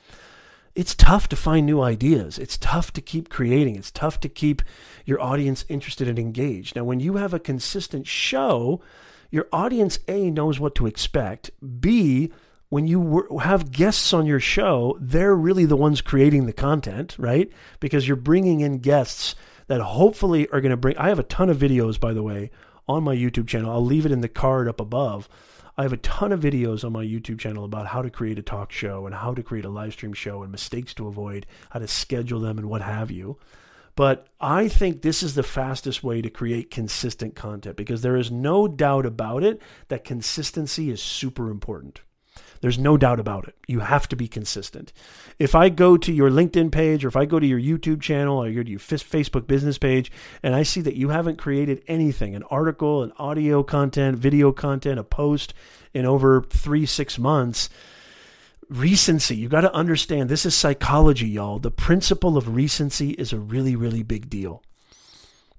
it's 0.76 0.94
tough 0.94 1.26
to 1.30 1.36
find 1.36 1.64
new 1.64 1.80
ideas. 1.80 2.38
It's 2.38 2.58
tough 2.58 2.92
to 2.92 3.00
keep 3.00 3.30
creating. 3.30 3.76
It's 3.76 3.90
tough 3.90 4.20
to 4.20 4.28
keep 4.28 4.60
your 5.06 5.20
audience 5.20 5.64
interested 5.70 6.06
and 6.06 6.18
engaged. 6.18 6.76
Now, 6.76 6.84
when 6.84 7.00
you 7.00 7.16
have 7.16 7.32
a 7.32 7.40
consistent 7.40 8.06
show, 8.06 8.82
your 9.30 9.48
audience 9.52 9.98
A 10.06 10.30
knows 10.30 10.60
what 10.60 10.74
to 10.74 10.86
expect. 10.86 11.50
B, 11.80 12.30
when 12.68 12.86
you 12.86 13.26
have 13.42 13.72
guests 13.72 14.12
on 14.12 14.26
your 14.26 14.38
show, 14.38 14.98
they're 15.00 15.34
really 15.34 15.64
the 15.64 15.76
ones 15.76 16.02
creating 16.02 16.44
the 16.44 16.52
content, 16.52 17.16
right? 17.18 17.50
Because 17.80 18.06
you're 18.06 18.16
bringing 18.16 18.60
in 18.60 18.78
guests 18.78 19.34
that 19.68 19.80
hopefully 19.80 20.46
are 20.48 20.60
going 20.60 20.70
to 20.70 20.76
bring. 20.76 20.98
I 20.98 21.08
have 21.08 21.18
a 21.18 21.24
ton 21.24 21.48
of 21.48 21.56
videos, 21.56 21.98
by 21.98 22.12
the 22.12 22.22
way, 22.22 22.50
on 22.86 23.02
my 23.02 23.16
YouTube 23.16 23.48
channel. 23.48 23.70
I'll 23.70 23.84
leave 23.84 24.04
it 24.04 24.12
in 24.12 24.20
the 24.20 24.28
card 24.28 24.68
up 24.68 24.80
above 24.80 25.26
I 25.78 25.82
have 25.82 25.92
a 25.92 25.98
ton 25.98 26.32
of 26.32 26.40
videos 26.40 26.84
on 26.84 26.92
my 26.92 27.04
YouTube 27.04 27.38
channel 27.38 27.64
about 27.64 27.88
how 27.88 28.00
to 28.00 28.08
create 28.08 28.38
a 28.38 28.42
talk 28.42 28.72
show 28.72 29.04
and 29.04 29.14
how 29.14 29.34
to 29.34 29.42
create 29.42 29.66
a 29.66 29.68
live 29.68 29.92
stream 29.92 30.14
show 30.14 30.42
and 30.42 30.50
mistakes 30.50 30.94
to 30.94 31.06
avoid, 31.06 31.44
how 31.68 31.80
to 31.80 31.86
schedule 31.86 32.40
them 32.40 32.56
and 32.56 32.70
what 32.70 32.80
have 32.80 33.10
you. 33.10 33.38
But 33.94 34.26
I 34.40 34.68
think 34.68 35.02
this 35.02 35.22
is 35.22 35.34
the 35.34 35.42
fastest 35.42 36.02
way 36.02 36.22
to 36.22 36.30
create 36.30 36.70
consistent 36.70 37.34
content 37.34 37.76
because 37.76 38.00
there 38.00 38.16
is 38.16 38.30
no 38.30 38.66
doubt 38.66 39.04
about 39.04 39.44
it 39.44 39.60
that 39.88 40.02
consistency 40.02 40.88
is 40.90 41.02
super 41.02 41.50
important. 41.50 42.00
There's 42.60 42.78
no 42.78 42.96
doubt 42.96 43.20
about 43.20 43.48
it. 43.48 43.54
You 43.66 43.80
have 43.80 44.08
to 44.08 44.16
be 44.16 44.28
consistent. 44.28 44.92
If 45.38 45.54
I 45.54 45.68
go 45.68 45.96
to 45.96 46.12
your 46.12 46.30
LinkedIn 46.30 46.72
page 46.72 47.04
or 47.04 47.08
if 47.08 47.16
I 47.16 47.24
go 47.24 47.38
to 47.38 47.46
your 47.46 47.60
YouTube 47.60 48.00
channel 48.00 48.42
or 48.42 48.48
your 48.48 48.78
Facebook 48.78 49.46
business 49.46 49.78
page 49.78 50.10
and 50.42 50.54
I 50.54 50.62
see 50.62 50.80
that 50.82 50.96
you 50.96 51.10
haven't 51.10 51.38
created 51.38 51.82
anything, 51.86 52.34
an 52.34 52.42
article, 52.44 53.02
an 53.02 53.12
audio 53.18 53.62
content, 53.62 54.18
video 54.18 54.52
content, 54.52 54.98
a 54.98 55.04
post 55.04 55.54
in 55.94 56.06
over 56.06 56.42
three, 56.42 56.86
six 56.86 57.18
months, 57.18 57.68
recency, 58.68 59.36
you 59.36 59.48
got 59.48 59.60
to 59.62 59.72
understand 59.72 60.28
this 60.28 60.44
is 60.44 60.54
psychology, 60.54 61.28
y'all. 61.28 61.58
The 61.58 61.70
principle 61.70 62.36
of 62.36 62.54
recency 62.54 63.10
is 63.10 63.32
a 63.32 63.38
really, 63.38 63.76
really 63.76 64.02
big 64.02 64.28
deal 64.28 64.62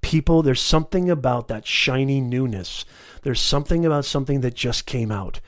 people, 0.02 0.42
there's 0.42 0.62
something 0.62 1.10
about 1.10 1.50
that 1.50 1.66
shiny 1.66 2.22
newness. 2.22 2.86
There's 3.24 3.42
something 3.42 3.86
about 3.86 4.06
something 4.06 4.40
that 4.40 4.54
just 4.54 4.86
came 4.86 5.12
out 5.12 5.42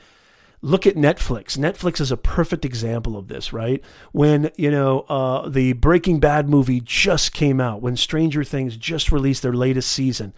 look 0.62 0.86
at 0.86 0.94
Netflix. 0.94 1.56
Netflix 1.56 2.00
is 2.00 2.12
a 2.12 2.16
perfect 2.16 2.64
example 2.64 3.16
of 3.16 3.28
this, 3.28 3.52
right? 3.52 3.82
When, 4.12 4.50
you 4.56 4.70
know, 4.70 5.00
uh, 5.08 5.48
the 5.48 5.72
Breaking 5.74 6.20
Bad 6.20 6.48
movie 6.48 6.80
just 6.80 7.32
came 7.32 7.60
out, 7.60 7.80
when 7.80 7.96
Stranger 7.96 8.44
Things 8.44 8.76
just 8.76 9.10
released 9.10 9.42
their 9.42 9.52
latest 9.52 9.90
season. 9.90 10.34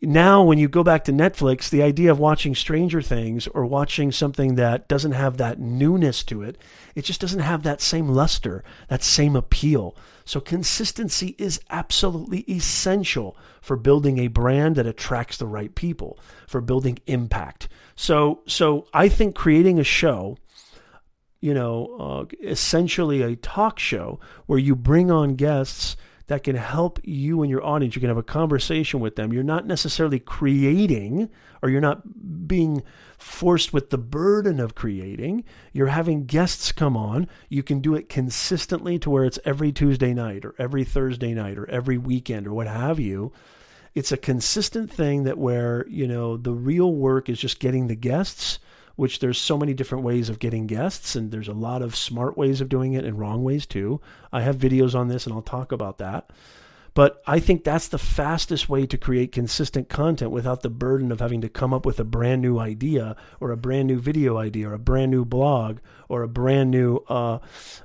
Now, 0.00 0.44
when 0.44 0.58
you 0.58 0.68
go 0.68 0.84
back 0.84 1.02
to 1.04 1.12
Netflix, 1.12 1.68
the 1.68 1.82
idea 1.82 2.12
of 2.12 2.20
watching 2.20 2.54
Stranger 2.54 3.02
Things 3.02 3.48
or 3.48 3.66
watching 3.66 4.12
something 4.12 4.54
that 4.54 4.86
doesn't 4.86 5.10
have 5.12 5.38
that 5.38 5.58
newness 5.58 6.22
to 6.24 6.40
it, 6.42 6.56
it 6.94 7.02
just 7.02 7.20
doesn't 7.20 7.40
have 7.40 7.64
that 7.64 7.80
same 7.80 8.08
luster, 8.08 8.62
that 8.86 9.02
same 9.02 9.34
appeal. 9.34 9.96
So, 10.28 10.40
consistency 10.40 11.34
is 11.38 11.58
absolutely 11.70 12.40
essential 12.50 13.34
for 13.62 13.78
building 13.78 14.18
a 14.18 14.26
brand 14.26 14.76
that 14.76 14.86
attracts 14.86 15.38
the 15.38 15.46
right 15.46 15.74
people, 15.74 16.18
for 16.46 16.60
building 16.60 16.98
impact. 17.06 17.66
So, 17.96 18.42
so 18.46 18.86
I 18.92 19.08
think 19.08 19.34
creating 19.34 19.78
a 19.78 19.84
show, 19.84 20.36
you 21.40 21.54
know, 21.54 21.96
uh, 21.98 22.36
essentially 22.46 23.22
a 23.22 23.36
talk 23.36 23.78
show 23.78 24.20
where 24.44 24.58
you 24.58 24.76
bring 24.76 25.10
on 25.10 25.34
guests 25.34 25.96
that 26.26 26.42
can 26.42 26.56
help 26.56 27.00
you 27.04 27.40
and 27.40 27.50
your 27.50 27.64
audience. 27.64 27.94
You 27.96 28.00
can 28.00 28.10
have 28.10 28.18
a 28.18 28.22
conversation 28.22 29.00
with 29.00 29.16
them. 29.16 29.32
You're 29.32 29.42
not 29.42 29.66
necessarily 29.66 30.18
creating, 30.18 31.30
or 31.62 31.70
you're 31.70 31.80
not 31.80 32.46
being 32.46 32.82
forced 33.18 33.72
with 33.72 33.90
the 33.90 33.98
burden 33.98 34.60
of 34.60 34.74
creating. 34.74 35.44
You're 35.72 35.88
having 35.88 36.24
guests 36.24 36.72
come 36.72 36.96
on. 36.96 37.28
You 37.48 37.62
can 37.62 37.80
do 37.80 37.94
it 37.94 38.08
consistently 38.08 38.98
to 39.00 39.10
where 39.10 39.24
it's 39.24 39.38
every 39.44 39.72
Tuesday 39.72 40.14
night, 40.14 40.44
or 40.44 40.54
every 40.58 40.84
Thursday 40.84 41.34
night, 41.34 41.58
or 41.58 41.68
every 41.68 41.98
weekend, 41.98 42.46
or 42.46 42.54
what 42.54 42.68
have 42.68 42.98
you 42.98 43.32
it's 43.94 44.12
a 44.12 44.16
consistent 44.16 44.90
thing 44.90 45.24
that 45.24 45.38
where 45.38 45.84
you 45.88 46.06
know 46.06 46.36
the 46.36 46.52
real 46.52 46.92
work 46.92 47.28
is 47.28 47.38
just 47.38 47.58
getting 47.58 47.88
the 47.88 47.96
guests 47.96 48.60
which 48.94 49.20
there's 49.20 49.38
so 49.38 49.56
many 49.56 49.74
different 49.74 50.04
ways 50.04 50.28
of 50.28 50.38
getting 50.38 50.66
guests 50.66 51.14
and 51.14 51.30
there's 51.30 51.48
a 51.48 51.52
lot 51.52 51.82
of 51.82 51.96
smart 51.96 52.36
ways 52.36 52.60
of 52.60 52.68
doing 52.68 52.92
it 52.92 53.04
and 53.04 53.18
wrong 53.18 53.42
ways 53.42 53.66
too 53.66 54.00
i 54.32 54.40
have 54.40 54.56
videos 54.56 54.94
on 54.94 55.08
this 55.08 55.26
and 55.26 55.34
i'll 55.34 55.42
talk 55.42 55.72
about 55.72 55.98
that 55.98 56.30
but 56.98 57.22
i 57.28 57.38
think 57.38 57.62
that's 57.62 57.86
the 57.86 57.98
fastest 57.98 58.68
way 58.68 58.84
to 58.84 58.98
create 58.98 59.30
consistent 59.30 59.88
content 59.88 60.32
without 60.32 60.62
the 60.62 60.68
burden 60.68 61.12
of 61.12 61.20
having 61.20 61.40
to 61.40 61.48
come 61.48 61.72
up 61.72 61.86
with 61.86 62.00
a 62.00 62.04
brand 62.04 62.42
new 62.42 62.58
idea 62.58 63.14
or 63.38 63.52
a 63.52 63.56
brand 63.56 63.86
new 63.86 64.00
video 64.00 64.36
idea 64.36 64.68
or 64.68 64.74
a 64.74 64.78
brand 64.80 65.08
new 65.08 65.24
blog 65.24 65.78
or 66.08 66.22
a 66.22 66.28
brand 66.28 66.72
new 66.72 66.96
uh, 67.08 67.38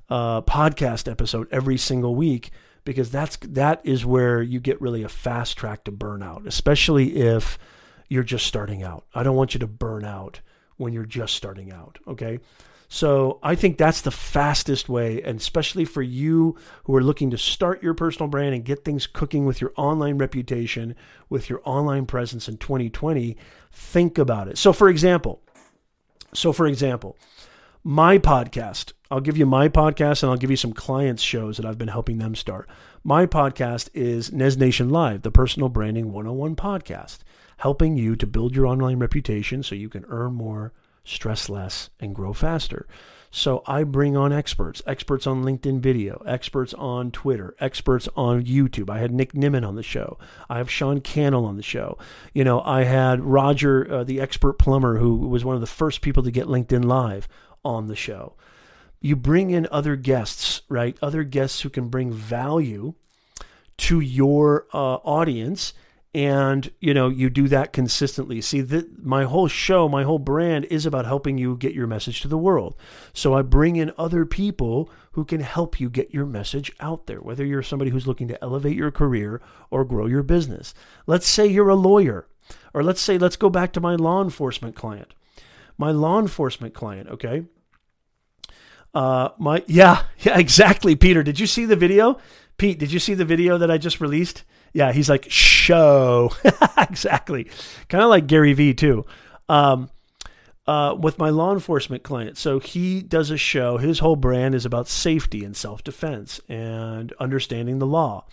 uh, 0.10 0.42
podcast 0.42 1.10
episode 1.10 1.48
every 1.52 1.78
single 1.78 2.16
week 2.16 2.50
because 2.86 3.12
that's 3.12 3.38
that 3.38 3.82
is 3.84 4.06
where 4.06 4.42
you 4.42 4.60
get 4.60 4.82
really 4.82 5.04
a 5.04 5.10
fast 5.10 5.58
track 5.58 5.84
to 5.84 5.92
burnout, 5.92 6.46
especially 6.46 7.16
if 7.16 7.58
you're 8.10 8.24
just 8.24 8.46
starting 8.46 8.84
out. 8.84 9.06
I 9.14 9.24
don't 9.24 9.36
want 9.36 9.54
you 9.54 9.60
to 9.62 9.68
burn 9.68 10.06
out 10.06 10.42
when 10.78 10.94
you're 10.94 11.06
just 11.06 11.36
starting 11.36 11.72
out, 11.72 12.00
okay? 12.08 12.40
So 12.94 13.40
I 13.42 13.56
think 13.56 13.80
that's 13.80 14.02
the 14.02 14.12
fastest 14.12 14.88
way, 14.88 15.20
and 15.24 15.40
especially 15.40 15.84
for 15.84 16.04
you 16.04 16.56
who 16.84 16.96
are 16.96 17.02
looking 17.02 17.32
to 17.32 17.40
start 17.40 17.82
your 17.82 17.96
personal 17.96 18.28
brand 18.28 18.54
and 18.54 18.64
get 18.64 18.86
things 18.86 19.08
cooking 19.08 19.48
with 19.48 19.60
your 19.60 19.74
online 19.78 20.20
reputation, 20.20 20.96
with 21.28 21.50
your 21.50 21.60
online 21.66 22.06
presence 22.06 22.48
in 22.48 22.58
2020, 22.58 23.36
think 23.72 24.20
about 24.20 24.48
it. 24.48 24.60
So 24.60 24.72
for 24.72 24.90
example, 24.90 25.42
so 26.36 26.54
for 26.54 26.68
example, 26.68 27.18
my 27.84 28.20
podcast. 28.20 28.94
I'll 29.10 29.22
give 29.22 29.38
you 29.38 29.48
my 29.48 29.70
podcast 29.70 30.22
and 30.22 30.30
I'll 30.30 30.38
give 30.38 30.52
you 30.52 30.56
some 30.56 30.74
clients' 30.74 31.24
shows 31.24 31.58
that 31.58 31.66
I've 31.66 31.80
been 31.80 31.88
helping 31.88 32.20
them 32.20 32.36
start. 32.36 32.70
My 33.04 33.26
podcast 33.26 33.90
is 33.96 34.32
Nez 34.32 34.56
Nation 34.56 34.92
Live, 34.92 35.24
the 35.24 35.32
personal 35.32 35.68
branding 35.68 36.12
101 36.12 36.56
podcast, 36.56 37.22
helping 37.58 37.98
you 37.98 38.16
to 38.16 38.28
build 38.28 38.56
your 38.56 38.68
online 38.68 39.00
reputation 39.00 39.64
so 39.64 39.74
you 39.74 39.90
can 39.90 40.06
earn 40.10 40.34
more, 40.34 40.74
stress 41.04 41.50
less, 41.50 41.90
and 42.00 42.16
grow 42.16 42.34
faster. 42.34 42.88
So 43.36 43.64
I 43.66 43.84
bring 43.84 44.16
on 44.16 44.32
experts, 44.32 44.84
experts 44.86 45.26
on 45.26 45.44
LinkedIn 45.44 45.80
video, 45.80 46.22
experts 46.24 46.72
on 46.76 47.10
Twitter, 47.10 47.56
experts 47.60 48.08
on 48.16 48.44
YouTube. 48.44 48.92
I 48.92 49.00
had 49.00 49.12
Nick 49.12 49.34
Nimmin 49.34 49.68
on 49.68 49.76
the 49.76 49.82
show. 49.82 50.20
I 50.52 50.60
have 50.60 50.70
Sean 50.70 51.02
Cannell 51.02 51.46
on 51.46 51.58
the 51.58 51.64
show. 51.64 51.98
You 52.32 52.44
know, 52.44 52.62
I 52.62 52.84
had 52.84 53.22
Roger, 53.22 53.92
uh, 53.92 54.04
the 54.04 54.22
expert 54.22 54.60
plumber, 54.60 55.00
who 55.00 55.16
was 55.16 55.44
one 55.44 55.56
of 55.56 55.62
the 55.62 55.68
first 55.68 56.02
people 56.02 56.22
to 56.22 56.30
get 56.30 56.46
LinkedIn 56.46 56.86
Live 56.86 57.28
on 57.66 57.88
the 57.88 57.96
show. 57.96 58.36
You 59.02 59.16
bring 59.16 59.50
in 59.50 59.68
other 59.72 59.96
guests, 59.96 60.62
right? 60.70 60.96
Other 61.02 61.24
guests 61.24 61.62
who 61.62 61.72
can 61.72 61.90
bring 61.90 62.14
value 62.14 62.94
to 63.78 64.00
your 64.00 64.68
uh, 64.74 64.98
audience 64.98 65.74
and 66.14 66.72
you 66.80 66.94
know 66.94 67.10
you 67.10 67.30
do 67.30 67.48
that 67.48 67.74
consistently 67.74 68.40
see 68.40 68.62
that 68.62 69.04
my 69.04 69.24
whole 69.24 69.48
show 69.48 69.90
my 69.90 70.04
whole 70.04 70.20
brand 70.20 70.66
is 70.66 70.86
about 70.86 71.06
helping 71.06 71.38
you 71.38 71.58
get 71.58 71.74
your 71.74 71.88
message 71.88 72.22
to 72.22 72.28
the 72.28 72.38
world 72.38 72.76
so 73.14 73.34
i 73.34 73.42
bring 73.42 73.76
in 73.76 73.92
other 73.98 74.26
people 74.26 74.92
who 75.14 75.26
can 75.26 75.42
help 75.42 75.80
you 75.80 75.90
get 75.90 76.14
your 76.14 76.26
message 76.26 76.72
out 76.80 77.08
there 77.08 77.20
whether 77.22 77.44
you're 77.44 77.64
somebody 77.64 77.90
who's 77.90 78.08
looking 78.08 78.28
to 78.28 78.44
elevate 78.44 78.78
your 78.78 78.92
career 78.92 79.42
or 79.72 79.84
grow 79.84 80.06
your 80.06 80.24
business 80.24 80.74
let's 81.08 81.28
say 81.28 81.48
you're 81.48 81.70
a 81.70 81.76
lawyer 81.76 82.28
or 82.74 82.84
let's 82.84 83.02
say 83.02 83.18
let's 83.18 83.36
go 83.36 83.50
back 83.50 83.74
to 83.74 83.82
my 83.82 83.96
law 83.96 84.22
enforcement 84.24 84.76
client 84.76 85.16
my 85.78 85.90
law 85.90 86.20
enforcement 86.20 86.74
client 86.74 87.10
okay 87.10 87.44
uh, 88.94 89.30
my 89.40 89.64
yeah, 89.66 90.04
yeah, 90.20 90.38
exactly. 90.38 90.96
Peter, 90.96 91.24
did 91.24 91.40
you 91.40 91.48
see 91.48 91.66
the 91.66 91.76
video? 91.76 92.20
Pete, 92.58 92.78
did 92.78 92.92
you 92.92 93.00
see 93.00 93.16
the 93.16 93.26
video 93.26 93.58
that 93.58 93.72
I 93.72 93.80
just 93.80 94.00
released? 94.00 94.44
Yeah, 94.74 94.92
he's 94.92 95.10
like 95.10 95.28
show 95.30 96.32
exactly, 96.78 97.48
kind 97.90 98.04
of 98.04 98.10
like 98.10 98.28
Gary 98.28 98.54
Vee 98.54 98.74
too. 98.74 99.06
Um, 99.48 99.90
uh, 100.66 100.96
with 100.98 101.18
my 101.18 101.30
law 101.30 101.54
enforcement 101.54 102.04
client, 102.04 102.38
so 102.38 102.60
he 102.60 103.02
does 103.02 103.30
a 103.30 103.38
show. 103.38 103.78
His 103.78 104.00
whole 104.00 104.16
brand 104.16 104.56
is 104.56 104.66
about 104.66 104.88
safety 104.88 105.44
and 105.44 105.56
self 105.56 105.84
defense 105.84 106.40
and 106.48 107.14
understanding 107.20 107.80
the 107.80 107.86
law. 107.86 108.26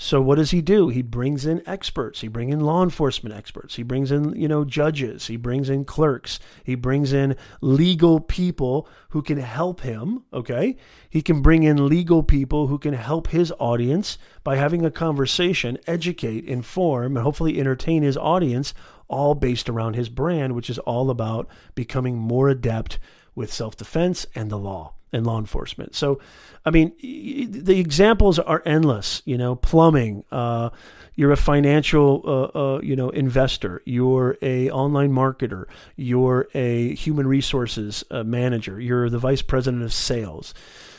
So 0.00 0.22
what 0.22 0.36
does 0.36 0.52
he 0.52 0.62
do? 0.62 0.90
He 0.90 1.02
brings 1.02 1.44
in 1.44 1.60
experts. 1.66 2.20
He 2.20 2.28
brings 2.28 2.52
in 2.52 2.60
law 2.60 2.84
enforcement 2.84 3.34
experts. 3.34 3.74
He 3.74 3.82
brings 3.82 4.12
in, 4.12 4.32
you 4.36 4.46
know, 4.46 4.64
judges. 4.64 5.26
He 5.26 5.36
brings 5.36 5.68
in 5.68 5.84
clerks. 5.84 6.38
He 6.62 6.76
brings 6.76 7.12
in 7.12 7.34
legal 7.60 8.20
people 8.20 8.88
who 9.08 9.22
can 9.22 9.38
help 9.38 9.80
him, 9.80 10.22
okay? 10.32 10.76
He 11.10 11.20
can 11.20 11.42
bring 11.42 11.64
in 11.64 11.88
legal 11.88 12.22
people 12.22 12.68
who 12.68 12.78
can 12.78 12.94
help 12.94 13.30
his 13.30 13.52
audience 13.58 14.18
by 14.44 14.54
having 14.54 14.84
a 14.84 14.90
conversation, 14.92 15.78
educate, 15.88 16.44
inform, 16.44 17.16
and 17.16 17.24
hopefully 17.24 17.58
entertain 17.58 18.04
his 18.04 18.16
audience 18.16 18.74
all 19.08 19.34
based 19.34 19.68
around 19.68 19.94
his 19.94 20.08
brand, 20.08 20.54
which 20.54 20.70
is 20.70 20.78
all 20.78 21.10
about 21.10 21.48
becoming 21.74 22.16
more 22.16 22.48
adept 22.48 23.00
with 23.34 23.52
self-defense 23.52 24.26
and 24.36 24.48
the 24.48 24.58
law 24.58 24.94
and 25.12 25.26
law 25.26 25.38
enforcement. 25.38 25.94
So, 25.94 26.20
I 26.64 26.70
mean, 26.70 26.92
the 27.00 27.78
examples 27.78 28.38
are 28.38 28.62
endless. 28.66 29.22
You 29.24 29.38
know, 29.38 29.56
plumbing. 29.56 30.24
Uh, 30.30 30.70
you're 31.14 31.32
a 31.32 31.36
financial, 31.36 32.22
uh, 32.24 32.58
uh, 32.76 32.80
you 32.80 32.94
know, 32.94 33.10
investor. 33.10 33.82
You're 33.84 34.38
a 34.40 34.70
online 34.70 35.10
marketer. 35.10 35.64
You're 35.96 36.48
a 36.54 36.94
human 36.94 37.26
resources 37.26 38.04
uh, 38.12 38.22
manager. 38.22 38.80
You're 38.80 39.10
the 39.10 39.18
vice 39.18 39.42
president 39.42 39.82
of 39.82 39.92
sales. 39.92 40.54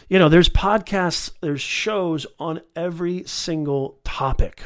You 0.09 0.17
know, 0.19 0.27
there's 0.27 0.49
podcasts, 0.49 1.31
there's 1.39 1.61
shows 1.61 2.25
on 2.39 2.61
every 2.75 3.23
single 3.25 3.99
topic. 4.03 4.63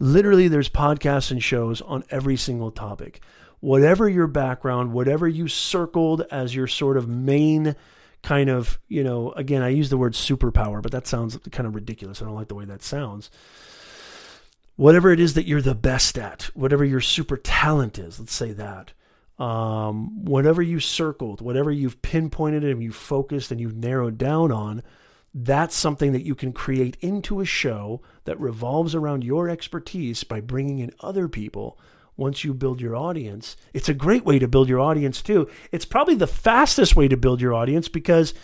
Literally, 0.00 0.48
there's 0.48 0.68
podcasts 0.68 1.30
and 1.30 1.42
shows 1.42 1.80
on 1.80 2.02
every 2.10 2.36
single 2.36 2.72
topic. 2.72 3.22
Whatever 3.60 4.08
your 4.08 4.26
background, 4.26 4.92
whatever 4.92 5.28
you 5.28 5.46
circled 5.46 6.26
as 6.32 6.54
your 6.54 6.66
sort 6.66 6.96
of 6.96 7.08
main 7.08 7.76
kind 8.22 8.48
of, 8.48 8.78
you 8.88 9.02
know, 9.02 9.32
again, 9.32 9.62
I 9.62 9.68
use 9.68 9.90
the 9.90 9.96
word 9.96 10.14
superpower, 10.14 10.80
but 10.80 10.92
that 10.92 11.06
sounds 11.06 11.38
kind 11.50 11.66
of 11.66 11.74
ridiculous. 11.74 12.22
I 12.22 12.24
don't 12.24 12.34
like 12.34 12.48
the 12.48 12.54
way 12.54 12.64
that 12.64 12.82
sounds. 12.82 13.30
Whatever 14.76 15.12
it 15.12 15.20
is 15.20 15.34
that 15.34 15.46
you're 15.46 15.60
the 15.60 15.74
best 15.74 16.16
at, 16.18 16.44
whatever 16.54 16.84
your 16.84 17.00
super 17.00 17.36
talent 17.36 17.98
is, 17.98 18.18
let's 18.18 18.34
say 18.34 18.52
that. 18.52 18.92
Um, 19.38 20.24
whatever 20.24 20.62
you 20.62 20.78
circled, 20.78 21.40
whatever 21.40 21.72
you've 21.72 22.00
pinpointed 22.00 22.64
and 22.64 22.82
you've 22.82 22.94
focused 22.94 23.50
and 23.50 23.60
you've 23.60 23.76
narrowed 23.76 24.18
down 24.18 24.52
on, 24.52 24.82
that's 25.34 25.74
something 25.74 26.12
that 26.12 26.24
you 26.24 26.34
can 26.34 26.52
create 26.52 26.96
into 27.00 27.40
a 27.40 27.44
show 27.44 28.02
that 28.24 28.38
revolves 28.38 28.94
around 28.94 29.24
your 29.24 29.48
expertise 29.48 30.24
by 30.24 30.40
bringing 30.40 30.78
in 30.78 30.92
other 31.00 31.28
people 31.28 31.78
once 32.16 32.44
you 32.44 32.54
build 32.54 32.80
your 32.80 32.96
audience. 32.96 33.56
It's 33.72 33.88
a 33.88 33.94
great 33.94 34.24
way 34.24 34.38
to 34.38 34.48
build 34.48 34.68
your 34.68 34.80
audience 34.80 35.22
too. 35.22 35.48
It's 35.70 35.84
probably 35.84 36.14
the 36.14 36.26
fastest 36.26 36.96
way 36.96 37.08
to 37.08 37.16
build 37.16 37.40
your 37.40 37.54
audience 37.54 37.88
because 37.88 38.34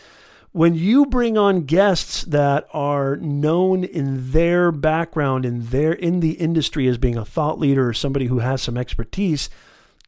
when 0.53 0.75
you 0.75 1.07
bring 1.07 1.37
on 1.37 1.65
guests 1.65 2.23
that 2.23 2.67
are 2.73 3.17
known 3.17 3.85
in 3.85 4.33
their 4.33 4.73
background 4.73 5.45
in 5.45 5.67
their 5.67 5.93
in 5.93 6.21
the 6.21 6.33
industry 6.33 6.89
as 6.89 6.99
being 6.99 7.17
a 7.17 7.25
thought 7.25 7.59
leader 7.59 7.89
or 7.89 7.93
somebody 7.93 8.27
who 8.27 8.39
has 8.39 8.63
some 8.63 8.77
expertise, 8.77 9.51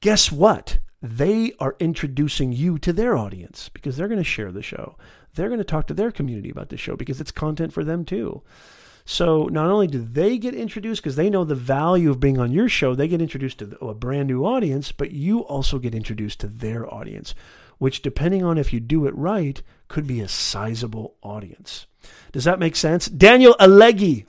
guess 0.01 0.33
what? 0.33 0.79
They 1.03 1.53
are 1.61 1.77
introducing 1.79 2.53
you 2.53 2.79
to 2.79 2.93
their 2.93 3.17
audience 3.17 3.71
because 3.71 3.97
they're 3.97 4.09
going 4.09 4.19
to 4.19 4.25
share 4.25 4.53
the 4.53 4.63
show 4.63 4.97
they're 5.35 5.49
going 5.49 5.59
to 5.59 5.65
talk 5.65 5.87
to 5.87 5.95
their 5.95 6.11
community 6.11 6.51
about 6.51 6.69
the 6.69 6.77
show 6.77 6.97
because 6.97 7.21
it's 7.21 7.31
content 7.31 7.73
for 7.73 7.85
them 7.85 8.05
too. 8.05 8.43
So 9.11 9.47
not 9.47 9.67
only 9.67 9.89
do 9.89 9.99
they 9.99 10.39
get 10.39 10.55
introduced 10.55 11.03
because 11.03 11.17
they 11.17 11.31
know 11.31 11.43
the 11.43 11.57
value 11.57 12.11
of 12.11 12.21
being 12.21 12.39
on 12.39 12.53
your 12.53 12.69
show, 12.69 12.95
they 12.95 13.09
get 13.09 13.21
introduced 13.21 13.59
to 13.59 13.77
a 13.85 13.93
brand 13.93 14.29
new 14.29 14.47
audience, 14.47 14.93
but 14.93 15.11
you 15.11 15.41
also 15.41 15.81
get 15.81 15.97
introduced 15.97 16.39
to 16.41 16.47
their 16.47 16.87
audience, 16.95 17.35
which 17.79 18.03
depending 18.03 18.45
on 18.45 18.57
if 18.57 18.73
you 18.73 18.79
do 18.79 19.07
it 19.07 19.17
right, 19.17 19.65
could 19.89 20.07
be 20.07 20.21
a 20.21 20.29
sizable 20.29 21.17
audience. 21.25 21.89
Does 22.31 22.45
that 22.45 22.61
make 22.61 22.77
sense? 22.77 23.07
Daniel 23.09 23.57
Alegi, 23.59 24.27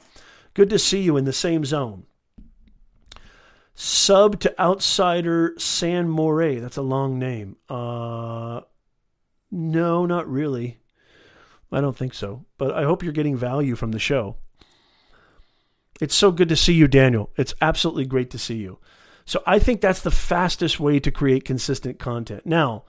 good 0.55 0.71
to 0.71 0.79
see 0.79 1.01
you 1.01 1.15
in 1.15 1.25
the 1.25 1.31
same 1.31 1.63
zone. 1.63 2.07
Sub 3.75 4.39
to 4.39 4.59
outsider 4.59 5.53
San 5.59 6.09
Moray. 6.09 6.57
That's 6.57 6.77
a 6.77 6.81
long 6.81 7.19
name. 7.19 7.55
Uh, 7.69 8.61
no, 9.51 10.07
not 10.07 10.27
really. 10.27 10.79
I 11.71 11.81
don't 11.81 11.95
think 11.95 12.15
so, 12.15 12.45
but 12.57 12.71
I 12.71 12.83
hope 12.83 13.03
you're 13.03 13.13
getting 13.13 13.37
value 13.37 13.75
from 13.75 13.91
the 13.91 13.99
show. 13.99 14.37
It's 16.01 16.15
so 16.15 16.31
good 16.31 16.49
to 16.49 16.55
see 16.57 16.73
you, 16.73 16.87
Daniel. 16.87 17.29
It's 17.37 17.53
absolutely 17.61 18.05
great 18.05 18.31
to 18.31 18.39
see 18.39 18.55
you. 18.55 18.79
So 19.23 19.43
I 19.45 19.59
think 19.59 19.79
that's 19.79 20.01
the 20.01 20.11
fastest 20.11 20.79
way 20.79 20.99
to 20.99 21.11
create 21.11 21.45
consistent 21.45 21.99
content. 21.99 22.43
Now, 22.43 22.85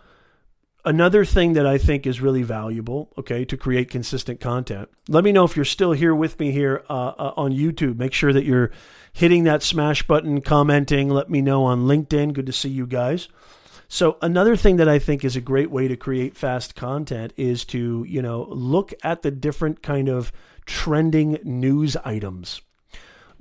another 0.83 1.25
thing 1.27 1.53
that 1.53 1.67
I 1.67 1.77
think 1.77 2.07
is 2.07 2.23
really 2.23 2.43
valuable, 2.43 3.13
okay, 3.19 3.45
to 3.45 3.57
create 3.57 3.91
consistent 3.91 4.41
content. 4.41 4.89
Let 5.09 5.25
me 5.25 5.31
know 5.31 5.45
if 5.45 5.57
you're 5.57 5.67
still 5.67 5.93
here 5.93 6.15
with 6.15 6.41
me 6.41 6.53
here 6.53 6.85
uh, 6.89 7.13
uh, 7.19 7.35
on 7.37 7.53
YouTube. 7.53 7.99
Make 7.99 8.15
sure 8.15 8.33
that 8.33 8.45
you're 8.45 8.71
hitting 9.13 9.45
that 9.45 9.63
smash 9.63 10.07
button, 10.07 10.41
commenting. 10.41 11.11
Let 11.11 11.29
me 11.29 11.43
know 11.43 11.65
on 11.65 11.83
LinkedIn. 11.83 12.33
Good 12.33 12.47
to 12.47 12.53
see 12.53 12.71
you 12.71 12.87
guys. 12.87 13.29
So 13.89 14.17
another 14.23 14.57
thing 14.57 14.77
that 14.77 14.89
I 14.89 14.99
think 14.99 15.23
is 15.23 15.37
a 15.37 15.41
great 15.43 15.71
way 15.71 15.87
to 15.87 15.97
create 15.99 16.35
fast 16.35 16.75
content 16.75 17.35
is 17.37 17.67
to, 17.67 18.07
you 18.09 18.23
know, 18.23 18.47
look 18.49 18.95
at 19.05 19.21
the 19.21 19.31
different 19.31 19.83
kind 19.83 20.09
of 20.09 20.33
trending 20.65 21.39
news 21.45 21.95
items. 22.07 22.63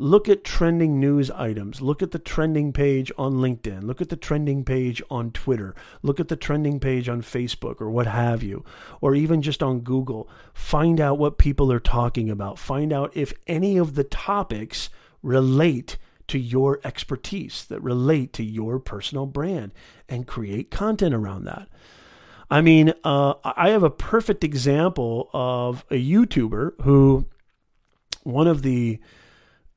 Look 0.02 0.28
at 0.28 0.44
trending 0.44 1.00
news 1.00 1.30
items. 1.30 1.80
Look 1.80 2.02
at 2.02 2.10
the 2.10 2.18
trending 2.18 2.74
page 2.74 3.12
on 3.20 3.34
LinkedIn. 3.34 3.84
Look 3.84 4.02
at 4.02 4.10
the 4.10 4.16
trending 4.16 4.66
page 4.66 5.00
on 5.12 5.30
Twitter. 5.30 5.76
Look 6.02 6.20
at 6.20 6.28
the 6.28 6.36
trending 6.36 6.80
page 6.80 7.08
on 7.08 7.22
Facebook 7.22 7.80
or 7.80 7.92
what 7.92 8.08
have 8.08 8.42
you, 8.42 8.66
or 9.00 9.14
even 9.14 9.44
just 9.44 9.62
on 9.62 9.82
Google. 9.82 10.28
Find 10.56 11.00
out 11.00 11.20
what 11.20 11.38
people 11.38 11.72
are 11.72 11.80
talking 11.80 12.32
about. 12.32 12.58
Find 12.58 12.92
out 12.92 13.16
if 13.16 13.32
any 13.46 13.78
of 13.78 13.94
the 13.94 14.04
topics 14.04 14.90
relate 15.22 16.00
to 16.30 16.40
your 16.40 16.80
expertise, 16.84 17.64
that 17.66 17.84
relate 17.84 18.34
to 18.34 18.44
your 18.44 18.80
personal 18.80 19.28
brand, 19.28 19.72
and 20.10 20.26
create 20.26 20.72
content 20.72 21.14
around 21.14 21.46
that. 21.46 21.70
I 22.50 22.62
mean, 22.62 22.96
uh, 23.04 23.36
I 23.44 23.70
have 23.70 23.84
a 23.84 23.92
perfect 23.92 24.44
example 24.44 25.30
of 25.32 25.86
a 25.92 26.04
YouTuber 26.04 26.82
who, 26.82 27.28
one 28.24 28.48
of 28.48 28.64
the, 28.64 29.00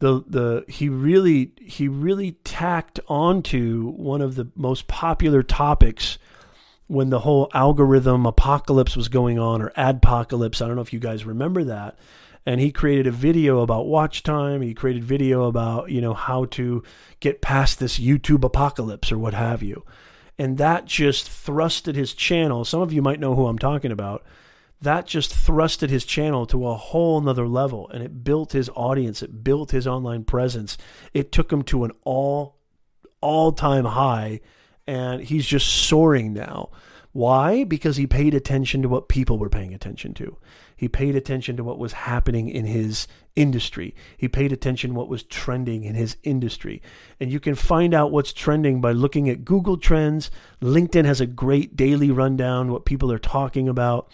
the 0.04 0.22
the 0.26 0.64
he 0.68 0.88
really 0.88 1.52
he 1.60 1.88
really 1.88 2.32
tacked 2.44 3.00
onto 3.08 3.90
one 3.92 4.20
of 4.20 4.34
the 4.34 4.48
most 4.54 4.86
popular 4.86 5.42
topics 5.42 6.18
when 6.86 7.08
the 7.08 7.20
whole 7.20 7.50
algorithm 7.54 8.26
apocalypse 8.26 8.96
was 8.96 9.08
going 9.08 9.38
on 9.38 9.62
or 9.62 9.70
adpocalypse. 9.70 10.60
I 10.60 10.66
don't 10.66 10.76
know 10.76 10.82
if 10.82 10.92
you 10.92 11.00
guys 11.00 11.24
remember 11.24 11.64
that 11.64 11.98
and 12.44 12.60
he 12.60 12.70
created 12.70 13.06
a 13.06 13.10
video 13.10 13.60
about 13.60 13.86
watch 13.86 14.22
time. 14.22 14.60
He 14.60 14.74
created 14.74 15.02
video 15.02 15.44
about, 15.44 15.90
you 15.90 16.00
know, 16.00 16.12
how 16.12 16.44
to 16.46 16.82
get 17.20 17.40
past 17.40 17.78
this 17.78 17.98
YouTube 17.98 18.44
apocalypse 18.44 19.10
or 19.10 19.18
what 19.18 19.32
have 19.32 19.62
you. 19.62 19.84
And 20.38 20.58
that 20.58 20.84
just 20.84 21.26
thrusted 21.26 21.94
his 21.94 22.12
channel. 22.12 22.64
Some 22.64 22.82
of 22.82 22.92
you 22.92 23.00
might 23.00 23.20
know 23.20 23.34
who 23.34 23.46
I'm 23.46 23.58
talking 23.58 23.92
about. 23.92 24.24
That 24.84 25.06
just 25.06 25.32
thrusted 25.32 25.88
his 25.88 26.04
channel 26.04 26.44
to 26.46 26.66
a 26.66 26.74
whole 26.74 27.18
nother 27.22 27.48
level 27.48 27.88
and 27.88 28.02
it 28.02 28.22
built 28.22 28.52
his 28.52 28.68
audience. 28.74 29.22
It 29.22 29.42
built 29.42 29.70
his 29.70 29.86
online 29.86 30.24
presence. 30.24 30.76
It 31.14 31.32
took 31.32 31.50
him 31.50 31.62
to 31.64 31.84
an 31.84 31.92
all 32.04 32.58
all 33.22 33.52
time 33.52 33.86
high 33.86 34.40
and 34.86 35.22
he's 35.22 35.46
just 35.46 35.66
soaring 35.66 36.34
now. 36.34 36.68
Why? 37.12 37.64
Because 37.64 37.96
he 37.96 38.06
paid 38.06 38.34
attention 38.34 38.82
to 38.82 38.88
what 38.90 39.08
people 39.08 39.38
were 39.38 39.48
paying 39.48 39.72
attention 39.72 40.12
to. 40.14 40.36
He 40.76 40.88
paid 40.88 41.16
attention 41.16 41.56
to 41.56 41.64
what 41.64 41.78
was 41.78 41.92
happening 41.94 42.50
in 42.50 42.66
his 42.66 43.08
industry. 43.36 43.94
He 44.18 44.28
paid 44.28 44.52
attention 44.52 44.90
to 44.90 44.96
what 44.96 45.08
was 45.08 45.22
trending 45.22 45.84
in 45.84 45.94
his 45.94 46.18
industry. 46.24 46.82
And 47.18 47.32
you 47.32 47.40
can 47.40 47.54
find 47.54 47.94
out 47.94 48.12
what's 48.12 48.34
trending 48.34 48.82
by 48.82 48.92
looking 48.92 49.30
at 49.30 49.46
Google 49.46 49.78
Trends. 49.78 50.30
LinkedIn 50.60 51.06
has 51.06 51.22
a 51.22 51.26
great 51.26 51.74
daily 51.74 52.10
rundown, 52.10 52.70
what 52.70 52.84
people 52.84 53.10
are 53.10 53.18
talking 53.18 53.66
about. 53.66 54.10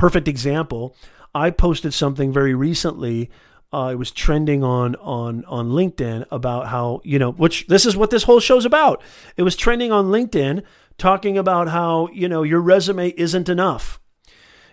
Perfect 0.00 0.28
example. 0.28 0.96
I 1.34 1.50
posted 1.50 1.92
something 1.92 2.32
very 2.32 2.54
recently 2.54 3.30
uh, 3.72 3.90
it 3.92 3.96
was 3.96 4.10
trending 4.10 4.64
on 4.64 4.96
on 4.96 5.44
on 5.44 5.70
LinkedIn 5.70 6.26
about 6.30 6.68
how 6.68 7.00
you 7.04 7.18
know 7.18 7.30
which 7.30 7.66
this 7.68 7.86
is 7.86 7.96
what 7.96 8.10
this 8.10 8.24
whole 8.24 8.40
show's 8.40 8.64
about. 8.64 9.02
It 9.36 9.42
was 9.42 9.54
trending 9.54 9.92
on 9.92 10.06
LinkedIn 10.06 10.64
talking 10.98 11.38
about 11.38 11.68
how 11.68 12.08
you 12.12 12.28
know 12.28 12.42
your 12.42 12.60
resume 12.60 13.10
isn't 13.10 13.48
enough. 13.48 14.00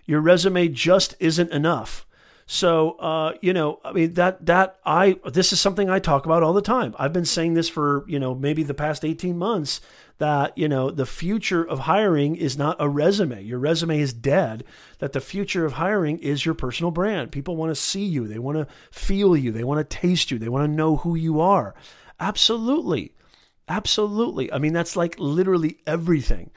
Your 0.05 0.21
resume 0.21 0.69
just 0.69 1.15
isn't 1.19 1.51
enough. 1.51 2.06
So, 2.49 2.91
uh, 2.91 3.34
you 3.41 3.52
know, 3.52 3.82
I 3.84 3.91
mean 3.91 4.14
that 4.14 4.45
that 4.45 4.80
I 4.86 5.19
this 5.26 5.52
is 5.52 5.60
something 5.60 5.90
I 5.90 5.99
talk 5.99 6.26
about 6.26 6.44
all 6.44 6.53
the 6.53 6.61
time. 6.61 6.95
I've 6.98 7.11
been 7.11 7.26
saying 7.26 7.56
this 7.56 7.68
for 7.68 8.06
you 8.07 8.19
know 8.19 8.34
maybe 8.34 8.64
the 8.64 8.74
past 8.74 9.03
eighteen 9.03 9.38
months 9.38 9.82
that 10.19 10.57
you 10.57 10.69
know 10.69 10.90
the 10.90 11.06
future 11.06 11.61
of 11.61 11.80
hiring 11.80 12.38
is 12.38 12.57
not 12.57 12.78
a 12.80 12.88
resume. 12.88 13.44
Your 13.44 13.60
resume 13.60 13.99
is 13.99 14.14
dead. 14.14 14.64
That 14.99 15.11
the 15.11 15.19
future 15.19 15.65
of 15.65 15.74
hiring 15.74 16.19
is 16.19 16.45
your 16.45 16.56
personal 16.56 16.90
brand. 16.90 17.34
People 17.34 17.57
want 17.57 17.72
to 17.72 17.76
see 17.76 18.06
you. 18.06 18.30
They 18.30 18.40
want 18.40 18.57
to 18.57 18.74
feel 18.91 19.36
you. 19.36 19.52
They 19.52 19.65
want 19.65 19.80
to 19.80 19.98
taste 19.98 20.32
you. 20.32 20.40
They 20.40 20.48
want 20.49 20.64
to 20.64 20.74
know 20.74 20.95
who 20.95 21.15
you 21.15 21.41
are. 21.41 21.76
Absolutely, 22.18 23.11
absolutely. 23.68 24.53
I 24.53 24.57
mean 24.57 24.72
that's 24.72 24.95
like 24.95 25.19
literally 25.19 25.80
everything. 25.86 26.52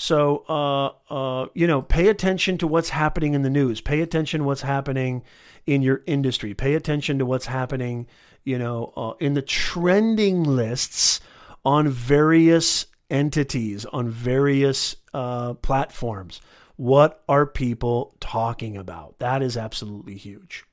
So, 0.00 0.44
uh, 0.48 1.12
uh, 1.12 1.48
you 1.54 1.66
know, 1.66 1.82
pay 1.82 2.06
attention 2.06 2.56
to 2.58 2.68
what's 2.68 2.90
happening 2.90 3.34
in 3.34 3.42
the 3.42 3.50
news. 3.50 3.80
Pay 3.80 4.00
attention 4.00 4.38
to 4.38 4.46
what's 4.46 4.62
happening 4.62 5.24
in 5.66 5.82
your 5.82 6.02
industry. 6.06 6.54
Pay 6.54 6.76
attention 6.76 7.18
to 7.18 7.26
what's 7.26 7.46
happening, 7.46 8.06
you 8.44 8.58
know, 8.58 8.92
uh, 8.96 9.14
in 9.18 9.34
the 9.34 9.42
trending 9.42 10.44
lists 10.44 11.20
on 11.64 11.88
various 11.88 12.86
entities, 13.10 13.84
on 13.86 14.08
various 14.08 14.94
uh, 15.14 15.54
platforms. 15.54 16.40
What 16.76 17.24
are 17.28 17.44
people 17.44 18.14
talking 18.20 18.76
about? 18.76 19.18
That 19.18 19.42
is 19.42 19.56
absolutely 19.56 20.14
huge. 20.14 20.64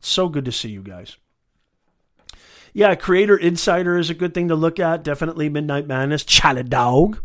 So 0.00 0.28
good 0.28 0.44
to 0.44 0.52
see 0.52 0.68
you 0.68 0.82
guys. 0.82 1.16
Yeah, 2.74 2.94
Creator 2.94 3.38
Insider 3.38 3.96
is 3.96 4.10
a 4.10 4.14
good 4.14 4.34
thing 4.34 4.48
to 4.48 4.54
look 4.54 4.78
at. 4.78 5.02
Definitely 5.02 5.48
Midnight 5.48 5.86
Madness, 5.86 6.24
Chaladog. 6.24 7.20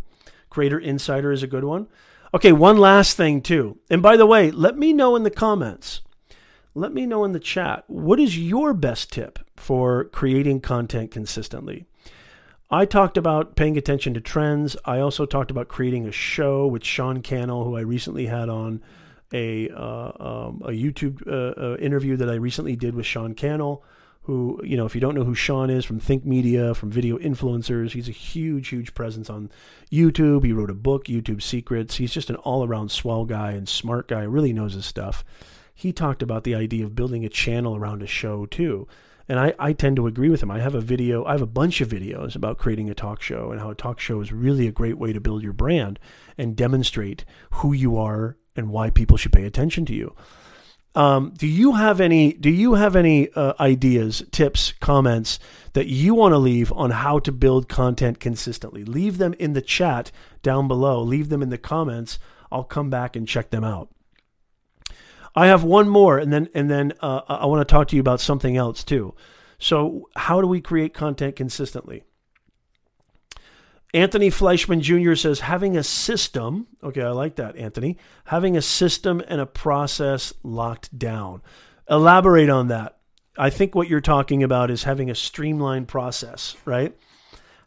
Creator 0.60 0.80
Insider 0.80 1.31
is 1.31 1.41
a 1.41 1.48
good 1.48 1.64
one. 1.64 1.88
Okay, 2.34 2.52
one 2.52 2.76
last 2.76 3.15
thing 3.15 3.41
too. 3.41 3.77
And 3.90 4.02
by 4.02 4.18
the 4.18 4.26
way, 4.26 4.52
let 4.52 4.77
me 4.77 4.91
know 4.91 5.15
in 5.15 5.23
the 5.23 5.31
comments. 5.31 6.02
Let 6.76 6.94
me 6.94 7.06
know 7.06 7.23
in 7.23 7.31
the 7.31 7.40
chat. 7.40 7.86
What 7.88 8.19
is 8.19 8.38
your 8.38 8.73
best 8.73 9.10
tip 9.10 9.40
for 9.56 10.03
creating 10.03 10.60
content 10.60 11.11
consistently? 11.11 11.86
I 12.69 12.84
talked 12.84 13.15
about 13.15 13.56
paying 13.56 13.77
attention 13.77 14.14
to 14.15 14.19
trends. 14.19 14.76
I 14.84 14.99
also 14.99 15.26
talked 15.26 15.49
about 15.49 15.69
creating 15.69 16.06
a 16.06 16.11
show 16.11 16.68
with 16.68 16.84
Sean 16.84 17.22
Cannell, 17.22 17.64
who 17.64 17.77
I 17.77 17.81
recently 17.81 18.26
had 18.26 18.49
on 18.49 18.84
a 19.31 19.69
uh, 19.69 20.11
um, 20.19 20.61
a 20.65 20.72
YouTube 20.72 21.26
uh, 21.26 21.57
uh, 21.57 21.77
interview 21.77 22.18
that 22.18 22.30
I 22.30 22.36
recently 22.36 22.76
did 22.76 22.95
with 22.95 23.06
Sean 23.06 23.34
Cannell 23.34 23.81
who, 24.30 24.61
you 24.64 24.77
know, 24.77 24.85
if 24.85 24.93
you 24.93 25.01
don't 25.01 25.15
know 25.15 25.23
who 25.23 25.34
Sean 25.34 25.72
is 25.72 25.84
from 25.84 25.99
Think 25.99 26.23
Media, 26.23 26.76
from 26.76 26.91
Video 26.91 27.18
Influencers, 27.18 27.93
he's 27.93 28.07
a 28.07 28.11
huge, 28.11 28.68
huge 28.68 28.93
presence 28.93 29.27
on 29.27 29.49
YouTube. 29.91 30.45
He 30.45 30.53
wrote 30.53 30.69
a 30.69 30.76
book, 30.76 31.06
YouTube 31.06 31.41
Secrets. 31.41 31.95
He's 31.95 32.14
just 32.14 32.30
an 32.30 32.35
all 32.35 32.64
around 32.64 32.91
swell 32.91 33.26
guy 33.26 33.53
and 33.53 33.68
smart 33.68 34.07
guy, 34.07 34.22
really 34.22 34.53
knows 34.53 34.76
his 34.76 34.85
stuff. 34.85 35.26
He 35.73 35.91
talked 35.91 36.22
about 36.22 36.43
the 36.43 36.53
idea 36.53 36.85
of 36.85 36.95
building 36.95 37.26
a 37.26 37.30
channel 37.30 37.76
around 37.76 38.03
a 38.03 38.07
show 38.07 38.45
too. 38.45 38.88
And 39.27 39.39
I, 39.39 39.56
I 39.57 39.73
tend 39.73 39.95
to 39.95 40.06
agree 40.06 40.30
with 40.30 40.43
him. 40.43 40.51
I 40.51 40.60
have 40.60 40.76
a 40.76 40.80
video, 40.80 41.26
I 41.26 41.31
have 41.31 41.41
a 41.41 41.47
bunch 41.47 41.81
of 41.81 41.89
videos 41.89 42.35
about 42.35 42.60
creating 42.60 42.88
a 42.91 42.93
talk 42.93 43.23
show 43.23 43.49
and 43.49 43.60
how 43.60 43.72
a 43.72 43.76
talk 43.76 43.99
show 43.99 44.22
is 44.22 44.31
really 44.31 44.68
a 44.68 44.72
great 44.72 44.99
way 44.99 45.11
to 45.11 45.19
build 45.19 45.41
your 45.41 45.53
brand 45.53 45.97
and 46.38 46.56
demonstrate 46.56 47.26
who 47.53 47.73
you 47.73 47.97
are 47.97 48.38
and 48.56 48.69
why 48.69 48.91
people 48.91 49.18
should 49.18 49.34
pay 49.34 49.45
attention 49.45 49.88
to 49.88 49.95
you. 49.95 50.15
Um, 50.95 51.33
do 51.37 51.47
you 51.47 51.73
have 51.73 52.01
any? 52.01 52.33
Do 52.33 52.49
you 52.49 52.73
have 52.73 52.95
any 52.95 53.29
uh, 53.33 53.53
ideas, 53.59 54.23
tips, 54.31 54.73
comments 54.79 55.39
that 55.73 55.87
you 55.87 56.15
want 56.15 56.33
to 56.33 56.37
leave 56.37 56.71
on 56.73 56.91
how 56.91 57.19
to 57.19 57.31
build 57.31 57.69
content 57.69 58.19
consistently? 58.19 58.83
Leave 58.83 59.17
them 59.17 59.33
in 59.37 59.53
the 59.53 59.61
chat 59.61 60.11
down 60.41 60.67
below. 60.67 61.01
Leave 61.01 61.29
them 61.29 61.43
in 61.43 61.49
the 61.49 61.57
comments. 61.57 62.17
I'll 62.51 62.63
come 62.63 62.89
back 62.89 63.15
and 63.15 63.27
check 63.27 63.51
them 63.51 63.63
out. 63.63 63.89
I 65.35 65.47
have 65.47 65.63
one 65.63 65.87
more, 65.87 66.17
and 66.17 66.33
then 66.33 66.49
and 66.55 66.69
then 66.71 66.93
uh, 67.01 67.21
I 67.27 67.45
want 67.45 67.65
to 67.67 67.71
talk 67.71 67.87
to 67.89 67.95
you 67.95 68.01
about 68.01 68.19
something 68.19 68.57
else 68.57 68.83
too. 68.83 69.13
So, 69.59 70.09
how 70.15 70.41
do 70.41 70.47
we 70.47 70.59
create 70.59 70.93
content 70.93 71.35
consistently? 71.35 72.03
Anthony 73.93 74.29
Fleischman 74.29 74.81
Jr. 74.81 75.15
says 75.15 75.39
having 75.39 75.75
a 75.75 75.83
system, 75.83 76.67
okay, 76.83 77.01
I 77.01 77.09
like 77.09 77.35
that, 77.35 77.55
Anthony, 77.55 77.97
having 78.25 78.55
a 78.55 78.61
system 78.61 79.21
and 79.27 79.41
a 79.41 79.47
process 79.47 80.33
locked 80.43 80.97
down. 80.97 81.41
Elaborate 81.89 82.49
on 82.49 82.67
that. 82.67 82.97
I 83.37 83.49
think 83.49 83.73
what 83.73 83.87
you're 83.87 84.01
talking 84.01 84.43
about 84.43 84.69
is 84.69 84.83
having 84.83 85.09
a 85.09 85.15
streamlined 85.15 85.87
process, 85.87 86.55
right? 86.65 86.95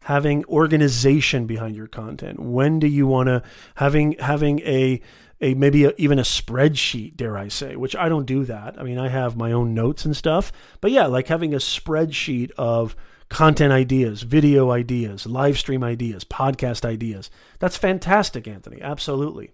Having 0.03 0.45
organization 0.45 1.47
behind 1.47 1.75
your 1.75 1.87
content. 1.89 2.39
When 2.39 2.79
do 2.79 2.87
you 2.87 3.07
want 3.07 3.29
to 3.29 3.43
having 3.77 4.17
having 4.19 4.61
a 4.61 5.01
a 5.41 5.55
maybe 5.55 5.85
a, 5.87 5.93
even 5.97 6.19
a 6.19 6.23
spreadsheet, 6.23 7.17
dare 7.17 7.37
I 7.37 7.49
say, 7.49 7.75
which 7.75 7.97
I 7.97 8.09
don't 8.09 8.27
do 8.27 8.45
that. 8.45 8.79
I 8.79 8.85
mean, 8.85 8.99
I 8.99 9.09
have 9.09 9.37
my 9.37 9.51
own 9.51 9.75
notes 9.75 10.05
and 10.05 10.17
stuff, 10.17 10.53
but 10.81 10.93
yeah, 10.93 11.07
like 11.07 11.27
having 11.27 11.53
a 11.53 11.59
spreadsheet 11.59 12.53
of 12.57 12.95
content 13.33 13.73
ideas, 13.73 14.23
video 14.23 14.71
ideas, 14.71 15.27
live 15.27 15.59
stream 15.59 15.83
ideas, 15.83 16.23
podcast 16.23 16.85
ideas. 16.85 17.31
That's 17.59 17.79
fantastic, 17.79 18.47
Anthony. 18.47 18.81
Absolutely. 18.83 19.53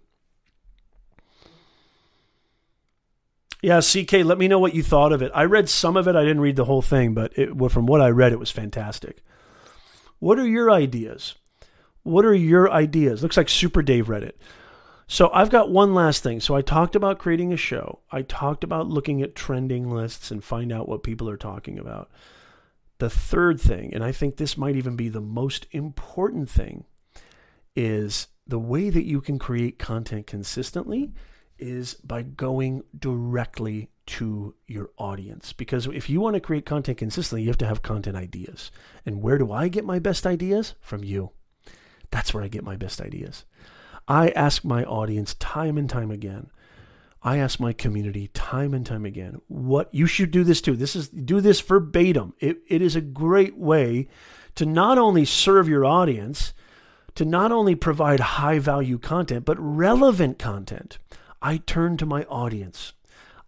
Yeah, 3.62 3.80
CK, 3.80 4.24
let 4.24 4.38
me 4.38 4.48
know 4.48 4.59
what 4.59 4.74
you 4.74 4.82
thought 4.82 5.12
of 5.12 5.22
it. 5.22 5.30
I 5.32 5.44
read 5.44 5.68
some 5.68 5.96
of 5.96 6.09
it. 6.09 6.16
I 6.16 6.22
didn't 6.22 6.40
read 6.40 6.56
the 6.56 6.64
whole 6.64 6.82
thing, 6.82 7.14
but 7.14 7.32
it, 7.38 7.50
from 7.70 7.86
what 7.86 8.00
I 8.00 8.10
read, 8.10 8.32
it 8.32 8.38
was 8.38 8.50
fantastic. 8.50 9.22
What 10.18 10.38
are 10.38 10.46
your 10.46 10.70
ideas? 10.70 11.36
What 12.02 12.24
are 12.24 12.34
your 12.34 12.70
ideas? 12.70 13.22
Looks 13.22 13.36
like 13.36 13.48
Super 13.48 13.82
Dave 13.82 14.09
read 14.09 14.24
it. 14.24 14.40
So 15.06 15.30
I've 15.32 15.50
got 15.50 15.70
one 15.70 15.94
last 15.94 16.22
thing. 16.22 16.40
So 16.40 16.55
I 16.55 16.62
talked 16.62 16.96
about 16.96 17.18
creating 17.18 17.52
a 17.52 17.56
show. 17.56 18.00
I 18.10 18.22
talked 18.22 18.64
about 18.64 18.88
looking 18.88 19.22
at 19.22 19.34
trending 19.34 19.88
lists 19.88 20.30
and 20.30 20.42
find 20.42 20.72
out 20.72 20.88
what 20.88 21.02
people 21.02 21.28
are 21.28 21.36
talking 21.36 21.78
about. 21.78 22.10
The 22.98 23.10
third 23.10 23.60
thing, 23.60 23.94
and 23.94 24.02
I 24.02 24.12
think 24.12 24.36
this 24.36 24.56
might 24.56 24.76
even 24.76 24.96
be 24.96 25.08
the 25.08 25.20
most 25.20 25.66
important 25.70 26.50
thing, 26.50 26.84
is 27.76 28.26
the 28.46 28.58
way 28.58 28.90
that 28.90 29.04
you 29.04 29.20
can 29.20 29.38
create 29.38 29.78
content 29.78 30.26
consistently 30.26 31.12
is 31.58 31.94
by 31.94 32.22
going 32.22 32.82
directly 32.98 33.90
to 34.06 34.54
your 34.66 34.90
audience. 34.96 35.52
Because 35.52 35.86
if 35.86 36.08
you 36.08 36.20
want 36.20 36.34
to 36.34 36.40
create 36.40 36.64
content 36.64 36.98
consistently, 36.98 37.42
you 37.42 37.48
have 37.48 37.58
to 37.58 37.66
have 37.66 37.82
content 37.82 38.16
ideas. 38.16 38.70
And 39.04 39.22
where 39.22 39.38
do 39.38 39.52
I 39.52 39.68
get 39.68 39.84
my 39.84 39.98
best 39.98 40.26
ideas? 40.26 40.74
From 40.80 41.04
you. 41.04 41.30
That's 42.10 42.32
where 42.32 42.42
I 42.42 42.48
get 42.48 42.64
my 42.64 42.76
best 42.76 43.00
ideas. 43.00 43.44
I 44.06 44.30
ask 44.30 44.64
my 44.64 44.84
audience 44.84 45.34
time 45.34 45.76
and 45.76 45.90
time 45.90 46.10
again 46.10 46.50
I 47.22 47.38
ask 47.38 47.58
my 47.58 47.72
community 47.72 48.28
time 48.28 48.72
and 48.74 48.86
time 48.86 49.04
again, 49.04 49.40
what 49.48 49.92
you 49.92 50.06
should 50.06 50.30
do 50.30 50.44
this 50.44 50.60
too. 50.60 50.76
This 50.76 50.94
is 50.94 51.08
do 51.08 51.40
this 51.40 51.60
verbatim. 51.60 52.34
It, 52.38 52.58
it 52.68 52.80
is 52.80 52.94
a 52.94 53.00
great 53.00 53.56
way 53.56 54.08
to 54.54 54.64
not 54.64 54.98
only 54.98 55.24
serve 55.24 55.68
your 55.68 55.84
audience, 55.84 56.52
to 57.16 57.24
not 57.24 57.50
only 57.50 57.74
provide 57.74 58.20
high 58.20 58.60
value 58.60 58.98
content, 58.98 59.44
but 59.44 59.56
relevant 59.58 60.38
content. 60.38 60.98
I 61.42 61.58
turn 61.58 61.96
to 61.96 62.06
my 62.06 62.24
audience. 62.24 62.92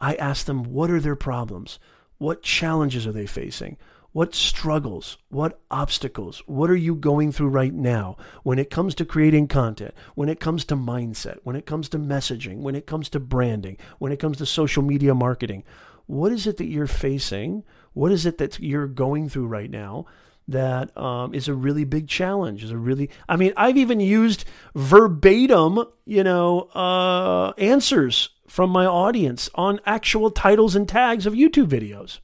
I 0.01 0.14
ask 0.16 0.47
them, 0.47 0.64
what 0.64 0.90
are 0.90 1.01
their 1.01 1.16
problems? 1.16 1.78
What 2.18 2.42
challenges 2.42 3.06
are 3.06 3.12
they 3.12 3.26
facing? 3.26 3.76
What 4.12 4.35
struggles, 4.35 5.19
what 5.28 5.61
obstacles, 5.70 6.43
what 6.47 6.69
are 6.69 6.77
you 6.77 6.97
going 6.97 7.31
through 7.31 7.51
right 7.51 7.73
now 7.73 8.16
when 8.43 8.59
it 8.59 8.69
comes 8.69 8.97
to 8.97 9.05
creating 9.05 9.47
content, 9.47 9.95
when 10.16 10.28
it 10.28 10.41
comes 10.41 10.65
to 10.65 10.77
mindset, 10.77 11.39
when 11.45 11.55
it 11.55 11.65
comes 11.65 11.89
to 11.91 11.99
messaging, 11.99 12.59
when 12.59 12.74
it 12.74 12.87
comes 12.87 13.09
to 13.11 13.20
branding, 13.20 13.77
when 13.99 14.11
it 14.11 14.19
comes 14.19 14.39
to 14.39 14.47
social 14.47 14.82
media 14.82 15.15
marketing? 15.15 15.62
What 16.07 16.32
is 16.32 16.49
it 16.49 16.57
that 16.57 16.66
you're 16.66 16.89
facing? 16.89 17.62
What 17.93 18.11
is 18.11 18.27
it 18.27 18.39
that 18.39 18.59
you're 18.59 18.89
going 18.89 19.28
through 19.28 19.47
right 19.47 19.70
now 19.70 20.07
that 20.49 20.97
um, 20.97 21.32
is 21.32 21.47
a 21.47 21.55
really 21.55 21.85
big 21.85 22.09
challenge? 22.09 22.65
Is 22.65 22.73
a 22.73 22.77
really, 22.77 23.11
I 23.28 23.37
mean, 23.37 23.53
I've 23.57 23.77
even 23.77 24.01
used 24.01 24.45
verbatim, 24.74 25.85
you 26.05 26.24
know, 26.24 26.62
uh, 26.74 27.53
answers 27.59 28.31
from 28.49 28.70
my 28.70 28.87
audience 28.87 29.49
on 29.55 29.78
actual 29.87 30.32
titles 30.32 30.74
and 30.74 30.89
tags 30.89 31.27
of 31.27 31.35
YouTube 31.35 31.69
videos. 31.69 32.19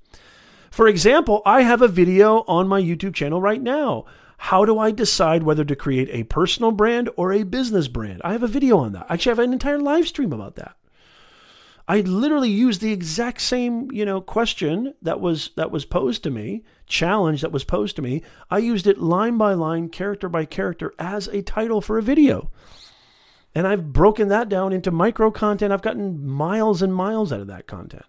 For 0.76 0.88
example, 0.88 1.40
I 1.46 1.62
have 1.62 1.80
a 1.80 1.88
video 1.88 2.44
on 2.46 2.68
my 2.68 2.82
YouTube 2.82 3.14
channel 3.14 3.40
right 3.40 3.62
now. 3.62 4.04
How 4.36 4.66
do 4.66 4.78
I 4.78 4.90
decide 4.90 5.42
whether 5.42 5.64
to 5.64 5.74
create 5.74 6.10
a 6.12 6.24
personal 6.24 6.70
brand 6.70 7.08
or 7.16 7.32
a 7.32 7.44
business 7.44 7.88
brand? 7.88 8.20
I 8.22 8.32
have 8.32 8.42
a 8.42 8.46
video 8.46 8.76
on 8.76 8.92
that. 8.92 9.06
Actually, 9.08 9.30
I 9.30 9.36
have 9.36 9.38
an 9.38 9.52
entire 9.54 9.80
live 9.80 10.06
stream 10.06 10.34
about 10.34 10.56
that. 10.56 10.76
I 11.88 12.00
literally 12.00 12.50
used 12.50 12.82
the 12.82 12.92
exact 12.92 13.40
same, 13.40 13.90
you 13.90 14.04
know, 14.04 14.20
question 14.20 14.92
that 15.00 15.18
was 15.18 15.52
that 15.56 15.70
was 15.70 15.86
posed 15.86 16.22
to 16.24 16.30
me, 16.30 16.62
challenge 16.84 17.40
that 17.40 17.52
was 17.52 17.64
posed 17.64 17.96
to 17.96 18.02
me. 18.02 18.22
I 18.50 18.58
used 18.58 18.86
it 18.86 19.00
line 19.00 19.38
by 19.38 19.54
line, 19.54 19.88
character 19.88 20.28
by 20.28 20.44
character 20.44 20.92
as 20.98 21.26
a 21.28 21.40
title 21.40 21.80
for 21.80 21.96
a 21.96 22.02
video. 22.02 22.50
And 23.54 23.66
I've 23.66 23.94
broken 23.94 24.28
that 24.28 24.50
down 24.50 24.74
into 24.74 24.90
micro 24.90 25.30
content. 25.30 25.72
I've 25.72 25.80
gotten 25.80 26.28
miles 26.28 26.82
and 26.82 26.94
miles 26.94 27.32
out 27.32 27.40
of 27.40 27.46
that 27.46 27.66
content. 27.66 28.04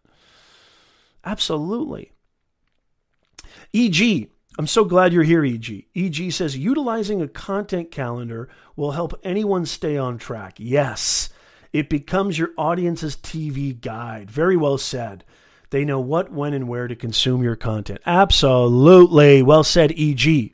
Absolutely. 1.24 2.12
EG, 3.74 4.30
I'm 4.58 4.68
so 4.68 4.86
glad 4.86 5.14
you're 5.14 5.24
here, 5.24 5.46
EG. 5.46 5.86
EG 5.96 6.32
says 6.32 6.58
utilizing 6.58 7.22
a 7.22 7.28
content 7.28 7.92
calendar 7.92 8.50
will 8.76 8.92
help 8.92 9.20
anyone 9.24 9.66
stay 9.66 9.98
on 9.98 10.18
track. 10.18 10.56
Yes, 10.58 11.30
it 11.74 11.90
becomes 11.90 12.40
your 12.40 12.52
audience's 12.58 13.16
TV 13.16 13.80
guide. 13.80 14.32
Very 14.32 14.58
well 14.58 14.78
said. 14.78 15.24
They 15.70 15.84
know 15.84 16.00
what, 16.00 16.32
when, 16.32 16.54
and 16.54 16.68
where 16.68 16.88
to 16.88 16.96
consume 16.96 17.44
your 17.44 17.58
content. 17.58 18.02
Absolutely. 18.06 19.44
Well 19.44 19.64
said, 19.64 19.92
EG. 19.92 20.54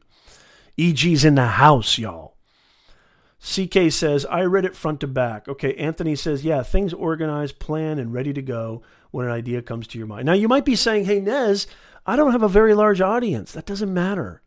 EG's 0.77 1.23
in 1.23 1.35
the 1.35 1.47
house, 1.47 1.97
y'all. 1.97 2.33
CK 3.43 3.91
says, 3.91 4.25
I 4.25 4.43
read 4.43 4.65
it 4.65 4.75
front 4.75 5.01
to 5.01 5.07
back. 5.07 5.47
Okay, 5.47 5.75
Anthony 5.75 6.15
says, 6.15 6.45
yeah, 6.45 6.63
things 6.63 6.93
organized, 6.93 7.59
planned, 7.59 7.99
and 7.99 8.13
ready 8.13 8.33
to 8.33 8.41
go 8.41 8.81
when 9.11 9.25
an 9.25 9.31
idea 9.31 9.61
comes 9.61 9.85
to 9.87 9.97
your 9.97 10.07
mind. 10.07 10.25
Now, 10.25 10.33
you 10.33 10.47
might 10.47 10.65
be 10.65 10.77
saying, 10.77 11.05
hey, 11.05 11.19
Nez, 11.19 11.67
I 12.05 12.15
don't 12.15 12.31
have 12.31 12.43
a 12.43 12.49
very 12.49 12.73
large 12.73 13.01
audience. 13.01 13.51
That 13.53 13.65
doesn't 13.65 13.93
matter. 13.93 14.41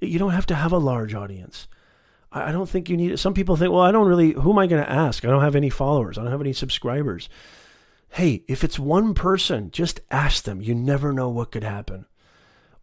You 0.00 0.18
don't 0.18 0.32
have 0.32 0.46
to 0.46 0.54
have 0.54 0.72
a 0.72 0.78
large 0.78 1.14
audience. 1.14 1.68
I 2.32 2.52
don't 2.52 2.68
think 2.68 2.90
you 2.90 2.96
need 2.96 3.12
it. 3.12 3.18
Some 3.18 3.34
people 3.34 3.56
think, 3.56 3.72
well, 3.72 3.82
I 3.82 3.92
don't 3.92 4.08
really, 4.08 4.32
who 4.32 4.50
am 4.52 4.58
I 4.58 4.66
going 4.66 4.82
to 4.82 4.90
ask? 4.90 5.24
I 5.24 5.28
don't 5.28 5.42
have 5.42 5.56
any 5.56 5.70
followers. 5.70 6.18
I 6.18 6.22
don't 6.22 6.32
have 6.32 6.40
any 6.40 6.52
subscribers. 6.52 7.28
Hey, 8.10 8.42
if 8.46 8.62
it's 8.62 8.78
one 8.78 9.14
person, 9.14 9.70
just 9.70 10.00
ask 10.10 10.44
them. 10.44 10.60
You 10.60 10.74
never 10.74 11.12
know 11.12 11.28
what 11.28 11.52
could 11.52 11.64
happen. 11.64 12.06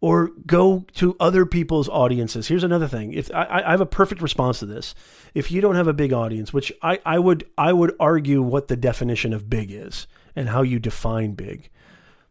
Or 0.00 0.32
go 0.46 0.86
to 0.94 1.16
other 1.20 1.46
people's 1.46 1.88
audiences. 1.88 2.48
Here's 2.48 2.64
another 2.64 2.88
thing. 2.88 3.12
If 3.12 3.30
I, 3.32 3.62
I 3.64 3.70
have 3.70 3.80
a 3.80 3.86
perfect 3.86 4.20
response 4.22 4.58
to 4.58 4.66
this. 4.66 4.94
If 5.34 5.50
you 5.50 5.60
don't 5.60 5.76
have 5.76 5.88
a 5.88 5.94
big 5.94 6.12
audience, 6.12 6.52
which 6.52 6.72
I, 6.82 7.00
I 7.06 7.18
would 7.18 7.46
I 7.56 7.72
would 7.72 7.94
argue 7.98 8.42
what 8.42 8.68
the 8.68 8.76
definition 8.76 9.32
of 9.32 9.48
big 9.48 9.70
is 9.70 10.06
and 10.36 10.48
how 10.48 10.62
you 10.62 10.78
define 10.78 11.32
big. 11.32 11.70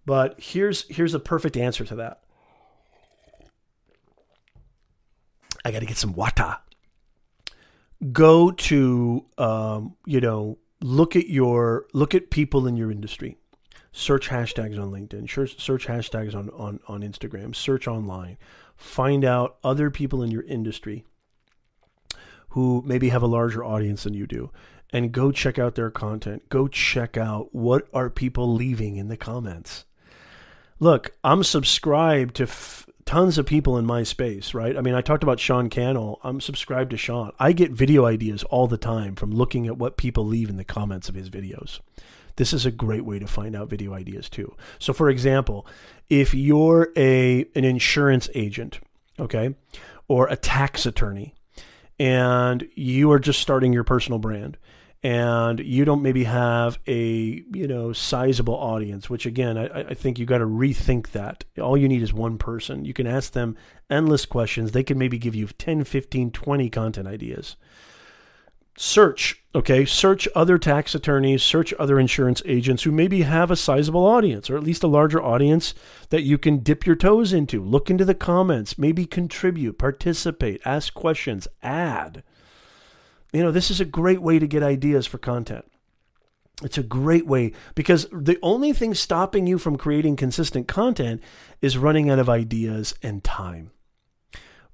But 0.06 0.40
here's 0.40 0.88
here's 0.90 1.14
a 1.14 1.20
perfect 1.20 1.58
answer 1.58 1.86
to 1.86 1.96
that. 1.96 2.22
I 5.66 5.72
got 5.72 5.80
to 5.80 5.86
get 5.86 5.98
some 5.98 6.14
water. 6.14 6.58
Go 8.12 8.52
to 8.52 9.26
um, 9.38 9.96
you 10.06 10.20
know 10.20 10.58
look 10.82 11.16
at 11.16 11.28
your 11.28 11.86
look 11.94 12.14
at 12.14 12.30
people 12.30 12.68
in 12.68 12.76
your 12.76 12.92
industry. 12.92 13.38
Search 13.94 14.30
hashtags 14.30 14.82
on 14.82 14.92
LinkedIn. 14.92 15.30
Search, 15.30 15.60
search 15.62 15.88
hashtags 15.88 16.36
on, 16.36 16.50
on 16.50 16.80
on 16.88 17.02
Instagram. 17.02 17.56
Search 17.56 17.88
online. 17.88 18.38
Find 18.76 19.24
out 19.24 19.58
other 19.64 19.90
people 19.90 20.24
in 20.24 20.32
your 20.32 20.44
industry 20.44 21.06
who 22.50 22.84
maybe 22.86 23.10
have 23.10 23.24
a 23.24 23.28
larger 23.28 23.64
audience 23.64 24.04
than 24.04 24.14
you 24.14 24.28
do 24.28 24.52
and 24.92 25.12
go 25.12 25.32
check 25.32 25.58
out 25.58 25.76
their 25.76 25.90
content. 25.90 26.50
Go 26.50 26.68
check 26.68 27.18
out 27.18 27.54
what 27.54 27.88
are 27.94 28.10
people 28.10 28.54
leaving 28.54 28.98
in 28.98 29.08
the 29.08 29.18
comments 29.18 29.86
look, 30.80 31.12
I'm 31.24 31.44
subscribed 31.44 32.36
to 32.36 32.44
f- 32.44 32.88
tons 33.06 33.38
of 33.38 33.46
people 33.46 33.78
in 33.78 33.86
my 33.86 34.04
space, 34.04 34.54
right? 34.54 34.78
I 34.78 34.82
mean, 34.82 34.94
I 34.94 35.02
talked 35.02 35.24
about 35.24 35.40
Sean 35.40 35.70
Cannell. 35.70 36.20
I'm 36.24 36.42
subscribed 36.42 36.92
to 36.92 36.98
Sean. 36.98 37.32
I 37.40 37.52
get 37.52 37.72
video 37.72 38.06
ideas 38.06 38.44
all 38.46 38.68
the 38.68 38.78
time 38.78 39.16
from 39.16 39.32
looking 39.32 39.68
at 39.68 39.78
what 39.78 39.98
people 39.98 40.26
leave 40.26 40.50
in 40.50 40.58
the 40.58 40.64
comments 40.64 41.10
of 41.10 41.16
his 41.16 41.30
videos. 41.30 41.80
This 42.36 42.54
is 42.54 42.66
a 42.66 42.72
great 42.72 43.06
way 43.06 43.20
to 43.20 43.28
find 43.28 43.56
out 43.56 43.70
video 43.70 43.94
ideas 43.94 44.30
too. 44.30 44.56
So 44.80 44.94
for 44.94 45.10
example, 45.10 45.68
if 46.10 46.34
you're 46.34 46.92
a 46.98 47.46
an 47.56 47.64
insurance 47.64 48.30
agent, 48.34 48.80
okay, 49.20 49.54
or 50.08 50.28
a 50.28 50.36
tax 50.36 50.86
attorney 50.86 51.36
and 52.00 52.68
you 52.76 53.12
are 53.12 53.20
just 53.20 53.40
starting 53.40 53.72
your 53.72 53.84
personal 53.84 54.20
brand 54.20 54.58
and 55.04 55.60
you 55.60 55.84
don't 55.84 56.02
maybe 56.02 56.24
have 56.24 56.80
a 56.88 57.44
you 57.54 57.68
know 57.68 57.92
sizable 57.92 58.56
audience 58.56 59.10
which 59.10 59.26
again 59.26 59.58
i, 59.58 59.90
I 59.90 59.94
think 59.94 60.18
you 60.18 60.26
got 60.26 60.38
to 60.38 60.46
rethink 60.46 61.12
that. 61.12 61.44
All 61.60 61.78
you 61.78 61.88
need 61.88 62.02
is 62.02 62.14
one 62.14 62.38
person. 62.38 62.86
You 62.86 62.94
can 62.94 63.08
ask 63.08 63.34
them 63.34 63.58
endless 63.90 64.26
questions. 64.26 64.72
They 64.72 64.84
can 64.84 64.98
maybe 64.98 65.18
give 65.18 65.36
you 65.36 65.48
10 65.48 65.84
15 65.84 66.32
20 66.32 66.70
content 66.70 67.08
ideas. 67.08 67.56
Search 68.76 69.44
okay? 69.54 69.86
Search 69.86 70.28
other 70.34 70.58
tax 70.58 70.96
attorneys 70.96 71.44
search 71.44 71.74
other 71.74 72.00
insurance 72.00 72.42
agents 72.46 72.84
who 72.84 72.92
maybe 72.92 73.22
have 73.22 73.52
a 73.52 73.56
sizable 73.56 74.06
audience 74.06 74.50
or 74.50 74.58
at 74.58 74.64
least 74.64 74.84
a 74.84 74.88
larger 74.88 75.22
audience 75.22 75.74
that 76.10 76.24
you 76.24 76.38
can 76.38 76.60
dip 76.60 76.86
your 76.86 76.96
toes 76.96 77.34
into. 77.34 77.64
Look 77.64 77.90
into 77.90 78.06
the 78.06 78.16
comments. 78.16 78.78
Maybe 78.78 79.06
contribute 79.06 79.78
participate 79.78 80.62
ask 80.66 80.94
questions 80.94 81.48
add 81.62 82.24
you 83.34 83.42
know, 83.42 83.52
this 83.52 83.72
is 83.72 83.82
a 83.82 83.86
great 83.86 84.22
way 84.22 84.40
to 84.40 84.48
get 84.48 84.64
ideas 84.64 85.06
for 85.08 85.18
content. 85.18 85.66
It's 86.62 86.78
a 86.78 86.84
great 86.84 87.26
way 87.26 87.52
because 87.74 88.08
the 88.12 88.38
only 88.44 88.74
thing 88.74 88.94
stopping 88.94 89.48
you 89.48 89.58
from 89.58 89.76
creating 89.76 90.16
consistent 90.16 90.68
content 90.68 91.22
is 91.62 91.78
running 91.78 92.10
out 92.10 92.20
of 92.20 92.30
ideas 92.30 92.94
and 93.02 93.24
time. 93.24 93.72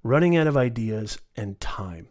Running 0.04 0.36
out 0.36 0.48
of 0.48 0.58
ideas 0.58 1.20
and 1.38 1.60
time. 1.60 2.10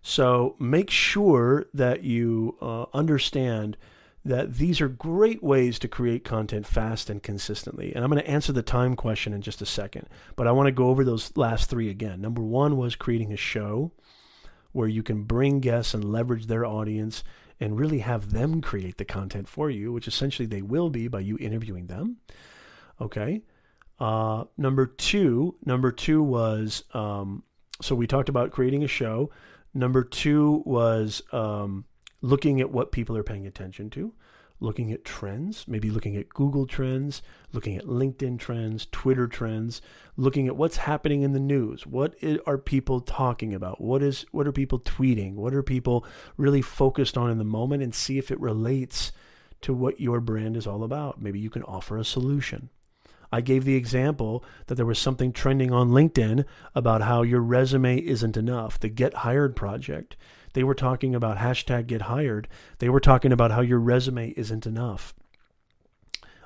So 0.00 0.56
make 0.58 0.88
sure 0.88 1.66
that 1.74 2.04
you 2.04 2.56
uh, 2.62 2.86
understand 2.94 3.76
that 4.24 4.54
these 4.54 4.80
are 4.80 4.88
great 4.88 5.42
ways 5.42 5.78
to 5.78 5.88
create 5.88 6.24
content 6.24 6.66
fast 6.66 7.10
and 7.10 7.22
consistently. 7.22 7.94
And 7.94 8.02
I'm 8.02 8.10
going 8.10 8.22
to 8.22 8.28
answer 8.28 8.52
the 8.52 8.62
time 8.62 8.96
question 8.96 9.32
in 9.32 9.40
just 9.40 9.62
a 9.62 9.66
second, 9.66 10.08
but 10.34 10.46
I 10.46 10.52
want 10.52 10.66
to 10.66 10.72
go 10.72 10.88
over 10.88 11.04
those 11.04 11.36
last 11.36 11.70
three 11.70 11.90
again. 11.90 12.20
Number 12.20 12.42
one 12.42 12.76
was 12.76 12.96
creating 12.96 13.32
a 13.32 13.36
show 13.36 13.92
where 14.76 14.88
you 14.88 15.02
can 15.02 15.22
bring 15.22 15.58
guests 15.60 15.94
and 15.94 16.04
leverage 16.04 16.46
their 16.46 16.66
audience 16.66 17.24
and 17.58 17.78
really 17.78 18.00
have 18.00 18.32
them 18.32 18.60
create 18.60 18.98
the 18.98 19.04
content 19.06 19.48
for 19.48 19.70
you, 19.70 19.90
which 19.90 20.06
essentially 20.06 20.44
they 20.44 20.60
will 20.60 20.90
be 20.90 21.08
by 21.08 21.20
you 21.20 21.38
interviewing 21.38 21.86
them. 21.86 22.18
Okay. 23.00 23.40
Uh, 23.98 24.44
number 24.58 24.84
two, 24.84 25.56
number 25.64 25.90
two 25.90 26.22
was 26.22 26.84
um, 26.92 27.42
so 27.80 27.94
we 27.94 28.06
talked 28.06 28.28
about 28.28 28.50
creating 28.50 28.84
a 28.84 28.88
show. 28.88 29.30
Number 29.72 30.04
two 30.04 30.62
was 30.66 31.22
um, 31.32 31.86
looking 32.20 32.60
at 32.60 32.70
what 32.70 32.92
people 32.92 33.16
are 33.16 33.22
paying 33.22 33.46
attention 33.46 33.88
to 33.90 34.12
looking 34.60 34.92
at 34.92 35.04
trends, 35.04 35.66
maybe 35.68 35.90
looking 35.90 36.16
at 36.16 36.28
Google 36.28 36.66
trends, 36.66 37.22
looking 37.52 37.76
at 37.76 37.84
LinkedIn 37.84 38.38
trends, 38.38 38.86
Twitter 38.90 39.26
trends, 39.26 39.82
looking 40.16 40.46
at 40.46 40.56
what's 40.56 40.78
happening 40.78 41.22
in 41.22 41.32
the 41.32 41.40
news. 41.40 41.86
What 41.86 42.14
are 42.46 42.58
people 42.58 43.00
talking 43.00 43.54
about? 43.54 43.80
What 43.80 44.02
is 44.02 44.24
what 44.32 44.46
are 44.46 44.52
people 44.52 44.80
tweeting? 44.80 45.34
What 45.34 45.54
are 45.54 45.62
people 45.62 46.06
really 46.36 46.62
focused 46.62 47.16
on 47.16 47.30
in 47.30 47.38
the 47.38 47.44
moment 47.44 47.82
and 47.82 47.94
see 47.94 48.18
if 48.18 48.30
it 48.30 48.40
relates 48.40 49.12
to 49.62 49.74
what 49.74 50.00
your 50.00 50.20
brand 50.20 50.56
is 50.56 50.66
all 50.66 50.84
about. 50.84 51.20
Maybe 51.20 51.38
you 51.38 51.50
can 51.50 51.62
offer 51.64 51.96
a 51.96 52.04
solution. 52.04 52.70
I 53.32 53.40
gave 53.40 53.64
the 53.64 53.74
example 53.74 54.44
that 54.66 54.76
there 54.76 54.86
was 54.86 54.98
something 54.98 55.32
trending 55.32 55.72
on 55.72 55.90
LinkedIn 55.90 56.44
about 56.74 57.02
how 57.02 57.22
your 57.22 57.40
resume 57.40 57.98
isn't 57.98 58.36
enough, 58.36 58.78
the 58.78 58.88
Get 58.88 59.14
Hired 59.14 59.56
project. 59.56 60.16
They 60.56 60.64
were 60.64 60.74
talking 60.74 61.14
about 61.14 61.36
hashtag 61.36 61.86
get 61.86 62.00
hired. 62.00 62.48
They 62.78 62.88
were 62.88 62.98
talking 62.98 63.30
about 63.30 63.50
how 63.50 63.60
your 63.60 63.78
resume 63.78 64.30
isn't 64.38 64.64
enough. 64.64 65.14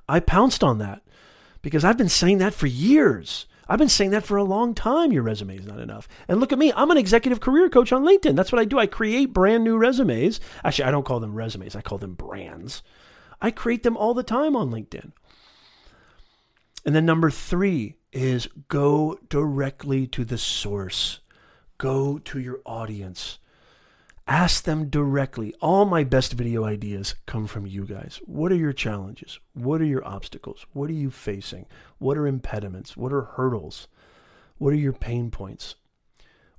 I 0.09 0.19
pounced 0.19 0.65
on 0.65 0.79
that 0.79 1.03
because 1.63 1.85
I've 1.85 1.97
been 1.97 2.09
saying 2.09 2.39
that 2.39 2.53
for 2.53 2.67
years. 2.67 3.47
I've 3.69 3.79
been 3.79 3.89
saying 3.89 4.11
that 4.11 4.25
for 4.25 4.37
a 4.37 4.43
long 4.43 4.75
time. 4.75 5.13
Your 5.13 5.23
resume 5.23 5.57
is 5.57 5.65
not 5.65 5.79
enough. 5.79 6.09
And 6.27 6.41
look 6.41 6.51
at 6.51 6.59
me. 6.59 6.73
I'm 6.75 6.91
an 6.91 6.97
executive 6.97 7.39
career 7.39 7.69
coach 7.69 7.93
on 7.93 8.03
LinkedIn. 8.03 8.35
That's 8.35 8.51
what 8.51 8.61
I 8.61 8.65
do. 8.65 8.81
I 8.81 8.87
create 8.87 9.33
brand 9.33 9.63
new 9.63 9.77
resumes. 9.77 10.41
Actually, 10.65 10.87
I 10.87 10.91
don't 10.91 11.07
call 11.07 11.21
them 11.21 11.37
resumes, 11.37 11.77
I 11.77 11.81
call 11.81 11.99
them 11.99 12.15
brands. 12.15 12.83
I 13.41 13.53
create 13.53 13.85
them 13.85 13.97
all 13.97 14.15
the 14.15 14.25
time 14.25 14.57
on 14.57 14.73
LinkedIn. 14.73 15.13
And 16.85 16.97
then 16.97 17.07
number 17.07 17.31
three 17.31 17.95
is 18.13 18.49
go 18.67 19.21
directly 19.29 20.09
to 20.09 20.25
the 20.25 20.37
source, 20.37 21.21
go 21.79 22.19
to 22.19 22.41
your 22.41 22.59
audience. 22.67 23.39
Ask 24.31 24.63
them 24.63 24.89
directly. 24.91 25.53
All 25.61 25.85
my 25.87 26.05
best 26.05 26.35
video 26.35 26.65
ideas 26.65 27.17
come 27.27 27.49
from 27.49 27.67
you 27.67 27.85
guys. 27.85 28.21
What 28.27 28.53
are 28.53 28.57
your 28.57 28.73
challenges? 28.73 29.41
What 29.55 29.81
are 29.81 29.87
your 29.87 30.07
obstacles? 30.07 30.67
What 30.73 30.89
are 30.89 30.93
you 30.93 31.11
facing? 31.11 31.67
What 31.99 32.17
are 32.17 32.29
impediments? 32.29 32.97
What 32.97 33.13
are 33.13 33.23
hurdles? 33.23 33.89
What 34.57 34.73
are 34.73 34.77
your 34.77 34.93
pain 34.93 35.33
points? 35.33 35.75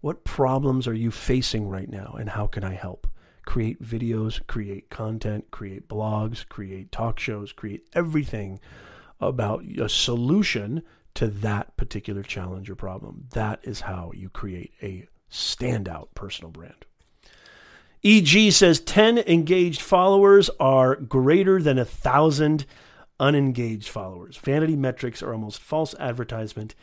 What 0.01 0.25
problems 0.25 0.85
are 0.85 0.93
you 0.93 1.11
facing 1.11 1.69
right 1.69 1.87
now 1.87 2.17
and 2.19 2.31
how 2.31 2.45
can 2.45 2.65
I 2.65 2.73
help? 2.73 3.07
Create 3.45 3.81
videos, 3.81 4.45
create 4.47 4.89
content, 4.89 5.49
create 5.49 5.87
blogs, 5.87 6.45
create 6.49 6.91
talk 6.91 7.19
shows, 7.19 7.53
create 7.53 7.87
everything 7.93 8.59
about 9.21 9.63
a 9.79 9.87
solution 9.87 10.83
to 11.13 11.27
that 11.27 11.77
particular 11.77 12.21
challenge 12.21 12.69
or 12.69 12.75
problem. 12.75 13.27
That 13.31 13.61
is 13.63 13.79
how 13.79 14.11
you 14.13 14.27
create 14.27 14.73
a 14.83 15.07
standout 15.31 16.09
personal 16.15 16.51
brand. 16.51 16.85
EG 18.03 18.51
says 18.51 18.79
10 18.79 19.19
engaged 19.19 19.81
followers 19.81 20.49
are 20.59 20.95
greater 20.95 21.61
than 21.61 21.77
a 21.77 21.85
thousand 21.85 22.65
unengaged 23.19 23.87
followers. 23.87 24.37
Vanity 24.37 24.75
metrics 24.75 25.21
are 25.21 25.33
almost 25.33 25.61
false 25.61 25.93
advertisement 25.99 26.73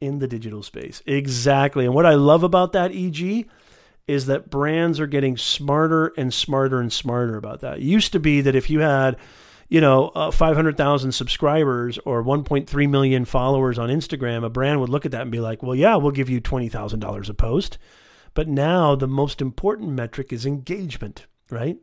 in 0.00 0.18
the 0.18 0.28
digital 0.28 0.62
space. 0.62 1.02
Exactly. 1.06 1.86
And 1.86 1.94
what 1.94 2.04
I 2.04 2.14
love 2.14 2.42
about 2.42 2.72
that, 2.72 2.92
EG, 2.92 3.48
is 4.06 4.26
that 4.26 4.50
brands 4.50 5.00
are 5.00 5.06
getting 5.06 5.36
smarter 5.36 6.12
and 6.16 6.32
smarter 6.32 6.80
and 6.80 6.92
smarter 6.92 7.36
about 7.36 7.60
that. 7.60 7.78
It 7.78 7.82
used 7.84 8.12
to 8.12 8.20
be 8.20 8.42
that 8.42 8.54
if 8.54 8.68
you 8.68 8.80
had, 8.80 9.16
you 9.68 9.80
know, 9.80 10.08
uh, 10.08 10.30
500,000 10.30 11.12
subscribers 11.12 11.98
or 12.04 12.22
1.3 12.22 12.90
million 12.90 13.24
followers 13.24 13.78
on 13.78 13.88
Instagram, 13.88 14.44
a 14.44 14.50
brand 14.50 14.80
would 14.80 14.90
look 14.90 15.06
at 15.06 15.12
that 15.12 15.22
and 15.22 15.32
be 15.32 15.40
like, 15.40 15.62
well, 15.62 15.74
yeah, 15.74 15.96
we'll 15.96 16.12
give 16.12 16.28
you 16.28 16.40
$20,000 16.40 17.28
a 17.28 17.34
post. 17.34 17.78
But 18.36 18.48
now 18.48 18.94
the 18.94 19.08
most 19.08 19.40
important 19.40 19.92
metric 19.92 20.30
is 20.30 20.44
engagement, 20.44 21.26
right? 21.50 21.78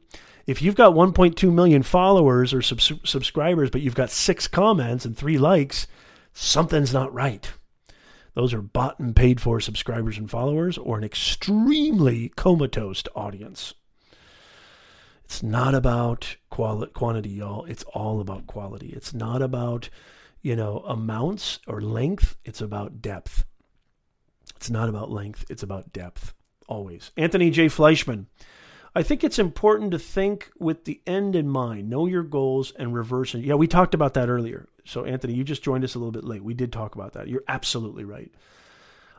If 0.46 0.62
you've 0.62 0.76
got 0.76 0.94
1.2 0.94 1.52
million 1.52 1.82
followers 1.82 2.54
or 2.54 2.62
sub- 2.62 2.80
subscribers, 2.80 3.72
but 3.72 3.82
you've 3.82 3.96
got 3.96 4.12
six 4.12 4.48
comments 4.48 5.04
and 5.04 5.18
three 5.18 5.40
likes, 5.40 5.88
something's 6.32 6.94
not 6.94 7.12
right. 7.12 7.52
Those 8.36 8.54
are 8.54 8.62
bought 8.62 9.00
and 9.00 9.16
paid 9.16 9.42
for 9.42 9.60
subscribers 9.60 10.20
and 10.20 10.30
followers 10.30 10.78
or 10.78 10.96
an 10.96 11.04
extremely 11.04 12.30
comatose 12.36 13.02
audience. 13.16 13.74
It's 15.26 15.42
not 15.42 15.74
about 15.74 16.36
quali- 16.52 16.86
quantity, 16.90 17.30
y'all. 17.30 17.66
It's 17.66 17.84
all 17.96 18.22
about 18.22 18.46
quality. 18.46 18.90
It's 18.90 19.12
not 19.12 19.42
about, 19.42 19.90
you 20.44 20.56
know, 20.56 20.84
amounts 20.86 21.58
or 21.66 21.82
length. 21.82 22.38
It's 22.46 22.62
about 22.62 23.02
depth. 23.02 23.44
It's 24.56 24.70
not 24.70 24.88
about 24.88 25.10
length. 25.10 25.46
It's 25.50 25.64
about 25.64 25.92
depth 25.92 26.36
always. 26.68 27.12
Anthony 27.18 27.50
J. 27.50 27.68
Fleischman. 27.68 28.26
I 28.96 29.02
think 29.02 29.24
it's 29.24 29.40
important 29.40 29.92
to 29.92 30.00
think 30.00 30.52
with 30.60 30.86
the 30.86 31.02
end 31.08 31.36
in 31.36 31.50
mind. 31.50 31.90
Know 31.90 32.06
your 32.06 32.22
goals 32.22 32.72
and 32.78 32.94
reverse 32.94 33.34
it. 33.34 33.44
Yeah, 33.44 33.56
we 33.56 33.68
talked 33.68 33.96
about 33.96 34.14
that 34.14 34.30
earlier. 34.30 34.68
So, 34.86 35.06
Anthony, 35.06 35.34
you 35.34 35.44
just 35.44 35.64
joined 35.64 35.84
us 35.84 35.96
a 35.96 36.00
little 36.00 36.12
bit 36.12 36.24
late. 36.24 36.44
We 36.44 36.54
did 36.54 36.72
talk 36.72 36.94
about 36.94 37.14
that. 37.14 37.28
You're 37.28 37.44
absolutely 37.48 38.04
right. 38.04 38.32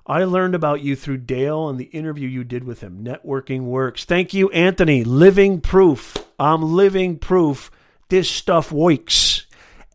I 0.07 0.25
learned 0.25 0.55
about 0.55 0.83
you 0.83 0.95
through 0.95 1.19
Dale 1.19 1.69
and 1.69 1.79
the 1.79 1.85
interview 1.85 2.29
you 2.29 2.45
did 2.45 2.65
with 2.65 2.83
him. 2.83 3.03
Networking 3.03 3.63
works. 3.63 4.05
Thank 4.05 4.35
you, 4.35 4.51
Anthony. 4.51 5.03
Living 5.03 5.61
proof. 5.61 6.17
I'm 6.39 6.63
living 6.63 7.19
proof. 7.19 7.71
This 8.11 8.31
stuff 8.31 8.71
works. 8.71 9.47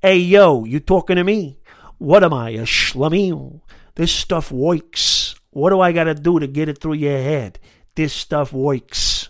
Hey, 0.02 0.18
yo, 0.18 0.66
you 0.66 0.80
talking 0.80 1.18
to 1.18 1.24
me? 1.24 1.60
What 2.00 2.24
am 2.24 2.34
I, 2.34 2.52
a 2.52 2.64
schlummy? 2.64 3.62
This 3.96 4.12
stuff 4.12 4.52
works. 4.52 5.19
What 5.52 5.72
do 5.72 5.80
I 5.80 5.92
got 5.92 6.06
to 6.06 6.14
do 6.14 6.40
to 6.40 6.48
get 6.48 6.70
it 6.70 6.78
through 6.78 6.94
your 6.94 7.18
head? 7.18 7.60
This 7.96 8.14
stuff 8.14 8.54
works. 8.54 9.30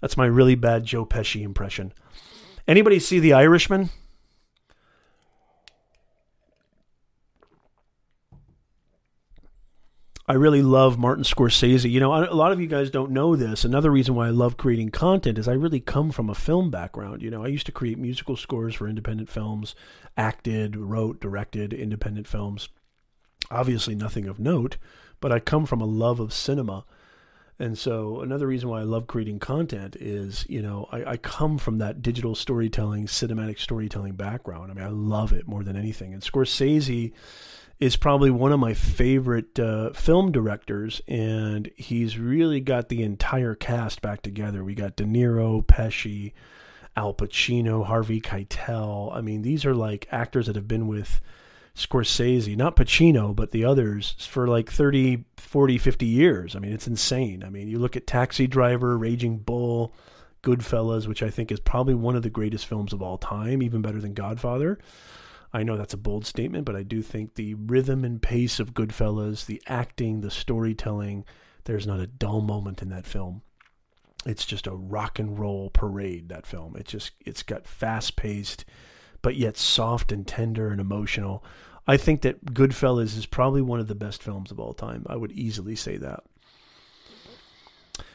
That's 0.00 0.16
my 0.16 0.26
really 0.26 0.54
bad 0.54 0.84
Joe 0.84 1.04
Pesci 1.04 1.42
impression. 1.42 1.92
Anybody 2.66 2.98
see 2.98 3.18
The 3.18 3.32
Irishman? 3.32 3.90
I 10.30 10.34
really 10.34 10.60
love 10.60 10.98
Martin 10.98 11.24
Scorsese. 11.24 11.90
You 11.90 12.00
know, 12.00 12.14
a 12.14 12.34
lot 12.34 12.52
of 12.52 12.60
you 12.60 12.66
guys 12.66 12.90
don't 12.90 13.12
know 13.12 13.34
this. 13.34 13.64
Another 13.64 13.90
reason 13.90 14.14
why 14.14 14.26
I 14.26 14.30
love 14.30 14.58
creating 14.58 14.90
content 14.90 15.38
is 15.38 15.48
I 15.48 15.54
really 15.54 15.80
come 15.80 16.12
from 16.12 16.28
a 16.28 16.34
film 16.34 16.70
background. 16.70 17.22
You 17.22 17.30
know, 17.30 17.42
I 17.42 17.48
used 17.48 17.64
to 17.64 17.72
create 17.72 17.98
musical 17.98 18.36
scores 18.36 18.74
for 18.74 18.86
independent 18.86 19.30
films, 19.30 19.74
acted, 20.18 20.76
wrote, 20.76 21.18
directed 21.18 21.72
independent 21.72 22.28
films. 22.28 22.68
Obviously, 23.50 23.94
nothing 23.94 24.26
of 24.28 24.38
note, 24.38 24.76
but 25.20 25.32
I 25.32 25.40
come 25.40 25.66
from 25.66 25.80
a 25.80 25.86
love 25.86 26.20
of 26.20 26.32
cinema. 26.32 26.84
And 27.58 27.76
so 27.76 28.20
another 28.20 28.46
reason 28.46 28.68
why 28.68 28.80
I 28.80 28.84
love 28.84 29.08
creating 29.08 29.40
content 29.40 29.96
is, 29.96 30.46
you 30.48 30.62
know, 30.62 30.88
I, 30.92 31.04
I, 31.12 31.16
come 31.16 31.58
from 31.58 31.78
that 31.78 32.02
digital 32.02 32.36
storytelling, 32.36 33.06
cinematic 33.06 33.58
storytelling 33.58 34.14
background. 34.14 34.70
I 34.70 34.74
mean, 34.74 34.84
I 34.84 34.90
love 34.90 35.32
it 35.32 35.48
more 35.48 35.64
than 35.64 35.76
anything. 35.76 36.14
And 36.14 36.22
Scorsese 36.22 37.12
is 37.80 37.96
probably 37.96 38.30
one 38.30 38.52
of 38.52 38.60
my 38.60 38.74
favorite 38.74 39.58
uh, 39.58 39.90
film 39.92 40.32
directors, 40.32 41.00
and 41.06 41.70
he's 41.76 42.18
really 42.18 42.60
got 42.60 42.88
the 42.88 43.02
entire 43.02 43.54
cast 43.54 44.02
back 44.02 44.22
together. 44.22 44.64
We 44.64 44.74
got 44.74 44.96
De 44.96 45.04
Niro, 45.04 45.64
Pesci, 45.64 46.32
Al 46.96 47.14
Pacino, 47.14 47.86
Harvey 47.86 48.20
Keitel. 48.20 49.14
I 49.14 49.20
mean, 49.20 49.42
these 49.42 49.64
are 49.64 49.74
like 49.74 50.08
actors 50.10 50.46
that 50.46 50.56
have 50.56 50.66
been 50.66 50.88
with 50.88 51.20
Scorsese, 51.78 52.56
not 52.56 52.74
Pacino, 52.74 53.34
but 53.34 53.52
the 53.52 53.64
others 53.64 54.16
for 54.28 54.48
like 54.48 54.70
30, 54.70 55.24
40, 55.36 55.78
50 55.78 56.06
years. 56.06 56.56
I 56.56 56.58
mean, 56.58 56.72
it's 56.72 56.88
insane. 56.88 57.44
I 57.44 57.50
mean, 57.50 57.68
you 57.68 57.78
look 57.78 57.96
at 57.96 58.06
Taxi 58.06 58.48
Driver, 58.48 58.98
Raging 58.98 59.38
Bull, 59.38 59.94
Goodfellas, 60.42 61.06
which 61.06 61.22
I 61.22 61.30
think 61.30 61.52
is 61.52 61.60
probably 61.60 61.94
one 61.94 62.16
of 62.16 62.22
the 62.22 62.30
greatest 62.30 62.66
films 62.66 62.92
of 62.92 63.00
all 63.00 63.16
time, 63.16 63.62
even 63.62 63.80
better 63.80 64.00
than 64.00 64.12
Godfather. 64.12 64.78
I 65.52 65.62
know 65.62 65.76
that's 65.76 65.94
a 65.94 65.98
bold 65.98 66.26
statement, 66.26 66.64
but 66.64 66.76
I 66.76 66.82
do 66.82 67.00
think 67.00 67.34
the 67.34 67.54
rhythm 67.54 68.04
and 68.04 68.20
pace 68.20 68.58
of 68.58 68.74
Goodfellas, 68.74 69.46
the 69.46 69.62
acting, 69.66 70.20
the 70.20 70.30
storytelling, 70.30 71.24
there's 71.64 71.86
not 71.86 72.00
a 72.00 72.06
dull 72.06 72.40
moment 72.40 72.82
in 72.82 72.88
that 72.90 73.06
film. 73.06 73.42
It's 74.26 74.44
just 74.44 74.66
a 74.66 74.74
rock 74.74 75.18
and 75.18 75.38
roll 75.38 75.70
parade, 75.70 76.28
that 76.28 76.46
film. 76.46 76.76
It 76.76 76.86
just 76.86 77.12
it's 77.24 77.44
got 77.44 77.68
fast 77.68 78.16
paced, 78.16 78.64
but 79.22 79.36
yet 79.36 79.56
soft 79.56 80.10
and 80.10 80.26
tender 80.26 80.70
and 80.70 80.80
emotional. 80.80 81.44
I 81.88 81.96
think 81.96 82.20
that 82.20 82.44
Goodfellas 82.44 83.16
is 83.16 83.24
probably 83.24 83.62
one 83.62 83.80
of 83.80 83.88
the 83.88 83.94
best 83.94 84.22
films 84.22 84.50
of 84.50 84.60
all 84.60 84.74
time. 84.74 85.06
I 85.08 85.16
would 85.16 85.32
easily 85.32 85.74
say 85.74 85.96
that. 85.96 86.22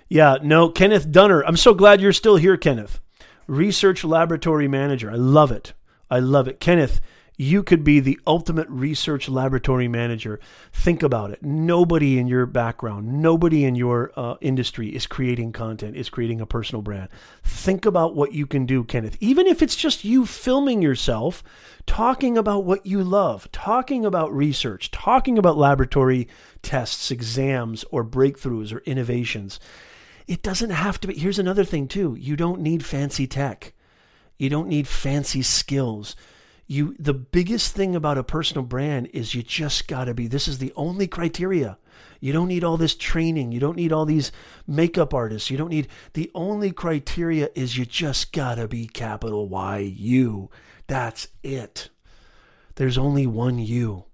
Yeah, 0.08 0.38
no, 0.44 0.70
Kenneth 0.70 1.12
Dunner. 1.12 1.44
I'm 1.44 1.58
so 1.58 1.74
glad 1.74 2.00
you're 2.00 2.14
still 2.14 2.36
here, 2.36 2.56
Kenneth. 2.56 3.02
Research 3.48 4.04
laboratory 4.04 4.68
manager. 4.68 5.10
I 5.10 5.16
love 5.16 5.52
it. 5.52 5.74
I 6.10 6.20
love 6.20 6.48
it. 6.48 6.60
Kenneth, 6.60 7.02
you 7.36 7.64
could 7.64 7.84
be 7.84 8.00
the 8.00 8.20
ultimate 8.28 8.70
research 8.70 9.28
laboratory 9.28 9.88
manager. 9.88 10.40
Think 10.72 11.02
about 11.02 11.32
it. 11.32 11.42
Nobody 11.42 12.20
in 12.20 12.28
your 12.28 12.46
background, 12.46 13.22
nobody 13.22 13.64
in 13.64 13.76
your 13.76 14.12
uh, 14.16 14.36
industry 14.40 14.90
is 14.90 15.08
creating 15.08 15.52
content, 15.52 15.96
is 15.96 16.10
creating 16.10 16.42
a 16.42 16.46
personal 16.46 16.82
brand. 16.82 17.10
Think 17.44 17.86
about 17.86 18.16
what 18.16 18.34
you 18.34 18.46
can 18.46 18.66
do, 18.66 18.84
Kenneth. 18.84 19.18
Even 19.20 19.48
if 19.48 19.62
it's 19.62 19.76
just 19.76 20.04
you 20.04 20.26
filming 20.26 20.82
yourself, 20.82 21.44
talking 21.88 22.38
about 22.38 22.66
what 22.66 22.86
you 22.86 23.04
love, 23.04 23.52
talking 23.52 24.06
about 24.06 24.34
research, 24.34 24.92
talking 24.92 25.38
about 25.38 25.58
laboratory 25.58 26.28
tests, 26.62 27.10
exams, 27.10 27.84
or 27.90 28.06
breakthroughs 28.06 28.72
or 28.72 28.80
innovations. 28.80 29.60
It 30.28 30.44
doesn't 30.44 30.70
have 30.70 31.02
to 31.02 31.08
be. 31.08 31.16
Here's 31.16 31.40
another 31.40 31.66
thing, 31.66 31.88
too. 31.88 32.16
You 32.18 32.36
don't 32.36 32.62
need 32.62 32.86
fancy 32.86 33.28
tech. 33.28 33.74
You 34.38 34.50
don't 34.50 34.70
need 34.70 34.88
fancy 34.88 35.42
skills 35.42 36.16
you 36.74 36.96
the 36.98 37.14
biggest 37.14 37.74
thing 37.74 37.96
about 37.96 38.18
a 38.18 38.24
personal 38.24 38.64
brand 38.64 39.08
is 39.14 39.36
you 39.36 39.44
just 39.44 39.88
got 39.88 40.06
to 40.06 40.14
be 40.14 40.28
this 40.28 40.48
is 40.48 40.58
the 40.58 40.74
only 40.76 41.08
criteria. 41.08 41.78
You 42.20 42.34
don't 42.34 42.48
need 42.48 42.64
all 42.64 42.78
this 42.78 42.96
training. 42.96 43.52
You 43.52 43.60
don't 43.60 43.76
need 43.76 43.92
all 43.92 44.06
these 44.06 44.32
makeup 44.66 45.14
artists. 45.14 45.52
You 45.52 45.58
don't 45.58 45.70
need 45.70 45.88
the 46.14 46.32
only 46.34 46.72
criteria 46.72 47.50
is 47.54 47.78
you 47.78 47.86
just 47.86 48.32
got 48.32 48.56
to 48.56 48.68
be 48.68 48.88
capital 48.88 49.48
y 49.48 49.78
you. 49.78 50.50
That's 50.88 51.28
it. 51.44 51.90
There's 52.76 52.98
only 52.98 53.28
one 53.28 53.60
you. 53.60 54.06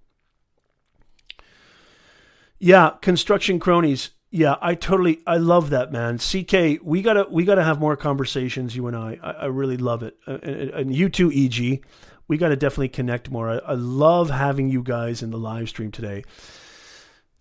Yeah 2.58 2.90
construction 3.00 3.58
cronies. 3.58 4.10
Yeah, 4.32 4.56
I 4.60 4.74
totally 4.74 5.20
I 5.26 5.38
love 5.38 5.70
that 5.70 5.90
man. 5.90 6.18
CK, 6.18 6.80
we 6.84 7.00
gotta 7.02 7.26
we 7.30 7.44
gotta 7.44 7.64
have 7.64 7.80
more 7.80 7.96
conversations, 7.96 8.76
you 8.76 8.86
and 8.86 8.96
I. 8.96 9.18
I, 9.22 9.30
I 9.30 9.44
really 9.46 9.76
love 9.76 10.02
it, 10.04 10.16
uh, 10.28 10.38
and, 10.42 10.70
and 10.70 10.94
you 10.94 11.08
too, 11.08 11.32
EG 11.34 11.82
we 12.30 12.38
got 12.38 12.50
to 12.50 12.56
definitely 12.56 12.88
connect 12.88 13.28
more. 13.28 13.50
I, 13.50 13.56
I 13.56 13.74
love 13.74 14.30
having 14.30 14.68
you 14.68 14.84
guys 14.84 15.20
in 15.20 15.32
the 15.32 15.36
live 15.36 15.68
stream 15.68 15.90
today. 15.90 16.22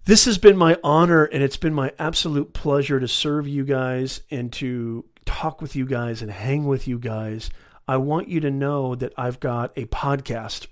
This 0.06 0.26
has 0.26 0.40
been 0.40 0.58
my 0.58 0.80
honor 0.84 1.26
and 1.26 1.44
it's 1.44 1.58
been 1.58 1.76
my 1.76 1.92
absolute 2.00 2.54
pleasure 2.54 3.00
to 3.00 3.08
serve 3.08 3.48
you 3.48 3.66
guys 3.66 4.22
and 4.32 4.52
to 4.54 5.06
talk 5.28 5.62
with 5.62 5.76
you 5.76 5.86
guys 5.86 6.24
and 6.24 6.32
hang 6.32 6.66
with 6.66 6.88
you 6.88 6.98
guys. 6.98 7.52
I 7.88 7.98
want 7.98 8.30
you 8.30 8.40
to 8.40 8.50
know 8.50 8.96
that 8.96 9.14
I've 9.16 9.40
got 9.40 9.78
a 9.78 9.86
podcast, 9.86 10.66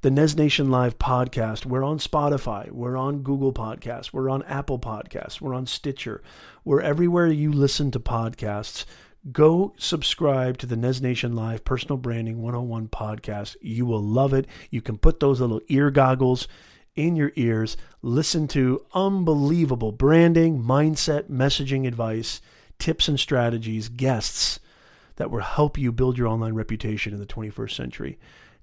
the 0.00 0.10
NezNation 0.10 0.68
Live 0.68 0.98
podcast. 0.98 1.64
We're 1.64 1.84
on 1.84 2.00
Spotify, 2.00 2.72
we're 2.72 2.96
on 2.96 3.22
Google 3.22 3.52
Podcasts, 3.52 4.12
we're 4.12 4.30
on 4.30 4.42
Apple 4.44 4.80
Podcasts, 4.80 5.40
we're 5.40 5.54
on 5.54 5.66
Stitcher. 5.66 6.24
We're 6.64 6.80
everywhere 6.80 7.28
you 7.28 7.52
listen 7.52 7.92
to 7.92 8.00
podcasts 8.00 8.84
go 9.32 9.74
subscribe 9.76 10.58
to 10.58 10.66
the 10.66 10.76
NezNation 10.76 11.34
Live 11.34 11.64
Personal 11.64 11.98
Branding 11.98 12.42
101 12.42 12.88
podcast. 12.88 13.56
You 13.60 13.84
will 13.86 14.02
love 14.02 14.32
it. 14.32 14.46
You 14.70 14.80
can 14.80 14.98
put 14.98 15.20
those 15.20 15.40
little 15.40 15.60
ear 15.68 15.90
goggles 15.90 16.48
in 16.96 17.16
your 17.16 17.32
ears, 17.36 17.76
listen 18.02 18.48
to 18.48 18.84
unbelievable 18.94 19.92
branding, 19.92 20.62
mindset, 20.62 21.30
messaging 21.30 21.86
advice, 21.86 22.40
tips 22.78 23.08
and 23.08 23.18
strategies, 23.18 23.88
guests 23.88 24.58
that 25.16 25.30
will 25.30 25.40
help 25.40 25.78
you 25.78 25.92
build 25.92 26.18
your 26.18 26.26
online 26.26 26.54
reputation 26.54 27.12
in 27.12 27.20
the 27.20 27.26
21st 27.26 27.70
century. 27.72 28.18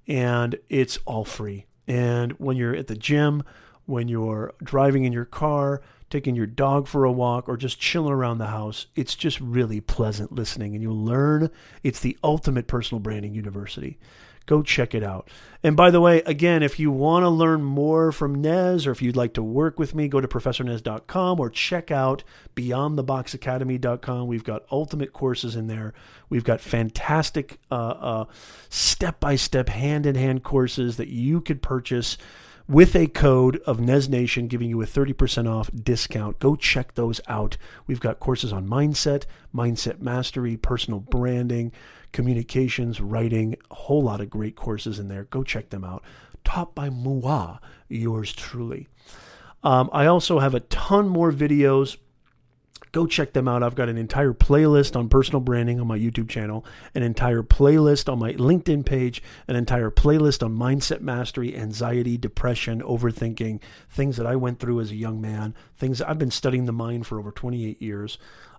And 0.08 0.58
it's 0.70 0.98
all 1.06 1.24
free. 1.24 1.66
And 1.88 2.34
when 2.34 2.58
you're 2.58 2.76
at 2.76 2.88
the 2.88 2.96
gym, 2.96 3.44
when 3.86 4.08
you're 4.08 4.54
driving 4.62 5.06
in 5.06 5.14
your 5.14 5.26
car, 5.26 5.82
taking 6.10 6.36
your 6.36 6.46
dog 6.46 6.88
for 6.88 7.04
a 7.04 7.12
walk, 7.12 7.50
or 7.50 7.58
just 7.58 7.80
chilling 7.80 8.14
around 8.14 8.38
the 8.38 8.48
house. 8.48 8.88
It's 8.96 9.16
just 9.16 9.40
really 9.40 9.82
pleasant 9.82 10.32
listening, 10.32 10.74
and 10.74 10.82
you'll 10.82 11.04
learn. 11.04 11.50
It's 11.84 12.00
the 12.00 12.18
ultimate 12.24 12.68
personal 12.68 13.00
branding 13.00 13.34
university. 13.34 13.98
Go 14.48 14.64
check 14.64 14.96
it 14.96 15.04
out. 15.04 15.30
And 15.62 15.76
by 15.76 15.92
the 15.92 16.00
way, 16.00 16.22
again, 16.22 16.64
if 16.64 16.80
you 16.80 16.90
want 16.90 17.24
to 17.24 17.30
learn 17.30 17.64
more 17.64 18.14
from 18.14 18.42
Nez 18.42 18.88
or 18.88 18.92
if 18.92 19.02
you'd 19.02 19.18
like 19.18 19.34
to 19.34 19.44
work 19.44 19.78
with 19.78 19.94
me, 19.94 20.08
go 20.08 20.22
to 20.22 20.28
professornez.com 20.28 21.40
or 21.40 21.50
check 21.50 21.92
out 21.92 22.24
beyondtheboxacademy.com. 22.56 24.26
We've 24.26 24.46
got 24.46 24.64
ultimate 24.72 25.12
courses 25.12 25.58
in 25.58 25.68
there. 25.68 25.94
We've 26.30 26.46
got 26.46 26.62
fantastic 26.62 27.60
uh, 27.70 27.76
uh, 27.76 28.26
step 28.70 29.20
by 29.20 29.36
step, 29.36 29.68
hand 29.68 30.06
in 30.06 30.16
hand 30.16 30.44
courses 30.44 30.96
that 30.96 31.10
you 31.10 31.42
could 31.42 31.62
purchase 31.62 32.18
with 32.68 32.96
a 32.96 33.08
code 33.08 33.62
of 33.66 33.78
NezNation 33.78 34.48
giving 34.48 34.70
you 34.70 34.82
a 34.82 34.86
30% 34.86 35.50
off 35.50 35.70
discount. 35.74 36.40
Go 36.40 36.56
check 36.56 36.96
those 36.96 37.22
out. 37.28 37.58
We've 37.86 38.00
got 38.00 38.20
courses 38.20 38.52
on 38.52 38.68
mindset, 38.68 39.24
mindset 39.56 40.02
mastery, 40.02 40.58
personal 40.58 41.00
branding, 41.00 41.72
communications, 42.12 43.00
writing, 43.00 43.56
a 43.72 43.76
whole 43.76 44.04
lot 44.04 44.22
of 44.22 44.30
great 44.30 44.56
courses 44.56 45.00
in 45.00 45.08
there. 45.08 45.24
Go 45.26 45.44
check 45.44 45.70
them 45.70 45.86
out. 45.86 46.04
Taught 46.44 46.76
by 46.76 46.90
Mua, 46.90 47.60
yours 47.88 48.34
truly. 48.34 48.88
Um, 49.64 49.90
I 49.94 50.06
also 50.06 50.40
have 50.40 50.54
a 50.54 50.62
ton 50.62 51.08
more 51.08 51.32
videos 51.32 51.98
Go 52.92 53.06
check 53.06 53.34
them 53.34 53.48
out. 53.48 53.64
I've 53.64 53.76
got 53.76 53.90
an 53.90 53.98
entire 53.98 54.34
playlist 54.34 54.96
on 54.96 55.10
personal 55.10 55.42
branding 55.42 55.80
on 55.80 55.88
my 55.88 55.98
YouTube 55.98 56.30
channel, 56.30 56.66
an 56.96 57.04
entire 57.04 57.44
playlist 57.44 58.12
on 58.12 58.20
my 58.20 58.34
LinkedIn 58.34 58.86
page, 58.86 59.22
an 59.48 59.56
entire 59.56 59.92
playlist 59.92 60.44
on 60.44 60.56
mindset 60.56 61.02
mastery, 61.02 61.56
anxiety, 61.56 62.18
depression, 62.18 62.82
overthinking, 62.82 63.62
things 63.90 64.18
that 64.18 64.26
I 64.26 64.36
went 64.36 64.60
through 64.60 64.80
as 64.80 64.92
a 64.92 64.96
young 64.96 65.22
man, 65.22 65.54
things 65.76 66.02
I've 66.02 66.20
been 66.20 66.32
studying 66.32 66.66
the 66.66 66.74
mind 66.74 67.08
for 67.08 67.20
over 67.20 67.32
28 67.32 67.82
years. 67.82 68.18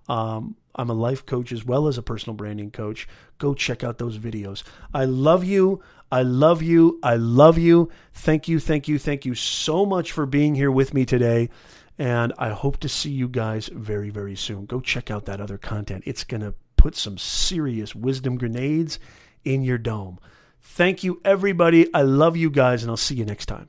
Um, 0.09 0.57
I'm 0.75 0.91
a 0.91 0.95
life 0.95 1.27
coach 1.27 1.53
as 1.53 1.65
well 1.65 1.87
as 1.87 1.99
a 1.99 2.03
personal 2.03 2.35
branding 2.35 2.71
coach. 2.71 3.09
Go 3.39 3.53
check 3.55 3.85
out 3.85 3.99
those 3.99 4.19
videos. 4.19 4.63
I 4.95 5.05
love 5.05 5.45
you. 5.45 5.83
I 6.11 6.23
love 6.23 6.63
you. 6.63 6.99
I 7.03 7.17
love 7.17 7.59
you. 7.59 7.91
Thank 8.15 8.49
you. 8.49 8.59
Thank 8.59 8.89
you. 8.89 8.99
Thank 8.99 9.27
you 9.27 9.35
so 9.35 9.85
much 9.85 10.13
for 10.13 10.25
being 10.25 10.55
here 10.55 10.71
with 10.71 10.95
me 10.95 11.05
today. 11.05 11.51
And 11.99 12.33
I 12.39 12.51
hope 12.51 12.79
to 12.79 12.89
see 12.89 13.11
you 13.11 13.29
guys 13.29 13.69
very, 13.69 14.11
very 14.11 14.37
soon. 14.37 14.66
Go 14.66 14.81
check 14.81 15.11
out 15.11 15.25
that 15.25 15.41
other 15.41 15.59
content. 15.59 16.05
It's 16.07 16.23
going 16.23 16.43
to 16.43 16.55
put 16.77 16.95
some 16.95 17.19
serious 17.19 17.95
wisdom 17.95 18.39
grenades 18.39 19.01
in 19.45 19.62
your 19.62 19.79
dome. 19.79 20.19
Thank 20.61 21.03
you, 21.03 21.20
everybody. 21.25 21.93
I 21.93 22.03
love 22.03 22.37
you 22.37 22.51
guys, 22.51 22.83
and 22.83 22.91
I'll 22.91 22.97
see 22.97 23.16
you 23.16 23.25
next 23.25 23.47
time. 23.47 23.69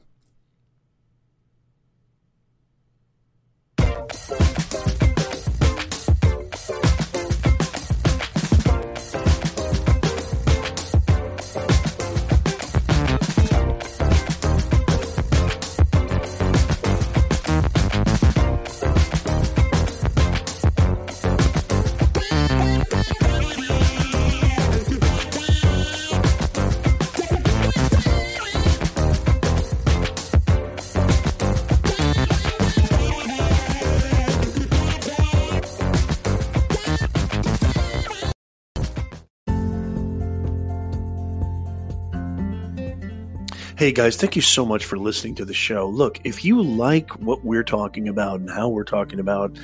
Hey 43.79 43.93
guys, 43.93 44.17
thank 44.17 44.35
you 44.35 44.41
so 44.41 44.65
much 44.65 44.83
for 44.83 44.97
listening 44.97 45.35
to 45.35 45.45
the 45.45 45.53
show. 45.53 45.87
Look, 45.87 46.19
if 46.25 46.43
you 46.43 46.61
like 46.61 47.11
what 47.11 47.45
we're 47.45 47.63
talking 47.63 48.09
about 48.09 48.41
and 48.41 48.49
how 48.49 48.67
we're 48.67 48.83
talking 48.83 49.21
about 49.21 49.57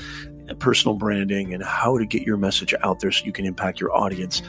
personal 0.58 0.96
branding 0.96 1.54
and 1.54 1.62
how 1.62 1.98
to 1.98 2.06
get 2.06 2.22
your 2.22 2.38
message 2.38 2.74
out 2.82 3.02
there 3.02 3.12
so 3.12 3.26
you 3.26 3.34
can 3.34 3.44
impact 3.44 3.82
your 3.82 3.94
audience, 3.94 4.42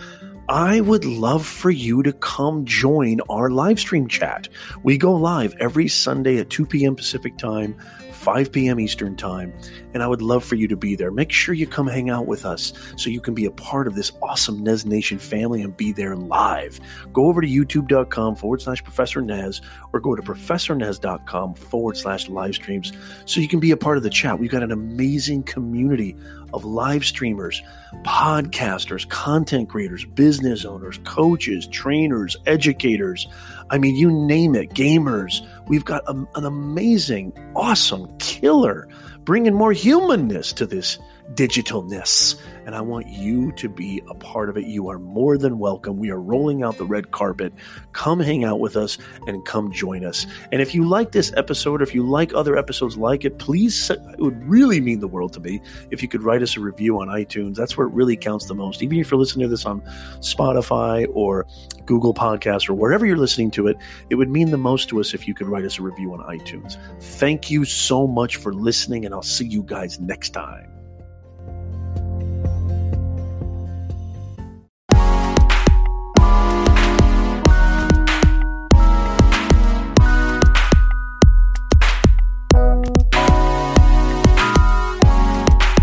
I 0.48 0.82
would 0.82 1.04
love 1.04 1.44
for 1.44 1.72
you 1.72 2.04
to 2.04 2.12
come 2.12 2.64
join 2.64 3.18
our 3.28 3.50
live 3.50 3.80
stream 3.80 4.06
chat. 4.06 4.48
We 4.84 4.96
go 4.98 5.12
live 5.16 5.56
every 5.58 5.88
Sunday 5.88 6.38
at 6.38 6.48
2 6.48 6.64
p.m. 6.64 6.94
Pacific 6.94 7.36
time 7.36 7.76
5 8.12 8.52
p.m. 8.52 8.78
Eastern 8.78 9.16
Time, 9.16 9.52
and 9.96 10.02
I 10.02 10.08
would 10.08 10.20
love 10.20 10.44
for 10.44 10.56
you 10.56 10.68
to 10.68 10.76
be 10.76 10.94
there. 10.94 11.10
Make 11.10 11.32
sure 11.32 11.54
you 11.54 11.66
come 11.66 11.86
hang 11.86 12.10
out 12.10 12.26
with 12.26 12.44
us 12.44 12.74
so 12.98 13.08
you 13.08 13.22
can 13.22 13.32
be 13.32 13.46
a 13.46 13.50
part 13.50 13.86
of 13.86 13.94
this 13.94 14.12
awesome 14.20 14.62
NezNation 14.62 15.18
family 15.18 15.62
and 15.62 15.74
be 15.74 15.90
there 15.90 16.14
live. 16.14 16.78
Go 17.14 17.28
over 17.28 17.40
to 17.40 17.48
youtube.com 17.48 18.36
forward 18.36 18.60
slash 18.60 18.84
Professor 18.84 19.22
Nez 19.22 19.62
or 19.94 20.00
go 20.00 20.14
to 20.14 20.20
professornez.com 20.20 21.54
forward 21.54 21.96
slash 21.96 22.28
live 22.28 22.54
streams 22.54 22.92
so 23.24 23.40
you 23.40 23.48
can 23.48 23.58
be 23.58 23.70
a 23.70 23.76
part 23.78 23.96
of 23.96 24.02
the 24.02 24.10
chat. 24.10 24.38
We've 24.38 24.50
got 24.50 24.62
an 24.62 24.70
amazing 24.70 25.44
community 25.44 26.14
of 26.52 26.66
live 26.66 27.04
streamers, 27.04 27.62
podcasters, 28.02 29.08
content 29.08 29.70
creators, 29.70 30.04
business 30.04 30.66
owners, 30.66 30.98
coaches, 31.04 31.66
trainers, 31.68 32.36
educators. 32.44 33.28
I 33.70 33.78
mean, 33.78 33.96
you 33.96 34.10
name 34.10 34.54
it, 34.54 34.70
gamers. 34.74 35.40
We've 35.68 35.86
got 35.86 36.02
a, 36.06 36.12
an 36.34 36.44
amazing, 36.44 37.32
awesome, 37.56 38.14
killer, 38.18 38.88
bringing 39.26 39.54
more 39.54 39.72
humanness 39.72 40.54
to 40.54 40.64
this 40.64 40.98
digitalness. 41.34 42.36
And 42.64 42.74
I 42.74 42.80
want 42.80 43.06
you 43.08 43.52
to 43.52 43.68
be 43.68 44.02
a 44.08 44.14
part 44.14 44.48
of 44.48 44.56
it. 44.56 44.66
You 44.66 44.88
are 44.88 44.98
more 44.98 45.38
than 45.38 45.58
welcome. 45.58 45.98
We 45.98 46.10
are 46.10 46.20
rolling 46.20 46.62
out 46.62 46.78
the 46.78 46.84
red 46.84 47.10
carpet. 47.10 47.52
Come 47.92 48.20
hang 48.20 48.44
out 48.44 48.60
with 48.60 48.76
us 48.76 48.98
and 49.26 49.44
come 49.44 49.72
join 49.72 50.04
us. 50.04 50.26
And 50.50 50.60
if 50.60 50.74
you 50.74 50.88
like 50.88 51.12
this 51.12 51.32
episode, 51.36 51.80
or 51.80 51.84
if 51.84 51.94
you 51.94 52.02
like 52.02 52.34
other 52.34 52.56
episodes 52.56 52.96
like 52.96 53.24
it, 53.24 53.38
please, 53.38 53.90
it 53.90 54.00
would 54.18 54.42
really 54.44 54.80
mean 54.80 55.00
the 55.00 55.08
world 55.08 55.32
to 55.34 55.40
me 55.40 55.60
if 55.90 56.02
you 56.02 56.08
could 56.08 56.22
write 56.22 56.42
us 56.42 56.56
a 56.56 56.60
review 56.60 57.00
on 57.00 57.08
iTunes. 57.08 57.54
That's 57.54 57.76
where 57.76 57.86
it 57.86 57.92
really 57.92 58.16
counts 58.16 58.46
the 58.46 58.54
most. 58.54 58.82
Even 58.82 58.98
if 58.98 59.10
you're 59.10 59.20
listening 59.20 59.44
to 59.44 59.50
this 59.50 59.64
on 59.64 59.80
Spotify 60.20 61.06
or 61.14 61.46
Google 61.84 62.14
Podcasts 62.14 62.68
or 62.68 62.74
wherever 62.74 63.06
you're 63.06 63.16
listening 63.16 63.50
to 63.52 63.68
it, 63.68 63.76
it 64.10 64.16
would 64.16 64.30
mean 64.30 64.50
the 64.50 64.58
most 64.58 64.88
to 64.88 65.00
us 65.00 65.14
if 65.14 65.28
you 65.28 65.34
could 65.34 65.46
write 65.46 65.64
us 65.64 65.78
a 65.78 65.82
review 65.82 66.12
on 66.12 66.20
iTunes. 66.20 66.76
Thank 67.00 67.50
you 67.50 67.64
so 67.64 68.06
much 68.06 68.36
for 68.36 68.52
listening, 68.52 69.04
and 69.04 69.14
I'll 69.14 69.22
see 69.22 69.46
you 69.46 69.62
guys 69.62 70.00
next 70.00 70.30
time. 70.30 70.75